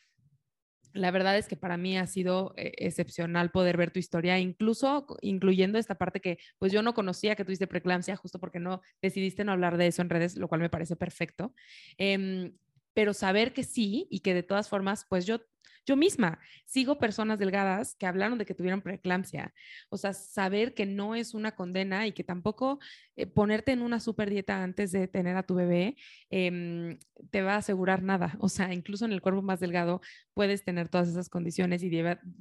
la 0.97 1.11
verdad 1.11 1.37
es 1.39 1.49
que 1.49 1.57
para 1.57 1.77
mí 1.77 1.97
ha 1.99 2.07
sido 2.07 2.55
eh, 2.57 2.73
excepcional 2.79 3.51
poder 3.51 3.77
ver 3.77 3.91
tu 3.91 3.99
historia, 3.99 4.39
incluso 4.39 5.07
incluyendo 5.21 5.79
esta 5.79 5.97
parte 5.97 6.21
que 6.21 6.39
pues 6.59 6.73
yo 6.73 6.83
no 6.83 6.95
conocía 6.95 7.37
que 7.37 7.45
tuviste 7.45 7.67
preeclampsia, 7.67 8.17
justo 8.17 8.39
porque 8.39 8.59
no 8.59 8.83
decidiste 9.03 9.45
no 9.45 9.53
hablar 9.53 9.77
de 9.77 9.89
eso 9.89 10.03
en 10.03 10.11
redes, 10.11 10.37
lo 10.37 10.49
cual 10.49 10.61
me 10.61 10.71
parece 10.71 10.97
perfecto. 10.97 11.55
Em, 11.99 12.53
pero 12.97 13.13
saber 13.13 13.53
que 13.53 13.63
sí 13.63 14.09
y 14.11 14.21
que 14.21 14.33
de 14.33 14.43
todas 14.43 14.71
formas, 14.71 15.05
pues 15.07 15.27
yo 15.27 15.43
yo 15.85 15.97
misma 15.97 16.41
sigo 16.65 16.99
personas 16.99 17.39
delgadas 17.39 17.95
que 17.95 18.07
hablaron 18.07 18.39
de 18.39 18.45
que 18.47 18.55
tuvieron 18.55 18.83
preeclampsia. 18.83 19.55
O 19.89 19.97
sea, 19.97 20.13
saber 20.15 20.75
que 20.75 20.85
no 20.85 21.15
es 21.15 21.33
una 21.33 21.55
condena 21.55 22.07
y 22.09 22.13
que 22.13 22.25
tampoco 22.25 22.81
eh, 23.15 23.27
ponerte 23.27 23.73
en 23.73 23.83
una 23.83 24.01
super 24.01 24.29
dieta 24.29 24.63
antes 24.63 24.93
de 24.93 25.07
tener 25.09 25.37
a 25.37 25.45
tu 25.45 25.55
bebé 25.55 25.97
em, 26.31 26.99
te 27.31 27.43
va 27.43 27.55
a 27.55 27.59
asegurar 27.59 28.03
nada. 28.03 28.37
O 28.41 28.49
sea, 28.49 28.73
incluso 28.75 29.05
en 29.05 29.13
el 29.13 29.21
cuerpo 29.23 29.43
más 29.43 29.61
delgado 29.61 30.01
puedes 30.35 30.65
tener 30.65 30.89
todas 30.89 31.07
esas 31.09 31.29
condiciones 31.29 31.83
y 31.85 31.91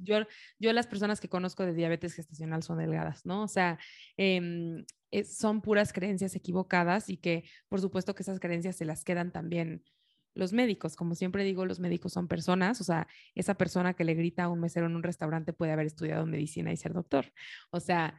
yo, 0.00 0.26
yo 0.58 0.72
las 0.72 0.86
personas 0.86 1.20
que 1.20 1.28
conozco 1.28 1.64
de 1.64 1.74
diabetes 1.74 2.14
gestacional 2.14 2.62
son 2.62 2.78
delgadas, 2.78 3.24
¿no? 3.26 3.42
O 3.42 3.48
sea, 3.48 3.78
em, 4.16 4.84
son 5.24 5.60
puras 5.62 5.92
creencias 5.92 6.34
equivocadas 6.34 7.10
y 7.10 7.16
que 7.16 7.44
por 7.68 7.80
supuesto 7.80 8.14
que 8.14 8.22
esas 8.22 8.40
creencias 8.40 8.76
se 8.76 8.84
las 8.84 9.04
quedan 9.04 9.30
también 9.32 9.84
los 10.36 10.52
médicos, 10.52 10.94
como 10.96 11.14
siempre 11.14 11.44
digo, 11.44 11.66
los 11.66 11.80
médicos 11.80 12.12
son 12.12 12.28
personas, 12.28 12.80
o 12.80 12.84
sea, 12.84 13.08
esa 13.34 13.54
persona 13.54 13.94
que 13.94 14.04
le 14.04 14.14
grita 14.14 14.44
a 14.44 14.48
un 14.48 14.60
mesero 14.60 14.86
en 14.86 14.94
un 14.94 15.02
restaurante 15.02 15.52
puede 15.52 15.72
haber 15.72 15.86
estudiado 15.86 16.26
medicina 16.26 16.72
y 16.72 16.76
ser 16.76 16.92
doctor. 16.92 17.32
O 17.70 17.80
sea, 17.80 18.16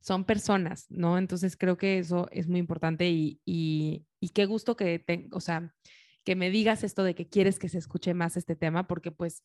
son 0.00 0.24
personas, 0.24 0.86
¿no? 0.90 1.18
Entonces 1.18 1.56
creo 1.56 1.76
que 1.76 1.98
eso 1.98 2.28
es 2.32 2.48
muy 2.48 2.58
importante 2.58 3.08
y, 3.10 3.40
y, 3.44 4.06
qué 4.34 4.46
gusto 4.46 4.76
que, 4.76 4.98
te, 4.98 5.28
o 5.32 5.40
sea, 5.40 5.74
que 6.24 6.34
me 6.34 6.50
digas 6.50 6.82
esto 6.82 7.04
de 7.04 7.14
que 7.14 7.28
quieres 7.28 7.58
que 7.58 7.68
se 7.68 7.78
escuche 7.78 8.14
más 8.14 8.36
este 8.36 8.56
tema, 8.56 8.86
porque 8.86 9.10
pues 9.10 9.42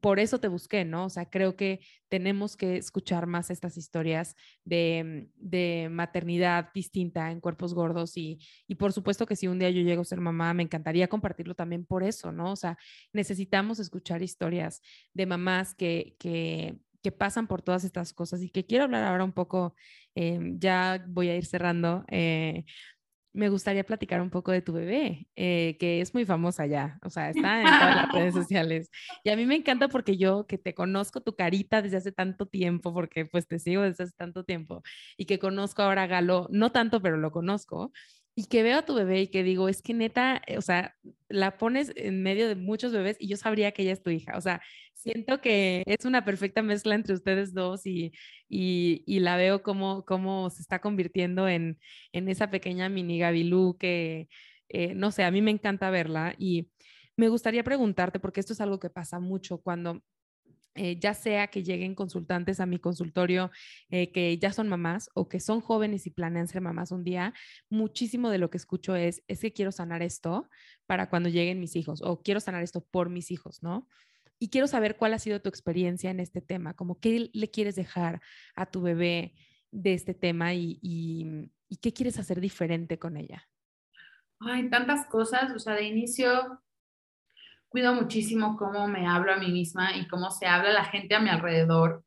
por 0.00 0.18
eso 0.18 0.38
te 0.38 0.48
busqué, 0.48 0.84
¿no? 0.84 1.06
O 1.06 1.08
sea, 1.10 1.30
creo 1.30 1.56
que 1.56 1.80
tenemos 2.08 2.56
que 2.56 2.76
escuchar 2.76 3.26
más 3.26 3.50
estas 3.50 3.76
historias 3.76 4.36
de, 4.64 5.30
de 5.36 5.88
maternidad 5.90 6.70
distinta 6.74 7.30
en 7.30 7.40
cuerpos 7.40 7.74
gordos 7.74 8.16
y, 8.16 8.38
y, 8.66 8.74
por 8.76 8.92
supuesto 8.92 9.26
que 9.26 9.36
si 9.36 9.46
un 9.48 9.58
día 9.58 9.70
yo 9.70 9.82
llego 9.82 10.02
a 10.02 10.04
ser 10.04 10.20
mamá, 10.20 10.54
me 10.54 10.62
encantaría 10.62 11.08
compartirlo 11.08 11.54
también 11.54 11.84
por 11.84 12.02
eso, 12.02 12.32
¿no? 12.32 12.52
O 12.52 12.56
sea, 12.56 12.76
necesitamos 13.12 13.78
escuchar 13.78 14.22
historias 14.22 14.82
de 15.12 15.26
mamás 15.26 15.74
que, 15.74 16.16
que, 16.18 16.76
que 17.04 17.12
pasan 17.12 17.46
por 17.46 17.60
todas 17.60 17.84
estas 17.84 18.14
cosas 18.14 18.42
y 18.42 18.48
que 18.48 18.64
quiero 18.64 18.84
hablar 18.84 19.04
ahora 19.04 19.24
un 19.24 19.32
poco, 19.32 19.74
eh, 20.14 20.40
ya 20.58 21.04
voy 21.06 21.28
a 21.28 21.36
ir 21.36 21.44
cerrando, 21.44 22.02
eh, 22.08 22.64
me 23.34 23.48
gustaría 23.48 23.84
platicar 23.84 24.22
un 24.22 24.30
poco 24.30 24.52
de 24.52 24.62
tu 24.62 24.72
bebé, 24.72 25.28
eh, 25.34 25.76
que 25.78 26.00
es 26.00 26.14
muy 26.14 26.24
famosa 26.24 26.66
ya, 26.66 26.98
o 27.02 27.10
sea, 27.10 27.30
está 27.30 27.60
en 27.60 27.66
todas 27.66 27.96
las 27.96 28.12
redes 28.12 28.34
sociales. 28.48 28.90
Y 29.24 29.30
a 29.30 29.36
mí 29.36 29.44
me 29.44 29.56
encanta 29.56 29.88
porque 29.88 30.16
yo 30.16 30.46
que 30.46 30.56
te 30.56 30.72
conozco 30.72 31.20
tu 31.20 31.34
carita 31.34 31.82
desde 31.82 31.96
hace 31.96 32.12
tanto 32.12 32.46
tiempo, 32.46 32.94
porque 32.94 33.26
pues 33.26 33.48
te 33.48 33.58
sigo 33.58 33.82
desde 33.82 34.04
hace 34.04 34.14
tanto 34.16 34.44
tiempo, 34.44 34.82
y 35.16 35.26
que 35.26 35.38
conozco 35.40 35.82
ahora 35.82 36.04
a 36.04 36.06
Galo, 36.06 36.48
no 36.50 36.70
tanto, 36.72 37.02
pero 37.02 37.16
lo 37.16 37.32
conozco, 37.32 37.92
y 38.34 38.46
que 38.46 38.62
veo 38.62 38.78
a 38.78 38.84
tu 38.84 38.94
bebé 38.94 39.22
y 39.22 39.28
que 39.28 39.42
digo, 39.44 39.68
es 39.68 39.82
que 39.82 39.94
neta, 39.94 40.42
eh, 40.46 40.58
o 40.58 40.62
sea, 40.62 40.94
la 41.28 41.56
pones 41.58 41.92
en 41.96 42.22
medio 42.22 42.48
de 42.48 42.56
muchos 42.56 42.92
bebés 42.92 43.16
y 43.20 43.28
yo 43.28 43.36
sabría 43.36 43.72
que 43.72 43.82
ella 43.82 43.92
es 43.92 44.02
tu 44.02 44.10
hija. 44.10 44.36
O 44.36 44.40
sea, 44.40 44.60
siento 44.94 45.40
que 45.40 45.82
es 45.86 46.04
una 46.04 46.24
perfecta 46.24 46.62
mezcla 46.62 46.94
entre 46.94 47.14
ustedes 47.14 47.54
dos 47.54 47.86
y, 47.86 48.12
y, 48.48 49.20
la 49.20 49.36
veo 49.36 49.62
como, 49.62 50.04
como 50.04 50.50
se 50.50 50.62
está 50.62 50.80
convirtiendo 50.80 51.48
en, 51.48 51.78
en 52.12 52.28
esa 52.28 52.50
pequeña 52.50 52.88
mini 52.88 53.18
Gabilú 53.18 53.76
que, 53.78 54.28
eh, 54.68 54.94
no 54.94 55.10
sé, 55.12 55.24
a 55.24 55.30
mí 55.30 55.42
me 55.42 55.50
encanta 55.52 55.90
verla 55.90 56.34
y 56.38 56.70
me 57.16 57.28
gustaría 57.28 57.62
preguntarte, 57.64 58.18
porque 58.20 58.40
esto 58.40 58.52
es 58.54 58.60
algo 58.60 58.80
que 58.80 58.90
pasa 58.90 59.20
mucho 59.20 59.58
cuando 59.58 60.02
eh, 60.74 60.98
ya 60.98 61.14
sea 61.14 61.46
que 61.48 61.62
lleguen 61.62 61.94
consultantes 61.94 62.58
a 62.58 62.66
mi 62.66 62.78
consultorio 62.78 63.50
eh, 63.90 64.10
que 64.10 64.36
ya 64.38 64.52
son 64.52 64.68
mamás 64.68 65.08
o 65.14 65.28
que 65.28 65.38
son 65.38 65.60
jóvenes 65.60 66.06
y 66.06 66.10
planean 66.10 66.48
ser 66.48 66.60
mamás 66.60 66.90
un 66.90 67.04
día, 67.04 67.32
muchísimo 67.70 68.30
de 68.30 68.38
lo 68.38 68.50
que 68.50 68.56
escucho 68.56 68.96
es, 68.96 69.22
es 69.28 69.40
que 69.40 69.52
quiero 69.52 69.70
sanar 69.70 70.02
esto 70.02 70.48
para 70.86 71.08
cuando 71.08 71.28
lleguen 71.28 71.60
mis 71.60 71.76
hijos 71.76 72.02
o 72.02 72.22
quiero 72.22 72.40
sanar 72.40 72.62
esto 72.62 72.84
por 72.84 73.08
mis 73.08 73.30
hijos, 73.30 73.62
¿no? 73.62 73.88
Y 74.38 74.50
quiero 74.50 74.66
saber 74.66 74.96
cuál 74.96 75.14
ha 75.14 75.18
sido 75.18 75.40
tu 75.40 75.48
experiencia 75.48 76.10
en 76.10 76.18
este 76.18 76.40
tema, 76.40 76.74
como 76.74 76.98
qué 76.98 77.30
le 77.32 77.50
quieres 77.50 77.76
dejar 77.76 78.20
a 78.56 78.66
tu 78.66 78.82
bebé 78.82 79.34
de 79.70 79.94
este 79.94 80.12
tema 80.12 80.54
y, 80.54 80.78
y, 80.82 81.50
y 81.68 81.76
qué 81.76 81.92
quieres 81.92 82.18
hacer 82.18 82.40
diferente 82.40 82.98
con 82.98 83.16
ella. 83.16 83.48
Hay 84.40 84.68
tantas 84.68 85.06
cosas, 85.06 85.52
o 85.54 85.58
sea, 85.58 85.74
de 85.74 85.84
inicio 85.84 86.63
cuido 87.74 87.92
muchísimo 87.92 88.56
cómo 88.56 88.86
me 88.86 89.08
hablo 89.08 89.32
a 89.32 89.36
mí 89.36 89.50
misma 89.50 89.96
y 89.96 90.06
cómo 90.06 90.30
se 90.30 90.46
habla 90.46 90.72
la 90.72 90.84
gente 90.84 91.16
a 91.16 91.18
mi 91.18 91.28
alrededor 91.28 92.04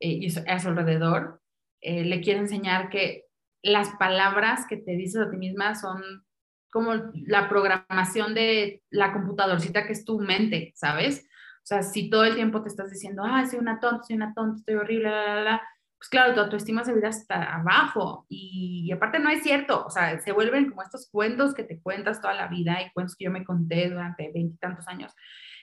eh, 0.00 0.12
y 0.12 0.26
a 0.48 0.58
su 0.58 0.68
alrededor. 0.68 1.42
Eh, 1.82 2.06
le 2.06 2.22
quiero 2.22 2.40
enseñar 2.40 2.88
que 2.88 3.26
las 3.62 3.90
palabras 3.98 4.64
que 4.66 4.78
te 4.78 4.92
dices 4.92 5.20
a 5.20 5.30
ti 5.30 5.36
misma 5.36 5.74
son 5.74 6.24
como 6.72 6.94
la 7.26 7.50
programación 7.50 8.32
de 8.32 8.82
la 8.88 9.12
computadorcita 9.12 9.86
que 9.86 9.92
es 9.92 10.06
tu 10.06 10.20
mente, 10.20 10.72
¿sabes? 10.74 11.28
O 11.58 11.66
sea, 11.66 11.82
si 11.82 12.08
todo 12.08 12.24
el 12.24 12.36
tiempo 12.36 12.62
te 12.62 12.70
estás 12.70 12.90
diciendo, 12.90 13.22
ah, 13.22 13.44
soy 13.44 13.58
una 13.58 13.78
tonta, 13.78 14.02
soy 14.04 14.16
una 14.16 14.32
tonta, 14.32 14.56
estoy 14.56 14.76
horrible, 14.76 15.10
la, 15.10 15.34
la, 15.34 15.42
la, 15.42 15.62
pues 16.00 16.08
claro, 16.08 16.32
tu 16.32 16.40
autoestima 16.40 16.82
se 16.82 16.94
ve 16.94 17.06
hasta 17.06 17.56
abajo. 17.56 18.24
Y, 18.30 18.90
aparte 18.90 19.18
no 19.18 19.28
es 19.28 19.42
cierto, 19.42 19.84
o 19.84 19.90
sea, 19.90 20.18
se 20.18 20.32
vuelven 20.32 20.70
como 20.70 20.80
estos 20.80 21.10
cuentos 21.10 21.52
que 21.52 21.62
te 21.62 21.78
cuentas 21.78 22.22
toda 22.22 22.32
la 22.32 22.48
vida 22.48 22.80
y 22.80 22.90
cuentos 22.92 23.14
que 23.16 23.26
yo 23.26 23.30
me 23.30 23.44
conté 23.44 23.90
durante 23.90 24.32
veintitantos 24.32 24.88
años. 24.88 25.12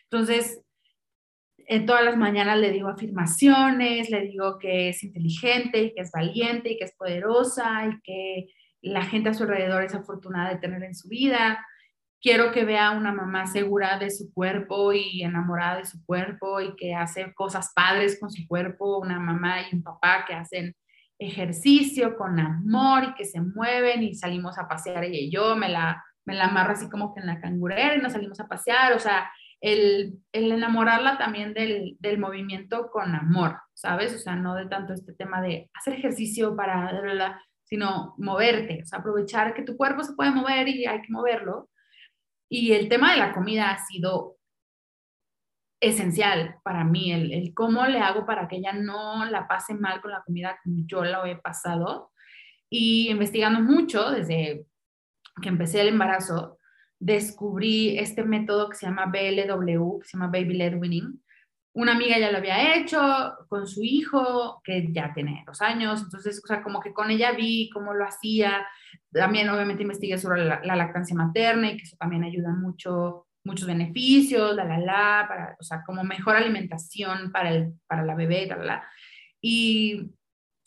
Entonces, 0.03 0.61
en 1.57 1.87
todas 1.87 2.05
las 2.05 2.17
mañanas 2.17 2.59
le 2.59 2.71
digo 2.71 2.87
afirmaciones, 2.87 4.11
le 4.11 4.21
digo 4.21 4.59
que 4.59 4.89
es 4.89 5.03
inteligente 5.03 5.81
y 5.81 5.93
que 5.95 6.01
es 6.01 6.11
valiente 6.11 6.71
y 6.71 6.77
que 6.77 6.85
es 6.85 6.95
poderosa 6.95 7.87
y 7.87 7.99
que 8.01 8.45
la 8.81 9.03
gente 9.05 9.29
a 9.29 9.33
su 9.33 9.41
alrededor 9.41 9.81
es 9.81 9.95
afortunada 9.95 10.51
de 10.51 10.59
tener 10.59 10.83
en 10.83 10.93
su 10.93 11.09
vida 11.09 11.65
quiero 12.27 12.51
que 12.51 12.65
vea 12.65 12.91
una 12.91 13.13
mamá 13.13 13.47
segura 13.47 13.97
de 13.97 14.09
su 14.09 14.33
cuerpo 14.33 14.91
y 14.91 15.23
enamorada 15.23 15.77
de 15.77 15.85
su 15.85 16.05
cuerpo 16.05 16.59
y 16.59 16.75
que 16.75 16.93
hace 16.93 17.33
cosas 17.33 17.71
padres 17.73 18.19
con 18.19 18.29
su 18.29 18.45
cuerpo, 18.49 18.99
una 18.99 19.17
mamá 19.17 19.61
y 19.61 19.73
un 19.73 19.81
papá 19.81 20.25
que 20.27 20.33
hacen 20.33 20.75
ejercicio 21.17 22.17
con 22.17 22.37
amor 22.37 23.05
y 23.05 23.13
que 23.13 23.23
se 23.23 23.39
mueven 23.39 24.03
y 24.03 24.13
salimos 24.13 24.57
a 24.57 24.67
pasear 24.67 25.05
ella 25.05 25.17
y 25.17 25.31
yo, 25.31 25.55
me 25.55 25.69
la, 25.69 26.03
me 26.25 26.33
la 26.35 26.47
amarro 26.47 26.73
así 26.73 26.89
como 26.89 27.13
que 27.13 27.21
en 27.21 27.27
la 27.27 27.39
cangurera 27.39 27.95
y 27.95 28.01
nos 28.01 28.11
salimos 28.11 28.41
a 28.41 28.49
pasear, 28.49 28.91
o 28.91 28.99
sea, 28.99 29.31
el, 29.61 30.19
el 30.33 30.51
enamorarla 30.51 31.17
también 31.17 31.53
del, 31.53 31.95
del, 32.01 32.19
movimiento 32.19 32.89
con 32.91 33.15
amor, 33.15 33.57
¿sabes? 33.73 34.13
O 34.13 34.17
sea, 34.17 34.35
no 34.35 34.53
de 34.55 34.65
tanto 34.65 34.91
este 34.91 35.13
tema 35.13 35.41
de 35.41 35.69
hacer 35.73 35.93
ejercicio 35.93 36.57
para, 36.57 36.91
sino 37.63 38.15
moverte, 38.17 38.81
o 38.83 38.85
sea, 38.85 38.99
aprovechar 38.99 39.53
que 39.53 39.63
tu 39.63 39.77
cuerpo 39.77 40.03
se 40.03 40.11
puede 40.11 40.31
mover 40.31 40.67
y 40.67 40.85
hay 40.85 41.01
que 41.01 41.13
moverlo 41.13 41.69
y 42.49 42.73
el 42.73 42.89
tema 42.89 43.11
de 43.11 43.19
la 43.19 43.33
comida 43.33 43.71
ha 43.71 43.85
sido 43.85 44.37
esencial 45.79 46.55
para 46.63 46.83
mí, 46.83 47.11
el, 47.11 47.53
cómo 47.53 47.85
le 47.85 47.99
hago 47.99 48.25
para 48.25 48.47
que 48.47 48.57
ella 48.57 48.73
no 48.73 49.25
la 49.25 49.47
pase 49.47 49.73
mal 49.73 50.01
con 50.01 50.11
la 50.11 50.23
comida 50.23 50.59
como 50.63 50.77
yo 50.87 51.03
la 51.03 51.29
he 51.29 51.35
pasado. 51.35 52.11
Y 52.69 53.09
investigando 53.09 53.61
mucho 53.61 54.11
desde 54.11 54.65
que 55.41 55.49
empecé 55.49 55.81
el 55.81 55.89
embarazo, 55.89 56.57
descubrí 56.99 57.97
este 57.99 58.23
método 58.23 58.69
que 58.69 58.75
se 58.75 58.87
llama 58.87 59.05
BLW, 59.05 59.99
que 59.99 60.07
se 60.07 60.17
llama 60.17 60.27
Baby 60.27 60.55
Led 60.55 60.75
Winning. 60.75 61.23
Una 61.77 61.91
amiga 61.91 62.17
ya 62.17 62.31
lo 62.31 62.39
había 62.39 62.75
hecho 62.75 62.99
con 63.49 63.67
su 63.67 63.83
hijo, 63.83 64.61
que 64.63 64.87
ya 64.91 65.13
tiene 65.13 65.43
dos 65.45 65.61
años, 65.61 66.01
entonces, 66.01 66.41
o 66.43 66.47
sea, 66.47 66.63
como 66.63 66.79
que 66.79 66.91
con 66.91 67.11
ella 67.11 67.33
vi 67.33 67.69
cómo 67.71 67.93
lo 67.93 68.03
hacía, 68.03 68.65
también 69.11 69.47
obviamente 69.47 69.83
investigué 69.83 70.17
sobre 70.17 70.43
la, 70.43 70.75
lactancia 70.75 71.15
materna 71.15 71.69
y 71.69 71.77
que 71.77 71.83
eso 71.83 71.95
también 71.99 72.23
ayuda 72.23 72.49
mucho, 72.49 73.27
muchos 73.43 73.67
beneficios, 73.67 74.55
la, 74.55 74.65
la, 74.65 75.25
para, 75.27 75.55
o 75.59 75.63
sea, 75.63 75.83
como 75.85 76.03
mejor 76.03 76.35
alimentación 76.35 77.31
para, 77.31 77.51
el, 77.51 77.73
para 77.85 78.03
la 78.03 78.15
bebé, 78.15 78.47
la, 78.47 78.55
la. 78.57 78.83
Y, 79.39 80.09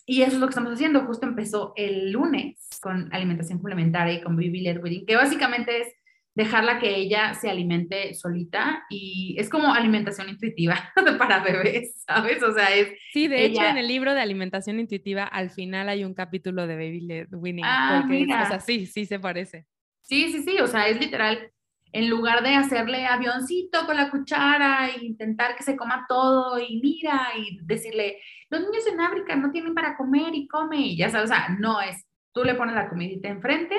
y 0.07 0.23
eso 0.23 0.35
es 0.35 0.39
lo 0.39 0.47
que 0.47 0.51
estamos 0.51 0.73
haciendo. 0.73 1.07
Justo 1.07 1.27
empezó 1.27 1.73
el 1.75 2.13
lunes 2.13 2.57
con 2.81 3.13
alimentación 3.13 3.59
complementaria 3.59 4.15
y 4.15 4.23
con 4.23 4.37
Baby 4.37 4.61
Led 4.61 4.81
Wedding, 4.81 5.07
que 5.07 5.17
básicamente 5.17 5.81
es 5.81 5.89
dejarla 6.35 6.79
que 6.79 6.95
ella 6.97 7.35
se 7.35 7.51
alimente 7.51 8.15
solita 8.15 8.85
y 8.89 9.35
es 9.39 9.49
como 9.49 9.75
alimentación 9.75 10.29
intuitiva 10.29 10.93
para 11.19 11.41
bebés, 11.41 12.03
¿sabes? 12.07 12.43
O 12.43 12.53
sea, 12.53 12.75
es... 12.75 12.89
Sí, 13.13 13.29
de 13.29 13.47
hecho 13.47 13.63
en 13.63 13.77
el 13.77 13.89
libro 13.89 14.15
de 14.15 14.21
alimentación 14.21 14.79
intuitiva 14.79 15.25
al 15.25 15.51
final 15.51 15.89
hay 15.89 16.05
un 16.05 16.15
capítulo 16.15 16.67
de 16.67 16.75
Baby 16.77 17.01
Led 17.01 17.29
Winning, 17.33 17.65
ah, 17.67 18.05
porque 18.07 18.25
o 18.25 18.47
sea, 18.47 18.61
sí, 18.61 18.87
sí 18.87 19.07
se 19.07 19.19
parece. 19.19 19.67
Sí, 20.03 20.31
sí, 20.33 20.43
sí, 20.43 20.59
o 20.61 20.67
sea, 20.67 20.89
es 20.89 21.01
literal, 21.01 21.51
en 21.93 22.09
lugar 22.09 22.43
de 22.43 22.55
hacerle 22.55 23.07
avioncito 23.07 23.85
con 23.87 23.97
la 23.97 24.11
cuchara 24.11 24.89
e 24.89 25.05
intentar 25.05 25.57
que 25.57 25.65
se 25.65 25.77
coma 25.77 26.07
todo 26.09 26.59
y 26.61 26.81
mira 26.81 27.29
y 27.37 27.59
decirle, 27.63 28.19
los 28.49 28.61
niños 28.61 28.87
en 28.87 29.01
África 29.01 29.35
no 29.35 29.51
tienen 29.51 29.75
para 29.75 29.97
comer 29.97 30.35
y 30.35 30.47
come 30.47 30.79
y 30.79 30.97
ya 30.97 31.11
sabes, 31.11 31.31
o 31.31 31.35
sea, 31.35 31.57
no 31.59 31.81
es, 31.81 32.07
tú 32.33 32.45
le 32.45 32.55
pones 32.55 32.75
la 32.77 32.89
comidita 32.89 33.29
enfrente 33.29 33.77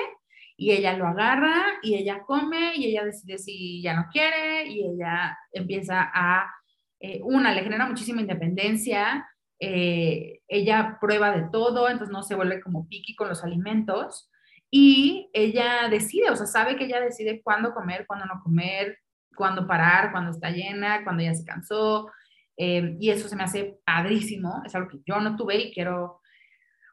y 0.62 0.70
ella 0.70 0.96
lo 0.96 1.08
agarra 1.08 1.64
y 1.82 1.96
ella 1.96 2.22
come 2.22 2.76
y 2.76 2.86
ella 2.86 3.04
decide 3.04 3.36
si 3.36 3.82
ya 3.82 3.94
no 3.94 4.06
quiere 4.12 4.68
y 4.68 4.86
ella 4.86 5.36
empieza 5.52 6.08
a, 6.14 6.54
eh, 7.00 7.20
una, 7.24 7.52
le 7.52 7.64
genera 7.64 7.84
muchísima 7.84 8.20
independencia, 8.20 9.28
eh, 9.58 10.40
ella 10.46 10.98
prueba 11.00 11.36
de 11.36 11.48
todo, 11.50 11.88
entonces 11.88 12.12
no 12.12 12.22
se 12.22 12.36
vuelve 12.36 12.60
como 12.60 12.86
piqui 12.86 13.16
con 13.16 13.28
los 13.28 13.42
alimentos 13.42 14.30
y 14.70 15.30
ella 15.32 15.88
decide, 15.90 16.30
o 16.30 16.36
sea, 16.36 16.46
sabe 16.46 16.76
que 16.76 16.84
ella 16.84 17.00
decide 17.00 17.42
cuándo 17.42 17.74
comer, 17.74 18.06
cuándo 18.06 18.26
no 18.26 18.40
comer, 18.40 18.98
cuándo 19.34 19.66
parar, 19.66 20.12
cuándo 20.12 20.30
está 20.30 20.50
llena, 20.50 21.02
cuándo 21.02 21.24
ya 21.24 21.34
se 21.34 21.44
cansó. 21.44 22.08
Eh, 22.56 22.96
y 23.00 23.10
eso 23.10 23.28
se 23.28 23.34
me 23.34 23.42
hace 23.42 23.80
padrísimo, 23.84 24.62
es 24.64 24.74
algo 24.76 24.90
que 24.90 25.00
yo 25.04 25.18
no 25.20 25.34
tuve 25.34 25.56
y 25.56 25.72
quiero, 25.72 26.20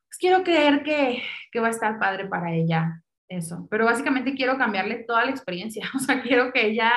pues 0.07 0.17
quiero 0.17 0.43
creer 0.43 0.81
que, 0.81 1.21
que 1.51 1.59
va 1.59 1.67
a 1.67 1.71
estar 1.71 1.99
padre 1.99 2.27
para 2.27 2.51
ella 2.51 3.03
eso, 3.29 3.67
pero 3.69 3.85
básicamente 3.85 4.33
quiero 4.33 4.57
cambiarle 4.57 5.03
toda 5.05 5.23
la 5.23 5.31
experiencia, 5.31 5.87
o 5.95 5.99
sea, 5.99 6.21
quiero 6.21 6.51
que 6.51 6.65
ella 6.67 6.91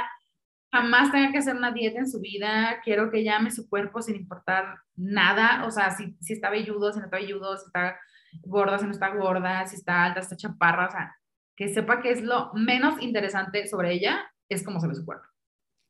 jamás 0.73 1.13
tenga 1.13 1.31
que 1.31 1.39
hacer 1.39 1.55
una 1.55 1.71
dieta 1.71 1.99
en 1.99 2.11
su 2.11 2.19
vida, 2.19 2.81
quiero 2.83 3.11
que 3.11 3.21
ella 3.21 3.37
ame 3.37 3.51
su 3.51 3.69
cuerpo 3.69 4.01
sin 4.01 4.17
importar 4.17 4.79
nada, 4.97 5.67
o 5.67 5.71
sea, 5.71 5.91
si, 5.91 6.17
si 6.21 6.33
está 6.33 6.49
velludo, 6.49 6.93
si 6.93 6.99
no 6.99 7.05
está 7.05 7.19
velludo, 7.19 7.57
si 7.59 7.67
está 7.67 7.99
gorda, 8.41 8.79
si 8.79 8.87
no 8.87 8.93
está 8.93 9.15
gorda, 9.15 9.67
si 9.67 9.77
está 9.77 10.05
alta, 10.05 10.23
si 10.23 10.35
está 10.35 10.37
chaparra, 10.37 10.89
o 10.89 10.91
sea, 10.91 11.15
que 11.55 11.69
sepa 11.69 12.01
que 12.01 12.11
es 12.11 12.23
lo 12.23 12.51
menos 12.55 13.01
interesante 13.03 13.67
sobre 13.67 13.93
ella, 13.93 14.33
es 14.49 14.65
cómo 14.65 14.81
se 14.81 14.89
ve 14.89 14.95
su 14.95 15.05
cuerpo. 15.05 15.27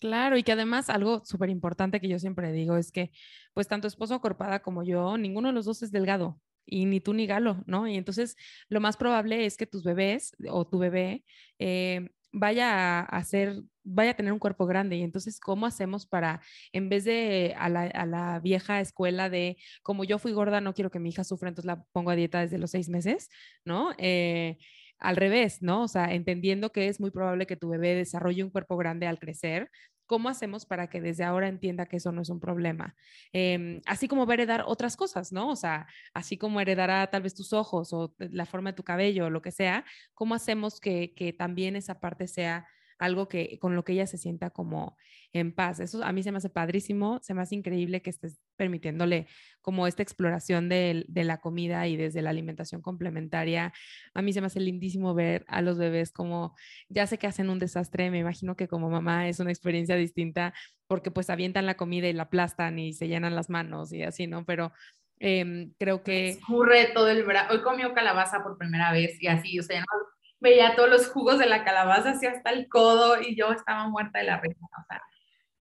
Claro, 0.00 0.36
y 0.36 0.42
que 0.42 0.50
además 0.50 0.90
algo 0.90 1.24
súper 1.24 1.48
importante 1.48 2.00
que 2.00 2.08
yo 2.08 2.18
siempre 2.18 2.50
digo 2.50 2.76
es 2.76 2.90
que, 2.90 3.12
pues 3.54 3.68
tanto 3.68 3.86
esposo 3.86 4.16
acorpada 4.16 4.60
como 4.60 4.82
yo, 4.82 5.16
ninguno 5.16 5.46
de 5.46 5.54
los 5.54 5.64
dos 5.64 5.80
es 5.84 5.92
delgado 5.92 6.40
y 6.66 6.86
ni 6.86 7.00
tú 7.00 7.12
ni 7.14 7.26
Galo, 7.26 7.62
¿no? 7.66 7.86
Y 7.88 7.96
entonces 7.96 8.36
lo 8.68 8.80
más 8.80 8.96
probable 8.96 9.46
es 9.46 9.56
que 9.56 9.66
tus 9.66 9.84
bebés 9.84 10.34
o 10.48 10.66
tu 10.66 10.78
bebé 10.78 11.24
eh, 11.58 12.08
vaya 12.32 13.00
a 13.00 13.02
hacer, 13.02 13.62
vaya 13.84 14.12
a 14.12 14.14
tener 14.14 14.32
un 14.32 14.38
cuerpo 14.38 14.66
grande. 14.66 14.96
Y 14.96 15.02
entonces, 15.02 15.38
¿cómo 15.40 15.66
hacemos 15.66 16.06
para, 16.06 16.40
en 16.72 16.88
vez 16.88 17.04
de 17.04 17.54
a 17.58 17.68
la, 17.68 18.40
vieja 18.42 18.80
escuela 18.80 19.28
de, 19.30 19.56
como 19.82 20.04
yo 20.04 20.18
fui 20.18 20.32
gorda, 20.32 20.60
no 20.60 20.74
quiero 20.74 20.90
que 20.90 20.98
mi 20.98 21.10
hija 21.10 21.24
sufra, 21.24 21.48
entonces 21.50 21.66
la 21.66 21.84
pongo 21.92 22.10
a 22.10 22.16
dieta 22.16 22.40
desde 22.40 22.58
los 22.58 22.70
seis 22.70 22.88
meses, 22.88 23.28
¿no? 23.64 23.92
Eh, 23.98 24.58
al 24.98 25.16
revés, 25.16 25.62
¿no? 25.62 25.82
O 25.82 25.88
sea, 25.88 26.14
entendiendo 26.14 26.70
que 26.70 26.88
es 26.88 27.00
muy 27.00 27.10
probable 27.10 27.46
que 27.46 27.56
tu 27.56 27.68
bebé 27.68 27.94
desarrolle 27.94 28.44
un 28.44 28.50
cuerpo 28.50 28.76
grande 28.76 29.06
al 29.06 29.18
crecer, 29.18 29.68
¿cómo 30.12 30.28
hacemos 30.28 30.66
para 30.66 30.90
que 30.90 31.00
desde 31.00 31.24
ahora 31.24 31.48
entienda 31.48 31.86
que 31.86 31.96
eso 31.96 32.12
no 32.12 32.20
es 32.20 32.28
un 32.28 32.38
problema? 32.38 32.94
Em, 33.32 33.80
así 33.86 34.08
como 34.08 34.26
va 34.26 34.34
a 34.34 34.34
heredar 34.34 34.64
otras 34.66 34.94
cosas, 34.94 35.32
¿no? 35.32 35.48
O 35.48 35.56
sea, 35.56 35.86
así 36.12 36.36
como 36.36 36.60
heredará 36.60 37.06
tal 37.06 37.22
vez 37.22 37.34
tus 37.34 37.54
ojos 37.54 37.94
o 37.94 38.14
la 38.18 38.44
forma 38.44 38.72
de 38.72 38.76
tu 38.76 38.82
cabello 38.82 39.24
o 39.24 39.30
lo 39.30 39.40
que 39.40 39.52
sea, 39.52 39.86
¿cómo 40.12 40.34
hacemos 40.34 40.80
que, 40.80 41.14
que 41.14 41.32
también 41.32 41.76
esa 41.76 41.98
parte 41.98 42.26
sea 42.28 42.66
algo 43.02 43.28
que 43.28 43.58
con 43.58 43.74
lo 43.74 43.84
que 43.84 43.94
ella 43.94 44.06
se 44.06 44.16
sienta 44.16 44.50
como 44.50 44.96
en 45.32 45.52
paz. 45.52 45.80
Eso 45.80 46.04
a 46.04 46.12
mí 46.12 46.22
se 46.22 46.30
me 46.30 46.38
hace 46.38 46.50
padrísimo, 46.50 47.18
se 47.20 47.34
me 47.34 47.42
hace 47.42 47.56
increíble 47.56 48.00
que 48.00 48.10
estés 48.10 48.40
permitiéndole 48.56 49.26
como 49.60 49.88
esta 49.88 50.02
exploración 50.02 50.68
de, 50.68 51.04
de, 51.08 51.24
la 51.24 51.38
comida 51.38 51.88
y 51.88 51.96
desde 51.96 52.22
la 52.22 52.30
alimentación 52.30 52.80
complementaria. 52.80 53.72
A 54.14 54.22
mí 54.22 54.32
se 54.32 54.40
me 54.40 54.46
hace 54.46 54.60
lindísimo 54.60 55.14
ver 55.14 55.44
a 55.48 55.62
los 55.62 55.78
bebés 55.78 56.12
como, 56.12 56.54
ya 56.88 57.06
sé 57.08 57.18
que 57.18 57.26
hacen 57.26 57.50
un 57.50 57.58
desastre, 57.58 58.10
me 58.10 58.20
imagino 58.20 58.54
que 58.54 58.68
como 58.68 58.88
mamá 58.88 59.28
es 59.28 59.40
una 59.40 59.50
experiencia 59.50 59.96
distinta 59.96 60.54
porque 60.86 61.10
pues 61.10 61.28
avientan 61.28 61.66
la 61.66 61.76
comida 61.76 62.08
y 62.08 62.12
la 62.12 62.24
aplastan 62.24 62.78
y 62.78 62.92
se 62.92 63.08
llenan 63.08 63.34
las 63.34 63.50
manos 63.50 63.92
y 63.92 64.04
así, 64.04 64.28
¿no? 64.28 64.44
Pero 64.44 64.72
em, 65.18 65.72
creo 65.78 66.04
que... 66.04 66.30
Escurre 66.30 66.90
todo 66.94 67.08
el 67.08 67.24
brazo. 67.24 67.54
Hoy 67.54 67.62
comió 67.62 67.94
calabaza 67.94 68.44
por 68.44 68.58
primera 68.58 68.92
vez 68.92 69.20
y 69.20 69.26
así, 69.26 69.58
o 69.58 69.62
sea, 69.64 69.80
no 69.80 70.11
veía 70.42 70.76
todos 70.76 70.90
los 70.90 71.08
jugos 71.08 71.38
de 71.38 71.46
la 71.46 71.64
calabaza 71.64 72.10
así 72.10 72.26
hasta 72.26 72.50
el 72.50 72.68
codo 72.68 73.20
y 73.20 73.36
yo 73.36 73.52
estaba 73.52 73.88
muerta 73.88 74.18
de 74.18 74.26
la 74.26 74.40
risa. 74.40 74.58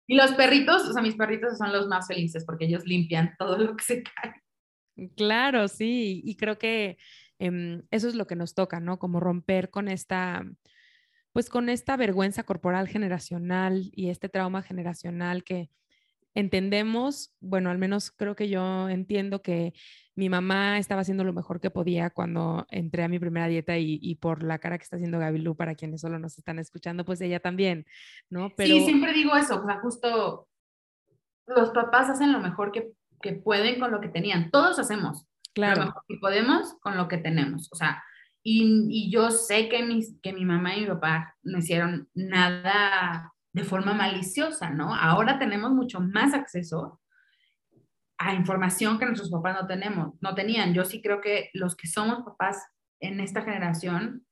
Y 0.06 0.14
los 0.14 0.32
perritos, 0.32 0.88
o 0.88 0.92
sea, 0.92 1.02
mis 1.02 1.16
perritos 1.16 1.58
son 1.58 1.72
los 1.72 1.88
más 1.88 2.06
felices 2.06 2.44
porque 2.44 2.66
ellos 2.66 2.84
limpian 2.84 3.34
todo 3.38 3.58
lo 3.58 3.76
que 3.76 3.84
se 3.84 4.02
cae. 4.02 4.34
Claro, 5.16 5.68
sí, 5.68 6.22
y 6.24 6.36
creo 6.36 6.58
que 6.58 6.96
em, 7.38 7.82
eso 7.90 8.08
es 8.08 8.14
lo 8.14 8.26
que 8.26 8.36
nos 8.36 8.54
toca, 8.54 8.80
¿no? 8.80 8.98
Como 8.98 9.18
romper 9.18 9.70
con 9.70 9.88
esta, 9.88 10.44
pues 11.32 11.50
con 11.50 11.68
esta 11.68 11.96
vergüenza 11.96 12.44
corporal 12.44 12.88
generacional 12.88 13.90
y 13.92 14.10
este 14.10 14.28
trauma 14.28 14.62
generacional 14.62 15.42
que 15.42 15.70
entendemos, 16.34 17.34
bueno, 17.40 17.70
al 17.70 17.78
menos 17.78 18.10
creo 18.10 18.36
que 18.36 18.48
yo 18.48 18.88
entiendo 18.88 19.42
que 19.42 19.74
mi 20.16 20.30
mamá 20.30 20.78
estaba 20.78 21.02
haciendo 21.02 21.24
lo 21.24 21.34
mejor 21.34 21.60
que 21.60 21.70
podía 21.70 22.08
cuando 22.08 22.66
entré 22.70 23.04
a 23.04 23.08
mi 23.08 23.18
primera 23.18 23.46
dieta 23.48 23.76
y, 23.76 24.14
por 24.16 24.42
la 24.42 24.58
cara 24.58 24.78
que 24.78 24.82
está 24.82 24.96
haciendo 24.96 25.18
Gaby 25.18 25.54
para 25.54 25.74
quienes 25.74 26.00
solo 26.00 26.18
nos 26.18 26.38
están 26.38 26.58
escuchando, 26.58 27.04
pues 27.04 27.20
ella 27.20 27.38
también, 27.38 27.86
¿no? 28.30 28.50
Pero... 28.56 28.74
Sí, 28.74 28.84
siempre 28.84 29.12
digo 29.12 29.36
eso, 29.36 29.62
o 29.62 29.66
sea, 29.66 29.78
justo 29.80 30.48
los 31.46 31.70
papás 31.70 32.08
hacen 32.08 32.32
lo 32.32 32.40
mejor 32.40 32.72
que, 32.72 32.92
que 33.20 33.34
pueden 33.34 33.78
con 33.78 33.92
lo 33.92 34.00
que 34.00 34.08
tenían, 34.08 34.50
todos 34.50 34.78
hacemos 34.78 35.26
claro. 35.54 35.80
lo 35.80 35.86
mejor 35.88 36.02
que 36.08 36.16
podemos 36.16 36.74
con 36.80 36.96
lo 36.96 37.08
que 37.08 37.18
tenemos, 37.18 37.68
o 37.70 37.76
sea, 37.76 38.02
y, 38.42 38.86
y 38.88 39.10
yo 39.10 39.30
sé 39.30 39.68
que, 39.68 39.82
mis, 39.82 40.18
que 40.22 40.32
mi 40.32 40.46
mamá 40.46 40.76
y 40.76 40.82
mi 40.82 40.86
papá 40.86 41.36
no 41.42 41.58
hicieron 41.58 42.08
nada 42.14 43.34
de 43.52 43.64
forma 43.64 43.92
maliciosa, 43.92 44.70
¿no? 44.70 44.94
Ahora 44.94 45.38
tenemos 45.38 45.72
mucho 45.72 46.00
más 46.00 46.32
acceso 46.32 47.00
a 48.18 48.34
información 48.34 48.98
que 48.98 49.06
nuestros 49.06 49.30
papás 49.30 49.56
no 49.60 49.66
tenemos, 49.66 50.14
no 50.20 50.34
tenían. 50.34 50.74
Yo 50.74 50.84
sí 50.84 51.02
creo 51.02 51.20
que 51.20 51.50
los 51.52 51.76
que 51.76 51.86
somos 51.86 52.24
papás 52.24 52.66
en 53.00 53.20
esta 53.20 53.42
generación, 53.42 54.26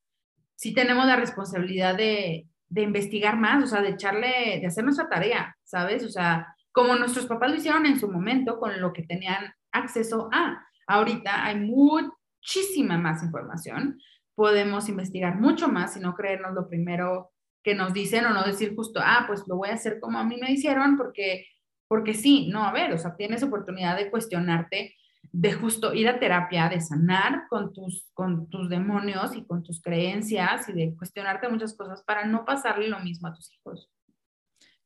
sí 0.54 0.72
tenemos 0.72 1.06
la 1.06 1.16
responsabilidad 1.16 1.96
de, 1.96 2.46
de 2.68 2.82
investigar 2.82 3.36
más, 3.36 3.62
o 3.62 3.66
sea, 3.66 3.82
de 3.82 3.90
echarle, 3.90 4.58
de 4.60 4.66
hacer 4.66 4.84
nuestra 4.84 5.08
tarea, 5.08 5.56
¿sabes? 5.64 6.04
O 6.04 6.08
sea, 6.08 6.54
como 6.72 6.96
nuestros 6.96 7.26
papás 7.26 7.50
lo 7.50 7.56
hicieron 7.56 7.86
en 7.86 8.00
su 8.00 8.10
momento 8.10 8.58
con 8.58 8.80
lo 8.80 8.92
que 8.92 9.02
tenían 9.02 9.54
acceso 9.70 10.28
a. 10.32 10.66
Ahorita 10.86 11.44
hay 11.44 11.60
muchísima 11.60 12.98
más 12.98 13.22
información, 13.22 14.00
podemos 14.34 14.88
investigar 14.88 15.36
mucho 15.36 15.68
más 15.68 15.96
y 15.96 16.00
no 16.00 16.14
creernos 16.14 16.54
lo 16.54 16.68
primero 16.68 17.30
que 17.62 17.74
nos 17.74 17.92
dicen 17.92 18.26
o 18.26 18.30
no 18.30 18.42
decir 18.42 18.74
justo, 18.74 19.00
ah, 19.02 19.24
pues 19.26 19.44
lo 19.46 19.56
voy 19.56 19.70
a 19.70 19.74
hacer 19.74 19.98
como 20.00 20.18
a 20.18 20.24
mí 20.24 20.36
me 20.36 20.50
hicieron 20.50 20.96
porque 20.96 21.46
porque 21.94 22.12
sí, 22.12 22.48
no, 22.48 22.64
a 22.64 22.72
ver, 22.72 22.92
o 22.92 22.98
sea, 22.98 23.14
tienes 23.14 23.44
oportunidad 23.44 23.96
de 23.96 24.10
cuestionarte, 24.10 24.96
de 25.30 25.52
justo 25.52 25.94
ir 25.94 26.08
a 26.08 26.18
terapia, 26.18 26.68
de 26.68 26.80
sanar 26.80 27.44
con 27.48 27.72
tus, 27.72 28.10
con 28.14 28.50
tus 28.50 28.68
demonios 28.68 29.36
y 29.36 29.46
con 29.46 29.62
tus 29.62 29.80
creencias 29.80 30.68
y 30.68 30.72
de 30.72 30.96
cuestionarte 30.96 31.48
muchas 31.48 31.72
cosas 31.76 32.02
para 32.02 32.24
no 32.24 32.44
pasarle 32.44 32.88
lo 32.88 32.98
mismo 32.98 33.28
a 33.28 33.32
tus 33.32 33.52
hijos. 33.52 33.92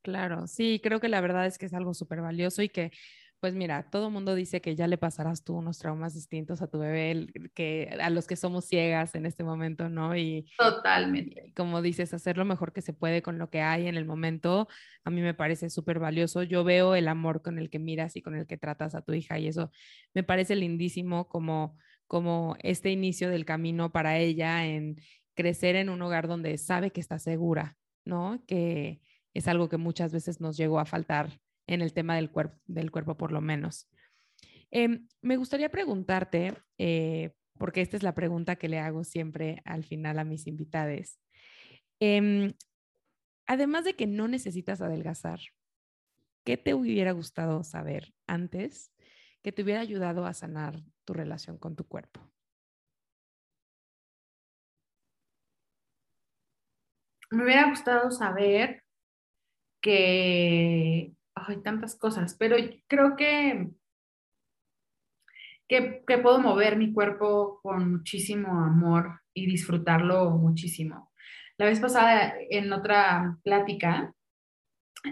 Claro, 0.03 0.45
sí, 0.45 0.79
creo 0.83 0.99
que 0.99 1.09
la 1.09 1.19
verdad 1.19 1.47
es 1.47 1.57
que 1.57 1.65
es 1.65 1.73
algo 1.73 1.95
súper 1.95 2.21
valioso 2.21 2.61
y 2.61 2.69
que 2.69 2.91
pues 3.39 3.55
mira, 3.55 3.89
todo 3.89 4.07
el 4.07 4.13
mundo 4.13 4.35
dice 4.35 4.61
que 4.61 4.75
ya 4.75 4.87
le 4.87 4.97
pasarás 4.97 5.43
tú 5.43 5.55
unos 5.55 5.79
traumas 5.79 6.13
distintos 6.13 6.61
a 6.61 6.67
tu 6.67 6.79
bebé, 6.79 7.27
que 7.53 7.97
a 8.01 8.09
los 8.09 8.27
que 8.27 8.35
somos 8.35 8.65
ciegas 8.65 9.15
en 9.15 9.25
este 9.25 9.43
momento, 9.43 9.89
¿no? 9.89 10.15
Y 10.15 10.49
totalmente. 10.57 11.53
Como 11.55 11.81
dices, 11.81 12.13
hacer 12.13 12.37
lo 12.37 12.45
mejor 12.45 12.73
que 12.73 12.81
se 12.81 12.93
puede 12.93 13.21
con 13.21 13.37
lo 13.37 13.49
que 13.49 13.61
hay 13.61 13.87
en 13.87 13.95
el 13.95 14.05
momento, 14.05 14.67
a 15.03 15.09
mí 15.09 15.21
me 15.21 15.33
parece 15.33 15.69
súper 15.69 15.99
valioso. 15.99 16.43
Yo 16.43 16.63
veo 16.63 16.95
el 16.95 17.07
amor 17.07 17.41
con 17.41 17.59
el 17.59 17.69
que 17.69 17.79
miras 17.79 18.15
y 18.15 18.21
con 18.21 18.35
el 18.35 18.45
que 18.45 18.57
tratas 18.57 18.95
a 18.95 19.01
tu 19.01 19.13
hija 19.13 19.39
y 19.39 19.47
eso 19.47 19.71
me 20.13 20.23
parece 20.23 20.55
lindísimo 20.55 21.27
como 21.29 21.77
como 22.09 22.57
este 22.63 22.89
inicio 22.89 23.29
del 23.29 23.45
camino 23.45 23.91
para 23.91 24.17
ella 24.17 24.65
en 24.65 24.99
crecer 25.35 25.75
en 25.75 25.89
un 25.89 26.01
hogar 26.01 26.27
donde 26.27 26.57
sabe 26.57 26.91
que 26.91 26.99
está 26.99 27.19
segura, 27.19 27.77
¿no? 28.03 28.43
Que 28.47 28.99
es 29.35 29.47
algo 29.47 29.69
que 29.69 29.77
muchas 29.77 30.11
veces 30.11 30.41
nos 30.41 30.57
llegó 30.57 30.79
a 30.79 30.85
faltar 30.85 31.39
en 31.69 31.83
el 31.83 31.93
tema 31.93 32.15
del, 32.15 32.31
cuerpo, 32.31 32.59
del 32.65 32.89
cuerpo 32.89 33.15
por 33.15 33.31
lo 33.31 33.41
menos. 33.41 33.87
Em, 34.71 35.07
me 35.21 35.37
gustaría 35.37 35.69
preguntarte, 35.69 36.55
eh, 36.79 37.35
porque 37.59 37.81
esta 37.81 37.95
es 37.95 38.01
la 38.01 38.15
pregunta 38.15 38.55
que 38.55 38.67
le 38.67 38.79
hago 38.79 39.03
siempre 39.03 39.61
al 39.65 39.83
final 39.83 40.17
a 40.17 40.23
mis 40.23 40.47
invitados. 40.47 41.19
Em, 41.99 42.53
además 43.45 43.85
de 43.85 43.95
que 43.95 44.07
no 44.07 44.27
necesitas 44.27 44.81
adelgazar, 44.81 45.39
¿qué 46.43 46.57
te 46.57 46.73
hubiera 46.73 47.11
gustado 47.11 47.63
saber 47.63 48.15
antes 48.25 48.91
que 49.43 49.51
te 49.51 49.61
hubiera 49.61 49.81
ayudado 49.81 50.25
a 50.25 50.33
sanar 50.33 50.83
tu 51.05 51.13
relación 51.13 51.59
con 51.59 51.75
tu 51.75 51.87
cuerpo? 51.87 52.19
Me 57.29 57.43
hubiera 57.43 57.69
gustado 57.69 58.09
saber 58.09 58.83
que 59.81 61.13
hay 61.47 61.61
tantas 61.61 61.95
cosas, 61.95 62.35
pero 62.37 62.55
creo 62.87 63.15
que, 63.15 63.69
que, 65.67 66.03
que, 66.07 66.17
puedo 66.17 66.39
mover 66.39 66.77
mi 66.77 66.93
cuerpo 66.93 67.59
con 67.61 67.91
muchísimo 67.91 68.63
amor 68.63 69.21
y 69.33 69.45
disfrutarlo 69.45 70.31
muchísimo. 70.31 71.11
La 71.57 71.65
vez 71.65 71.79
pasada, 71.79 72.35
en 72.49 72.71
otra 72.71 73.37
plática, 73.43 74.13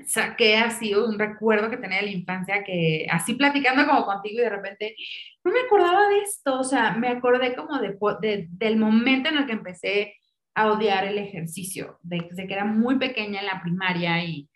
saqué 0.06 0.58
así 0.58 0.94
un 0.94 1.18
recuerdo 1.18 1.70
que 1.70 1.78
tenía 1.78 2.00
de 2.00 2.08
la 2.08 2.12
infancia, 2.12 2.64
que 2.64 3.08
así 3.10 3.36
platicando 3.36 3.86
como 3.86 4.06
contigo 4.06 4.40
y 4.40 4.44
de 4.44 4.50
repente, 4.50 4.96
no 5.44 5.52
me 5.52 5.62
acordaba 5.62 6.10
de 6.10 6.20
esto, 6.20 6.60
o 6.60 6.64
sea, 6.64 6.92
me 6.94 7.08
acordé 7.08 7.56
como 7.56 7.80
de, 7.80 8.48
del 8.50 8.78
momento 8.78 9.30
en 9.30 9.38
el 9.38 9.46
que 9.46 9.54
empecé 9.54 10.16
a 10.56 10.72
odiar 10.72 11.06
el 11.06 11.18
ejercicio, 11.18 12.00
desde 12.02 12.48
que 12.48 12.54
era 12.54 12.66
muy 12.66 12.98
pequeña 12.98 13.40
en 13.40 13.46
la 13.46 13.62
primaria 13.62 14.24
y 14.24 14.50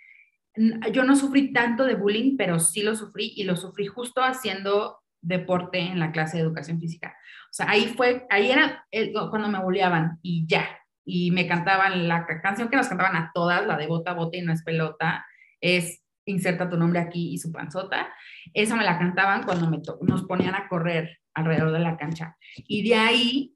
yo 0.91 1.03
no 1.03 1.15
sufrí 1.15 1.53
tanto 1.53 1.85
de 1.85 1.95
bullying, 1.95 2.35
pero 2.37 2.59
sí 2.59 2.83
lo 2.83 2.95
sufrí 2.95 3.33
y 3.35 3.43
lo 3.43 3.55
sufrí 3.55 3.87
justo 3.87 4.21
haciendo 4.21 4.99
deporte 5.21 5.79
en 5.79 5.99
la 5.99 6.11
clase 6.11 6.37
de 6.37 6.43
educación 6.43 6.79
física. 6.79 7.15
O 7.45 7.53
sea, 7.53 7.69
ahí 7.69 7.85
fue, 7.87 8.25
ahí 8.29 8.51
era 8.51 8.86
cuando 9.29 9.47
me 9.47 9.61
bulleaban 9.61 10.19
y 10.21 10.45
ya, 10.47 10.67
y 11.05 11.32
me 11.32 11.47
cantaban 11.47 12.07
la 12.07 12.25
canción 12.25 12.69
que 12.69 12.78
nos 12.78 12.87
cantaban 12.87 13.15
a 13.15 13.32
todas, 13.33 13.65
la 13.65 13.78
de 13.78 13.87
bota, 13.87 14.13
bota 14.13 14.37
y 14.37 14.41
no 14.41 14.53
es 14.53 14.63
pelota, 14.63 15.25
es 15.59 16.03
inserta 16.25 16.69
tu 16.69 16.78
nombre 16.78 16.99
aquí 16.99 17.33
y 17.33 17.37
su 17.37 17.51
panzota. 17.51 18.09
Esa 18.53 18.75
me 18.75 18.83
la 18.83 18.97
cantaban 18.97 19.43
cuando 19.43 19.69
me 19.69 19.82
nos 20.01 20.23
ponían 20.23 20.55
a 20.55 20.67
correr 20.67 21.19
alrededor 21.33 21.71
de 21.71 21.79
la 21.79 21.97
cancha. 21.97 22.37
Y 22.55 22.87
de 22.87 22.95
ahí 22.95 23.55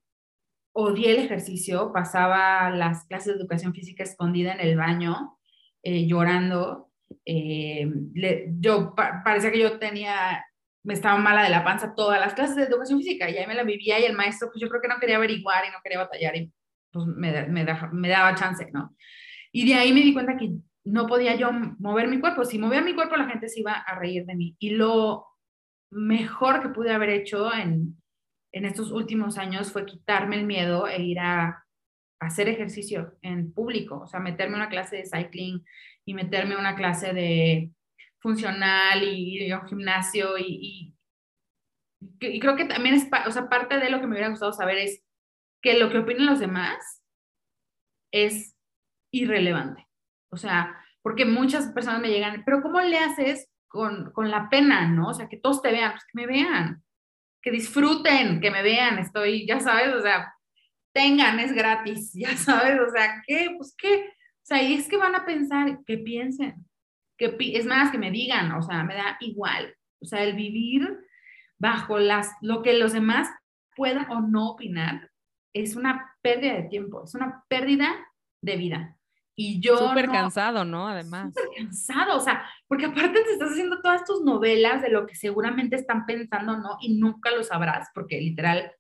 odié 0.74 1.12
el 1.12 1.26
ejercicio, 1.26 1.92
pasaba 1.94 2.70
las 2.70 3.06
clases 3.06 3.34
de 3.34 3.40
educación 3.40 3.74
física 3.74 4.04
escondida 4.04 4.54
en 4.54 4.60
el 4.60 4.78
baño 4.78 5.38
eh, 5.84 6.08
llorando. 6.08 6.85
Eh, 7.26 7.90
yo 8.60 8.94
parecía 8.96 9.52
que 9.52 9.60
yo 9.60 9.80
tenía, 9.80 10.46
me 10.84 10.94
estaba 10.94 11.18
mala 11.18 11.44
de 11.44 11.50
la 11.50 11.64
panza 11.64 11.96
todas 11.96 12.20
las 12.20 12.34
clases 12.34 12.56
de 12.56 12.64
educación 12.64 13.00
física 13.00 13.30
y 13.30 13.38
ahí 13.38 13.48
me 13.48 13.56
la 13.56 13.64
vivía 13.64 14.00
y 14.00 14.06
el 14.06 14.16
maestro, 14.16 14.50
pues 14.50 14.62
yo 14.62 14.70
creo 14.70 14.82
que 14.82 14.88
no 14.88 15.00
quería 15.00 15.18
averiguar 15.18 15.66
y 15.66 15.72
no 15.72 15.78
quería 15.84 16.00
batallar 16.00 16.36
y 16.36 16.52
pues 16.92 17.06
me, 17.08 17.48
me, 17.48 17.66
me 17.92 18.10
daba 18.10 18.36
chance, 18.36 18.70
¿no? 18.72 18.96
Y 19.52 19.68
de 19.68 19.76
ahí 19.76 19.94
me 19.94 20.02
di 20.02 20.14
cuenta 20.14 20.38
que 20.38 20.52
no 20.86 21.08
podía 21.08 21.36
yo 21.36 21.52
mover 21.52 22.08
mi 22.08 22.20
cuerpo. 22.20 22.46
Si 22.46 22.60
movía 22.60 22.82
mi 22.82 22.94
cuerpo, 22.94 23.16
la 23.16 23.28
gente 23.28 23.50
se 23.50 23.62
iba 23.62 23.74
a 23.74 24.00
reír 24.00 24.26
de 24.26 24.36
mí. 24.36 24.56
Y 24.60 24.72
lo 24.72 25.26
mejor 25.92 26.62
que 26.62 26.70
pude 26.70 26.92
haber 26.92 27.10
hecho 27.10 27.54
en, 27.54 27.96
en 28.52 28.66
estos 28.66 28.92
últimos 28.92 29.38
años 29.38 29.72
fue 29.72 29.86
quitarme 29.86 30.38
el 30.38 30.46
miedo 30.46 30.88
e 30.88 31.02
ir 31.02 31.20
a 31.20 31.66
hacer 32.20 32.48
ejercicio 32.48 33.18
en 33.22 33.52
público, 33.52 34.02
o 34.02 34.08
sea, 34.08 34.20
meterme 34.20 34.56
a 34.56 34.60
una 34.60 34.70
clase 34.70 34.98
de 34.98 35.06
cycling 35.06 35.64
y 36.06 36.14
meterme 36.14 36.56
a 36.56 36.60
una 36.60 36.76
clase 36.76 37.14
de 37.14 37.72
funcional 38.20 39.04
y, 39.04 39.52
un 39.52 39.68
gimnasio 39.68 40.38
y, 40.38 40.96
y, 42.20 42.40
creo 42.40 42.56
que 42.56 42.66
también 42.66 42.96
es, 42.96 43.08
o 43.28 43.32
sea, 43.32 43.50
parte 43.50 43.78
de 43.78 43.90
lo 43.90 44.00
que 44.00 44.08
me 44.08 44.14
hubiera 44.14 44.30
gustado 44.30 44.54
saber 44.54 44.78
es 44.78 45.04
que 45.62 45.80
lo 45.80 45.90
que 45.90 46.00
opinen 46.00 46.26
los 46.26 46.40
demás 46.40 47.04
es 48.12 48.56
irrelevante. 49.12 49.88
O 50.32 50.38
sea, 50.38 50.76
porque 51.02 51.26
muchas 51.26 51.72
personas 51.72 52.02
me 52.02 52.10
llegan, 52.10 52.44
pero 52.46 52.62
¿cómo 52.62 52.82
le 52.82 52.98
haces 52.98 53.50
con, 53.68 54.12
con 54.12 54.32
la 54.32 54.50
pena, 54.50 54.88
no? 54.88 55.10
O 55.10 55.14
sea, 55.14 55.28
que 55.28 55.38
todos 55.38 55.62
te 55.62 55.72
vean, 55.72 55.92
pues 55.92 56.04
que 56.06 56.20
me 56.20 56.28
vean, 56.28 56.84
que 57.42 57.52
disfruten, 57.52 58.42
que 58.42 58.52
me 58.52 58.64
vean, 58.64 59.00
estoy, 59.00 59.46
ya 59.46 59.60
sabes, 59.60 59.94
o 59.94 60.02
sea, 60.02 60.34
tengan, 60.94 61.40
es 61.40 61.54
gratis, 61.54 62.12
ya 62.16 62.36
sabes, 62.36 62.80
o 62.80 62.90
sea, 62.90 63.22
¿qué? 63.28 63.54
Pues 63.58 63.76
qué, 63.78 64.12
sea, 64.48 64.62
y 64.62 64.76
es 64.76 64.88
que 64.88 64.98
van 64.98 65.16
a 65.16 65.26
pensar, 65.26 65.80
que 65.86 65.98
piensen, 65.98 66.66
que 67.18 67.36
es 67.40 67.66
más, 67.66 67.92
que 67.92 67.98
me 67.98 68.12
digan, 68.12 68.52
o 68.52 68.62
sea, 68.62 68.84
me 68.84 68.94
da 68.94 69.18
igual, 69.20 69.76
o 70.00 70.06
sea, 70.06 70.24
el 70.24 70.36
vivir 70.36 71.00
bajo 71.58 71.98
las, 71.98 72.32
lo 72.42 72.62
que 72.62 72.78
los 72.78 72.94
demás 72.94 73.28
puedan 73.76 74.10
o 74.12 74.22
no 74.22 74.52
opinar 74.52 75.10
es 75.54 75.76
una 75.76 76.16
pérdida 76.22 76.54
de 76.54 76.64
tiempo, 76.64 77.06
es 77.06 77.16
una 77.16 77.44
pérdida 77.48 77.90
de 78.42 78.58
vida. 78.58 78.98
Y 79.36 79.60
yo... 79.60 79.78
Súper 79.78 80.08
cansado, 80.08 80.64
¿no? 80.64 80.88
Además. 80.88 81.34
Súper 81.34 81.50
cansado, 81.58 82.18
o 82.18 82.20
sea, 82.20 82.48
porque 82.68 82.86
aparte 82.86 83.24
te 83.24 83.34
estás 83.34 83.52
haciendo 83.52 83.82
todas 83.82 84.06
tus 84.06 84.24
novelas 84.24 84.82
de 84.82 84.90
lo 84.90 85.06
que 85.08 85.16
seguramente 85.16 85.76
están 85.76 86.06
pensando, 86.06 86.58
¿no? 86.58 86.78
Y 86.82 86.98
nunca 86.98 87.32
lo 87.32 87.44
sabrás, 87.44 87.90
porque 87.94 88.22
literal 88.22 88.72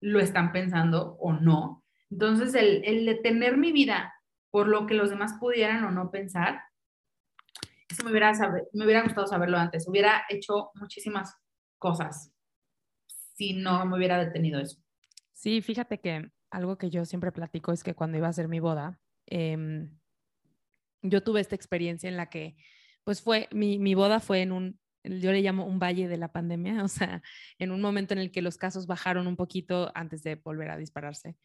lo 0.00 0.20
están 0.20 0.52
pensando 0.52 1.16
o 1.18 1.32
no. 1.32 1.82
Entonces, 2.10 2.54
el, 2.54 2.82
el 2.84 3.06
detener 3.06 3.56
mi 3.56 3.72
vida 3.72 4.13
por 4.54 4.68
lo 4.68 4.86
que 4.86 4.94
los 4.94 5.10
demás 5.10 5.32
pudieran 5.40 5.82
o 5.82 5.90
no 5.90 6.12
pensar, 6.12 6.62
eso 7.88 8.04
me 8.04 8.12
hubiera, 8.12 8.30
me 8.72 8.84
hubiera 8.84 9.02
gustado 9.02 9.26
saberlo 9.26 9.58
antes. 9.58 9.88
Hubiera 9.88 10.22
hecho 10.28 10.70
muchísimas 10.74 11.36
cosas 11.76 12.32
si 13.34 13.54
no 13.54 13.84
me 13.84 13.96
hubiera 13.96 14.16
detenido 14.16 14.60
eso. 14.60 14.80
Sí, 15.32 15.60
fíjate 15.60 15.98
que 15.98 16.30
algo 16.52 16.78
que 16.78 16.88
yo 16.88 17.04
siempre 17.04 17.32
platico 17.32 17.72
es 17.72 17.82
que 17.82 17.96
cuando 17.96 18.16
iba 18.16 18.28
a 18.28 18.30
hacer 18.30 18.46
mi 18.46 18.60
boda, 18.60 19.00
eh, 19.26 19.88
yo 21.02 21.24
tuve 21.24 21.40
esta 21.40 21.56
experiencia 21.56 22.08
en 22.08 22.16
la 22.16 22.30
que, 22.30 22.56
pues 23.02 23.22
fue, 23.22 23.48
mi, 23.50 23.80
mi 23.80 23.96
boda 23.96 24.20
fue 24.20 24.42
en 24.42 24.52
un, 24.52 24.78
yo 25.02 25.32
le 25.32 25.42
llamo 25.42 25.66
un 25.66 25.80
valle 25.80 26.06
de 26.06 26.16
la 26.16 26.30
pandemia, 26.30 26.76
o 26.84 26.88
sea, 26.88 27.22
en 27.58 27.72
un 27.72 27.80
momento 27.80 28.14
en 28.14 28.20
el 28.20 28.30
que 28.30 28.40
los 28.40 28.56
casos 28.56 28.86
bajaron 28.86 29.26
un 29.26 29.34
poquito 29.34 29.90
antes 29.96 30.22
de 30.22 30.36
volver 30.36 30.70
a 30.70 30.76
dispararse. 30.76 31.36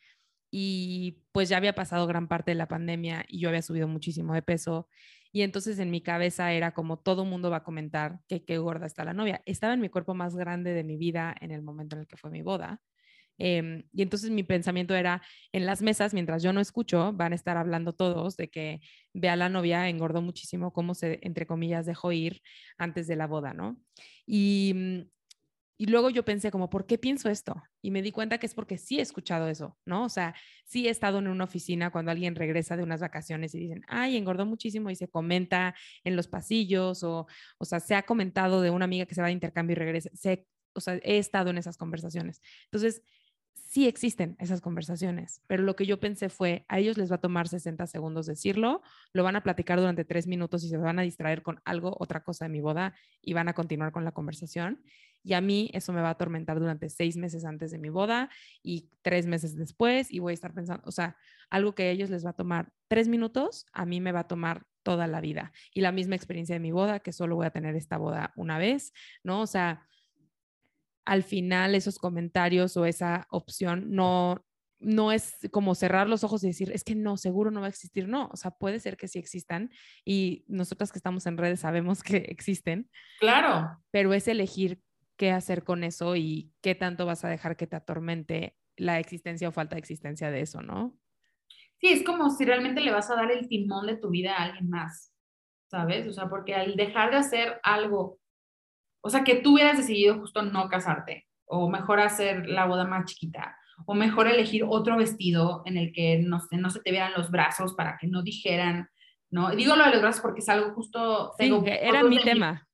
Y 0.52 1.24
pues 1.32 1.50
ya 1.50 1.58
había 1.58 1.76
pasado 1.76 2.08
gran 2.08 2.28
parte 2.28 2.52
de 2.52 2.56
la 2.56 2.68
pandemia 2.68 3.26
y 3.28 3.40
yo 3.40 3.50
había 3.50 3.62
subido 3.62 3.88
muchísimo 3.88 4.34
de 4.34 4.42
peso. 4.42 4.88
Y 5.32 5.44
entonces 5.44 5.80
en 5.80 5.92
mi 5.92 6.02
cabeza 6.02 6.52
era 6.54 6.74
como 6.74 6.98
todo 7.00 7.26
mundo 7.26 7.52
va 7.52 7.58
a 7.58 7.64
comentar 7.64 8.20
que 8.28 8.44
qué 8.46 8.58
gorda 8.58 8.88
está 8.88 9.04
la 9.04 9.14
novia. 9.14 9.42
Estaba 9.46 9.74
en 9.74 9.82
mi 9.82 9.90
cuerpo 9.90 10.16
más 10.16 10.36
grande 10.36 10.74
de 10.74 10.84
mi 10.84 10.98
vida 10.98 11.36
en 11.40 11.52
el 11.52 11.62
momento 11.62 11.96
en 11.96 12.02
el 12.02 12.08
que 12.08 12.18
fue 12.18 12.32
mi 12.32 12.42
boda. 12.42 12.82
Em, 13.40 13.84
y 13.94 14.02
entonces 14.02 14.32
mi 14.32 14.44
pensamiento 14.44 14.96
era, 14.96 15.22
en 15.54 15.66
las 15.66 15.82
mesas, 15.82 16.14
mientras 16.14 16.44
yo 16.44 16.52
no 16.54 16.60
escucho, 16.60 17.14
van 17.14 17.32
a 17.32 17.36
estar 17.36 17.56
hablando 17.58 17.94
todos 17.94 18.36
de 18.36 18.50
que 18.50 18.82
ve 19.14 19.30
a 19.30 19.38
la 19.38 19.48
novia, 19.50 19.88
engordó 19.88 20.22
muchísimo, 20.22 20.74
cómo 20.74 20.94
se, 20.94 21.20
entre 21.24 21.48
comillas, 21.48 21.86
dejó 21.86 22.12
ir 22.12 22.42
antes 22.78 23.08
de 23.08 23.16
la 23.16 23.28
boda, 23.28 23.54
¿no? 23.54 23.78
Y, 24.26 24.74
mm, 24.76 25.19
y 25.82 25.86
luego 25.86 26.10
yo 26.10 26.26
pensé 26.26 26.52
como, 26.52 26.70
¿por 26.70 26.86
qué 26.86 26.98
pienso 26.98 27.30
esto? 27.30 27.64
Y 27.82 27.92
me 27.92 28.02
di 28.02 28.12
cuenta 28.12 28.38
que 28.38 28.46
es 28.46 28.54
porque 28.54 28.78
sí 28.78 29.00
he 29.00 29.02
escuchado 29.02 29.48
eso, 29.48 29.78
¿no? 29.86 30.04
O 30.04 30.10
sea, 30.10 30.36
sí 30.66 30.88
he 30.88 30.90
estado 30.90 31.20
en 31.20 31.30
una 31.30 31.46
oficina 31.46 31.90
cuando 31.90 32.12
alguien 32.12 32.36
regresa 32.36 32.76
de 32.76 32.84
unas 32.84 33.00
vacaciones 33.00 33.56
y 33.56 33.60
dicen, 33.60 33.84
ay, 33.88 34.18
engordó 34.18 34.46
muchísimo 34.46 34.90
y 34.90 34.98
se 34.98 35.08
comenta 35.08 35.74
en 36.04 36.18
los 36.18 36.28
pasillos 36.28 37.02
o, 37.04 37.28
o 37.58 37.66
sea, 37.66 37.80
se 37.80 37.96
ha 37.96 38.04
comentado 38.04 38.62
de 38.62 38.72
una 38.72 38.84
amiga 38.84 39.06
que 39.06 39.16
se 39.16 39.22
va 39.22 39.28
de 39.28 39.34
intercambio 39.34 39.72
y 39.72 39.76
regresa. 39.76 40.10
o 40.74 40.82
sea, 40.82 41.00
he 41.02 41.18
estado 41.18 41.50
en 41.50 41.58
esas 41.58 41.78
conversaciones. 41.78 42.42
Entonces, 42.66 43.02
sí 43.70 43.88
existen 43.88 44.36
esas 44.40 44.62
conversaciones, 44.62 45.44
pero 45.48 45.64
lo 45.64 45.76
que 45.76 45.86
yo 45.86 46.00
pensé 46.00 46.30
fue, 46.30 46.66
a 46.68 46.80
ellos 46.80 46.98
les 46.98 47.12
va 47.12 47.18
a 47.18 47.22
tomar 47.22 47.48
60 47.48 47.86
segundos 47.86 48.26
decirlo, 48.26 48.82
lo 49.14 49.24
van 49.24 49.36
a 49.36 49.44
platicar 49.44 49.80
durante 49.80 50.04
tres 50.06 50.26
minutos 50.26 50.64
y 50.64 50.70
se 50.70 50.78
van 50.78 50.98
a 50.98 51.04
distraer 51.04 51.44
con 51.44 51.62
algo, 51.66 51.96
otra 52.00 52.24
cosa 52.24 52.46
de 52.46 52.50
mi 52.50 52.62
boda 52.62 52.96
y 53.22 53.34
van 53.34 53.48
a 53.48 53.54
continuar 53.54 53.92
con 53.92 54.04
la 54.04 54.12
conversación. 54.12 54.84
Y 55.24 55.34
a 55.34 55.42
mí 55.42 55.70
eso 55.74 55.94
me 55.94 56.02
va 56.02 56.10
a 56.10 56.12
atormentar 56.12 56.60
durante 56.60 56.90
seis 56.90 57.18
meses 57.18 57.46
antes 57.46 57.72
de 57.72 57.78
mi 57.78 57.90
boda 57.90 58.30
y 58.64 58.90
tres 59.02 59.28
meses 59.28 59.56
después 59.56 60.12
y 60.12 60.20
voy 60.20 60.32
a 60.32 60.34
estar 60.34 60.54
pensando, 60.54 60.84
o 60.86 60.92
sea, 60.92 61.18
algo 61.50 61.76
que 61.76 61.84
a 61.84 61.90
ellos 61.92 62.10
les 62.10 62.26
va 62.26 62.32
a 62.32 62.34
tomar 62.34 62.72
tres 62.88 63.08
minutos, 63.08 63.66
a 63.74 63.86
mí 63.86 64.02
me 64.02 64.12
va 64.12 64.22
a 64.22 64.28
tomar 64.28 64.64
toda 64.84 65.08
la 65.08 65.22
vida. 65.22 65.52
Y 65.74 65.82
la 65.82 65.92
misma 65.92 66.16
experiencia 66.16 66.56
de 66.56 66.60
mi 66.60 66.72
boda, 66.72 67.00
que 67.00 67.12
solo 67.12 67.36
voy 67.36 67.46
a 67.46 67.52
tener 67.52 67.76
esta 67.76 67.98
boda 67.98 68.34
una 68.36 68.58
vez, 68.58 68.94
¿no? 69.24 69.42
O 69.42 69.48
sea, 69.48 69.86
al 71.06 71.24
final 71.24 71.76
esos 71.76 71.98
comentarios 71.98 72.78
o 72.78 72.86
esa 72.86 73.28
opción 73.30 73.92
no, 73.92 74.46
no 74.80 75.12
es 75.12 75.36
como 75.52 75.76
cerrar 75.76 76.08
los 76.08 76.24
ojos 76.24 76.44
y 76.44 76.48
decir, 76.48 76.72
es 76.72 76.84
que 76.84 76.96
no, 76.96 77.18
seguro 77.18 77.52
no 77.52 77.62
va 77.62 77.68
a 77.68 77.70
existir. 77.70 78.08
No, 78.08 78.30
o 78.32 78.38
sea, 78.38 78.52
puede 78.52 78.80
ser 78.80 78.96
que 78.96 79.08
sí 79.08 79.20
existan 79.20 79.72
y 80.06 80.46
nosotras 80.48 80.92
que 80.92 81.00
estamos 81.00 81.26
en 81.26 81.38
redes 81.38 81.60
sabemos 81.62 82.04
que 82.04 82.18
existen. 82.30 82.90
Claro. 83.20 83.78
Pero 83.92 84.14
es 84.14 84.28
elegir 84.28 84.82
qué 85.20 85.32
hacer 85.32 85.64
con 85.64 85.84
eso 85.84 86.16
y 86.16 86.52
qué 86.62 86.74
tanto 86.74 87.06
vas 87.06 87.24
a 87.24 87.30
dejar 87.30 87.58
que 87.58 87.68
te 87.68 87.76
atormente 87.76 88.56
la 88.76 88.98
existencia 88.98 89.50
o 89.50 89.52
falta 89.52 89.76
de 89.76 89.82
existencia 89.82 90.32
de 90.32 90.42
eso, 90.42 90.64
¿no? 90.64 90.98
Sí, 91.80 91.90
es 91.90 92.04
como 92.04 92.32
si 92.32 92.46
realmente 92.46 92.82
le 92.82 92.92
vas 92.92 93.12
a 93.12 93.16
dar 93.16 93.32
el 93.32 93.48
timón 93.48 93.86
de 93.86 93.98
tu 93.98 94.10
vida 94.10 94.36
a 94.36 94.46
alguien 94.46 94.70
más, 94.70 95.14
¿sabes? 95.70 96.08
O 96.08 96.14
sea, 96.14 96.28
porque 96.28 96.56
al 96.56 96.76
dejar 96.76 97.12
de 97.12 97.18
hacer 97.18 97.60
algo 97.62 98.20
o 99.02 99.10
sea, 99.10 99.24
que 99.24 99.36
tú 99.36 99.54
hubieras 99.54 99.78
decidido 99.78 100.20
justo 100.20 100.42
no 100.42 100.68
casarte, 100.68 101.28
o 101.46 101.70
mejor 101.70 102.00
hacer 102.00 102.48
la 102.48 102.66
boda 102.66 102.86
más 102.86 103.06
chiquita, 103.06 103.56
o 103.86 103.94
mejor 103.94 104.28
elegir 104.28 104.66
otro 104.68 104.98
vestido 104.98 105.62
en 105.66 105.78
el 105.78 105.94
que 105.94 106.20
no, 106.20 106.40
no 106.52 106.70
se 106.70 106.82
te 106.82 106.92
vieran 106.92 107.14
los 107.16 107.32
brazos 107.32 107.74
para 107.76 107.98
que 107.98 108.08
no 108.08 108.24
dijeran, 108.24 108.90
¿no? 109.30 109.52
Digo 109.52 109.76
lo 109.76 109.86
de 109.86 109.92
los 109.92 110.02
brazos 110.02 110.22
porque 110.22 110.42
es 110.42 110.50
algo 110.50 110.74
justo... 110.74 111.34
Tengo 111.38 111.62
sí, 111.64 111.70
era 111.70 112.04
mi 112.04 112.22
tema, 112.22 112.68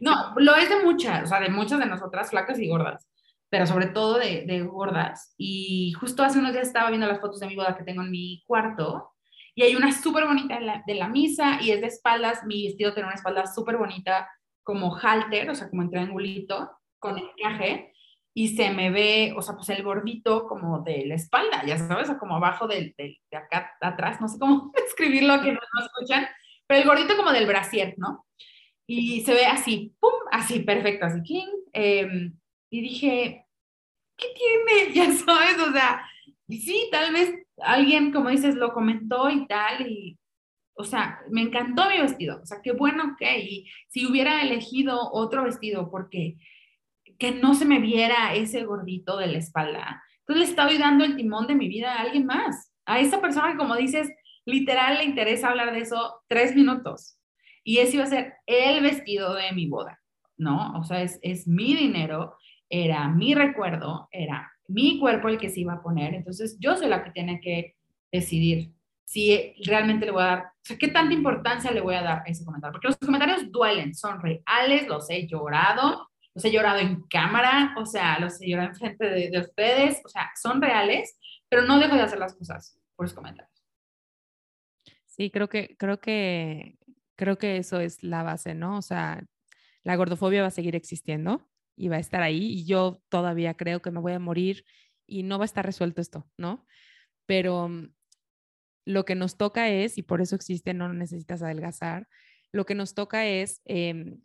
No, 0.00 0.34
lo 0.36 0.56
es 0.56 0.68
de 0.68 0.84
muchas, 0.84 1.24
o 1.24 1.26
sea, 1.26 1.40
de 1.40 1.50
muchas 1.50 1.78
de 1.78 1.86
nosotras, 1.86 2.30
flacas 2.30 2.58
y 2.58 2.68
gordas, 2.68 3.08
pero 3.48 3.66
sobre 3.66 3.86
todo 3.86 4.18
de, 4.18 4.44
de 4.46 4.62
gordas. 4.62 5.34
Y 5.36 5.92
justo 5.92 6.22
hace 6.22 6.38
unos 6.38 6.52
días 6.52 6.66
estaba 6.66 6.88
viendo 6.88 7.06
las 7.06 7.20
fotos 7.20 7.40
de 7.40 7.46
mi 7.46 7.56
boda 7.56 7.76
que 7.76 7.84
tengo 7.84 8.02
en 8.02 8.10
mi 8.10 8.42
cuarto, 8.46 9.12
y 9.54 9.62
hay 9.62 9.74
una 9.74 9.90
súper 9.90 10.24
bonita 10.24 10.54
de 10.54 10.66
la, 10.66 10.84
de 10.86 10.94
la 10.94 11.08
misa, 11.08 11.58
y 11.60 11.72
es 11.72 11.80
de 11.80 11.88
espaldas, 11.88 12.44
mi 12.44 12.66
vestido 12.66 12.94
tiene 12.94 13.08
una 13.08 13.16
espalda 13.16 13.46
súper 13.46 13.76
bonita, 13.76 14.28
como 14.62 14.96
halter, 14.96 15.50
o 15.50 15.54
sea, 15.54 15.68
como 15.68 15.82
en 15.82 15.90
triangulito, 15.90 16.70
con 16.98 17.18
encaje, 17.18 17.92
y 18.34 18.48
se 18.54 18.70
me 18.70 18.90
ve, 18.90 19.34
o 19.36 19.42
sea, 19.42 19.56
pues 19.56 19.68
el 19.70 19.82
gordito 19.82 20.46
como 20.46 20.80
de 20.82 21.06
la 21.06 21.16
espalda, 21.16 21.64
ya 21.66 21.76
sabes, 21.76 22.08
o 22.08 22.18
como 22.18 22.36
abajo 22.36 22.68
del, 22.68 22.94
de 22.96 23.18
acá 23.36 23.72
atrás, 23.80 24.20
no 24.20 24.28
sé 24.28 24.38
cómo 24.38 24.70
escribirlo 24.86 25.40
que 25.40 25.52
no, 25.52 25.58
no 25.58 25.84
escuchan, 25.84 26.28
pero 26.66 26.80
el 26.80 26.86
gordito 26.86 27.16
como 27.16 27.32
del 27.32 27.46
brasier, 27.46 27.94
¿no? 27.96 28.26
Y 28.90 29.20
se 29.20 29.34
ve 29.34 29.44
así, 29.44 29.94
pum, 30.00 30.10
así, 30.32 30.60
perfecto, 30.60 31.04
así, 31.04 31.22
king. 31.22 31.46
Em, 31.74 32.38
y 32.70 32.80
dije, 32.80 33.46
¿qué 34.16 34.26
tiene? 34.34 34.94
Ya 34.94 35.12
sabes, 35.12 35.58
o 35.60 35.72
sea, 35.72 36.02
sí, 36.48 36.88
tal 36.90 37.12
vez 37.12 37.34
alguien, 37.58 38.12
como 38.12 38.30
dices, 38.30 38.54
lo 38.54 38.72
comentó 38.72 39.28
y 39.28 39.46
tal, 39.46 39.86
y 39.86 40.18
o 40.74 40.84
sea, 40.84 41.20
me 41.28 41.42
encantó 41.42 41.88
mi 41.90 42.00
vestido, 42.00 42.40
o 42.40 42.46
sea, 42.46 42.60
qué 42.62 42.72
bueno 42.72 43.16
que, 43.18 43.38
y 43.40 43.68
si 43.88 44.06
hubiera 44.06 44.42
elegido 44.42 45.10
otro 45.12 45.42
vestido, 45.42 45.90
porque 45.90 46.36
que 47.18 47.32
no 47.32 47.54
se 47.54 47.64
me 47.64 47.80
viera 47.80 48.34
ese 48.34 48.64
gordito 48.64 49.16
de 49.18 49.26
la 49.26 49.38
espalda, 49.38 50.02
entonces 50.20 50.46
le 50.46 50.50
estoy 50.50 50.78
dando 50.78 51.04
el 51.04 51.16
timón 51.16 51.48
de 51.48 51.56
mi 51.56 51.68
vida 51.68 51.94
a 51.94 52.02
alguien 52.02 52.26
más, 52.26 52.72
a 52.86 53.00
esa 53.00 53.20
persona 53.20 53.52
que 53.52 53.58
como 53.58 53.76
dices, 53.76 54.08
literal 54.46 54.98
le 54.98 55.04
interesa 55.04 55.48
hablar 55.48 55.72
de 55.72 55.80
eso 55.80 56.22
tres 56.28 56.54
minutos, 56.54 57.17
y 57.68 57.80
ese 57.80 57.96
iba 57.96 58.04
a 58.04 58.06
ser 58.06 58.32
el 58.46 58.82
vestido 58.82 59.34
de 59.34 59.52
mi 59.52 59.66
boda, 59.66 60.00
¿no? 60.38 60.72
O 60.78 60.84
sea, 60.84 61.02
es, 61.02 61.18
es 61.20 61.46
mi 61.46 61.74
dinero, 61.74 62.38
era 62.70 63.10
mi 63.10 63.34
recuerdo, 63.34 64.08
era 64.10 64.50
mi 64.68 64.98
cuerpo 64.98 65.28
el 65.28 65.36
que 65.36 65.50
se 65.50 65.60
iba 65.60 65.74
a 65.74 65.82
poner, 65.82 66.14
entonces 66.14 66.56
yo 66.58 66.78
soy 66.78 66.88
la 66.88 67.04
que 67.04 67.10
tiene 67.10 67.42
que 67.42 67.74
decidir 68.10 68.72
si 69.04 69.52
realmente 69.66 70.06
le 70.06 70.12
voy 70.12 70.22
a 70.22 70.26
dar, 70.26 70.44
o 70.44 70.62
sea, 70.62 70.78
qué 70.78 70.88
tanta 70.88 71.12
importancia 71.12 71.70
le 71.70 71.82
voy 71.82 71.94
a 71.94 72.02
dar 72.02 72.18
a 72.20 72.30
ese 72.30 72.42
comentario, 72.42 72.72
porque 72.72 72.88
los 72.88 72.96
comentarios 72.96 73.52
duelen, 73.52 73.94
son 73.94 74.18
reales, 74.22 74.88
los 74.88 75.10
he 75.10 75.26
llorado, 75.26 76.08
los 76.34 76.42
he 76.46 76.50
llorado 76.50 76.78
en 76.78 77.02
cámara, 77.02 77.74
o 77.76 77.84
sea, 77.84 78.18
los 78.18 78.40
he 78.40 78.48
llorado 78.48 78.70
en 78.70 78.76
frente 78.76 79.10
de, 79.10 79.28
de 79.28 79.40
ustedes, 79.40 80.00
o 80.06 80.08
sea, 80.08 80.30
son 80.40 80.62
reales, 80.62 81.18
pero 81.50 81.66
no 81.66 81.78
dejo 81.78 81.96
de 81.96 82.00
hacer 82.00 82.18
las 82.18 82.34
cosas 82.34 82.80
por 82.96 83.04
los 83.04 83.12
comentarios. 83.12 83.62
Sí, 85.04 85.30
creo 85.30 85.50
que, 85.50 85.76
creo 85.76 86.00
que, 86.00 86.77
creo 87.18 87.36
que 87.36 87.56
eso 87.58 87.80
es 87.80 88.02
la 88.04 88.22
base, 88.22 88.54
¿no? 88.54 88.78
O 88.78 88.82
sea, 88.82 89.24
la 89.82 89.96
gordofobia 89.96 90.42
va 90.42 90.48
a 90.48 90.52
seguir 90.52 90.76
existiendo 90.76 91.50
y 91.76 91.88
va 91.88 91.96
a 91.96 92.00
estar 92.00 92.22
ahí 92.22 92.52
y 92.52 92.64
yo 92.64 93.02
todavía 93.08 93.54
creo 93.54 93.82
que 93.82 93.90
me 93.90 94.00
voy 94.00 94.12
a 94.12 94.20
morir 94.20 94.64
y 95.06 95.24
no 95.24 95.36
va 95.38 95.44
a 95.44 95.46
estar 95.46 95.66
resuelto 95.66 96.00
esto, 96.00 96.28
¿no? 96.38 96.64
Pero 97.26 97.70
lo 98.86 99.04
que 99.04 99.16
nos 99.16 99.36
toca 99.36 99.68
es, 99.68 99.98
y 99.98 100.02
por 100.02 100.22
eso 100.22 100.36
existe 100.36 100.74
No 100.74 100.92
necesitas 100.92 101.42
adelgazar, 101.42 102.08
lo 102.52 102.64
que 102.64 102.74
nos 102.76 102.94
toca 102.94 103.26
es 103.26 103.60
em, 103.64 104.20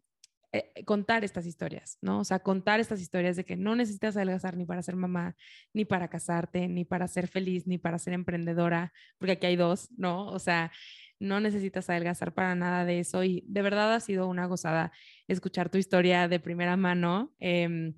eh, 0.54 0.84
contar 0.86 1.24
estas 1.24 1.48
historias, 1.48 1.98
¿no? 2.02 2.20
O 2.20 2.24
sea, 2.24 2.40
contar 2.40 2.80
estas 2.80 3.02
historias 3.02 3.36
de 3.36 3.44
que 3.44 3.56
no 3.56 3.76
necesitas 3.76 4.16
adelgazar 4.16 4.56
ni 4.56 4.66
para 4.66 4.84
ser 4.84 4.96
mamá, 4.96 5.36
ni 5.74 5.84
para 5.84 6.10
casarte, 6.10 6.68
ni 6.68 6.86
para 6.86 7.08
ser 7.08 7.28
feliz, 7.28 7.66
ni 7.66 7.80
para 7.80 7.98
ser 7.98 8.14
emprendedora, 8.14 8.94
porque 9.18 9.32
aquí 9.32 9.48
hay 9.48 9.56
dos, 9.56 9.90
¿no? 9.98 10.28
O 10.28 10.38
sea, 10.38 10.72
no 11.20 11.40
necesitas 11.40 11.90
adelgazar 11.90 12.34
para 12.34 12.56
nada 12.56 12.86
de 12.86 13.00
eso 13.00 13.24
y 13.24 13.44
de 13.48 13.62
verdad 13.62 13.94
ha 13.94 14.00
sido 14.00 14.28
una 14.28 14.46
gozada 14.46 14.92
escuchar 15.28 15.70
tu 15.70 15.78
historia 15.78 16.28
de 16.28 16.40
primera 16.40 16.78
mano. 16.78 17.34
Em, 17.40 17.94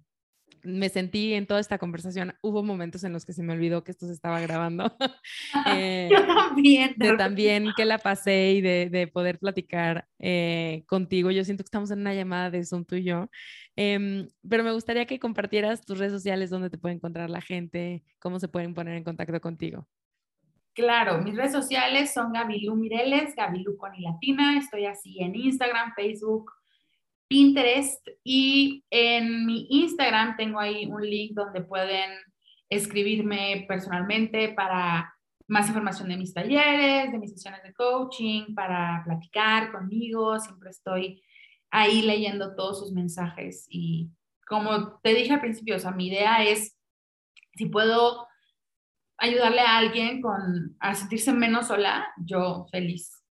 me 0.65 0.89
sentí 0.89 1.33
en 1.33 1.45
toda 1.45 1.59
esta 1.59 1.77
conversación, 1.77 2.33
hubo 2.41 2.63
momentos 2.63 3.03
en 3.03 3.13
los 3.13 3.25
que 3.25 3.33
se 3.33 3.43
me 3.43 3.53
olvidó 3.53 3.83
que 3.83 3.91
esto 3.91 4.07
se 4.07 4.13
estaba 4.13 4.39
grabando. 4.41 4.95
eh, 5.67 6.09
Yo 6.11 6.25
también. 6.25 6.93
De 6.97 7.15
también 7.17 7.67
que 7.77 7.85
la 7.85 7.99
pasé 7.99 8.53
y 8.53 8.61
de, 8.61 8.89
de 8.89 9.07
poder 9.07 9.39
platicar 9.39 10.07
eh, 10.19 10.83
contigo. 10.87 11.31
Yo 11.31 11.43
siento 11.43 11.63
que 11.63 11.67
estamos 11.67 11.91
en 11.91 11.99
una 11.99 12.13
llamada 12.13 12.49
de 12.49 12.65
Zoom 12.65 12.85
tú 12.85 12.95
y 12.95 13.03
yo. 13.03 13.29
Eh, 13.75 14.27
pero 14.47 14.63
me 14.63 14.71
gustaría 14.71 15.05
que 15.05 15.19
compartieras 15.19 15.85
tus 15.85 15.97
redes 15.97 16.13
sociales, 16.13 16.49
donde 16.49 16.69
te 16.69 16.77
puede 16.77 16.95
encontrar 16.95 17.29
la 17.29 17.41
gente, 17.41 18.03
cómo 18.19 18.39
se 18.39 18.47
pueden 18.47 18.73
poner 18.73 18.95
en 18.95 19.03
contacto 19.03 19.39
contigo. 19.41 19.87
Claro, 20.75 21.21
mis 21.21 21.33
redes 21.37 21.53
sociales 21.53 22.13
son 22.13 22.33
Gabilú 22.33 22.75
Mireles, 22.75 23.33
Gabilú 23.33 23.77
con 23.77 23.95
y 23.95 24.01
latina. 24.01 24.57
Estoy 24.57 24.85
así 24.85 25.21
en 25.21 25.33
Instagram, 25.33 25.93
Facebook, 25.95 26.51
Pinterest 27.29 28.05
y 28.25 28.83
en 28.89 29.45
mi 29.45 29.67
Instagram 29.69 30.35
tengo 30.35 30.59
ahí 30.59 30.85
un 30.85 31.01
link 31.01 31.31
donde 31.31 31.61
pueden 31.61 32.11
escribirme 32.69 33.63
personalmente 33.69 34.49
para 34.49 35.15
más 35.47 35.69
información 35.69 36.09
de 36.09 36.17
mis 36.17 36.33
talleres, 36.33 37.09
de 37.09 37.19
mis 37.19 37.31
sesiones 37.31 37.63
de 37.63 37.73
coaching, 37.73 38.53
para 38.53 39.01
platicar 39.05 39.71
conmigo. 39.71 40.37
Siempre 40.41 40.71
estoy 40.71 41.23
ahí 41.71 42.01
leyendo 42.01 42.53
todos 42.53 42.79
sus 42.79 42.91
mensajes 42.91 43.65
y 43.69 44.09
como 44.45 44.99
te 44.99 45.13
dije 45.13 45.31
al 45.31 45.39
principio, 45.39 45.77
o 45.77 45.79
sea, 45.79 45.91
mi 45.91 46.07
idea 46.07 46.43
es 46.43 46.77
si 47.55 47.67
puedo 47.67 48.27
ayudarle 49.17 49.61
a 49.61 49.77
alguien 49.77 50.21
con, 50.21 50.75
a 50.79 50.95
sentirse 50.95 51.33
menos 51.33 51.67
sola, 51.67 52.07
yo 52.17 52.65
feliz. 52.71 53.23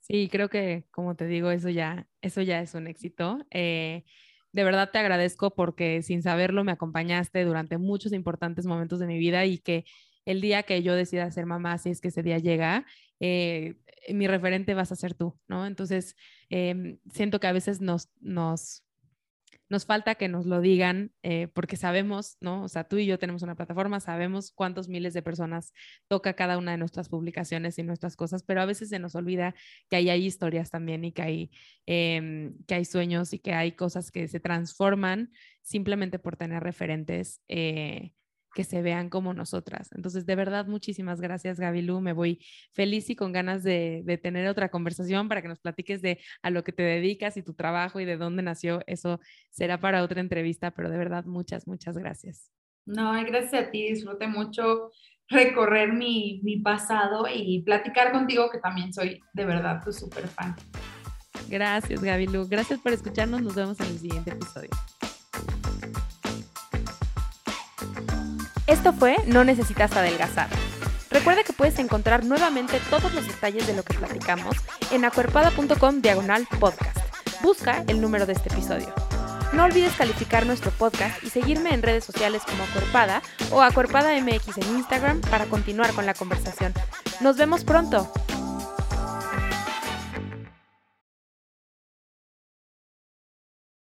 Sí, 0.00 0.28
creo 0.30 0.48
que, 0.48 0.84
como 0.90 1.14
te 1.14 1.26
digo, 1.26 1.50
eso 1.50 1.68
ya, 1.68 2.08
eso 2.20 2.42
ya 2.42 2.60
es 2.60 2.74
un 2.74 2.86
éxito. 2.86 3.46
Eh, 3.50 4.04
de 4.52 4.64
verdad 4.64 4.90
te 4.90 4.98
agradezco 4.98 5.54
porque 5.54 6.02
sin 6.02 6.22
saberlo 6.22 6.64
me 6.64 6.72
acompañaste 6.72 7.44
durante 7.44 7.78
muchos 7.78 8.12
importantes 8.12 8.66
momentos 8.66 8.98
de 8.98 9.06
mi 9.06 9.18
vida 9.18 9.44
y 9.46 9.58
que 9.58 9.84
el 10.24 10.40
día 10.40 10.62
que 10.64 10.82
yo 10.82 10.94
decida 10.94 11.30
ser 11.30 11.46
mamá, 11.46 11.78
si 11.78 11.90
es 11.90 12.00
que 12.00 12.08
ese 12.08 12.22
día 12.22 12.38
llega, 12.38 12.84
eh, 13.20 13.76
mi 14.12 14.26
referente 14.26 14.74
vas 14.74 14.92
a 14.92 14.96
ser 14.96 15.14
tú, 15.14 15.38
¿no? 15.48 15.66
Entonces, 15.66 16.16
em, 16.50 16.98
siento 17.12 17.40
que 17.40 17.46
a 17.46 17.52
veces 17.52 17.80
nos, 17.80 18.10
nos 18.20 18.84
nos 19.72 19.86
falta 19.86 20.16
que 20.16 20.28
nos 20.28 20.44
lo 20.44 20.60
digan 20.60 21.12
eh, 21.22 21.48
porque 21.48 21.78
sabemos, 21.78 22.36
¿no? 22.40 22.62
O 22.62 22.68
sea, 22.68 22.84
tú 22.84 22.98
y 22.98 23.06
yo 23.06 23.18
tenemos 23.18 23.42
una 23.42 23.54
plataforma, 23.54 24.00
sabemos 24.00 24.52
cuántos 24.54 24.90
miles 24.90 25.14
de 25.14 25.22
personas 25.22 25.72
toca 26.08 26.34
cada 26.34 26.58
una 26.58 26.72
de 26.72 26.76
nuestras 26.76 27.08
publicaciones 27.08 27.78
y 27.78 27.82
nuestras 27.82 28.14
cosas, 28.14 28.42
pero 28.42 28.60
a 28.60 28.66
veces 28.66 28.90
se 28.90 28.98
nos 28.98 29.14
olvida 29.14 29.54
que 29.88 29.96
ahí 29.96 30.10
hay 30.10 30.26
historias 30.26 30.68
también 30.68 31.06
y 31.06 31.12
que 31.12 31.22
hay, 31.22 31.50
em, 31.86 32.54
que 32.66 32.74
hay 32.74 32.84
sueños 32.84 33.32
y 33.32 33.38
que 33.38 33.54
hay 33.54 33.72
cosas 33.72 34.10
que 34.10 34.28
se 34.28 34.40
transforman 34.40 35.32
simplemente 35.62 36.18
por 36.18 36.36
tener 36.36 36.62
referentes. 36.62 37.40
Eh, 37.48 38.12
que 38.52 38.64
se 38.64 38.82
vean 38.82 39.08
como 39.08 39.34
nosotras. 39.34 39.90
Entonces, 39.92 40.26
de 40.26 40.36
verdad, 40.36 40.66
muchísimas 40.66 41.20
gracias, 41.20 41.58
Gabilú. 41.58 42.00
Me 42.00 42.12
voy 42.12 42.44
feliz 42.72 43.08
y 43.10 43.16
con 43.16 43.32
ganas 43.32 43.62
de, 43.62 44.20
tener 44.22 44.48
otra 44.48 44.68
conversación 44.68 45.28
para 45.28 45.42
que 45.42 45.48
nos 45.48 45.60
platiques 45.60 46.02
de 46.02 46.20
a 46.42 46.50
lo 46.50 46.64
que 46.64 46.72
te 46.72 46.82
dedicas 46.82 47.36
y 47.36 47.42
tu 47.42 47.54
trabajo 47.54 48.00
y 48.00 48.04
de 48.04 48.16
dónde 48.16 48.42
nació. 48.42 48.82
Eso 48.86 49.20
será 49.50 49.80
para 49.80 50.02
otra 50.02 50.20
entrevista, 50.20 50.70
pero 50.70 50.90
de 50.90 50.98
verdad, 50.98 51.24
muchas, 51.24 51.66
muchas 51.66 51.96
gracias. 51.96 52.50
No, 52.84 53.12
gracias 53.24 53.54
a 53.68 53.70
ti. 53.70 53.88
Disfruté 53.88 54.26
mucho 54.26 54.90
recorrer 55.28 55.92
mi, 55.92 56.40
mi 56.42 56.58
pasado 56.58 57.24
y 57.32 57.62
platicar 57.62 58.12
contigo, 58.12 58.50
que 58.50 58.58
también 58.58 58.92
soy 58.92 59.20
de 59.32 59.44
verdad 59.44 59.82
tu 59.82 59.92
súper 59.92 60.28
fan. 60.28 60.54
Gracias, 61.48 62.02
Gabilú. 62.02 62.46
Gracias 62.48 62.80
por 62.80 62.92
escucharnos. 62.92 63.42
Nos 63.42 63.54
vemos 63.54 63.80
en 63.80 63.86
el 63.86 63.98
siguiente 63.98 64.30
episodio. 64.30 64.70
Esto 68.72 68.94
fue 68.94 69.18
No 69.26 69.44
necesitas 69.44 69.92
adelgazar. 69.92 70.48
Recuerda 71.10 71.42
que 71.44 71.52
puedes 71.52 71.78
encontrar 71.78 72.24
nuevamente 72.24 72.80
todos 72.88 73.12
los 73.12 73.26
detalles 73.26 73.66
de 73.66 73.74
lo 73.74 73.82
que 73.82 73.92
platicamos 73.92 74.56
en 74.90 75.04
acuerpada.com 75.04 76.00
diagonal 76.00 76.48
podcast. 76.58 76.96
Busca 77.42 77.84
el 77.86 78.00
número 78.00 78.24
de 78.24 78.32
este 78.32 78.48
episodio. 78.48 78.90
No 79.52 79.64
olvides 79.64 79.92
calificar 79.92 80.46
nuestro 80.46 80.70
podcast 80.70 81.22
y 81.22 81.28
seguirme 81.28 81.74
en 81.74 81.82
redes 81.82 82.04
sociales 82.04 82.44
como 82.48 82.64
Acuerpada 82.64 83.20
o 83.50 83.60
Acuerpada 83.60 84.18
MX 84.18 84.56
en 84.56 84.76
Instagram 84.76 85.20
para 85.20 85.44
continuar 85.44 85.92
con 85.92 86.06
la 86.06 86.14
conversación. 86.14 86.72
Nos 87.20 87.36
vemos 87.36 87.64
pronto. 87.64 88.10